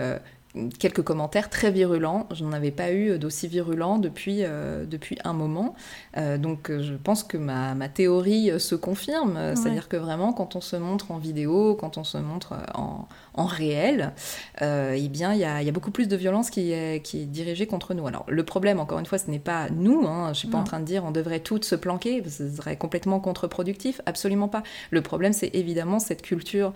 quelques 0.79 1.03
commentaires 1.03 1.51
très 1.51 1.71
virulents. 1.71 2.29
Je 2.33 2.45
n'en 2.45 2.53
avais 2.53 2.71
pas 2.71 2.93
eu 2.93 3.19
d'aussi 3.19 3.49
virulents 3.49 3.99
depuis, 3.99 4.39
euh, 4.43 4.85
depuis 4.87 5.19
un 5.25 5.33
moment. 5.33 5.75
Euh, 6.17 6.39
donc 6.39 6.71
euh, 6.71 6.83
je 6.83 6.95
pense 6.95 7.25
que 7.25 7.37
ma, 7.37 7.75
ma 7.75 7.89
théorie 7.89 8.53
se 8.61 8.75
confirme. 8.75 9.39
C'est-à-dire 9.57 9.89
que 9.89 9.97
vraiment, 9.97 10.33
quand 10.33 10.57
on 10.57 10.61
se 10.61 10.77
montre 10.77 11.11
en 11.11 11.19
vidéo, 11.19 11.75
quand 11.75 11.99
on 11.99 12.05
se 12.05 12.19
montre 12.19 12.55
en, 12.75 13.09
en 13.35 13.47
réel, 13.47 14.13
eh 14.61 15.09
bien, 15.09 15.33
il 15.33 15.41
y 15.41 15.45
a, 15.45 15.63
y 15.63 15.69
a, 15.69 15.73
beaucoup 15.73 15.91
plus 15.91 16.07
de 16.07 16.17
violence 16.17 16.51
qui 16.51 16.73
est, 16.73 17.05
qui 17.05 17.23
est 17.23 17.27
dirigée 17.27 17.67
contre 17.67 17.95
nous. 17.95 18.07
Alors 18.07 18.25
le 18.29 18.45
problème, 18.45 18.79
encore 18.79 18.99
une 18.99 19.07
fois, 19.07 19.19
ce 19.19 19.31
n'est 19.31 19.39
pas 19.39 19.69
nous. 19.71 20.07
Hein. 20.07 20.27
Je 20.27 20.31
ne 20.31 20.35
suis 20.35 20.49
pas 20.49 20.59
en 20.59 20.65
train 20.65 20.81
de 20.81 20.85
dire 20.85 21.05
on 21.05 21.11
devrait 21.11 21.41
toutes 21.41 21.65
se 21.65 21.75
planquer. 21.75 22.23
Ce 22.29 22.49
serait 22.49 22.77
complètement 22.77 23.19
contre-productif. 23.21 24.01
Absolument 24.07 24.49
pas. 24.49 24.63
Le 24.91 25.03
problème, 25.03 25.33
c'est 25.33 25.51
évidemment 25.55 25.99
cette 25.99 26.23
culture 26.23 26.73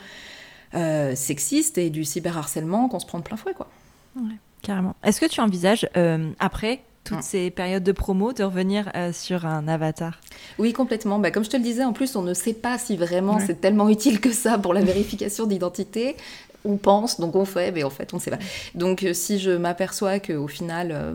euh, 0.75 1.15
sexiste 1.15 1.79
et 1.79 1.91
du 1.91 2.05
cyberharcèlement 2.05 2.89
qu'on 2.89 2.99
se 2.99 3.07
prend 3.07 3.19
de 3.19 3.25
plein 3.25 3.37
fouet, 3.37 3.55
quoi. 3.55 3.69
Ouais, 4.17 4.37
carrément. 4.63 4.95
Est-ce 5.03 5.21
que 5.21 5.27
tu 5.27 5.41
envisages, 5.41 5.89
euh, 5.97 6.31
après 6.39 6.83
toutes 7.05 7.23
ces 7.23 7.51
périodes 7.51 7.85
de 7.85 7.93
promo, 7.93 8.35
de 8.35 8.45
revenir 8.45 8.91
euh, 8.95 9.13
sur 9.13 9.47
un 9.47 9.67
avatar? 9.67 10.21
Oui, 10.59 10.75
complètement. 10.75 11.19
Bah, 11.19 11.31
comme 11.31 11.45
je 11.45 11.51
te 11.51 11.57
le 11.57 11.63
disais, 11.63 11.85
en 11.85 11.95
plus, 11.95 12.17
on 12.17 12.23
ne 12.23 12.35
sait 12.35 12.53
pas 12.53 12.77
si 12.77 12.97
vraiment 12.97 13.39
c'est 13.41 13.61
tellement 13.61 13.89
utile 13.89 14.21
que 14.21 14.31
ça 14.31 14.59
pour 14.59 14.75
la 14.75 14.83
vérification 14.83 15.47
d'identité 15.47 16.17
on 16.65 16.77
pense, 16.77 17.21
donc 17.21 17.37
on 17.37 17.45
fait, 17.45 17.73
mais 17.73 17.85
en 17.85 17.91
fait 17.91 18.13
on 18.13 18.17
ne 18.17 18.23
sait 18.23 18.31
pas. 18.31 18.39
Donc 18.75 19.03
euh, 19.03 19.15
si 19.15 19.39
je 19.39 19.51
m'aperçois 19.51 20.19
qu'au 20.19 20.49
final, 20.49 20.91
euh, 20.93 21.15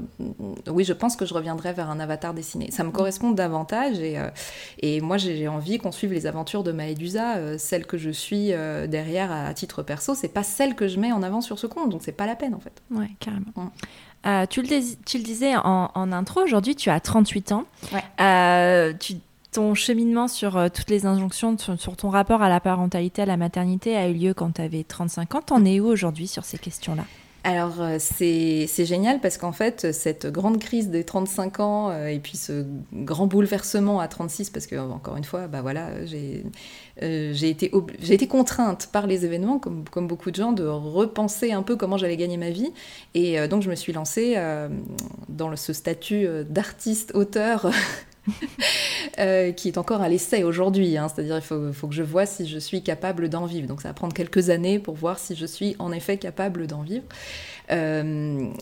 oui, 0.68 0.84
je 0.84 0.94
pense 0.94 1.16
que 1.16 1.26
je 1.26 1.34
reviendrai 1.34 1.74
vers 1.74 1.90
un 1.90 2.00
avatar 2.00 2.34
dessiné. 2.34 2.72
Ça 2.72 2.84
me 2.84 2.92
correspond 2.92 3.32
davantage 3.32 4.00
et, 4.00 4.18
euh, 4.18 4.30
et 4.80 5.02
moi 5.02 5.18
j'ai 5.18 5.48
envie 5.48 5.78
qu'on 5.78 5.92
suive 5.92 6.14
les 6.14 6.26
aventures 6.28 6.64
de 6.64 6.72
Maëdusa, 6.72 7.58
celle 7.58 7.86
que 7.86 7.98
je 7.98 8.10
suis 8.10 8.52
derrière 8.88 9.32
à, 9.32 9.54
titre 9.54 9.84
perso, 9.84 10.16
c'est 10.16 10.30
pas 10.30 10.44
celle 10.44 10.76
que 10.76 10.88
je 10.88 11.00
mets 11.00 11.12
en 11.12 11.24
avant 11.24 11.42
sur 11.42 11.60
ce 11.60 11.68
compte, 11.68 11.90
donc 11.90 12.02
c'est 12.04 12.12
pas 12.12 12.26
la 12.26 12.36
peine 12.36 12.56
en 12.56 12.60
fait. 12.60 12.82
Ouais, 12.92 13.10
carrément. 13.20 13.46
Mm. 13.56 14.48
tu, 14.50 14.62
le 14.62 15.04
tu, 15.06 15.18
le 15.18 15.24
disais 15.24 15.56
en, 15.56 15.92
en 15.94 16.12
intro, 16.12 16.42
aujourd'hui 16.42 16.76
tu 16.76 16.90
as 16.90 17.00
38 17.00 17.52
ans. 17.52 17.66
Ouais. 17.92 18.96
tu 19.00 19.16
ton 19.54 19.76
cheminement 19.76 20.28
sur 20.28 20.58
euh, 20.58 20.68
toutes 20.74 20.90
les 20.90 21.06
injonctions, 21.06 21.56
sur, 21.58 21.96
ton 21.96 22.10
rapport 22.10 22.42
à 22.42 22.50
la 22.50 22.60
parentalité, 22.60 23.22
à 23.22 23.26
la 23.26 23.38
maternité 23.38 23.96
a 23.96 24.10
eu 24.10 24.14
lieu 24.14 24.34
quand 24.34 24.56
tu 24.56 24.62
avais 24.62 24.84
35 24.84 25.36
ans. 25.36 25.42
T'en 25.42 25.64
es 25.64 25.80
où 25.80 25.86
aujourd'hui 25.86 26.28
sur 26.28 26.44
ces 26.44 26.58
questions-là? 26.58 27.06
Alors 27.46 27.82
euh, 27.82 27.98
c'est 28.00 28.86
génial 28.86 29.20
parce 29.20 29.38
qu'en 29.38 29.52
fait 29.52 29.92
cette 29.92 30.28
grande 30.28 30.60
crise 30.60 30.90
des 30.90 31.04
35 31.04 31.60
ans 31.60 31.90
euh, 31.90 32.08
et 32.08 32.20
puis 32.20 32.38
ce 32.38 32.66
grand 32.94 33.28
bouleversement 33.28 34.00
à 34.00 34.08
36 34.08 34.50
parce 34.50 34.66
que 34.66 34.78
encore 34.78 35.18
une 35.18 35.26
fois 35.26 35.48
bah 35.48 35.62
voilà 35.62 36.06
j'ai 36.06 36.46
été, 37.50 37.70
été 38.10 38.28
contrainte 38.28 38.88
par 38.94 39.08
les 39.08 39.26
événements 39.26 39.60
comme, 39.60 39.84
comme 39.90 40.08
beaucoup 40.08 40.32
de 40.32 40.38
gens 40.38 40.54
de 40.54 40.64
repenser 40.64 41.52
un 41.52 41.64
peu 41.64 41.76
comment 41.76 41.98
j'allais 41.98 42.16
gagner 42.16 42.38
ma 42.38 42.50
vie 42.50 42.72
et 43.14 43.46
donc 43.50 43.62
je 43.62 43.70
me 43.70 43.76
suis 43.76 43.92
lancée 43.92 44.38
dans 45.28 45.54
ce 45.58 45.74
statut 45.74 46.26
d'artiste 46.48 47.12
auteur 47.14 47.70
Euh, 49.20 49.52
qui 49.52 49.68
est 49.68 49.78
encore 49.78 50.02
à 50.02 50.10
l'essai 50.10 50.44
aujourd'hui. 50.44 50.98
Hein. 50.98 51.08
C'est-à-dire 51.08 51.38
il 51.38 51.42
faut, 51.42 51.88
que 51.88 51.94
je 51.94 52.02
vois 52.02 52.26
si 52.26 52.48
je 52.48 52.58
suis 52.58 52.82
capable 52.82 53.30
d'en 53.30 53.46
vivre. 53.46 53.68
Donc 53.68 53.82
ça 53.82 53.90
va 53.90 53.94
prendre 53.94 54.14
quelques 54.14 54.50
années 54.50 54.80
pour 54.80 54.96
voir 54.96 55.20
si 55.20 55.36
je 55.36 55.46
suis 55.46 55.76
en 55.78 55.92
effet 55.92 56.18
capable 56.18 56.66
d'en 56.66 56.82
vivre. 56.82 57.04
Euh, 57.70 58.04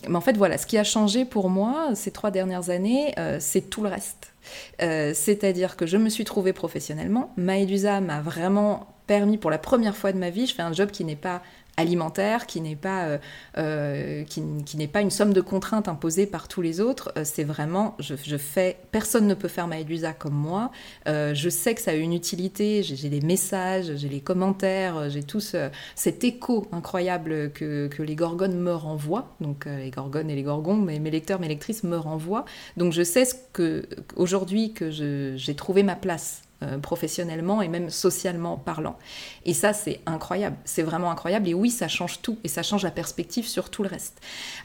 mais 0.10 0.16
en 0.16 0.22
fait, 0.22 0.36
voilà, 0.36 0.58
ce 0.58 0.66
qui 0.66 0.78
a 0.78 0.84
changé 0.84 1.24
pour 1.24 1.50
moi 1.50 1.92
ces 1.96 2.12
trois 2.12 2.32
dernières 2.32 2.70
années, 2.70 3.14
euh, 3.18 3.38
c'est 3.40 3.62
tout 3.62 3.82
le 3.82 3.90
reste. 3.90 4.34
C'est-à-dire 4.80 5.78
que 5.78 5.86
je 5.86 5.98
me 5.98 6.10
suis 6.10 6.26
trouvée 6.26 6.52
professionnellement. 6.52 7.32
Maëdusa 7.38 8.02
m'a 8.02 8.22
vraiment 8.22 8.88
permis 9.08 9.38
pour 9.38 9.52
la 9.52 9.58
première 9.58 9.96
fois 9.96 10.12
de 10.12 10.18
ma 10.18 10.30
vie, 10.30 10.48
je 10.48 10.56
fais 10.56 10.62
un 10.62 10.74
job 10.74 10.90
qui 10.90 11.04
n'est 11.06 11.16
pas 11.16 11.42
alimentaire, 11.78 12.46
qui 12.46 12.62
n'est 12.62 12.76
pas, 12.76 13.06
euh, 13.06 13.18
euh, 13.58 14.24
qui, 14.24 14.42
n'est 14.78 14.88
pas 14.88 15.02
une 15.02 15.10
somme 15.10 15.34
de 15.34 15.42
contraintes 15.42 15.88
imposée 15.88 16.26
par 16.26 16.48
tous 16.48 16.62
les 16.62 16.80
autres. 16.80 17.12
Euh, 17.18 17.24
c'est 17.24 17.44
vraiment, 17.44 17.96
je, 18.00 18.38
fais, 18.38 18.78
personne 18.92 19.28
ne 19.28 19.34
peut 19.34 19.48
faire 19.48 19.68
Maëdusa 19.68 20.14
comme 20.14 20.34
moi. 20.34 20.72
je 21.06 21.50
sais 21.50 21.76
que 21.76 21.82
ça 21.82 21.92
a 21.92 21.96
une 21.96 22.14
utilité. 22.14 22.84
J'ai, 22.84 23.10
des 23.10 23.22
messages, 23.22 23.96
j'ai 23.96 24.10
les 24.10 24.22
commentaires, 24.22 25.10
j'ai 25.10 25.24
tout 25.24 25.42
cet 25.42 26.24
écho 26.24 26.68
incroyable 26.72 27.52
que, 27.52 27.90
les 28.00 28.16
gorgones 28.16 28.60
me 28.60 28.74
renvoient. 28.74 29.36
Donc 29.42 29.66
les 29.66 29.92
gorgones 29.92 30.30
et 30.30 30.36
les 30.36 30.44
gorgons, 30.44 30.76
mes, 30.76 31.00
mes 31.00 31.12
lecteurs, 31.12 31.40
mes 31.40 31.48
lectrices 31.48 31.84
me 31.84 31.98
renvoient. 31.98 32.46
Donc 32.78 32.94
je 32.94 33.04
sais 33.04 33.26
ce 33.26 33.36
que 33.54 33.88
aujourd'hui 34.16 34.74
que 34.74 34.90
j'ai 34.92 35.56
trouvé 35.56 35.84
ma 35.84 35.96
place 35.96 36.44
euh, 36.64 36.78
professionnellement 36.78 37.62
et 37.62 37.68
même 37.68 37.90
socialement 37.90 38.58
parlant. 38.58 38.98
Et 39.46 39.54
ça, 39.54 39.74
c'est 39.74 40.00
incroyable. 40.06 40.58
C'est 40.64 40.84
vraiment 40.84 41.10
incroyable. 41.10 41.48
Et 41.50 41.54
oui, 41.54 41.70
ça 41.72 41.88
change 41.88 42.22
tout. 42.22 42.38
Et 42.44 42.48
ça 42.48 42.64
change 42.64 42.84
la 42.84 42.92
perspective 42.92 43.48
sur 43.48 43.70
tout 43.70 43.84
le 43.84 43.90
reste. 43.90 44.22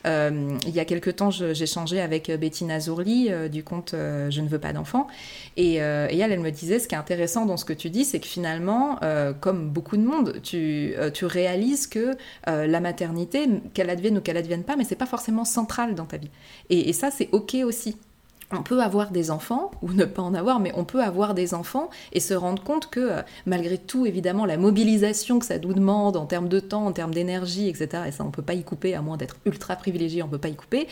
Euh, 0.07 0.57
il 0.67 0.75
y 0.75 0.81
a 0.81 0.85
quelque 0.85 1.11
temps, 1.11 1.31
j'ai 1.31 1.67
changé 1.67 2.01
avec 2.01 2.31
Bettina 2.31 2.81
Zourli 2.81 3.31
du 3.51 3.65
compte 3.65 3.91
Je 3.95 4.41
ne 4.41 4.49
veux 4.49 4.59
pas 4.59 4.73
d'enfants. 4.73 5.07
Et, 5.57 5.75
et, 5.75 5.79
elle, 5.79 6.33
elle 6.33 6.41
me 6.41 6.51
disait, 6.51 6.79
ce 6.79 6.89
qui 6.89 6.95
est 6.95 6.99
intéressant 6.99 7.47
dans 7.47 7.57
ce 7.57 7.65
que 7.65 7.73
tu 7.73 7.91
dis, 7.91 8.05
c'est 8.05 8.21
que 8.21 8.27
finalement, 8.27 8.99
comme 9.41 9.71
beaucoup 9.71 9.97
de 9.97 10.03
monde, 10.03 10.41
tu, 10.43 10.95
tu 11.15 11.25
réalises 11.25 11.87
que 11.87 12.17
la 12.47 12.81
maternité, 12.81 13.49
qu'elle 13.75 13.91
advienne 13.91 14.19
ou 14.19 14.21
qu'elle 14.21 14.37
advienne 14.37 14.65
pas, 14.65 14.77
mais 14.77 14.85
c'est 14.85 14.97
pas 14.97 15.07
forcément 15.07 15.45
central 15.45 15.95
dans 15.95 16.07
ta 16.07 16.19
vie. 16.19 16.31
Et, 16.71 16.89
et 16.89 16.93
ça, 16.93 17.11
c'est 17.11 17.29
OK 17.33 17.55
aussi 17.65 17.97
on 18.53 18.63
peut 18.63 18.81
avoir 18.81 19.11
des 19.11 19.31
enfants, 19.31 19.71
ou 19.83 19.93
ne 19.93 20.05
pas 20.05 20.23
en 20.23 20.35
avoir, 20.35 20.61
mais 20.61 20.73
on 20.77 20.85
peut 20.85 21.03
avoir 21.03 21.35
des 21.35 21.55
enfants 21.55 21.91
et 22.13 22.21
se 22.21 22.35
rendre 22.35 22.63
compte 22.63 22.89
que 22.91 23.01
euh, 23.01 23.23
malgré 23.45 23.77
tout, 23.77 24.07
évidemment, 24.07 24.47
la 24.47 24.57
mobilisation 24.57 25.39
que 25.39 25.47
ça 25.47 25.59
nous 25.59 25.75
demande 25.75 26.17
en 26.17 26.27
termes 26.27 26.49
de 26.49 26.61
temps, 26.61 26.87
en 26.87 26.93
termes 26.93 27.13
d'énergie, 27.13 27.69
etc., 27.69 28.05
et 28.07 28.13
ça 28.13 28.25
on 28.25 28.31
peut 28.31 28.43
pas 28.43 28.55
y 28.55 28.63
couper, 28.63 28.95
à 28.95 29.03
moins 29.03 29.17
d'être 29.17 29.37
ultra 29.47 29.75
privilégié, 29.75 30.23
on 30.23 30.29
peut 30.29 30.39
pas 30.39 30.49
y 30.49 30.55
couper, 30.55 30.87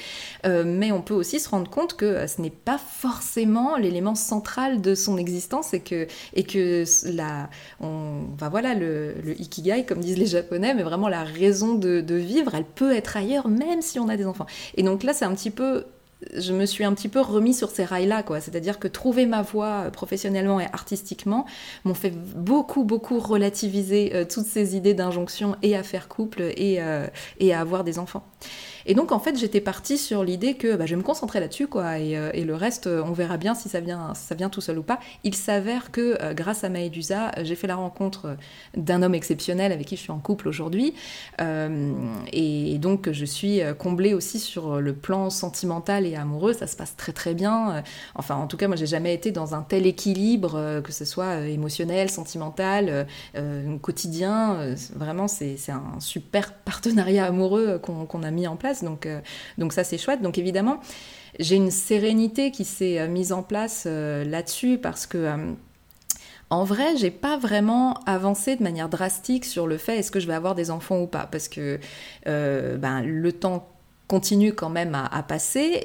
euh, 0.47 0.65
mais 0.67 0.91
on 0.91 1.01
peut 1.01 1.15
aussi 1.15 1.39
se 1.39 1.49
rendre 1.49 1.71
compte 1.71 1.95
que 1.95 2.05
euh, 2.05 2.27
ce 2.27 2.41
n'est 2.41 2.51
pas 2.51 2.79
forcément 2.79 3.77
l'élément 3.77 4.17
central 4.17 4.81
de 4.81 4.95
son 4.95 5.17
existence 5.17 5.75
et 5.75 5.81
que, 5.81 6.09
et 6.35 6.45
que 6.45 6.85
la, 7.15 7.51
on, 7.81 8.23
voilà, 8.39 8.75
le, 8.75 9.15
ikigai, 9.39 9.85
comme 9.85 10.01
disent 10.01 10.19
les 10.19 10.27
japonais, 10.27 10.75
mais 10.75 10.83
vraiment 10.83 11.09
la 11.09 11.23
raison 11.23 11.75
de, 11.75 12.01
de 12.01 12.15
vivre, 12.17 12.55
elle 12.55 12.65
peut 12.65 12.95
être 12.95 13.17
ailleurs 13.17 13.49
même 13.49 13.83
si 13.83 13.99
on 13.99 14.09
a 14.09 14.17
des 14.17 14.27
enfants. 14.27 14.47
Et 14.77 14.83
donc 14.83 15.03
là, 15.03 15.13
c'est 15.13 15.25
un 15.25 15.35
petit 15.35 15.51
peu 15.51 15.85
je 16.37 16.53
me 16.53 16.67
suis 16.67 16.85
un 16.85 16.95
petit 16.95 17.09
peu 17.09 17.21
remis 17.21 17.55
sur 17.55 17.71
ces 17.71 17.85
rails-là, 17.85 18.23
quoi. 18.23 18.41
C'est-à-dire 18.41 18.79
que 18.79 18.89
trouver 18.89 19.27
ma 19.27 19.43
voie 19.43 19.91
professionnellement 19.93 20.61
et 20.61 20.67
artistiquement 20.73 21.47
m'ont 21.85 21.95
fait 21.95 22.11
beaucoup, 22.11 22.85
beaucoup 22.85 23.19
relativiser 23.19 24.15
euh, 24.15 24.25
toutes 24.25 24.47
ces 24.47 24.77
idées 24.77 24.95
d'injonction 24.95 25.57
et 25.63 25.77
à 25.77 25.83
faire 25.83 26.09
couple 26.09 26.43
et, 26.57 26.77
euh, 26.81 27.07
et 27.39 27.53
à 27.55 27.61
avoir 27.61 27.85
des 27.85 27.99
enfants. 27.99 28.25
Et 28.87 28.95
donc, 28.95 29.13
en 29.13 29.19
fait, 29.19 29.39
j'étais 29.39 29.61
partie 29.61 29.97
sur 29.97 30.25
l'idée 30.25 30.55
que 30.55 30.77
bah, 30.77 30.85
je 30.87 30.91
vais 30.91 30.99
me 30.99 31.03
concentrer 31.03 31.41
là-dessus, 31.41 31.67
quoi, 31.67 31.99
et, 31.99 32.17
euh, 32.17 32.31
le 32.45 32.55
reste, 32.55 32.87
euh, 32.87 33.03
on 33.07 33.13
verra 33.13 33.39
bien 33.39 33.55
si 33.55 33.71
ça 33.71 33.81
vient, 33.81 34.13
ça 34.15 34.35
vient 34.35 34.51
tout 34.51 34.61
seul 34.61 34.79
ou 34.79 34.83
pas. 34.83 35.01
Il 35.23 35.35
s'avère 35.35 35.91
que, 35.91 36.19
euh, 36.23 36.35
grâce 36.35 36.65
à 36.65 36.69
Maëdusa, 36.69 37.33
j'ai 37.43 37.55
fait 37.55 37.67
la 37.67 37.77
rencontre 37.77 38.37
d'un 38.77 39.03
homme 39.03 39.15
exceptionnel 39.15 39.73
avec 39.73 39.87
qui 39.87 39.97
je 39.97 40.03
suis 40.03 40.11
en 40.11 40.19
couple 40.19 40.49
aujourd'hui, 40.49 40.95
et 42.33 42.79
donc 42.79 43.11
je 43.11 43.25
suis 43.25 43.61
comblée 43.79 44.15
aussi 44.15 44.39
sur 44.39 44.81
le 44.81 44.93
plan 44.93 45.31
sentimental 45.31 46.07
et 46.07 46.17
amoureux. 46.17 46.53
Ça 46.53 46.67
se 46.67 46.77
passe 46.77 46.97
très 46.97 47.13
très 47.13 47.35
bien. 47.35 47.83
Enfin, 48.15 48.37
en 48.37 48.47
tout 48.47 48.57
cas, 48.57 48.67
moi, 48.69 48.77
j'ai 48.77 48.87
jamais 48.87 49.15
été 49.15 49.33
dans 49.33 49.55
un 49.55 49.63
tel 49.63 49.87
équilibre, 49.87 50.81
que 50.83 50.93
ce 50.93 51.05
soit 51.05 51.41
émotionnel, 51.41 52.11
sentimental, 52.11 53.07
quotidien. 53.81 54.75
Vraiment, 54.95 55.29
c'est 55.29 55.57
un 55.71 56.01
super 56.01 56.53
partenariat 56.53 57.27
amoureux 57.27 57.79
qu'on 57.79 58.23
a 58.23 58.31
mis 58.31 58.47
en 58.47 58.57
place. 58.57 58.74
Donc, 58.83 59.07
euh, 59.07 59.21
donc 59.59 59.73
ça, 59.73 59.85
c'est 59.85 59.99
chouette. 59.99 60.23
Donc 60.23 60.39
évidemment, 60.39 60.81
j'ai 61.39 61.57
une 61.57 61.71
sérénité 61.71 62.51
qui 62.51 62.65
s'est 62.65 62.99
euh, 62.99 63.09
mise 63.09 63.33
en 63.33 63.43
place 63.43 63.85
euh, 63.87 64.25
là-dessus 64.25 64.79
parce 64.79 65.07
que... 65.07 65.55
En 66.51 66.63
vrai, 66.63 66.97
j'ai 66.97 67.11
pas 67.11 67.37
vraiment 67.39 67.95
avancé 68.07 68.55
de 68.55 68.63
manière 68.63 68.89
drastique 68.89 69.45
sur 69.47 69.67
le 69.67 69.77
fait 69.79 69.99
est-ce 69.99 70.11
que 70.11 70.21
je 70.21 70.27
vais 70.27 70.35
avoir 70.35 70.55
des 70.55 70.71
enfants 70.71 71.01
ou 71.01 71.07
pas, 71.07 71.27
parce 71.27 71.49
que 71.49 71.81
ben, 72.27 73.03
le 73.03 73.33
temps 73.33 73.67
continue 74.09 74.53
quand 74.53 74.69
même 74.69 74.95
à, 74.95 75.23
passer 75.23 75.81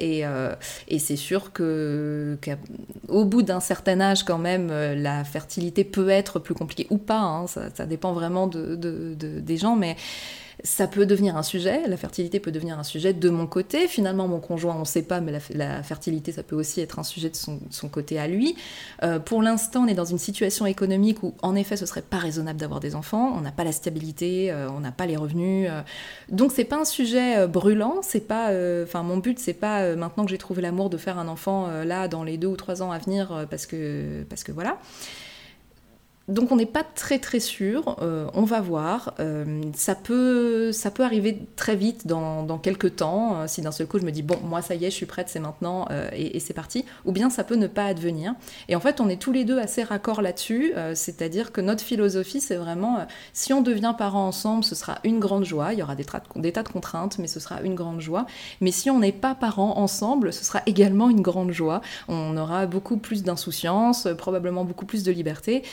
et, 0.86 0.98
c'est 0.98 1.16
sûr 1.16 1.52
que 1.52 2.38
qu'au 2.42 3.24
bout 3.24 3.42
d'un 3.42 3.58
certain 3.58 4.00
âge 4.00 4.22
quand 4.22 4.38
même 4.38 4.68
la 4.68 5.24
fertilité 5.24 5.82
peut 5.82 6.10
être 6.10 6.38
plus 6.38 6.54
compliquée 6.54 6.86
ou 6.90 6.98
pas 6.98 7.20
hein. 7.20 7.46
ça, 7.46 7.86
dépend 7.86 8.12
vraiment 8.12 8.46
de, 8.46 8.76
de, 8.76 9.14
des 9.16 9.56
gens 9.56 9.74
mais 9.74 9.96
ça 10.64 10.86
peut 10.86 11.06
devenir 11.06 11.36
un 11.36 11.42
sujet, 11.42 11.86
la 11.86 11.96
fertilité 11.96 12.40
peut 12.40 12.52
devenir 12.52 12.78
un 12.78 12.84
sujet 12.84 13.12
de 13.12 13.30
mon 13.30 13.46
côté. 13.46 13.88
Finalement, 13.88 14.28
mon 14.28 14.40
conjoint, 14.40 14.74
on 14.76 14.80
ne 14.80 14.84
sait 14.84 15.02
pas, 15.02 15.20
mais 15.20 15.32
la, 15.54 15.82
fertilité, 15.82 16.32
ça 16.32 16.42
peut 16.42 16.56
aussi 16.56 16.80
être 16.80 16.98
un 16.98 17.02
sujet 17.02 17.30
de 17.30 17.36
son, 17.36 17.88
côté 17.88 18.18
à 18.18 18.28
lui. 18.28 18.56
Euh, 19.02 19.18
pour 19.18 19.42
l'instant, 19.42 19.84
on 19.84 19.86
est 19.86 19.94
dans 19.94 20.04
une 20.04 20.18
situation 20.18 20.66
économique 20.66 21.22
où, 21.22 21.34
en 21.42 21.54
effet, 21.54 21.76
ce 21.76 21.86
serait 21.86 22.02
pas 22.02 22.18
raisonnable 22.18 22.58
d'avoir 22.58 22.80
des 22.80 22.94
enfants. 22.94 23.32
On 23.36 23.40
n'a 23.40 23.52
pas 23.52 23.64
la 23.64 23.72
stabilité, 23.72 24.50
euh, 24.50 24.68
on 24.70 24.80
n'a 24.80 24.92
pas 24.92 25.06
les 25.06 25.16
revenus. 25.16 25.68
Euh. 25.70 25.82
donc, 26.30 26.52
c'est 26.52 26.64
pas 26.64 26.80
un 26.80 26.84
sujet 26.84 27.46
brûlant. 27.46 28.00
C'est 28.02 28.26
pas, 28.26 28.50
enfin, 28.82 29.02
mon 29.02 29.16
but, 29.16 29.38
c'est 29.38 29.54
pas 29.54 29.96
maintenant 29.96 30.24
que 30.24 30.30
j'ai 30.30 30.38
trouvé 30.38 30.62
l'amour 30.62 30.90
de 30.90 30.96
faire 30.96 31.18
un 31.18 31.28
enfant 31.28 31.68
là 31.84 32.08
dans 32.08 32.24
les 32.24 32.36
deux 32.36 32.48
ou 32.48 32.56
trois 32.56 32.82
ans 32.82 32.90
à 32.90 32.98
venir, 32.98 33.46
parce 33.50 33.66
que, 33.66 34.22
parce 34.28 34.44
que 34.44 34.52
voilà. 34.52 34.78
Donc 36.30 36.52
on 36.52 36.56
n'est 36.56 36.66
pas 36.66 36.84
très 36.84 37.18
très 37.18 37.40
sûr, 37.40 37.96
euh, 38.00 38.28
on 38.34 38.44
va 38.44 38.60
voir. 38.60 39.14
Euh, 39.18 39.62
ça, 39.74 39.96
peut, 39.96 40.70
ça 40.70 40.90
peut 40.90 41.02
arriver 41.02 41.46
très 41.56 41.74
vite 41.74 42.06
dans, 42.06 42.44
dans 42.44 42.58
quelques 42.58 42.96
temps, 42.96 43.34
euh, 43.34 43.44
si 43.48 43.62
d'un 43.62 43.72
seul 43.72 43.88
coup 43.88 43.98
je 43.98 44.04
me 44.04 44.12
dis 44.12 44.22
bon 44.22 44.38
moi 44.44 44.62
ça 44.62 44.76
y 44.76 44.84
est 44.84 44.90
je 44.90 44.94
suis 44.94 45.06
prête 45.06 45.28
c'est 45.28 45.40
maintenant 45.40 45.88
et, 46.12 46.38
c'est 46.38 46.54
parti, 46.54 46.84
ou 47.04 47.12
bien 47.12 47.30
ça 47.30 47.42
peut 47.42 47.56
ne 47.56 47.66
pas 47.66 47.84
advenir. 47.84 48.34
Et 48.68 48.76
en 48.76 48.80
fait 48.80 49.00
on 49.00 49.08
est 49.08 49.20
tous 49.20 49.32
les 49.32 49.44
deux 49.44 49.58
assez 49.58 49.82
raccords 49.82 50.22
là-dessus, 50.22 50.72
c'est-à-dire 50.94 51.52
que 51.52 51.60
notre 51.60 51.82
philosophie 51.82 52.40
c'est 52.40 52.56
vraiment 52.56 53.06
si 53.32 53.52
on 53.52 53.60
devient 53.60 53.94
parents 53.98 54.26
ensemble 54.26 54.62
ce 54.62 54.74
sera 54.74 54.98
une 55.04 55.18
grande 55.18 55.44
joie, 55.44 55.72
il 55.72 55.80
y 55.80 55.82
aura 55.82 55.96
des, 55.96 56.04
tas 56.04 56.62
de 56.62 56.68
contraintes 56.68 57.18
mais 57.18 57.26
ce 57.26 57.40
sera 57.40 57.60
une 57.62 57.74
grande 57.74 58.00
joie. 58.00 58.26
Mais 58.60 58.70
si 58.70 58.90
on 58.90 59.00
n'est 59.00 59.12
pas 59.12 59.34
parents 59.34 59.78
ensemble 59.78 60.32
ce 60.32 60.44
sera 60.44 60.62
également 60.66 61.10
une 61.10 61.22
grande 61.22 61.50
joie, 61.50 61.80
on 62.08 62.36
aura 62.36 62.66
beaucoup 62.66 62.98
plus 62.98 63.24
d'insouciance, 63.24 64.06
probablement 64.16 64.64
beaucoup 64.64 64.86
plus 64.86 65.02
de 65.02 65.10
liberté. 65.10 65.64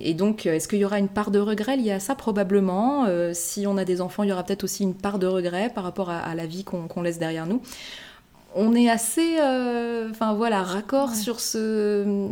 Et 0.00 0.14
donc, 0.14 0.46
est-ce 0.46 0.68
qu'il 0.68 0.78
y 0.78 0.84
aura 0.84 0.98
une 0.98 1.08
part 1.08 1.30
de 1.30 1.38
regret 1.38 1.76
liée 1.76 1.92
à 1.92 2.00
ça 2.00 2.14
Probablement. 2.14 3.06
Euh, 3.06 3.32
si 3.34 3.66
on 3.66 3.76
a 3.76 3.84
des 3.84 4.00
enfants, 4.00 4.22
il 4.22 4.30
y 4.30 4.32
aura 4.32 4.44
peut-être 4.44 4.64
aussi 4.64 4.82
une 4.82 4.94
part 4.94 5.18
de 5.18 5.26
regret 5.26 5.70
par 5.74 5.84
rapport 5.84 6.10
à, 6.10 6.34
la 6.34 6.46
vie 6.46 6.64
qu'on 6.64 7.02
laisse 7.02 7.18
derrière 7.18 7.46
nous 7.46 7.62
on 8.54 8.74
est 8.74 8.88
assez, 8.88 9.36
euh, 9.40 10.08
enfin 10.10 10.34
voilà, 10.34 10.62
raccord 10.62 11.14
sur 11.14 11.40
ce. 11.40 12.28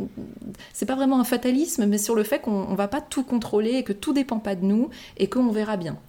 C'est 0.73 0.87
pas 0.87 0.97
vraiment 0.97 1.21
un 1.21 1.25
fatalisme, 1.25 1.87
mais 1.87 1.99
sur 1.99 2.15
le 2.15 2.25
fait 2.25 2.41
qu'on 2.41 2.75
va 2.75 2.89
pas 2.89 3.01
tout 3.01 3.23
contrôler 3.23 3.75
et 3.75 3.85
que 3.85 3.93
tout 3.93 4.13
dépend 4.13 4.39
pas 4.39 4.55
de 4.55 4.65
nous 4.65 4.91
et 5.17 5.29
qu'on 5.29 5.51
verra 5.51 5.77
bien. 5.77 5.97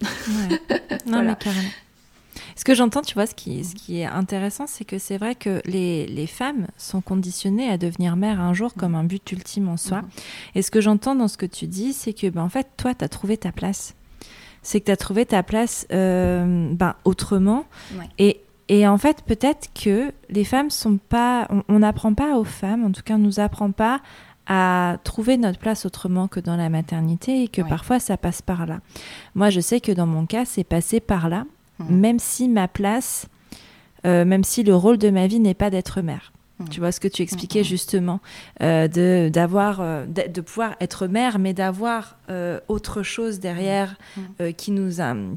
Non, 1.06 1.22
mais 1.22 1.34
carrément. 1.36 1.68
Ce 2.56 2.64
que 2.64 2.74
j'entends, 2.74 3.02
tu 3.02 3.14
vois, 3.14 3.26
ce 3.26 3.34
qui, 3.34 3.64
ce 3.64 3.74
qui 3.74 4.00
est 4.00 4.06
intéressant, 4.06 4.66
c'est 4.66 4.84
que 4.84 4.98
c'est 4.98 5.18
vrai 5.18 5.34
que 5.34 5.60
les, 5.64 6.06
les, 6.06 6.26
femmes 6.26 6.66
sont 6.76 7.00
conditionnées 7.00 7.70
à 7.70 7.78
devenir 7.78 8.16
mères 8.16 8.40
un 8.40 8.54
jour 8.54 8.74
comme 8.74 8.94
un 8.94 9.04
but 9.04 9.32
ultime 9.32 9.68
en 9.68 9.76
soi. 9.76 10.02
Et 10.54 10.62
ce 10.62 10.70
que 10.70 10.80
j'entends 10.80 11.14
dans 11.14 11.28
ce 11.28 11.36
que 11.36 11.46
tu 11.46 11.66
dis, 11.66 11.92
c'est 11.92 12.12
que, 12.12 12.28
ben, 12.28 12.42
en 12.42 12.48
fait, 12.48 12.68
toi, 12.76 12.94
tu 12.94 13.04
as 13.04 13.08
trouvé 13.08 13.36
ta 13.36 13.52
place. 13.52 13.94
C'est 14.62 14.80
que 14.80 14.86
tu 14.86 14.92
as 14.92 14.96
trouvé 14.96 15.26
ta 15.26 15.42
place 15.42 15.86
euh, 15.92 16.72
ben, 16.72 16.94
autrement. 17.04 17.64
Et, 18.18 18.40
et 18.68 18.86
en 18.86 18.98
fait, 18.98 19.22
peut-être 19.24 19.70
que 19.72 20.12
les 20.28 20.44
femmes 20.44 20.70
sont 20.70 20.98
pas. 20.98 21.48
On 21.68 21.78
n'apprend 21.78 22.14
pas 22.14 22.36
aux 22.36 22.44
femmes, 22.44 22.84
en 22.84 22.92
tout 22.92 23.02
cas, 23.02 23.14
on 23.14 23.18
nous 23.18 23.40
apprend 23.40 23.72
pas 23.72 24.00
à 24.52 24.98
trouver 25.04 25.36
notre 25.36 25.60
place 25.60 25.86
autrement 25.86 26.26
que 26.26 26.40
dans 26.40 26.56
la 26.56 26.68
maternité 26.68 27.44
et 27.44 27.48
que 27.48 27.62
parfois 27.62 28.00
ça 28.00 28.16
passe 28.16 28.42
par 28.42 28.66
là. 28.66 28.80
Moi, 29.36 29.48
je 29.48 29.60
sais 29.60 29.80
que 29.80 29.92
dans 29.92 30.06
mon 30.06 30.26
cas, 30.26 30.44
c'est 30.44 30.64
passé 30.64 30.98
par 30.98 31.28
là 31.28 31.44
Mhm. 31.80 31.96
même 32.00 32.18
si 32.18 32.48
ma 32.48 32.68
place, 32.68 33.26
euh, 34.06 34.24
même 34.24 34.44
si 34.44 34.62
le 34.62 34.74
rôle 34.74 34.98
de 34.98 35.10
ma 35.10 35.26
vie 35.26 35.40
n'est 35.40 35.54
pas 35.54 35.70
d'être 35.70 36.00
mère. 36.00 36.32
Mhm. 36.58 36.68
Tu 36.68 36.80
vois 36.80 36.92
ce 36.92 37.00
que 37.00 37.08
tu 37.08 37.22
expliquais 37.22 37.60
mhm. 37.60 37.64
justement, 37.64 38.20
euh, 38.62 38.86
de, 38.86 39.30
d'avoir, 39.32 39.80
euh, 39.80 40.06
de, 40.06 40.40
pouvoir 40.40 40.76
être 40.80 41.06
mère, 41.06 41.38
mais 41.38 41.54
d'avoir 41.54 42.16
autre 42.68 43.02
chose 43.02 43.40
derrière 43.40 43.96
qui, 44.56 44.70
nous 44.70 44.90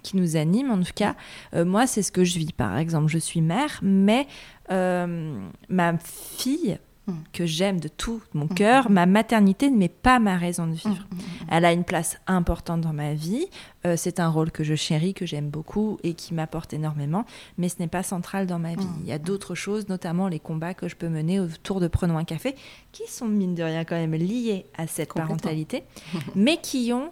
qui 0.04 0.18
nous 0.18 0.36
anime. 0.36 0.70
En 0.70 0.80
tout 0.82 0.94
cas, 0.94 1.16
moi, 1.56 1.88
c'est 1.88 2.04
ce 2.04 2.12
que 2.12 2.24
je 2.24 2.38
vis. 2.38 2.54
Par 2.54 2.78
exemple, 2.78 3.08
je 3.08 3.18
suis 3.18 3.42
mère, 3.42 3.80
mais 3.82 4.28
ma 4.70 5.98
fille 5.98 6.78
Mm. 6.78 6.93
Que 7.34 7.46
j'aime 7.46 7.80
de 7.80 7.90
tout 7.90 8.22
mon 8.34 8.46
mm. 8.46 8.54
cœur, 8.54 8.90
ma 8.90 9.06
maternité 9.06 9.70
ne 9.70 9.78
met 9.78 9.90
pas 9.90 10.20
ma 10.20 10.38
raison 10.38 10.68
de 10.68 10.74
vivre. 10.74 11.06
Mm, 11.12 11.18
Elle 11.52 11.66
a 11.66 11.74
une 11.74 11.84
place 11.84 12.18
importante 12.28 12.82
dans 12.82 12.94
ma 12.94 13.14
vie. 13.14 13.46
Euh, 13.86 13.96
c'est 13.98 14.20
un 14.20 14.30
rôle 14.30 14.52
que 14.52 14.64
je 14.64 14.76
chéris, 14.76 15.14
que 15.14 15.26
j'aime 15.26 15.50
beaucoup 15.50 15.98
et 16.04 16.14
qui 16.14 16.34
m'apporte 16.34 16.74
énormément, 16.74 17.26
mais 17.58 17.68
ce 17.68 17.76
n'est 17.80 17.88
pas 17.88 18.04
central 18.04 18.48
dans 18.48 18.60
ma 18.60 18.76
vie. 18.76 18.88
Il 19.02 19.08
y 19.08 19.12
a 19.12 19.20
d'autres 19.20 19.56
choses, 19.56 19.90
notamment 19.90 20.30
les 20.30 20.40
combats 20.40 20.74
que 20.74 20.88
je 20.88 20.96
peux 20.96 21.10
mener 21.10 21.40
autour 21.40 21.80
de 21.80 21.88
Prenons 21.88 22.18
un 22.18 22.24
café, 22.24 22.56
qui 22.92 23.04
sont 23.08 23.28
mine 23.28 23.54
de 23.54 23.64
rien 23.64 23.84
quand 23.84 23.96
même 23.96 24.16
liés 24.16 24.66
à 24.78 24.88
cette 24.88 25.14
parentalité, 25.14 25.84
mais 26.36 26.58
qui 26.58 26.92
ont, 26.94 27.12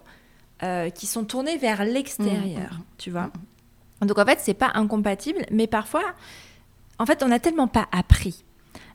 euh, 0.62 0.90
qui 0.90 1.06
sont 1.06 1.24
tournés 1.24 1.58
vers 1.58 1.84
l'extérieur, 1.84 2.80
tu 2.98 3.10
vois. 3.10 3.30
Donc 4.00 4.18
en 4.18 4.24
fait, 4.24 4.38
c'est 4.40 4.54
pas 4.54 4.72
incompatible, 4.74 5.46
mais 5.50 5.66
parfois, 5.66 6.02
en 6.98 7.06
fait, 7.06 7.22
on 7.22 7.28
n'a 7.28 7.38
tellement 7.38 7.68
pas 7.68 7.86
appris 7.92 8.42
mm. 8.42 8.51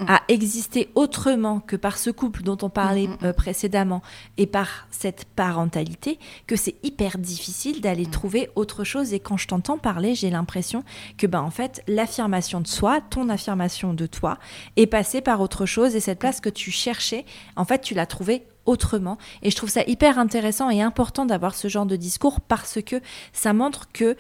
À 0.08 0.22
exister 0.28 0.90
autrement 0.96 1.60
que 1.60 1.76
par 1.76 1.98
ce 1.98 2.10
couple 2.10 2.44
dont 2.44 2.58
on 2.62 2.70
parlait 2.70 3.08
mm, 3.08 3.18
euh, 3.24 3.34
précédemment 3.34 4.02
et 4.38 4.46
par 4.46 4.88
cette 4.92 5.26
parentalité, 5.26 6.20
que 6.46 6.56
c'est 6.56 6.76
hyper 6.84 7.18
difficile 7.18 7.82
d'aller 7.82 8.06
trouver 8.06 8.50
autre 8.56 8.84
chose. 8.84 9.14
Et 9.14 9.20
quand 9.20 9.38
je 9.38 9.48
t'entends 9.48 9.78
parler, 9.78 10.16
j'ai 10.16 10.30
l'impression 10.30 10.84
que 11.18 11.28
ben 11.28 11.42
en 11.42 11.52
fait 11.52 11.84
l'affirmation 11.88 12.62
de 12.62 12.68
soi, 12.68 13.02
ton 13.02 13.30
affirmation 13.30 13.94
de 13.94 14.06
toi, 14.06 14.38
est 14.76 14.88
passée 14.88 15.22
par 15.22 15.42
autre 15.42 15.66
chose 15.66 15.96
et 15.96 16.00
cette 16.00 16.20
place 16.20 16.42
que 16.42 16.50
tu 16.50 16.72
cherchais, 16.72 17.26
en 17.56 17.66
fait 17.66 17.82
tu 17.82 17.94
l'as 17.94 18.06
trouvée 18.06 18.46
autrement. 18.68 19.18
Et 19.42 19.50
je 19.50 19.56
trouve 19.56 19.70
ça 19.70 19.82
hyper 19.88 20.20
intéressant 20.20 20.70
et 20.70 20.82
important 20.82 21.26
d'avoir 21.26 21.56
ce 21.56 21.68
genre 21.70 21.86
de 21.86 21.96
discours 21.96 22.42
parce 22.42 22.80
que 22.86 23.02
ça 23.34 23.54
montre 23.54 23.88
que 23.92 24.16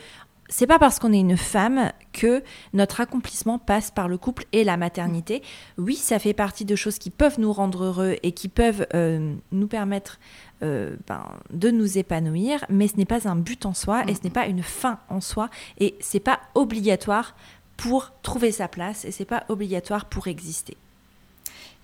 c'est 0.50 0.68
pas 0.68 0.80
parce 0.80 1.00
qu'on 1.00 1.14
est 1.14 1.20
une 1.20 1.38
femme 1.38 1.92
que 2.14 2.44
notre 2.74 3.02
accomplissement 3.02 3.60
passe 3.60 3.92
par 3.92 4.08
le 4.08 4.18
couple 4.18 4.46
et 4.54 4.64
la 4.64 4.78
maternité. 4.78 5.42
Oui, 5.78 5.96
ça 5.96 6.20
fait 6.20 6.34
partie 6.34 6.66
de 6.66 6.76
choses 6.76 6.98
qui 6.98 7.10
peuvent 7.10 7.40
nous 7.40 7.52
rendre 7.52 7.84
heureux 7.84 8.16
et 8.24 8.32
qui 8.32 8.48
peuvent 8.48 8.88
euh, 8.94 9.34
nous 9.52 9.68
permettre 9.68 10.20
euh, 10.64 10.96
ben, 11.08 11.26
de 11.52 11.70
nous 11.70 11.98
épanouir, 11.98 12.66
mais 12.70 12.88
ce 12.88 12.96
n'est 12.96 13.06
pas 13.06 13.28
un 13.28 13.36
but 13.36 13.66
en 13.66 13.74
soi 13.74 14.04
et 14.08 14.16
ce 14.16 14.22
n'est 14.24 14.30
pas 14.30 14.48
une 14.48 14.64
fin 14.64 15.00
en 15.10 15.22
soi 15.22 15.50
et 15.80 15.96
c'est 16.00 16.20
pas 16.20 16.40
obligatoire 16.56 17.36
pour 17.76 18.12
trouver 18.24 18.52
sa 18.52 18.68
place 18.68 19.06
et 19.06 19.12
c'est 19.12 19.26
pas 19.26 19.44
obligatoire 19.50 20.06
pour 20.06 20.28
exister. 20.28 20.78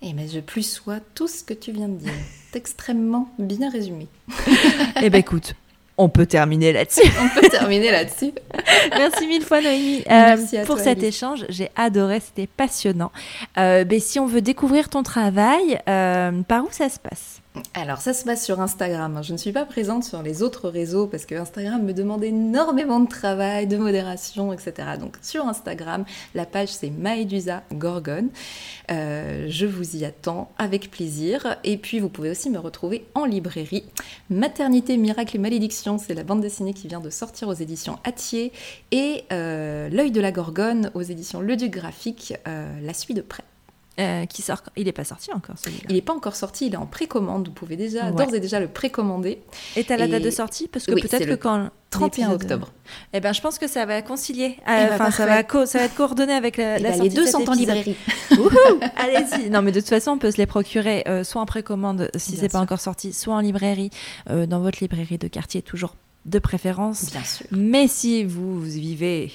Et 0.02 0.10
eh 0.10 0.14
mais 0.14 0.28
je 0.28 0.42
plus 0.42 0.70
sois 0.70 1.00
tout 1.16 1.30
ce 1.30 1.46
que 1.46 1.54
tu 1.54 1.72
viens 1.72 1.88
de 1.88 1.96
dire. 1.96 2.12
C'est 2.52 2.58
extrêmement 2.58 3.30
bien 3.40 3.70
résumé. 3.70 4.08
eh 5.02 5.10
ben 5.10 5.20
écoute, 5.20 5.56
on 5.98 6.10
peut 6.10 6.26
terminer 6.26 6.74
là-dessus. 6.74 7.08
On 7.22 7.40
peut 7.40 7.48
terminer 7.50 7.92
là-dessus. 7.92 8.32
Merci 8.98 9.28
mille 9.28 9.44
fois 9.44 9.62
Noémie 9.62 10.04
euh, 10.10 10.66
pour 10.66 10.80
cet 10.80 11.04
échange. 11.04 11.46
J'ai 11.50 11.70
adoré, 11.76 12.20
c'était 12.20 12.48
passionnant. 12.48 13.12
Euh, 13.58 13.84
ben, 13.84 14.00
si 14.00 14.20
on 14.20 14.26
veut 14.26 14.42
découvrir 14.42 14.90
ton 14.90 15.04
travail, 15.04 15.80
euh, 15.88 16.42
par 16.48 16.64
où 16.64 16.70
ça 16.72 16.90
se 16.90 17.00
passe? 17.00 17.43
Alors 17.76 18.02
ça 18.02 18.14
se 18.14 18.24
passe 18.24 18.44
sur 18.44 18.62
Instagram. 18.62 19.22
Je 19.24 19.32
ne 19.32 19.38
suis 19.38 19.52
pas 19.52 19.66
présente 19.66 20.04
sur 20.04 20.24
les 20.24 20.42
autres 20.42 20.70
réseaux 20.70 21.06
parce 21.08 21.26
que 21.26 21.36
Instagram 21.36 21.84
me 21.84 21.94
demande 21.94 22.24
énormément 22.24 23.00
de 23.00 23.08
travail, 23.08 23.68
de 23.68 23.78
modération, 23.78 24.54
etc. 24.54 24.74
Donc 25.00 25.18
sur 25.22 25.48
Instagram, 25.48 26.04
la 26.34 26.46
page 26.46 26.70
c'est 26.70 26.90
Maedusa 26.90 27.64
Gorgone. 27.74 28.30
Euh, 28.92 29.48
je 29.50 29.66
vous 29.66 29.98
y 29.98 30.06
attends 30.06 30.52
avec 30.58 30.90
plaisir. 30.90 31.58
Et 31.64 31.78
puis 31.78 32.00
vous 32.00 32.10
pouvez 32.10 32.32
aussi 32.32 32.50
me 32.50 32.58
retrouver 32.58 33.06
en 33.14 33.26
librairie. 33.26 33.86
Maternité, 34.30 34.98
miracle 34.98 35.36
et 35.36 35.40
malédiction, 35.40 35.98
c'est 36.00 36.16
la 36.16 36.24
bande 36.24 36.42
dessinée 36.42 36.74
qui 36.74 36.88
vient 36.88 37.02
de 37.02 37.12
sortir 37.12 37.50
aux 37.50 37.54
éditions 37.54 38.00
Atier. 38.04 38.52
Et 38.92 39.26
euh, 39.32 39.90
L'œil 39.90 40.12
de 40.12 40.22
la 40.22 40.32
Gorgone 40.32 40.90
aux 40.96 41.02
éditions 41.02 41.40
Le 41.40 41.56
Duc 41.56 41.72
Graphique, 41.72 42.34
euh, 42.48 42.68
la 42.82 42.94
suite 42.94 43.18
de 43.18 43.22
près. 43.22 43.44
Euh, 44.00 44.26
qui 44.26 44.42
sort. 44.42 44.64
Il 44.76 44.86
n'est 44.86 44.92
pas 44.92 45.04
sorti 45.04 45.32
encore 45.34 45.56
celui-là. 45.64 45.86
Il 45.90 45.94
n'est 45.94 46.02
pas 46.02 46.16
encore 46.16 46.36
sorti, 46.36 46.66
il 46.66 46.74
est 46.74 46.78
en 46.78 46.88
précommande. 46.88 47.50
Vous 47.50 47.54
pouvez 47.54 47.76
déjà 47.76 48.10
d'ores 48.10 48.34
et 48.34 48.40
déjà 48.40 48.60
le 48.60 48.68
précommander. 48.68 49.40
Et 49.76 49.84
tu 49.84 49.94
as 49.94 49.98
la 49.98 50.08
date 50.08 50.24
de 50.24 50.32
sortie? 50.32 50.68
Parce 50.68 50.88
que 50.88 50.94
peut-être 50.94 51.28
que 51.28 51.36
quand 51.36 51.70
31 51.92 52.32
octobre. 52.32 52.72
Eh 53.14 53.20
ben 53.20 53.34
je 53.34 53.42
pense 53.42 53.60
que 53.60 53.68
ça 53.68 53.86
va 53.86 54.02
concilier. 54.02 54.58
Eh 54.62 54.66
ben, 54.66 54.90
enfin 54.94 55.12
ça 55.12 55.28
va 55.28 55.66
ça 55.68 55.78
va 55.78 55.86
être 55.86 55.94
coordonné 55.94 56.34
avec 56.34 56.58
la, 56.58 56.80
la 56.80 56.94
sortie 56.94 57.10
Les 57.10 57.16
deux 57.16 57.28
sont 57.28 57.48
en 57.48 57.54
librairie. 57.54 57.96
Allez-y. 58.96 59.52
Non 59.52 59.62
mais 59.62 59.72
de 59.72 59.80
toute 59.80 59.90
façon 59.90 60.12
on 60.12 60.18
peut 60.18 60.32
se 60.32 60.38
les 60.38 60.48
procurer 60.48 61.04
euh, 61.08 61.24
soit 61.24 61.42
en 61.42 61.46
précommande 61.46 62.10
si 62.16 62.36
c'est 62.36 62.52
pas 62.52 62.62
encore 62.62 62.82
sorti, 62.82 63.14
soit 63.14 63.36
en 63.36 63.42
librairie 63.42 63.92
euh, 64.32 64.48
dans 64.48 64.60
votre 64.60 64.80
librairie 64.82 65.20
de 65.20 65.28
quartier 65.28 65.62
toujours 65.62 65.96
de 66.26 66.40
préférence. 66.40 67.12
Bien 67.12 67.24
sûr. 67.24 67.46
Mais 67.52 67.88
si 67.88 68.24
vous 68.24 68.60
vivez 68.60 69.32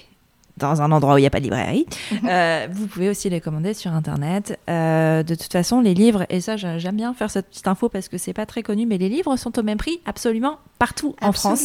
dans 0.59 0.83
un 0.83 0.93
endroit 0.93 1.15
où 1.15 1.19
il 1.19 1.23
n'y 1.23 1.27
a 1.27 1.31
pas 1.31 1.39
de 1.39 1.45
librairie. 1.45 1.87
Euh, 2.25 2.67
vous 2.71 2.87
pouvez 2.87 3.09
aussi 3.09 3.31
les 3.31 3.41
commander 3.41 3.75
sur 3.75 3.93
Internet. 3.93 4.59
Euh, 4.69 5.23
de 5.23 5.35
toute 5.35 5.53
façon, 5.53 5.81
les 5.81 5.95
livres, 5.95 6.27
et 6.29 6.41
ça 6.41 6.57
j'aime 6.57 6.97
bien 6.97 7.15
faire 7.15 7.31
cette 7.31 7.47
petite 7.47 7.69
info 7.69 7.89
parce 7.89 8.09
que 8.09 8.19
c'est 8.19 8.33
pas 8.33 8.47
très 8.47 8.63
connu, 8.63 8.87
mais 8.87 8.99
les 8.99 9.09
livres 9.09 9.37
sont 9.37 9.59
au 9.59 9.63
même 9.63 9.79
prix 9.79 10.01
absolument 10.05 10.59
partout 10.79 11.15
en 11.21 11.33
France. 11.33 11.65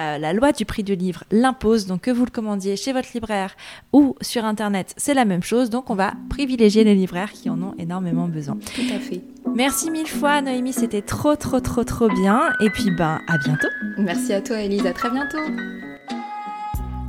Euh, 0.00 0.18
la 0.18 0.32
loi 0.32 0.52
du 0.52 0.64
prix 0.64 0.82
du 0.82 0.94
livre 0.94 1.24
l'impose, 1.30 1.86
donc 1.86 2.02
que 2.02 2.10
vous 2.10 2.24
le 2.24 2.30
commandiez 2.30 2.76
chez 2.76 2.92
votre 2.92 3.08
libraire 3.14 3.56
ou 3.92 4.14
sur 4.20 4.44
Internet, 4.44 4.94
c'est 4.96 5.14
la 5.14 5.24
même 5.24 5.42
chose. 5.42 5.70
Donc 5.70 5.90
on 5.90 5.94
va 5.94 6.12
privilégier 6.28 6.84
les 6.84 6.94
libraires 6.94 7.32
qui 7.32 7.50
en 7.50 7.60
ont 7.62 7.74
énormément 7.78 8.28
besoin. 8.28 8.56
Tout 8.74 8.94
à 8.94 8.98
fait. 8.98 9.22
Merci 9.54 9.90
mille 9.90 10.08
fois 10.08 10.40
Noémie, 10.40 10.72
c'était 10.72 11.02
trop 11.02 11.36
trop 11.36 11.60
trop 11.60 11.84
trop 11.84 12.08
bien. 12.08 12.42
Et 12.60 12.70
puis 12.70 12.90
ben 12.90 13.20
à 13.28 13.38
bientôt. 13.38 13.68
Merci 13.98 14.32
à 14.32 14.40
toi 14.40 14.60
Elise, 14.60 14.86
à 14.86 14.92
très 14.92 15.10
bientôt. 15.10 15.38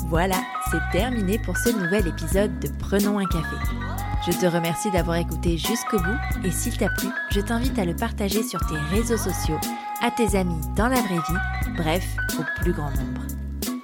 Voilà, 0.07 0.37
c'est 0.71 0.91
terminé 0.91 1.39
pour 1.39 1.57
ce 1.57 1.69
nouvel 1.69 2.07
épisode 2.07 2.59
de 2.59 2.67
Prenons 2.79 3.19
un 3.19 3.25
café. 3.25 3.55
Je 4.25 4.31
te 4.31 4.45
remercie 4.45 4.91
d'avoir 4.91 5.17
écouté 5.17 5.57
jusqu'au 5.57 5.99
bout 5.99 6.17
et 6.43 6.51
s'il 6.51 6.77
t'a 6.77 6.89
plu, 6.89 7.09
je 7.31 7.39
t'invite 7.41 7.77
à 7.77 7.85
le 7.85 7.95
partager 7.95 8.41
sur 8.41 8.59
tes 8.61 8.77
réseaux 8.95 9.17
sociaux, 9.17 9.59
à 10.01 10.11
tes 10.11 10.37
amis 10.37 10.61
dans 10.75 10.87
la 10.87 11.01
vraie 11.01 11.15
vie, 11.15 11.73
bref, 11.77 12.05
au 12.39 12.61
plus 12.61 12.73
grand 12.73 12.89
nombre. 12.91 13.21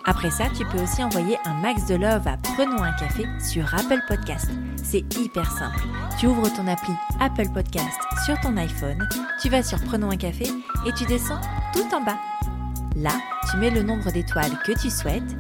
Après 0.06 0.32
ça, 0.32 0.46
tu 0.58 0.66
peux 0.66 0.82
aussi 0.82 1.04
envoyer 1.04 1.38
un 1.46 1.54
max 1.62 1.86
de 1.86 1.96
love 1.96 2.28
à 2.28 2.38
Prenons 2.38 2.82
un 2.82 2.94
café 2.94 3.26
sur 3.40 3.72
Apple 3.76 4.02
Podcast. 4.08 4.50
C'est 4.84 5.06
hyper 5.18 5.50
simple. 5.52 5.84
Tu 6.20 6.26
ouvres 6.26 6.52
ton 6.52 6.68
appli 6.68 6.94
Apple 7.20 7.50
Podcast 7.54 8.00
sur 8.26 8.40
ton 8.40 8.58
iPhone, 8.58 9.08
tu 9.42 9.50
vas 9.50 9.62
sur 9.62 9.80
Prenons 9.84 10.10
un 10.10 10.18
café 10.18 10.46
et 10.88 10.94
tu 10.94 11.06
descends 11.06 11.42
tout 11.74 11.88
en 11.94 12.02
bas. 12.04 12.18
Là, 12.96 13.14
tu 13.50 13.58
mets 13.58 13.70
le 13.70 13.84
nombre 13.84 14.12
d'étoiles 14.12 14.58
que 14.66 14.72
tu 14.72 14.90
souhaites 14.90 15.38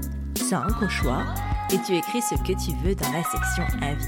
5 0.52 0.82
au 0.82 0.90
choix 0.90 1.24
et 1.72 1.78
tu 1.82 1.96
écris 1.96 2.22
ce 2.22 2.36
que 2.36 2.52
tu 2.52 2.76
veux 2.84 2.94
dans 2.94 3.10
la 3.14 3.24
section 3.24 3.64
Avis. 3.82 4.04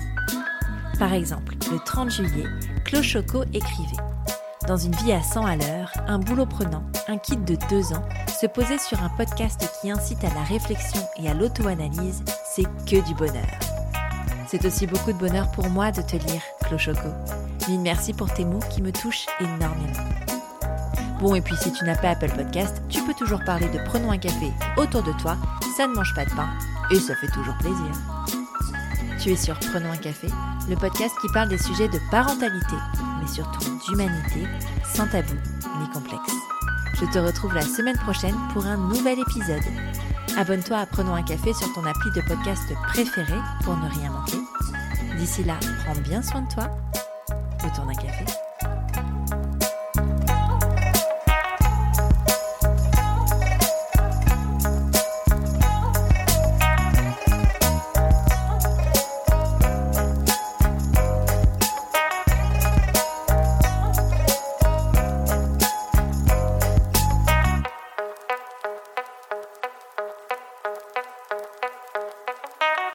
Par 0.99 1.13
exemple, 1.13 1.55
le 1.71 1.79
30 1.79 2.09
juillet, 2.09 2.43
Clochoco 2.83 3.43
écrivait 3.53 4.03
Dans 4.67 4.75
une 4.75 4.93
vie 4.93 5.13
à 5.13 5.23
100 5.23 5.45
à 5.45 5.55
l'heure, 5.55 5.93
un 6.05 6.19
boulot 6.19 6.45
prenant, 6.45 6.83
un 7.07 7.17
kit 7.17 7.37
de 7.37 7.55
2 7.69 7.93
ans, 7.93 8.03
se 8.27 8.45
poser 8.47 8.77
sur 8.77 9.01
un 9.01 9.07
podcast 9.07 9.71
qui 9.79 9.89
incite 9.89 10.21
à 10.25 10.33
la 10.33 10.43
réflexion 10.43 10.99
et 11.15 11.29
à 11.29 11.33
l'auto-analyse, 11.33 12.25
c'est 12.43 12.67
que 12.85 12.99
du 13.07 13.15
bonheur. 13.15 13.47
C'est 14.45 14.65
aussi 14.65 14.85
beaucoup 14.85 15.13
de 15.13 15.17
bonheur 15.17 15.49
pour 15.51 15.69
moi 15.69 15.91
de 15.93 16.01
te 16.01 16.17
lire, 16.17 16.41
Clochoco. 16.63 17.07
Mille 17.69 17.79
merci 17.79 18.11
pour 18.11 18.33
tes 18.33 18.43
mots 18.43 18.59
qui 18.69 18.81
me 18.81 18.91
touchent 18.91 19.27
énormément. 19.39 20.32
Bon, 21.23 21.35
et 21.35 21.41
puis 21.41 21.55
si 21.55 21.71
tu 21.71 21.85
n'as 21.85 21.95
pas 21.95 22.09
Apple 22.09 22.33
Podcast, 22.35 22.81
tu 22.89 23.01
peux 23.03 23.13
toujours 23.13 23.39
parler 23.45 23.69
de 23.69 23.79
Prenons 23.85 24.11
un 24.11 24.17
café 24.17 24.51
autour 24.75 25.03
de 25.03 25.13
toi 25.13 25.37
ça 25.77 25.87
ne 25.87 25.93
mange 25.93 26.13
pas 26.13 26.25
de 26.25 26.29
pain 26.31 26.49
et 26.91 26.99
ça 26.99 27.15
fait 27.15 27.29
toujours 27.29 27.57
plaisir. 27.57 27.91
Tu 29.19 29.31
es 29.31 29.35
sur 29.35 29.57
Prenons 29.71 29.91
un 29.91 29.97
café, 29.97 30.27
le 30.69 30.75
podcast 30.75 31.15
qui 31.21 31.27
parle 31.33 31.49
des 31.49 31.57
sujets 31.57 31.87
de 31.87 31.99
parentalité, 32.11 32.75
mais 33.21 33.27
surtout 33.27 33.79
d'humanité, 33.87 34.45
sans 34.93 35.07
tabou 35.07 35.33
ni 35.79 35.89
complexe. 35.91 36.33
Je 36.95 37.05
te 37.05 37.17
retrouve 37.17 37.55
la 37.55 37.61
semaine 37.61 37.97
prochaine 37.97 38.35
pour 38.53 38.65
un 38.65 38.77
nouvel 38.77 39.19
épisode. 39.19 39.63
Abonne-toi 40.37 40.77
à 40.77 40.85
Prenons 40.85 41.15
un 41.15 41.23
café 41.23 41.53
sur 41.53 41.71
ton 41.73 41.85
appli 41.85 42.11
de 42.15 42.21
podcast 42.27 42.71
préféré 42.89 43.39
pour 43.63 43.77
ne 43.77 43.89
rien 43.89 44.11
manquer. 44.11 44.37
D'ici 45.17 45.43
là, 45.43 45.57
prends 45.85 45.99
bien 46.01 46.21
soin 46.21 46.41
de 46.41 46.53
toi 46.53 46.69
autour 47.65 47.85
d'un 47.85 47.95
café. 47.95 48.25